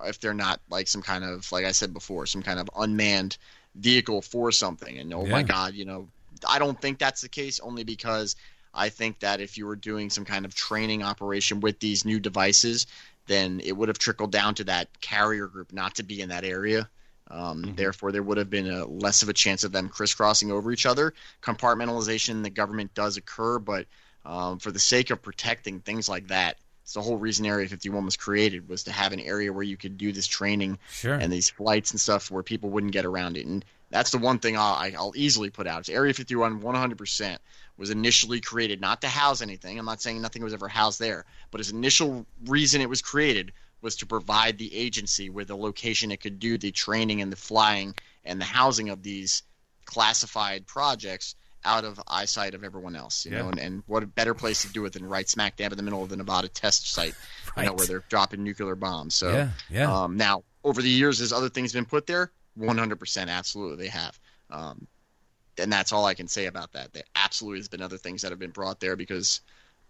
If 0.04 0.20
they're 0.20 0.34
not 0.34 0.60
like 0.68 0.88
some 0.88 1.00
kind 1.00 1.24
of, 1.24 1.50
like 1.52 1.64
I 1.64 1.72
said 1.72 1.94
before, 1.94 2.26
some 2.26 2.42
kind 2.42 2.60
of 2.60 2.68
unmanned 2.76 3.38
vehicle 3.76 4.20
for 4.20 4.52
something. 4.52 4.98
And 4.98 5.14
oh 5.14 5.24
my 5.24 5.42
God, 5.42 5.72
you 5.72 5.86
know, 5.86 6.08
I 6.46 6.58
don't 6.58 6.78
think 6.78 6.98
that's 6.98 7.22
the 7.22 7.30
case 7.30 7.58
only 7.60 7.82
because 7.82 8.36
I 8.74 8.90
think 8.90 9.20
that 9.20 9.40
if 9.40 9.56
you 9.56 9.64
were 9.64 9.74
doing 9.74 10.10
some 10.10 10.26
kind 10.26 10.44
of 10.44 10.54
training 10.54 11.02
operation 11.02 11.60
with 11.60 11.80
these 11.80 12.04
new 12.04 12.20
devices, 12.20 12.86
then 13.26 13.62
it 13.64 13.72
would 13.72 13.88
have 13.88 13.98
trickled 13.98 14.32
down 14.32 14.54
to 14.56 14.64
that 14.64 15.00
carrier 15.00 15.46
group 15.46 15.72
not 15.72 15.94
to 15.94 16.02
be 16.02 16.20
in 16.20 16.28
that 16.28 16.44
area. 16.44 16.90
Um, 17.28 17.74
Therefore, 17.76 18.12
there 18.12 18.22
would 18.22 18.38
have 18.38 18.50
been 18.50 18.70
a 18.70 18.84
less 18.86 19.22
of 19.22 19.28
a 19.28 19.32
chance 19.32 19.64
of 19.64 19.72
them 19.72 19.88
crisscrossing 19.88 20.52
over 20.52 20.70
each 20.72 20.86
other. 20.86 21.12
Compartmentalization 21.42 22.30
in 22.30 22.42
the 22.42 22.50
government 22.50 22.94
does 22.94 23.16
occur, 23.16 23.58
but 23.58 23.86
um, 24.24 24.58
for 24.58 24.70
the 24.70 24.78
sake 24.78 25.10
of 25.10 25.22
protecting 25.22 25.80
things 25.80 26.08
like 26.08 26.28
that, 26.28 26.56
it's 26.82 26.92
the 26.94 27.00
whole 27.00 27.16
reason 27.16 27.46
Area 27.46 27.66
51 27.68 28.04
was 28.04 28.16
created 28.16 28.68
was 28.68 28.84
to 28.84 28.92
have 28.92 29.12
an 29.12 29.18
area 29.20 29.52
where 29.52 29.64
you 29.64 29.76
could 29.76 29.98
do 29.98 30.12
this 30.12 30.26
training 30.28 30.78
Sure. 30.92 31.14
and 31.14 31.32
these 31.32 31.50
flights 31.50 31.90
and 31.90 32.00
stuff 32.00 32.30
where 32.30 32.44
people 32.44 32.70
wouldn't 32.70 32.92
get 32.92 33.04
around 33.04 33.36
it. 33.36 33.44
And 33.46 33.64
that's 33.90 34.10
the 34.10 34.18
one 34.18 34.38
thing 34.38 34.56
I'll, 34.56 34.74
I- 34.74 34.94
I'll 34.96 35.12
easily 35.16 35.50
put 35.50 35.66
out. 35.66 35.80
Is 35.80 35.88
Area 35.88 36.14
51 36.14 36.60
100% 36.60 37.38
was 37.76 37.90
initially 37.90 38.40
created 38.40 38.80
not 38.80 39.00
to 39.00 39.08
house 39.08 39.42
anything. 39.42 39.78
I'm 39.78 39.84
not 39.84 40.00
saying 40.00 40.22
nothing 40.22 40.44
was 40.44 40.54
ever 40.54 40.68
housed 40.68 41.00
there, 41.00 41.24
but 41.50 41.60
its 41.60 41.70
initial 41.70 42.24
reason 42.46 42.80
it 42.80 42.88
was 42.88 43.02
created 43.02 43.52
was 43.86 43.96
to 43.96 44.06
provide 44.06 44.58
the 44.58 44.74
agency 44.74 45.30
with 45.30 45.48
a 45.50 45.54
location 45.56 46.10
it 46.10 46.20
could 46.20 46.40
do 46.40 46.58
the 46.58 46.72
training 46.72 47.22
and 47.22 47.30
the 47.32 47.36
flying 47.36 47.94
and 48.24 48.40
the 48.40 48.44
housing 48.44 48.88
of 48.90 49.02
these 49.02 49.44
classified 49.84 50.66
projects 50.66 51.36
out 51.64 51.84
of 51.84 52.00
eyesight 52.08 52.54
of 52.54 52.64
everyone 52.64 52.96
else. 52.96 53.24
You 53.24 53.30
Yeah. 53.30 53.42
know, 53.42 53.48
and, 53.50 53.60
and 53.60 53.82
what 53.86 54.02
a 54.02 54.06
better 54.06 54.34
place 54.34 54.62
to 54.62 54.68
do 54.68 54.84
it 54.86 54.92
than 54.92 55.04
right 55.06 55.28
smack 55.28 55.56
dab 55.56 55.72
in 55.72 55.76
the 55.76 55.84
middle 55.84 56.02
of 56.02 56.08
the 56.08 56.16
Nevada 56.16 56.48
test 56.48 56.92
site, 56.92 57.14
you 57.56 57.62
know, 57.62 57.74
where 57.74 57.86
they're 57.86 58.04
dropping 58.08 58.42
nuclear 58.42 58.74
bombs. 58.74 59.14
So 59.14 59.30
Yeah, 59.30 59.50
yeah. 59.70 60.02
um, 60.02 60.16
now, 60.16 60.42
over 60.64 60.82
the 60.82 60.90
years, 60.90 61.20
has 61.20 61.32
other 61.32 61.48
things 61.48 61.72
been 61.72 61.86
put 61.86 62.06
there? 62.06 62.32
100%, 62.58 63.28
absolutely, 63.28 63.84
they 63.84 63.90
have. 63.90 64.18
Um, 64.50 64.88
and 65.58 65.72
that's 65.72 65.92
all 65.92 66.04
I 66.06 66.14
can 66.14 66.28
say 66.28 66.46
about 66.46 66.72
that. 66.72 66.92
There 66.92 67.04
absolutely 67.14 67.60
has 67.60 67.68
been 67.68 67.82
other 67.82 67.98
things 67.98 68.22
that 68.22 68.32
have 68.32 68.38
been 68.38 68.50
brought 68.50 68.80
there 68.80 68.96
because, 68.96 69.40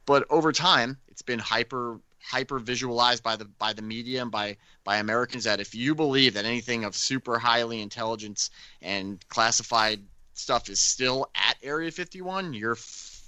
but 0.07 0.27
over 0.31 0.53
time, 0.53 0.99
it's 1.09 1.23
been 1.23 1.39
hyper 1.39 1.99
hyper 2.27 2.59
visualized 2.59 3.23
by 3.23 3.37
the 3.37 3.45
by 3.45 3.73
the 3.73 3.83
media 3.83 4.21
and 4.23 4.31
by 4.31 4.57
by 4.85 4.97
Americans 4.97 5.45
that 5.45 5.61
if 5.61 5.75
you 5.75 5.95
believe 5.95 6.35
that 6.35 6.45
anything 6.45 6.85
of 6.85 6.97
super 6.97 7.39
highly 7.39 7.81
intelligence 7.81 8.51
and 8.83 9.27
classified 9.29 10.01
stuff 10.35 10.69
is 10.69 10.81
still 10.81 11.31
at 11.35 11.57
Area 11.63 11.91
51, 11.91 12.53
you're 12.53 12.73
f- 12.73 13.23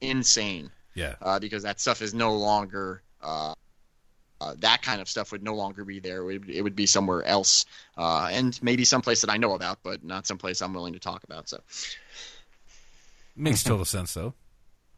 insane 0.00 0.70
yeah. 0.94 1.14
uh, 1.22 1.38
because 1.38 1.62
that 1.62 1.80
stuff 1.80 2.02
is 2.02 2.12
no 2.12 2.34
longer 2.34 3.02
uh, 3.22 3.54
uh, 4.40 4.54
that 4.60 4.80
kind 4.80 5.02
of 5.02 5.08
stuff 5.08 5.32
would 5.32 5.42
no 5.42 5.54
longer 5.54 5.84
be 5.84 6.00
there. 6.00 6.22
It 6.30 6.38
would, 6.38 6.50
it 6.50 6.62
would 6.62 6.76
be 6.76 6.86
somewhere 6.86 7.22
else, 7.24 7.66
uh, 7.98 8.30
and 8.32 8.58
maybe 8.62 8.84
someplace 8.84 9.20
that 9.20 9.30
I 9.30 9.36
know 9.36 9.54
about, 9.54 9.80
but 9.82 10.02
not 10.02 10.26
someplace 10.26 10.62
I'm 10.62 10.72
willing 10.72 10.94
to 10.94 10.98
talk 10.98 11.24
about. 11.24 11.48
So, 11.48 11.60
Makes 13.36 13.62
total 13.64 13.84
sense, 13.84 14.14
though. 14.14 14.32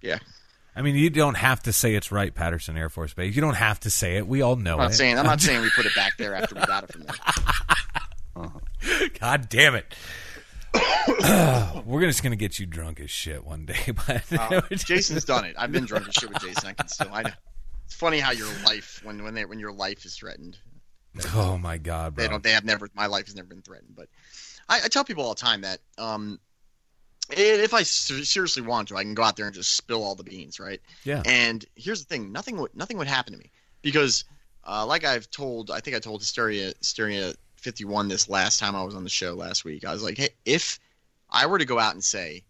yeah, 0.01 0.19
I 0.75 0.83
mean, 0.83 0.95
you 0.95 1.11
don't 1.11 1.37
have 1.37 1.63
to 1.65 1.73
say 1.73 1.95
it's 1.95 2.11
Wright-Patterson 2.11 2.77
Air 2.79 2.89
Force 2.89 3.13
Base. 3.13 3.35
You 3.37 3.43
don't 3.43 3.57
have 3.57 3.79
to 3.81 3.91
say 3.91 4.17
it. 4.17 4.27
We 4.27 4.41
all 4.41 4.57
know 4.57 4.73
I'm 4.75 4.79
not 4.79 4.91
it. 4.93 4.95
saying 4.95 5.19
I'm 5.19 5.27
not 5.27 5.41
saying 5.41 5.61
we 5.63 5.71
put 5.71 5.87
it 5.87 5.95
back 5.95 6.17
there 6.17 6.35
after 6.35 6.55
we 6.55 6.63
got 6.65 6.85
it 6.85 6.93
from 6.93 7.03
there. 7.03 9.09
God 9.21 9.49
damn 9.49 9.75
it. 9.75 9.95
We're 11.87 12.07
just 12.07 12.23
gonna 12.23 12.37
get 12.37 12.59
you 12.59 12.67
drunk 12.67 13.01
as 13.01 13.11
shit 13.11 13.45
one 13.45 13.67
day, 13.67 13.93
but 14.07 14.23
Uh, 14.33 14.63
Jason's 14.71 15.25
done 15.25 15.45
it. 15.45 15.55
I've 15.59 15.73
been 15.73 15.85
drunk 15.85 16.09
as 16.09 16.15
shit 16.15 16.31
with 16.31 16.41
Jason. 16.41 16.71
I 16.71 16.73
can 16.73 16.89
still. 16.89 17.09
I 17.13 17.23
know. 17.23 17.31
It's 17.85 17.95
funny 17.95 18.21
how 18.21 18.33
your 18.33 18.49
life 18.65 19.01
when 19.05 19.23
when 19.23 19.35
they, 19.35 19.45
when 19.45 19.59
your 19.59 19.73
life 19.73 20.07
is 20.07 20.17
threatened. 20.17 20.57
oh 21.35 21.59
my 21.59 21.77
god, 21.77 22.15
bro. 22.15 22.25
They 22.25 22.31
don't. 22.31 22.43
They 22.43 22.53
have 22.53 22.65
never. 22.65 22.89
My 22.95 23.07
life 23.07 23.27
has 23.27 23.35
never 23.37 23.49
been 23.49 23.61
threatened. 23.61 23.95
But 23.95 24.09
I, 24.69 24.81
I 24.85 24.89
tell 24.89 25.05
people 25.05 25.25
all 25.25 25.35
the 25.35 25.41
time 25.41 25.61
that 25.61 25.81
um, 25.99 26.41
if 27.33 27.75
I 27.75 27.83
seriously 27.83 28.63
want 28.63 28.89
to, 28.89 28.97
I 28.97 29.03
can 29.03 29.15
go 29.15 29.23
out 29.23 29.37
there 29.37 29.47
and 29.47 29.55
just 29.55 29.75
spill 29.77 30.03
all 30.03 30.15
the 30.15 30.25
beans, 30.25 30.61
right? 30.61 30.81
Yeah. 31.05 31.23
And 31.25 31.65
here's 31.75 32.05
the 32.05 32.07
thing: 32.07 32.33
nothing 32.33 32.57
would 32.59 32.75
nothing 32.75 32.99
would 32.99 33.07
happen 33.07 33.33
to 33.33 33.39
me 33.39 33.51
because, 33.83 34.25
uh, 34.67 34.87
like 34.87 35.05
I've 35.05 35.31
told, 35.31 35.71
I 35.71 35.81
think 35.81 35.97
I 35.97 36.01
told 36.01 36.21
Hysteria 36.21 36.73
Hysteria 36.79 37.35
51 37.57 38.09
this 38.09 38.29
last 38.29 38.59
time 38.59 38.75
I 38.75 38.83
was 38.83 38.95
on 38.95 39.05
the 39.05 39.11
show 39.11 39.35
last 39.35 39.65
week. 39.65 39.85
I 39.85 39.93
was 39.93 40.03
like, 40.03 40.19
hey, 40.19 40.31
if 40.45 40.79
I 41.31 41.47
were 41.47 41.59
to 41.59 41.65
go 41.65 41.79
out 41.79 41.95
and 41.95 42.05
say. 42.05 42.45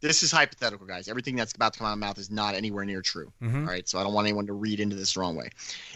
This 0.00 0.24
is 0.24 0.32
hypothetical, 0.32 0.84
guys. 0.84 1.06
Everything 1.06 1.36
that's 1.36 1.52
about 1.52 1.74
to 1.74 1.78
come 1.78 1.86
out 1.86 1.92
of 1.92 1.98
my 2.00 2.08
mouth 2.08 2.18
is 2.18 2.28
not 2.28 2.56
anywhere 2.56 2.84
near 2.84 3.02
true. 3.02 3.32
Mhm. 3.40 3.60
All 3.60 3.68
right, 3.68 3.88
so 3.88 4.00
I 4.00 4.02
don't 4.02 4.12
want 4.12 4.26
anyone 4.26 4.48
to 4.48 4.52
read 4.52 4.80
into 4.80 4.96
this 4.96 5.12
the 5.12 5.20
wrong 5.20 5.36
way. 5.36 5.50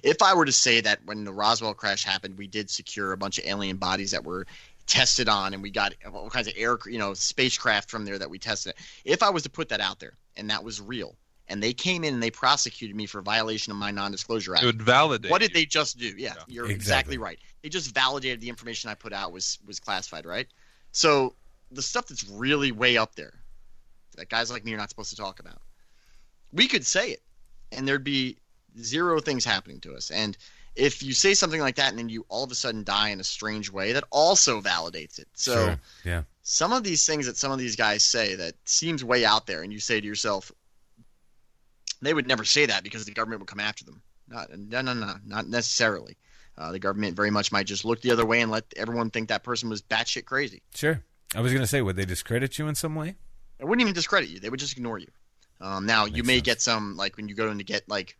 If 0.05 0.22
I 0.22 0.33
were 0.35 0.45
to 0.45 0.53
say 0.53 0.81
that 0.81 1.05
when 1.07 1.24
the 1.24 1.33
Roswell 1.33 1.74
crash 1.74 2.05
happened, 2.05 2.39
we 2.39 2.47
did 2.47 2.70
secure 2.70 3.11
a 3.11 3.16
bunch 3.16 3.39
of 3.39 3.47
alien 3.47 3.79
bodies 3.79 4.12
that 4.12 4.22
were 4.22 4.47
tested 4.87 5.28
on, 5.28 5.53
and 5.55 5.62
we 5.62 5.70
got 5.70 5.93
all 6.12 6.30
kinds 6.30 6.47
of 6.49 6.55
air, 6.57 6.78
you 6.87 6.99
know, 6.99 7.14
spacecraft 7.14 7.91
from 7.91 8.05
there 8.05 8.18
that 8.18 8.30
we 8.30 8.39
tested. 8.39 8.74
If 9.05 9.22
I 9.22 9.30
was 9.30 9.43
to 9.45 9.51
put 9.51 9.68
that 9.70 9.80
out 9.80 9.99
there, 10.01 10.14
and 10.37 10.49
that 10.51 10.62
was 10.62 10.80
real, 10.80 11.16
and 11.49 11.62
they 11.62 11.72
came 11.72 12.05
in 12.05 12.14
and 12.14 12.22
they 12.22 12.30
prosecuted 12.30 12.95
me 12.97 13.07
for 13.07 13.20
violation 13.22 13.70
of 13.70 13.76
my 13.78 13.91
non-disclosure 13.91 14.55
act, 14.55 14.62
It 14.62 14.66
would 14.66 14.82
validate. 14.82 15.30
what 15.30 15.41
did 15.41 15.51
you. 15.51 15.55
they 15.55 15.66
just 15.66 15.99
do? 15.99 16.07
Yeah, 16.09 16.34
Yeah. 16.37 16.45
you're 16.49 16.64
Exactly. 16.70 16.74
exactly. 17.14 17.18
right. 17.18 17.39
They 17.62 17.68
just 17.68 17.93
validated 17.95 18.41
the 18.41 18.49
information 18.49 18.91
I 18.91 18.95
put 18.95 19.12
out 19.12 19.32
was 19.32 19.59
was 19.66 19.80
classified, 19.80 20.24
right? 20.26 20.47
So 20.93 21.34
the 21.72 21.82
stuff 21.82 22.07
that's 22.07 22.24
really 22.28 22.70
way 22.72 22.97
up 22.97 23.14
there, 23.16 23.34
that 24.16 24.28
guys 24.28 24.51
like 24.51 24.64
me 24.64 24.72
are 24.72 24.76
not 24.76 24.89
supposed 24.91 25.11
to 25.11 25.16
talk 25.16 25.41
about, 25.41 25.61
we 26.53 26.68
could 26.68 26.87
say 26.87 27.11
it, 27.11 27.22
and 27.72 27.87
there'd 27.89 28.05
be 28.05 28.37
zero 28.80 29.20
things 29.20 29.45
happening 29.45 29.80
to 29.80 29.95
us. 29.95 30.11
And 30.11 30.37
if 30.77 31.03
you 31.03 31.12
say 31.14 31.35
something 31.35 31.61
like 31.61 31.77
that 31.77 31.91
and 31.91 31.99
then 31.99 32.09
you 32.09 32.24
all 32.29 32.45
of 32.45 32.51
a 32.51 32.55
sudden 32.55 32.85
die 32.85 33.09
in 33.09 33.20
a 33.20 33.24
strange 33.24 33.70
way, 33.70 33.93
that 33.93 34.05
also 34.11 34.61
validates 34.61 35.18
it. 35.18 35.27
So 35.35 35.53
Sure. 35.55 35.81
Yeah. 36.05 36.22
some 36.43 36.72
of 36.72 36.85
these 36.85 37.05
things 37.07 37.27
that 37.27 37.37
some 37.37 37.51
of 37.51 37.59
these 37.59 37.77
guys 37.77 38.05
say 38.05 38.35
that 38.37 38.55
seems 38.64 39.03
way 39.03 39.24
out 39.24 39.47
there, 39.47 39.62
and 39.62 39.72
you 39.72 39.81
say 39.81 40.01
to 40.01 40.07
yourself, 40.07 40.53
they 42.03 42.12
would 42.12 42.29
never 42.29 42.45
say 42.45 42.66
that 42.66 42.83
because 42.83 43.05
the 43.05 43.12
government 43.12 43.41
would 43.41 43.49
come 43.49 43.61
after 43.61 43.85
them. 43.85 44.03
Not, 44.29 44.51
no, 44.57 44.83
no, 44.83 44.93
no, 44.93 45.14
not 45.24 45.49
necessarily. 45.49 46.16
Uh, 46.59 46.72
the 46.72 46.79
government 46.79 47.16
very 47.16 47.31
much 47.31 47.53
might 47.53 47.66
just 47.66 47.85
look 47.85 48.01
the 48.01 48.11
other 48.11 48.27
way 48.27 48.41
and 48.41 48.51
let 48.51 48.64
everyone 48.77 49.11
think 49.11 49.29
that 49.29 49.43
person 49.43 49.68
was 49.68 49.83
batshit 49.83 50.24
crazy. 50.24 50.62
Sure. 50.74 51.03
I 51.35 51.41
was 51.41 51.53
gonna 51.53 51.66
say, 51.66 51.83
would 51.83 51.97
they 51.97 52.05
discredit 52.05 52.59
you 52.59 52.68
in 52.68 52.74
some 52.74 52.95
way? 52.95 53.16
They 53.59 53.64
wouldn't 53.64 53.83
even 53.83 53.95
discredit 53.95 54.29
you; 54.31 54.41
they 54.41 54.49
would 54.51 54.61
just 54.61 54.72
ignore 54.77 54.99
you. 54.99 55.09
Um, 55.61 55.87
now, 55.87 56.05
you 56.07 56.22
may 56.22 56.37
sense. 56.37 56.45
get 56.45 56.62
some 56.62 56.97
like 56.97 57.16
when 57.16 57.29
you 57.29 57.35
go 57.35 57.51
in 57.51 57.59
to 57.59 57.64
get 57.64 57.89
like 57.89 58.16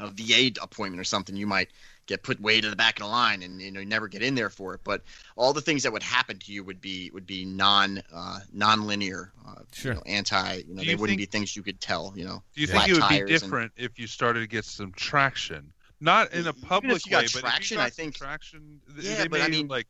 a 0.00 0.08
VA 0.08 0.50
appointment 0.62 1.00
or 1.00 1.04
something, 1.04 1.36
you 1.36 1.46
might 1.46 1.68
get 2.06 2.22
put 2.24 2.40
way 2.40 2.60
to 2.60 2.68
the 2.68 2.74
back 2.74 2.98
of 2.98 3.04
the 3.04 3.08
line 3.10 3.42
and 3.42 3.60
you 3.60 3.70
know 3.70 3.84
never 3.84 4.08
get 4.08 4.22
in 4.22 4.34
there 4.34 4.50
for 4.50 4.74
it. 4.74 4.80
But 4.82 5.02
all 5.36 5.52
the 5.52 5.60
things 5.60 5.82
that 5.84 5.92
would 5.92 6.02
happen 6.02 6.38
to 6.38 6.52
you 6.52 6.64
would 6.64 6.80
be 6.80 7.10
would 7.12 7.26
be 7.26 7.44
non 7.44 8.02
uh, 8.12 8.40
non-linear, 8.52 9.32
uh, 9.46 9.54
Sure. 9.72 9.92
you 9.92 9.96
know, 9.96 10.02
anti. 10.06 10.54
You 10.66 10.74
know, 10.74 10.80
Do 10.82 10.86
they 10.88 10.94
wouldn't 10.96 11.18
think- 11.18 11.30
be 11.30 11.38
things 11.38 11.54
you 11.54 11.62
could 11.62 11.80
tell. 11.80 12.12
You 12.16 12.24
know, 12.24 12.42
Do 12.54 12.60
you 12.60 12.66
think 12.66 12.88
it 12.88 12.92
would 12.92 12.98
be 13.02 13.02
tires 13.02 13.20
and- 13.20 13.28
different 13.28 13.72
if 13.76 13.98
you 13.98 14.06
started 14.06 14.40
to 14.40 14.46
get 14.46 14.64
some 14.64 14.92
traction? 14.92 15.72
Not 16.00 16.32
in 16.32 16.46
a 16.46 16.52
public 16.54 17.04
you 17.04 17.10
got 17.10 17.24
way, 17.24 17.28
but 17.34 17.40
traction, 17.40 17.78
if 17.78 17.84
I 17.84 17.90
think- 17.90 18.14
traction. 18.16 18.80
th- 18.94 19.06
Yeah, 19.06 19.16
they 19.18 19.28
but 19.28 19.42
I 19.42 19.44
may, 19.48 19.58
mean- 19.58 19.68
like 19.68 19.86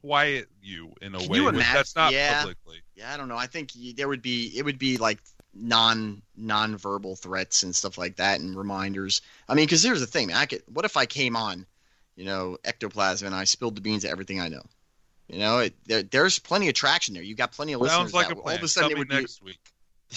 quiet 0.00 0.48
you 0.62 0.92
in 1.02 1.14
a 1.14 1.18
way 1.18 1.38
you 1.38 1.48
imagine- 1.48 1.72
that's 1.74 1.96
not 1.96 2.12
yeah. 2.12 2.40
publicly. 2.40 2.82
Yeah, 2.94 3.12
I 3.12 3.16
don't 3.16 3.28
know. 3.28 3.36
I 3.36 3.46
think 3.46 3.70
y- 3.76 3.92
there 3.96 4.08
would 4.08 4.22
be 4.22 4.52
it 4.56 4.64
would 4.64 4.78
be 4.78 4.96
like 4.98 5.20
non 5.58 6.22
non-verbal 6.36 7.16
threats 7.16 7.62
and 7.62 7.74
stuff 7.74 7.98
like 7.98 8.16
that 8.16 8.40
and 8.40 8.56
reminders. 8.56 9.22
I 9.48 9.54
mean, 9.54 9.64
because 9.66 9.82
here's 9.82 10.00
the 10.00 10.06
thing, 10.06 10.28
man. 10.28 10.36
I 10.36 10.46
could. 10.46 10.62
What 10.72 10.84
if 10.84 10.96
I 10.96 11.06
came 11.06 11.36
on, 11.36 11.66
you 12.16 12.24
know, 12.24 12.58
ectoplasm 12.64 13.26
and 13.26 13.34
I 13.34 13.44
spilled 13.44 13.74
the 13.76 13.80
beans 13.80 14.04
of 14.04 14.10
everything 14.10 14.40
I 14.40 14.48
know? 14.48 14.62
You 15.28 15.38
know, 15.40 15.58
it, 15.58 15.74
there, 15.86 16.02
there's 16.04 16.38
plenty 16.38 16.68
of 16.68 16.74
traction 16.74 17.14
there. 17.14 17.22
You 17.22 17.34
got 17.34 17.52
plenty 17.52 17.72
of 17.72 17.80
listeners 17.80 17.96
Sounds 17.98 18.14
like 18.14 18.28
that 18.28 18.32
a 18.34 18.36
will- 18.36 18.42
plan. 18.44 18.52
all 18.54 18.58
of 18.58 18.64
a 18.64 18.68
sudden 18.68 18.90
Tell 18.90 18.96
it 18.96 18.98
would 19.00 19.08
next 19.10 19.42
week. 19.42 19.58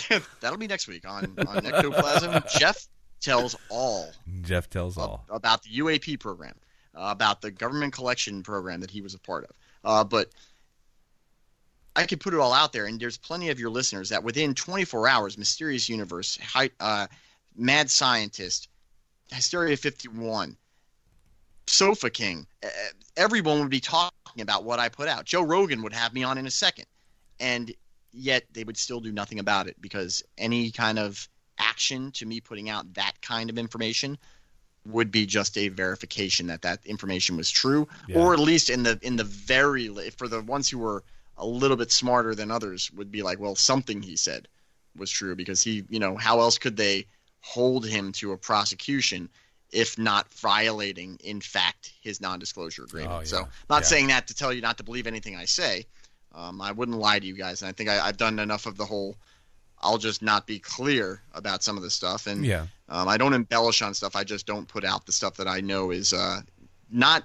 be. 0.09 0.19
that'll 0.39 0.59
be 0.59 0.67
next 0.67 0.87
week 0.87 1.07
on 1.09 1.33
on 1.47 1.65
ectoplasm. 1.65 2.43
Jeff 2.59 2.87
tells 3.21 3.55
all 3.69 4.11
Jeff 4.43 4.69
tells 4.69 4.97
ab- 4.97 5.03
all. 5.03 5.25
about 5.29 5.63
the 5.63 5.69
UAP 5.79 6.19
program, 6.19 6.53
uh, 6.95 7.07
about 7.11 7.41
the 7.41 7.49
government 7.49 7.91
collection 7.93 8.43
program 8.43 8.81
that 8.81 8.91
he 8.91 9.01
was 9.01 9.15
a 9.15 9.19
part 9.19 9.45
of. 9.45 9.51
Uh, 9.83 10.03
but 10.03 10.29
I 11.99 12.05
could 12.05 12.21
put 12.21 12.33
it 12.33 12.39
all 12.39 12.53
out 12.53 12.71
there, 12.71 12.85
and 12.85 12.97
there's 12.97 13.17
plenty 13.17 13.49
of 13.49 13.59
your 13.59 13.69
listeners 13.69 14.07
that 14.09 14.23
within 14.23 14.55
24 14.55 15.07
hours, 15.07 15.37
Mysterious 15.37 15.89
Universe, 15.89 16.37
Hi- 16.41 16.71
uh, 16.79 17.07
Mad 17.57 17.91
Scientist, 17.91 18.69
Hysteria 19.31 19.75
51, 19.75 20.55
Sofa 21.67 22.09
King, 22.09 22.47
uh, 22.63 22.69
everyone 23.17 23.59
would 23.59 23.69
be 23.69 23.81
talking 23.81 24.41
about 24.41 24.63
what 24.63 24.79
I 24.79 24.87
put 24.87 25.09
out. 25.09 25.25
Joe 25.25 25.41
Rogan 25.41 25.81
would 25.83 25.91
have 25.93 26.13
me 26.13 26.23
on 26.23 26.37
in 26.37 26.47
a 26.47 26.51
second, 26.51 26.85
and 27.39 27.73
yet 28.13 28.45
they 28.53 28.63
would 28.63 28.77
still 28.77 29.01
do 29.01 29.11
nothing 29.11 29.39
about 29.39 29.67
it 29.67 29.75
because 29.81 30.23
any 30.37 30.71
kind 30.71 30.97
of 30.99 31.27
action 31.57 32.11
to 32.13 32.25
me 32.25 32.39
putting 32.39 32.69
out 32.69 32.93
that 32.93 33.21
kind 33.21 33.49
of 33.49 33.57
information 33.57 34.17
would 34.85 35.11
be 35.11 35.25
just 35.25 35.57
a 35.57 35.67
verification 35.67 36.47
that 36.47 36.61
that 36.61 36.79
information 36.85 37.35
was 37.35 37.51
true 37.51 37.89
Yeah. 38.07 38.19
or 38.19 38.33
at 38.33 38.39
least 38.39 38.69
in 38.69 38.83
the 38.83 38.97
in 39.01 39.17
the 39.17 39.25
very 39.25 39.89
for 40.11 40.29
the 40.29 40.41
ones 40.41 40.69
who 40.69 40.77
were 40.79 41.03
a 41.39 41.45
little 41.45 41.77
bit 41.77 41.91
smarter 41.91 42.35
than 42.35 42.51
others 42.51 42.91
would 42.91 43.11
be 43.11 43.23
like 43.23 43.39
well 43.39 43.55
something 43.55 44.01
he 44.01 44.15
said 44.15 44.47
was 44.97 45.09
true 45.09 45.35
because 45.35 45.61
he 45.61 45.83
you 45.89 45.99
know 45.99 46.15
how 46.17 46.39
else 46.39 46.57
could 46.57 46.75
they 46.77 47.05
hold 47.41 47.85
him 47.85 48.11
to 48.11 48.31
a 48.33 48.37
prosecution 48.37 49.29
if 49.71 49.97
not 49.97 50.31
violating 50.33 51.17
in 51.23 51.39
fact 51.39 51.91
his 52.01 52.19
non-disclosure 52.19 52.83
agreement 52.83 53.13
Oh, 53.13 53.19
yeah. 53.19 53.23
so 53.25 53.47
not 53.69 53.81
Yeah. 53.83 53.87
saying 53.87 54.07
that 54.07 54.27
to 54.27 54.33
tell 54.35 54.51
you 54.53 54.61
not 54.61 54.77
to 54.77 54.83
believe 54.83 55.07
anything 55.07 55.35
i 55.37 55.45
say 55.45 55.85
um, 56.33 56.59
i 56.61 56.71
wouldn't 56.71 56.97
lie 56.97 57.19
to 57.19 57.25
you 57.25 57.35
guys 57.35 57.61
and 57.61 57.69
i 57.69 57.71
think 57.71 57.89
I, 57.89 58.05
i've 58.05 58.17
done 58.17 58.39
enough 58.39 58.65
of 58.65 58.75
the 58.77 58.85
whole 58.85 59.15
i'll 59.81 59.97
just 59.97 60.21
not 60.21 60.45
be 60.45 60.59
clear 60.59 61.21
about 61.33 61.63
some 61.63 61.77
of 61.77 61.83
the 61.83 61.89
stuff 61.89 62.27
and 62.27 62.45
Yeah. 62.45 62.67
um, 62.89 63.07
I 63.07 63.17
don't 63.17 63.33
embellish 63.33 63.81
on 63.81 63.93
stuff. 63.93 64.15
I 64.15 64.23
just 64.25 64.45
don't 64.47 64.67
put 64.67 64.83
out 64.83 65.05
the 65.05 65.11
stuff 65.11 65.37
that 65.37 65.47
I 65.47 65.61
know 65.61 65.91
is 65.91 66.11
uh, 66.11 66.41
not. 66.89 67.23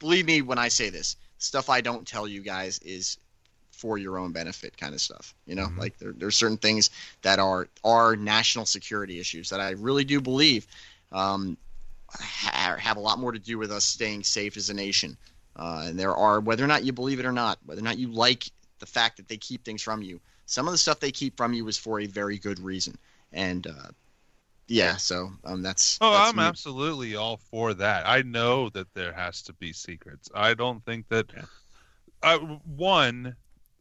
Believe 0.00 0.26
me 0.26 0.42
when 0.42 0.58
I 0.58 0.68
say 0.68 0.90
this. 0.90 1.16
Stuff 1.38 1.70
I 1.70 1.80
don't 1.80 2.04
tell 2.06 2.26
you 2.26 2.42
guys 2.42 2.78
is 2.80 3.16
for 3.78 3.96
your 3.96 4.18
own 4.18 4.32
benefit, 4.32 4.76
kind 4.76 4.94
of 4.94 5.00
stuff. 5.00 5.34
You 5.46 5.54
know, 5.54 5.66
Mm-hmm. 5.66 5.80
like 5.80 5.98
there, 5.98 6.12
there's 6.12 6.36
certain 6.36 6.58
things 6.58 6.90
that 7.22 7.38
are 7.38 7.68
are 7.84 8.16
national 8.16 8.66
security 8.66 9.20
issues 9.20 9.50
that 9.50 9.60
I 9.60 9.70
really 9.70 10.04
do 10.04 10.20
believe 10.20 10.66
um, 11.12 11.56
ha- 12.10 12.76
have 12.78 12.96
a 12.96 13.00
lot 13.00 13.18
more 13.18 13.32
to 13.32 13.38
do 13.38 13.58
with 13.58 13.70
us 13.70 13.84
staying 13.84 14.24
safe 14.24 14.56
as 14.56 14.70
a 14.70 14.74
nation. 14.74 15.16
Uh, 15.56 15.84
and 15.86 15.98
there 15.98 16.14
are, 16.14 16.40
whether 16.40 16.64
or 16.64 16.68
not 16.68 16.84
you 16.84 16.92
believe 16.92 17.18
it 17.18 17.26
or 17.26 17.32
not, 17.32 17.58
whether 17.66 17.80
or 17.80 17.84
not 17.84 17.98
you 17.98 18.08
like 18.08 18.50
the 18.78 18.86
fact 18.86 19.16
that 19.16 19.28
they 19.28 19.36
keep 19.36 19.64
things 19.64 19.82
from 19.82 20.02
you, 20.02 20.20
some 20.46 20.68
of 20.68 20.72
the 20.72 20.78
stuff 20.78 21.00
they 21.00 21.10
keep 21.10 21.36
from 21.36 21.52
you 21.52 21.66
is 21.68 21.78
for 21.78 22.00
a 22.00 22.06
very 22.06 22.38
good 22.38 22.60
reason. 22.60 22.96
And 23.32 23.66
uh, 23.66 23.88
yeah, 24.68 24.96
so 24.96 25.30
um, 25.44 25.62
that's. 25.62 26.00
Oh, 26.00 26.12
that's 26.12 26.30
I'm 26.30 26.36
me. 26.36 26.42
absolutely 26.48 27.16
all 27.16 27.38
for 27.50 27.74
that. 27.74 28.06
I 28.06 28.22
know 28.22 28.68
that 28.70 28.92
there 28.94 29.12
has 29.12 29.42
to 29.42 29.52
be 29.54 29.72
secrets. 29.72 30.28
I 30.34 30.54
don't 30.54 30.84
think 30.84 31.08
that. 31.08 31.26
I, 32.22 32.36
one, 32.36 33.36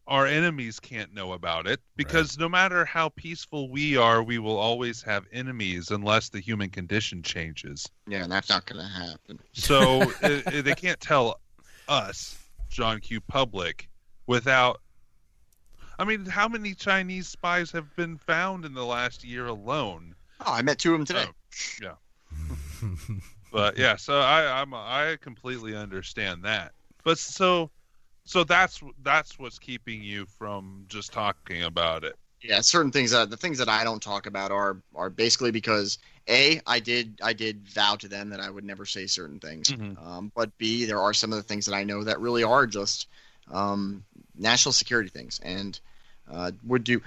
our 0.07 0.25
enemies 0.25 0.79
can't 0.79 1.13
know 1.13 1.33
about 1.33 1.67
it 1.67 1.81
because 1.97 2.37
no 2.37 2.47
matter 2.47 2.85
how 2.85 3.09
peaceful 3.09 3.69
we 3.69 3.97
are, 3.97 4.23
we 4.23 4.39
will 4.39 4.57
always 4.57 5.01
have 5.01 5.25
enemies 5.33 5.91
unless 5.91 6.29
the 6.29 6.39
human 6.39 6.69
condition 6.69 7.21
changes. 7.21 7.85
Yeah, 8.07 8.23
and 8.23 8.31
that's 8.31 8.49
not 8.49 8.65
going 8.65 8.81
to 8.81 8.87
happen. 8.87 9.39
So 9.53 10.01
it, 10.03 10.15
it- 10.23 10.47
uh, 10.47 10.57
uh, 10.59 10.61
they 10.61 10.75
can't 10.75 10.99
tell 10.99 11.41
us, 11.89 12.37
John 12.69 12.99
Q. 12.99 13.19
Public, 13.21 13.89
without. 14.27 14.81
I 15.99 16.05
mean, 16.05 16.25
how 16.25 16.47
many 16.47 16.73
Chinese 16.73 17.27
spies 17.27 17.71
have 17.71 17.93
been 17.95 18.17
found 18.17 18.65
in 18.65 18.73
the 18.73 18.85
last 18.85 19.23
year 19.23 19.47
alone? 19.47 20.13
Oh, 20.45 20.53
I 20.53 20.61
met 20.61 20.77
two 20.77 20.93
of 20.93 20.99
them 20.99 21.05
today. 21.07 21.25
Oh, 21.27 21.97
yeah. 22.79 23.15
but 23.51 23.77
yeah, 23.77 23.95
so 23.95 24.19
I 24.19 24.61
I'm 24.61 24.73
I 24.73 25.17
completely 25.21 25.75
understand 25.75 26.43
that. 26.43 26.73
But 27.03 27.17
so 27.17 27.71
so 28.27 28.43
that's 28.43 28.81
that's 29.01 29.39
what's 29.39 29.59
keeping 29.59 30.03
you 30.03 30.25
from 30.27 30.85
just 30.87 31.13
talking 31.13 31.63
about 31.63 32.03
it. 32.03 32.15
Yeah, 32.41 32.61
certain 32.61 32.91
things 32.91 33.11
that 33.11 33.29
the 33.29 33.37
things 33.37 33.57
that 33.57 33.69
I 33.69 33.83
don't 33.83 34.01
talk 34.01 34.27
about 34.27 34.51
are 34.51 34.81
are 34.95 35.09
basically 35.09 35.51
because 35.51 35.97
a 36.29 36.61
I 36.67 36.79
did 36.79 37.19
I 37.23 37.33
did 37.33 37.67
vow 37.67 37.95
to 37.95 38.07
them 38.07 38.29
that 38.29 38.39
I 38.39 38.49
would 38.49 38.63
never 38.63 38.85
say 38.85 39.07
certain 39.07 39.39
things, 39.39 39.73
Mhm. 39.73 39.97
um, 39.97 40.31
but 40.35 40.55
b 40.57 40.85
there 40.85 41.01
are 41.01 41.13
some 41.13 41.31
of 41.33 41.37
the 41.37 41.43
things 41.43 41.65
that 41.65 41.75
I 41.75 41.83
know 41.83 42.03
that 42.03 42.19
really 42.19 42.43
are 42.43 42.67
just 42.67 43.07
um, 43.49 44.03
national 44.35 44.73
security 44.73 45.09
things 45.09 45.39
and 45.43 45.79
uh, 46.29 46.51
would 46.63 46.83
do. 46.83 47.01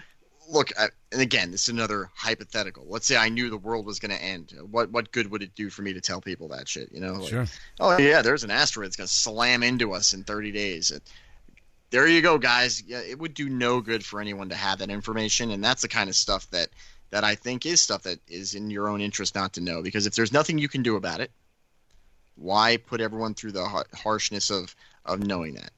Look, 0.50 0.72
I, 0.78 0.88
and 1.12 1.20
again, 1.20 1.52
this 1.52 1.62
is 1.62 1.68
another 1.68 2.10
hypothetical. 2.14 2.84
Let's 2.88 3.06
say 3.06 3.16
I 3.16 3.28
knew 3.28 3.50
the 3.50 3.56
world 3.56 3.86
was 3.86 4.00
going 4.00 4.10
to 4.10 4.22
end. 4.22 4.52
What 4.70 4.90
what 4.90 5.12
good 5.12 5.30
would 5.30 5.42
it 5.42 5.54
do 5.54 5.70
for 5.70 5.82
me 5.82 5.92
to 5.92 6.00
tell 6.00 6.20
people 6.20 6.48
that 6.48 6.68
shit? 6.68 6.90
You 6.92 7.00
know, 7.00 7.12
like, 7.14 7.30
Sure. 7.30 7.46
oh 7.78 7.96
yeah, 7.98 8.22
there's 8.22 8.42
an 8.42 8.50
asteroid 8.50 8.86
that's 8.86 8.96
going 8.96 9.06
to 9.06 9.12
slam 9.12 9.62
into 9.62 9.92
us 9.92 10.12
in 10.12 10.24
30 10.24 10.50
days. 10.52 10.92
There 11.90 12.06
you 12.06 12.20
go, 12.20 12.38
guys. 12.38 12.82
Yeah, 12.82 13.00
it 13.00 13.18
would 13.18 13.34
do 13.34 13.48
no 13.48 13.80
good 13.80 14.04
for 14.04 14.20
anyone 14.20 14.48
to 14.48 14.54
have 14.56 14.78
that 14.78 14.90
information, 14.90 15.50
and 15.50 15.62
that's 15.62 15.82
the 15.82 15.88
kind 15.88 16.08
of 16.08 16.16
stuff 16.16 16.48
that 16.50 16.68
that 17.10 17.24
I 17.24 17.34
think 17.34 17.66
is 17.66 17.80
stuff 17.80 18.02
that 18.02 18.18
is 18.28 18.54
in 18.54 18.70
your 18.70 18.88
own 18.88 19.00
interest 19.00 19.34
not 19.34 19.52
to 19.54 19.60
know. 19.60 19.82
Because 19.82 20.06
if 20.06 20.14
there's 20.14 20.32
nothing 20.32 20.58
you 20.58 20.68
can 20.68 20.82
do 20.82 20.96
about 20.96 21.20
it, 21.20 21.30
why 22.36 22.76
put 22.76 23.00
everyone 23.00 23.34
through 23.34 23.52
the 23.52 23.84
harshness 23.94 24.50
of 24.50 24.74
of 25.04 25.24
knowing 25.24 25.54
that? 25.54 25.70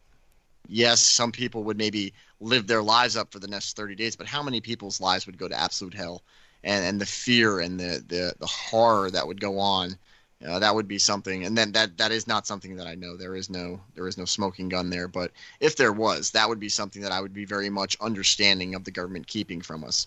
Yes, 0.69 1.05
some 1.05 1.33
people 1.33 1.65
would 1.65 1.77
maybe 1.77 2.13
live 2.43 2.67
their 2.67 2.83
lives 2.83 3.17
up 3.17 3.33
for 3.33 3.39
the 3.39 3.49
next 3.49 3.77
30 3.77 3.95
days, 3.95 4.17
but 4.17 4.27
how 4.27 4.43
many 4.43 4.61
people's 4.61 5.01
lives 5.01 5.27
would 5.27 5.39
go 5.39 5.49
to 5.49 5.59
absolute 5.59 5.95
hell? 5.95 6.23
And 6.65 6.85
and 6.85 7.01
the 7.01 7.07
fear 7.07 7.61
and 7.61 7.79
the 7.81 8.05
the, 8.07 8.35
the 8.39 8.47
horror 8.47 9.11
that 9.11 9.27
would 9.27 9.41
go 9.41 9.59
on 9.59 9.99
uh, 10.47 10.59
that 10.59 10.75
would 10.75 10.89
be 10.89 10.99
something, 10.99 11.45
and 11.45 11.57
then 11.57 11.73
that 11.73 11.97
that 11.99 12.11
is 12.11 12.27
not 12.27 12.47
something 12.47 12.77
that 12.77 12.87
I 12.87 12.95
know. 12.95 13.17
There 13.17 13.37
is 13.37 13.49
no 13.49 13.81
there 13.95 14.09
is 14.09 14.19
no 14.19 14.25
smoking 14.25 14.69
gun 14.69 14.91
there, 14.91 15.07
but 15.07 15.31
if 15.61 15.77
there 15.77 15.93
was, 15.93 16.33
that 16.33 16.49
would 16.49 16.59
be 16.59 16.69
something 16.69 17.03
that 17.03 17.13
I 17.13 17.21
would 17.21 17.33
be 17.33 17.45
very 17.45 17.71
much 17.71 17.97
understanding 18.01 18.75
of 18.75 18.85
the 18.85 18.91
government 18.91 19.27
keeping 19.27 19.61
from 19.61 19.85
us. 19.85 20.07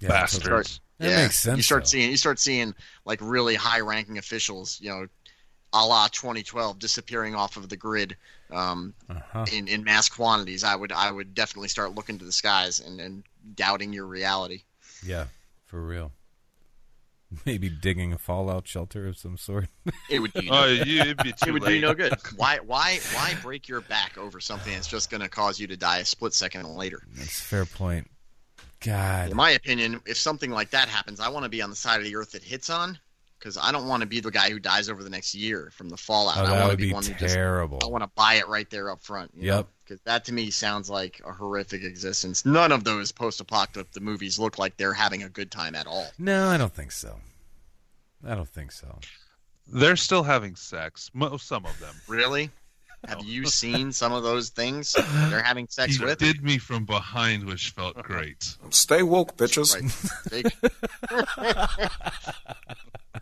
Yeah, 0.00 0.08
Bastards. 0.08 0.80
That 0.98 1.22
makes 1.24 1.38
sense, 1.38 1.56
You 1.58 1.62
start 1.62 1.84
though. 1.84 1.88
seeing 1.88 2.10
you 2.10 2.16
start 2.16 2.38
seeing 2.38 2.74
like 3.04 3.20
really 3.22 3.54
high 3.54 3.80
ranking 3.80 4.18
officials, 4.18 4.78
you 4.80 4.90
know, 4.90 5.06
a 5.72 5.84
la 5.86 6.08
2012, 6.08 6.78
disappearing 6.78 7.34
off 7.34 7.56
of 7.56 7.68
the 7.68 7.76
grid 7.76 8.16
um, 8.50 8.94
Uh-huh. 9.08 9.44
in 9.52 9.68
in 9.68 9.84
mass 9.84 10.08
quantities. 10.08 10.64
I 10.64 10.74
would 10.74 10.92
I 10.92 11.10
would 11.10 11.34
definitely 11.34 11.68
start 11.68 11.94
looking 11.94 12.18
to 12.18 12.24
the 12.24 12.32
skies 12.32 12.80
and, 12.80 13.00
and 13.00 13.24
doubting 13.54 13.92
your 13.92 14.06
reality. 14.06 14.62
Yeah, 15.04 15.26
for 15.66 15.82
real. 15.84 16.12
Maybe 17.44 17.68
digging 17.68 18.14
a 18.14 18.18
fallout 18.18 18.66
shelter 18.66 19.06
of 19.06 19.18
some 19.18 19.36
sort. 19.36 19.68
It 20.08 20.20
would 20.20 20.32
do 20.32 20.48
Oh, 20.50 20.64
you, 20.64 21.02
it'd 21.02 21.18
be 21.18 21.34
it 21.46 21.52
would 21.52 21.62
late. 21.62 21.74
do 21.74 21.80
no 21.82 21.92
good. 21.94 22.14
Why 22.36 22.58
why 22.64 23.00
why 23.12 23.34
break 23.42 23.68
your 23.68 23.82
back 23.82 24.16
over 24.16 24.40
something 24.40 24.72
that's 24.72 24.86
just 24.86 25.10
going 25.10 25.20
to 25.20 25.28
cause 25.28 25.60
you 25.60 25.66
to 25.66 25.76
die 25.76 25.98
a 25.98 26.04
split 26.06 26.32
second 26.32 26.64
later? 26.66 27.02
That's 27.14 27.38
a 27.38 27.42
fair 27.44 27.66
point. 27.66 28.10
God. 28.80 29.30
In 29.30 29.36
my 29.36 29.50
opinion, 29.50 30.00
if 30.06 30.16
something 30.16 30.50
like 30.50 30.70
that 30.70 30.88
happens, 30.88 31.20
I 31.20 31.28
want 31.28 31.42
to 31.44 31.50
be 31.50 31.60
on 31.60 31.68
the 31.68 31.76
side 31.76 31.98
of 31.98 32.04
the 32.06 32.16
earth 32.16 32.34
it 32.34 32.42
hits 32.42 32.70
on 32.70 32.98
because 33.38 33.56
I 33.56 33.72
don't 33.72 33.86
want 33.86 34.00
to 34.02 34.06
be 34.06 34.20
the 34.20 34.30
guy 34.30 34.50
who 34.50 34.58
dies 34.58 34.88
over 34.88 35.02
the 35.02 35.10
next 35.10 35.34
year 35.34 35.70
from 35.72 35.88
the 35.88 35.96
fallout. 35.96 36.38
Oh, 36.38 36.42
I 36.42 36.46
that 36.46 36.50
want 36.50 36.62
to 36.62 36.68
would 36.68 36.78
be, 36.78 36.86
be 36.88 36.92
one 36.92 37.04
who 37.04 37.14
just 37.14 37.34
terrible. 37.34 37.78
I 37.82 37.86
want 37.86 38.04
to 38.04 38.10
buy 38.14 38.34
it 38.34 38.48
right 38.48 38.68
there 38.70 38.90
up 38.90 39.02
front. 39.02 39.30
Yep. 39.36 39.68
Because 39.84 40.00
that 40.02 40.24
to 40.26 40.34
me 40.34 40.50
sounds 40.50 40.90
like 40.90 41.20
a 41.24 41.32
horrific 41.32 41.82
existence. 41.82 42.44
None 42.44 42.72
of 42.72 42.84
those 42.84 43.10
post-apocalyptic 43.12 44.02
movies 44.02 44.38
look 44.38 44.58
like 44.58 44.76
they're 44.76 44.92
having 44.92 45.22
a 45.22 45.28
good 45.28 45.50
time 45.50 45.74
at 45.74 45.86
all. 45.86 46.06
No, 46.18 46.48
I 46.48 46.58
don't 46.58 46.74
think 46.74 46.92
so. 46.92 47.16
I 48.26 48.34
don't 48.34 48.48
think 48.48 48.72
so. 48.72 48.98
They're 49.66 49.96
still 49.96 50.22
having 50.22 50.56
sex. 50.56 51.10
Mo- 51.14 51.36
some 51.36 51.64
of 51.64 51.78
them. 51.78 51.94
Really? 52.06 52.50
Have 53.06 53.24
you 53.24 53.46
seen 53.46 53.92
some 53.92 54.12
of 54.12 54.22
those 54.22 54.48
things 54.50 54.92
they're 55.30 55.42
having 55.42 55.66
sex 55.68 55.96
He 55.96 56.04
with? 56.04 56.18
did 56.18 56.42
me 56.42 56.58
from 56.58 56.84
behind, 56.84 57.44
which 57.44 57.70
felt 57.70 57.96
great. 58.02 58.56
Stay 58.70 59.02
woke, 59.02 59.36
bitches. 59.36 59.74
Right. 60.32 61.90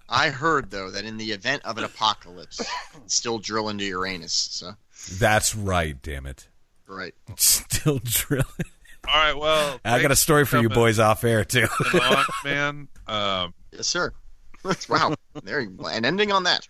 I 0.09 0.31
heard 0.31 0.70
though 0.70 0.90
that 0.90 1.05
in 1.05 1.16
the 1.16 1.32
event 1.32 1.62
of 1.65 1.78
an 1.78 1.85
apocalypse, 1.85 2.62
still 3.07 3.39
drill 3.39 3.69
into 3.69 3.85
Uranus. 3.85 4.32
So 4.32 4.73
That's 5.19 5.55
right, 5.55 6.01
damn 6.03 6.27
it. 6.27 6.48
right. 6.86 7.15
Still 7.36 8.01
drilling. 8.03 8.47
All 9.09 9.15
right, 9.15 9.36
well, 9.36 9.78
I 9.85 10.01
got 10.03 10.11
a 10.11 10.16
story 10.16 10.44
for 10.44 10.59
you 10.59 10.69
boys 10.69 10.98
off 10.98 11.23
air, 11.23 11.44
too. 11.44 11.66
Come 11.69 12.01
on, 12.01 12.24
man. 12.44 12.89
Um, 13.07 13.55
Yes, 13.73 13.86
sir. 13.86 14.12
wow. 14.89 15.15
There 15.45 15.61
you 15.61 15.71
go. 15.71 15.87
And 15.89 16.05
ending 16.07 16.33
on 16.33 16.45
that. 16.45 16.67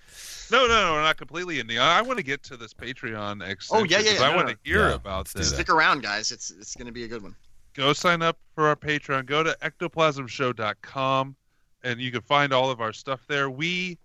no, 0.51 0.67
no, 0.67 0.95
no, 0.95 1.01
not 1.03 1.17
completely 1.17 1.61
ending. 1.61 1.79
I, 1.79 1.99
I 1.99 2.03
want 2.03 2.19
to 2.19 2.25
get 2.25 2.43
to 2.45 2.57
this 2.57 2.73
Patreon 2.75 3.43
oh, 3.43 3.51
extension. 3.51 3.71
Oh, 3.71 3.85
yeah, 3.85 3.99
yeah, 3.99 4.11
'cause 4.13 4.21
yeah. 4.21 4.27
I 4.27 4.31
No, 4.31 4.37
want 4.37 4.49
no. 4.49 4.55
to 4.55 4.59
hear 4.65 4.89
Yeah, 4.89 4.95
about 4.95 5.29
this. 5.29 5.49
Stick 5.51 5.69
around, 5.69 6.03
guys. 6.03 6.31
It's 6.33 6.51
it's 6.51 6.75
going 6.77 6.87
to 6.87 6.93
be 6.93 7.05
a 7.05 7.09
good 7.09 7.23
one. 7.23 7.35
go 7.75 7.93
sign 7.93 8.23
up 8.23 8.39
for 8.55 8.67
our 8.69 8.77
Patreon. 8.77 9.27
Go 9.27 9.43
to 9.43 9.57
ectoplasmshow.com 9.63 11.37
and 11.85 12.01
you 12.01 12.11
can 12.11 12.23
find 12.23 12.53
all 12.53 12.71
of 12.71 12.81
our 12.81 12.93
stuff 12.93 13.21
there. 13.29 13.51
We 13.51 13.99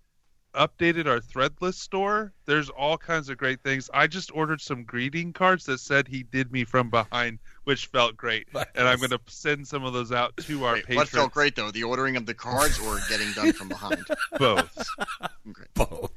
updated 0.54 1.06
our 1.06 1.18
threadless 1.20 1.74
store. 1.74 2.32
There's 2.44 2.68
all 2.68 2.98
kinds 2.98 3.28
of 3.28 3.38
great 3.38 3.60
things. 3.62 3.88
I 3.94 4.06
just 4.06 4.30
ordered 4.34 4.60
some 4.60 4.84
greeting 4.84 5.32
cards 5.32 5.64
that 5.66 5.78
said 5.78 6.06
he 6.06 6.22
did 6.24 6.52
me 6.52 6.64
from 6.64 6.90
behind, 6.90 7.38
which 7.64 7.86
felt 7.86 8.16
great. 8.16 8.48
And 8.74 8.86
I'm 8.88 8.98
going 8.98 9.10
to 9.10 9.20
send 9.26 9.66
some 9.66 9.84
of 9.84 9.92
those 9.92 10.12
out 10.12 10.36
to 10.38 10.64
our 10.64 10.74
Wait, 10.74 10.82
patrons. 10.84 10.96
what 10.96 11.08
felt 11.08 11.32
great 11.32 11.56
though? 11.56 11.70
The 11.70 11.84
ordering 11.84 12.16
of 12.16 12.26
the 12.26 12.34
cards 12.34 12.78
or 12.80 12.98
getting 13.08 13.32
done 13.32 13.52
from 13.52 13.68
behind? 13.68 14.04
Both. 14.38 14.86
Okay. 15.48 15.62
Both. 15.74 16.12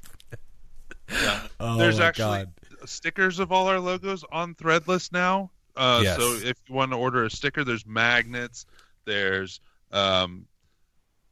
Yeah. 1.12 1.41
Oh, 1.60 1.78
There's 1.78 1.99
my 1.99 2.06
actually 2.07 2.26
God. 2.45 2.49
stickers 2.90 3.40
of 3.40 3.52
all 3.52 3.68
our 3.68 3.80
logos 3.80 4.24
on 4.32 4.56
Threadless 4.56 5.12
now. 5.12 5.52
Uh, 5.76 6.02
Yes. 6.03 6.18
So 6.18 6.34
if 6.36 6.57
you 6.68 6.76
want 6.76 6.91
to 6.91 6.98
order 6.98 7.26
a 7.26 7.30
sticker, 7.30 7.64
there's 7.64 7.86
magnets. 7.86 8.66
There's 9.06 9.60
um, 9.91 10.45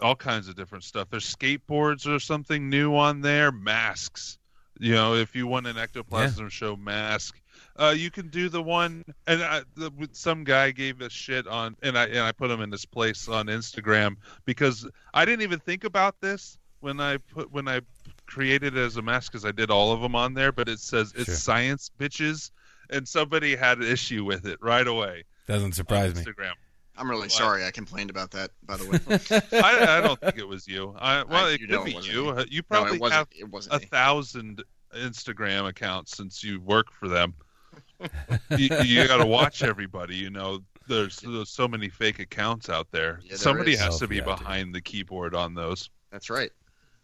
all 0.04 0.16
kinds 0.16 0.48
of 0.48 0.56
different 0.56 0.84
stuff. 0.84 1.08
There's 1.10 1.34
skateboards 1.34 2.06
or 2.08 2.20
something 2.20 2.70
new 2.70 2.96
on 2.96 3.22
there. 3.22 3.52
Masks. 3.52 4.38
You 4.80 4.94
know, 4.94 5.14
if 5.16 5.36
you 5.36 5.48
want 5.48 5.68
an 5.68 5.78
ectoplasm 5.78 6.50
show 6.50 6.76
mask, 6.76 7.40
uh, 7.80 7.94
you 7.96 8.10
can 8.12 8.28
do 8.30 8.50
the 8.50 8.62
one. 8.62 9.06
And 9.28 9.42
I, 9.44 9.62
the, 9.76 9.92
some 10.12 10.44
guy 10.44 10.72
gave 10.72 11.02
us 11.02 11.12
shit 11.12 11.48
on, 11.48 11.76
and 11.84 11.98
I 11.98 12.06
and 12.08 12.20
I 12.20 12.32
put 12.32 12.50
him 12.52 12.60
in 12.62 12.70
this 12.70 12.84
place 12.86 13.30
on 13.30 13.48
Instagram 13.48 14.18
because 14.46 14.88
I 15.14 15.26
didn't 15.26 15.44
even 15.44 15.60
think 15.60 15.84
about 15.84 16.20
this 16.22 16.58
when 16.82 17.00
I 17.00 17.18
put 17.18 17.52
when 17.52 17.68
I 17.68 17.82
created 18.26 18.76
it 18.76 18.80
as 18.80 18.98
a 18.98 19.02
mask 19.02 19.32
because 19.32 19.46
I 19.46 19.52
did 19.52 19.70
all 19.70 19.92
of 19.94 20.02
them 20.02 20.16
on 20.16 20.34
there, 20.34 20.52
but 20.52 20.68
it 20.68 20.80
says 20.80 21.14
it's 21.16 21.26
Sure. 21.26 21.36
science 21.36 21.92
bitches, 22.00 22.52
and 22.90 23.08
somebody 23.08 23.56
had 23.56 23.78
an 23.78 23.86
issue 23.86 24.24
with 24.26 24.46
it 24.48 24.58
right 24.62 24.88
away 24.88 25.24
Doesn't 25.48 25.74
surprise 25.74 26.16
me. 26.16 26.24
Instagram. 26.24 26.54
I'm 26.98 27.10
really 27.10 27.24
What? 27.24 27.32
sorry 27.32 27.66
I 27.66 27.72
complained 27.72 28.10
about 28.10 28.32
that. 28.32 28.52
By 28.64 28.78
the 28.78 28.86
way, 28.88 29.00
I, 29.64 29.98
I 29.98 30.02
don't 30.02 30.20
think 30.20 30.38
it 30.38 30.48
was 30.48 30.68
you. 30.68 30.96
I, 31.00 31.24
well, 31.24 31.46
I- 31.48 31.52
it 31.54 31.62
you 31.62 31.68
could 31.68 31.76
know 31.76 31.84
be 31.84 31.94
wasn't 31.96 32.14
you. 32.14 32.24
me. 32.26 32.30
Uh, 32.30 32.46
You 32.50 32.62
no, 32.70 32.78
probably 32.78 32.96
it 32.96 33.02
wasn't. 33.02 33.18
have 33.18 33.28
It 33.32 33.50
wasn't 33.50 33.76
a 33.76 33.80
me. 33.80 33.86
thousand 33.86 34.64
Instagram 34.96 35.68
accounts 35.68 36.16
since 36.16 36.44
you 36.44 36.62
work 36.62 36.92
for 36.92 37.08
them. 37.08 37.34
you 38.58 38.70
you 38.84 39.08
got 39.08 39.18
to 39.18 39.26
watch 39.26 39.64
everybody. 39.64 40.16
You 40.16 40.30
know, 40.30 40.60
there's, 40.88 41.18
there's 41.22 41.50
so 41.50 41.68
many 41.68 41.90
fake 41.90 42.20
accounts 42.20 42.70
out 42.70 42.92
there. 42.92 43.20
Yeah, 43.24 43.30
there 43.30 43.38
Somebody 43.38 43.74
is. 43.74 43.80
has 43.82 43.96
Oh, 43.96 44.00
to 44.00 44.08
be 44.08 44.18
yeah, 44.18 44.26
dude. 44.26 44.38
behind 44.38 44.76
the 44.76 44.82
keyboard 44.82 45.34
on 45.34 45.54
those. 45.56 45.90
That's 46.12 46.30
right. 46.30 46.52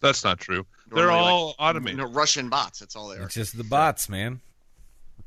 That's 0.02 0.24
not 0.24 0.40
true. 0.40 0.66
They're 0.92 1.08
Normally, 1.08 1.22
like, 1.24 1.32
all 1.34 1.56
automated. 1.60 1.98
No, 1.98 2.06
Russian 2.06 2.50
bots. 2.50 2.80
That's 2.80 2.96
all 2.96 3.10
they 3.10 3.18
are. 3.18 3.24
It's 3.24 3.34
just 3.34 3.58
the 3.58 3.64
bots, 3.64 4.08
man. 4.08 4.40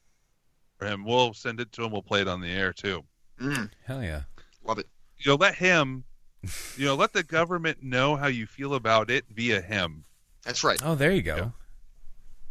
him. 0.81 1.05
We'll 1.05 1.35
send 1.35 1.61
it 1.61 1.73
to 1.73 1.85
him. 1.85 1.93
We'll 1.93 2.03
play 2.03 2.21
it 2.21 2.29
on 2.29 2.41
the 2.41 2.49
air 2.49 2.73
too. 2.73 3.05
Mm, 3.41 3.71
Hell 3.85 4.03
yeah. 4.03 4.23
love 4.65 4.79
it. 4.79 4.87
You 5.19 5.33
know, 5.33 5.37
let 5.37 5.55
him, 5.55 6.05
you 6.77 6.87
know, 6.87 6.95
let 6.95 7.13
the 7.13 7.23
government 7.23 7.83
know 7.83 8.17
how 8.17 8.27
you 8.29 8.47
feel 8.47 8.75
about 8.75 9.11
it 9.11 9.25
via 9.31 9.61
him. 9.61 10.05
That's 10.45 10.65
right. 10.65 10.81
Oh, 10.85 10.95
there 10.95 11.13
you 11.13 11.23
go. 11.23 11.37
Yeah. 11.37 11.49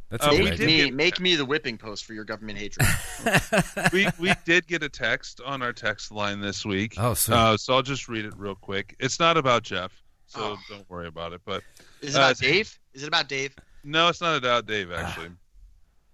That's 0.09 0.25
Uh, 0.25 0.29
a 0.29 0.31
we 0.31 0.37
good 0.37 0.43
Make 0.51 0.57
did 0.57 0.63
idea. 0.69 0.85
me 0.85 0.91
make 0.91 1.19
me 1.19 1.35
the 1.35 1.45
whipping 1.45 1.77
post 1.77 2.05
for 2.05 2.13
your 2.13 2.23
government 2.23 2.57
hatred. 2.57 2.87
we 3.93 4.07
we 4.19 4.33
did 4.45 4.65
get 4.67 4.81
a 4.83 4.89
text 4.89 5.41
on 5.45 5.61
our 5.61 5.73
text 5.73 6.11
line 6.11 6.39
this 6.39 6.65
week. 6.65 6.93
Oh, 6.97 7.13
sweet. 7.13 7.35
Uh, 7.35 7.57
so 7.57 7.73
I'll 7.73 7.81
just 7.81 8.07
read 8.07 8.23
it 8.25 8.33
real 8.37 8.55
quick. 8.55 8.95
It's 8.99 9.19
not 9.19 9.35
about 9.37 9.63
Jeff, 9.63 9.91
so 10.25 10.39
Oh. 10.41 10.57
don't 10.69 10.89
worry 10.89 11.07
about 11.07 11.33
it. 11.33 11.41
But 11.45 11.63
Is 12.01 12.15
it 12.15 12.19
Uh, 12.19 12.21
about 12.21 12.37
Dave? 12.37 12.79
Is 12.93 13.03
it 13.03 13.07
about 13.07 13.27
Dave? 13.27 13.53
no, 13.83 14.07
it's 14.07 14.21
not 14.21 14.37
about 14.37 14.65
Dave. 14.65 14.89
Ah. 14.93 14.95
Actually, 14.95 15.31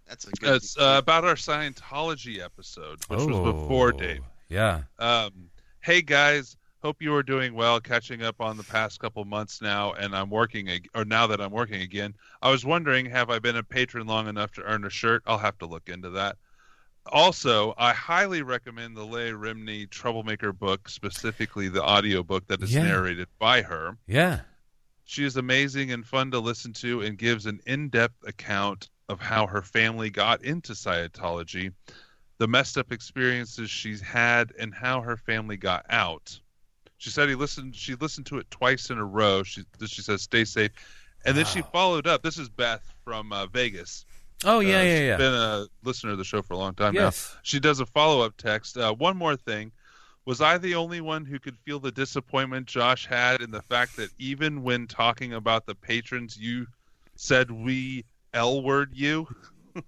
That's 0.07 0.27
a 0.27 0.31
good. 0.31 0.55
it's 0.55 0.77
uh, 0.77 0.95
about 0.97 1.23
our 1.23 1.35
Scientology 1.35 2.39
episode, 2.43 2.99
which 3.09 3.19
was 3.19 3.27
before 3.53 3.89
Oh, 3.93 3.97
Dave. 3.97 4.23
Yeah. 4.49 4.83
Um, 4.99 5.49
hey 5.81 6.01
guys, 6.01 6.57
hope 6.83 7.01
you 7.01 7.15
are 7.15 7.23
doing 7.23 7.53
well. 7.53 7.79
Catching 7.79 8.21
up 8.23 8.41
on 8.41 8.57
the 8.57 8.63
past 8.63 8.99
couple 8.99 9.23
months 9.25 9.61
now, 9.61 9.93
and 9.93 10.13
I'm 10.15 10.29
working, 10.29 10.69
ag- 10.69 10.89
or 10.93 11.05
now 11.05 11.25
that 11.27 11.39
I'm 11.41 11.51
working 11.51 11.81
again. 11.81 12.13
I 12.41 12.51
was 12.51 12.65
wondering, 12.65 13.05
have 13.07 13.29
I 13.29 13.39
been 13.39 13.55
a 13.55 13.63
patron 13.63 14.05
long 14.05 14.27
enough 14.27 14.51
to 14.53 14.63
earn 14.63 14.83
a 14.83 14.89
shirt? 14.89 15.23
I'll 15.25 15.37
have 15.37 15.57
to 15.59 15.65
look 15.65 15.87
into 15.87 16.09
that. 16.11 16.35
Also, 17.05 17.73
I 17.77 17.93
highly 17.93 18.41
recommend 18.43 18.95
the 18.95 19.03
Leah 19.05 19.33
Remini 19.33 19.89
Troublemaker 19.89 20.53
book, 20.53 20.87
specifically 20.89 21.69
the 21.69 21.83
audio 21.83 22.21
book 22.21 22.47
that 22.47 22.61
is 22.61 22.73
Yeah. 22.73 22.83
narrated 22.83 23.27
by 23.39 23.61
her. 23.61 23.97
Yeah. 24.05 24.41
She 25.05 25.25
is 25.25 25.35
amazing 25.37 25.91
and 25.91 26.05
fun 26.05 26.31
to 26.31 26.39
listen 26.39 26.73
to 26.73 27.01
and 27.01 27.17
gives 27.17 27.45
an 27.45 27.59
in 27.65 27.89
depth 27.89 28.25
account 28.27 28.89
of 29.09 29.19
how 29.19 29.47
her 29.47 29.61
family 29.61 30.09
got 30.09 30.43
into 30.43 30.73
Scientology, 30.73 31.73
the 32.37 32.47
messed 32.47 32.77
up 32.77 32.91
experiences 32.91 33.69
she's 33.69 34.01
had, 34.01 34.53
and 34.57 34.73
how 34.73 35.01
her 35.01 35.17
family 35.17 35.57
got 35.57 35.85
out. 35.89 36.39
She 37.03 37.09
said 37.09 37.27
he 37.27 37.35
listened 37.35 37.75
she 37.75 37.95
listened 37.95 38.25
to 38.27 38.37
it 38.37 38.49
twice 38.49 38.89
in 38.89 38.97
a 38.97 39.03
row. 39.03 39.43
She 39.43 39.63
she 39.85 40.01
says 40.01 40.21
stay 40.21 40.45
safe. 40.45 40.71
And 41.25 41.35
then 41.37 41.43
she 41.43 41.61
followed 41.61 42.07
up. 42.07 42.23
This 42.23 42.37
is 42.37 42.47
Beth 42.47 42.81
from 43.03 43.33
uh, 43.33 43.47
Vegas. 43.47 44.05
Oh, 44.45 44.61
yeah, 44.61 44.79
Uh, 44.79 44.81
yeah, 44.83 44.95
she's 44.95 44.99
yeah. 45.07 45.17
Been 45.17 45.33
a 45.33 45.65
listener 45.83 46.11
of 46.13 46.17
the 46.17 46.23
show 46.23 46.41
for 46.41 46.53
a 46.53 46.57
long 46.57 46.73
time 46.75 46.93
Yes. 46.93 47.31
now. 47.33 47.39
She 47.43 47.59
does 47.59 47.81
a 47.81 47.85
follow 47.85 48.21
up 48.21 48.37
text. 48.37 48.77
Uh, 48.77 48.93
one 48.93 49.17
more 49.17 49.35
thing. 49.35 49.73
Was 50.25 50.39
I 50.39 50.57
the 50.57 50.75
only 50.75 51.01
one 51.01 51.25
who 51.25 51.39
could 51.39 51.57
feel 51.65 51.79
the 51.81 51.91
disappointment 51.91 52.67
Josh 52.67 53.05
had 53.05 53.41
in 53.41 53.51
the 53.51 53.61
fact 53.61 53.97
that 53.97 54.09
even 54.17 54.63
when 54.63 54.87
talking 54.87 55.33
about 55.33 55.65
the 55.65 55.75
patrons, 55.75 56.37
you 56.37 56.67
said 57.17 57.51
we 57.51 58.05
L 58.33 58.61
word 58.63 58.91
you? 58.93 59.27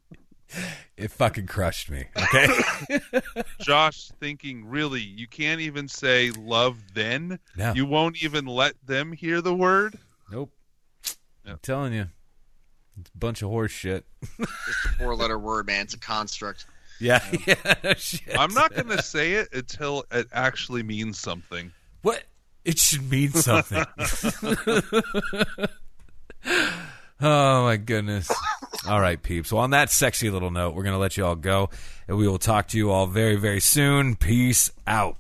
It 0.98 1.12
fucking 1.12 1.48
crushed 1.48 1.90
me. 1.90 2.06
Okay. 2.16 2.48
Josh 3.60 4.10
thinking, 4.20 4.66
really, 4.66 5.02
you 5.02 5.28
can't 5.28 5.60
even 5.62 5.88
say 5.88 6.32
love 6.32 6.78
then? 6.94 7.40
no. 7.58 7.74
You 7.74 7.86
won't 7.86 8.24
even 8.24 8.46
let 8.46 8.74
them 8.86 9.12
hear 9.12 9.42
the 9.42 9.54
word? 9.54 9.98
nope. 10.32 10.52
Yeah. 11.44 11.54
I'm 11.54 11.60
telling 11.62 11.94
you. 11.94 12.08
It's 13.00 13.12
a 13.14 13.18
bunch 13.18 13.42
of 13.42 13.50
horse 13.50 13.72
shit. 13.72 14.06
Just 14.38 14.86
a 14.86 14.90
four-letter 14.98 15.38
word, 15.38 15.68
man. 15.68 15.82
It's 15.82 15.94
a 15.94 16.00
construct. 16.00 16.66
Yeah. 17.00 17.22
yeah. 17.46 17.94
shit. 17.98 18.40
I'm 18.40 18.54
not 18.54 18.74
going 18.74 18.88
to 18.88 19.02
say 19.02 19.34
it 19.34 19.50
until 19.54 20.06
it 20.12 20.28
actually 20.32 20.84
means 20.84 21.20
something. 21.20 21.72
What? 22.04 22.24
It 22.64 22.80
should 22.80 23.10
mean 23.12 23.32
something. 23.32 23.84
oh 27.22 27.64
my 27.64 27.78
goodness. 27.78 28.30
All 28.88 29.00
right, 29.00 29.22
peeps. 29.22 29.52
Well, 29.52 29.64
on 29.64 29.72
that 29.72 29.90
sexy 29.90 30.30
little 30.30 30.52
note, 30.52 30.76
we're 30.76 30.84
going 30.84 30.94
to 30.94 31.00
let 31.00 31.18
you 31.18 31.26
all 31.26 31.36
go, 31.36 31.70
and 32.08 32.18
we 32.18 32.28
will 32.28 32.38
talk 32.38 32.68
to 32.70 32.78
you 32.78 32.92
all 32.92 33.08
very, 33.08 33.36
very 33.36 33.60
soon. 33.60 34.16
Peace 34.16 34.72
out. 34.86 35.18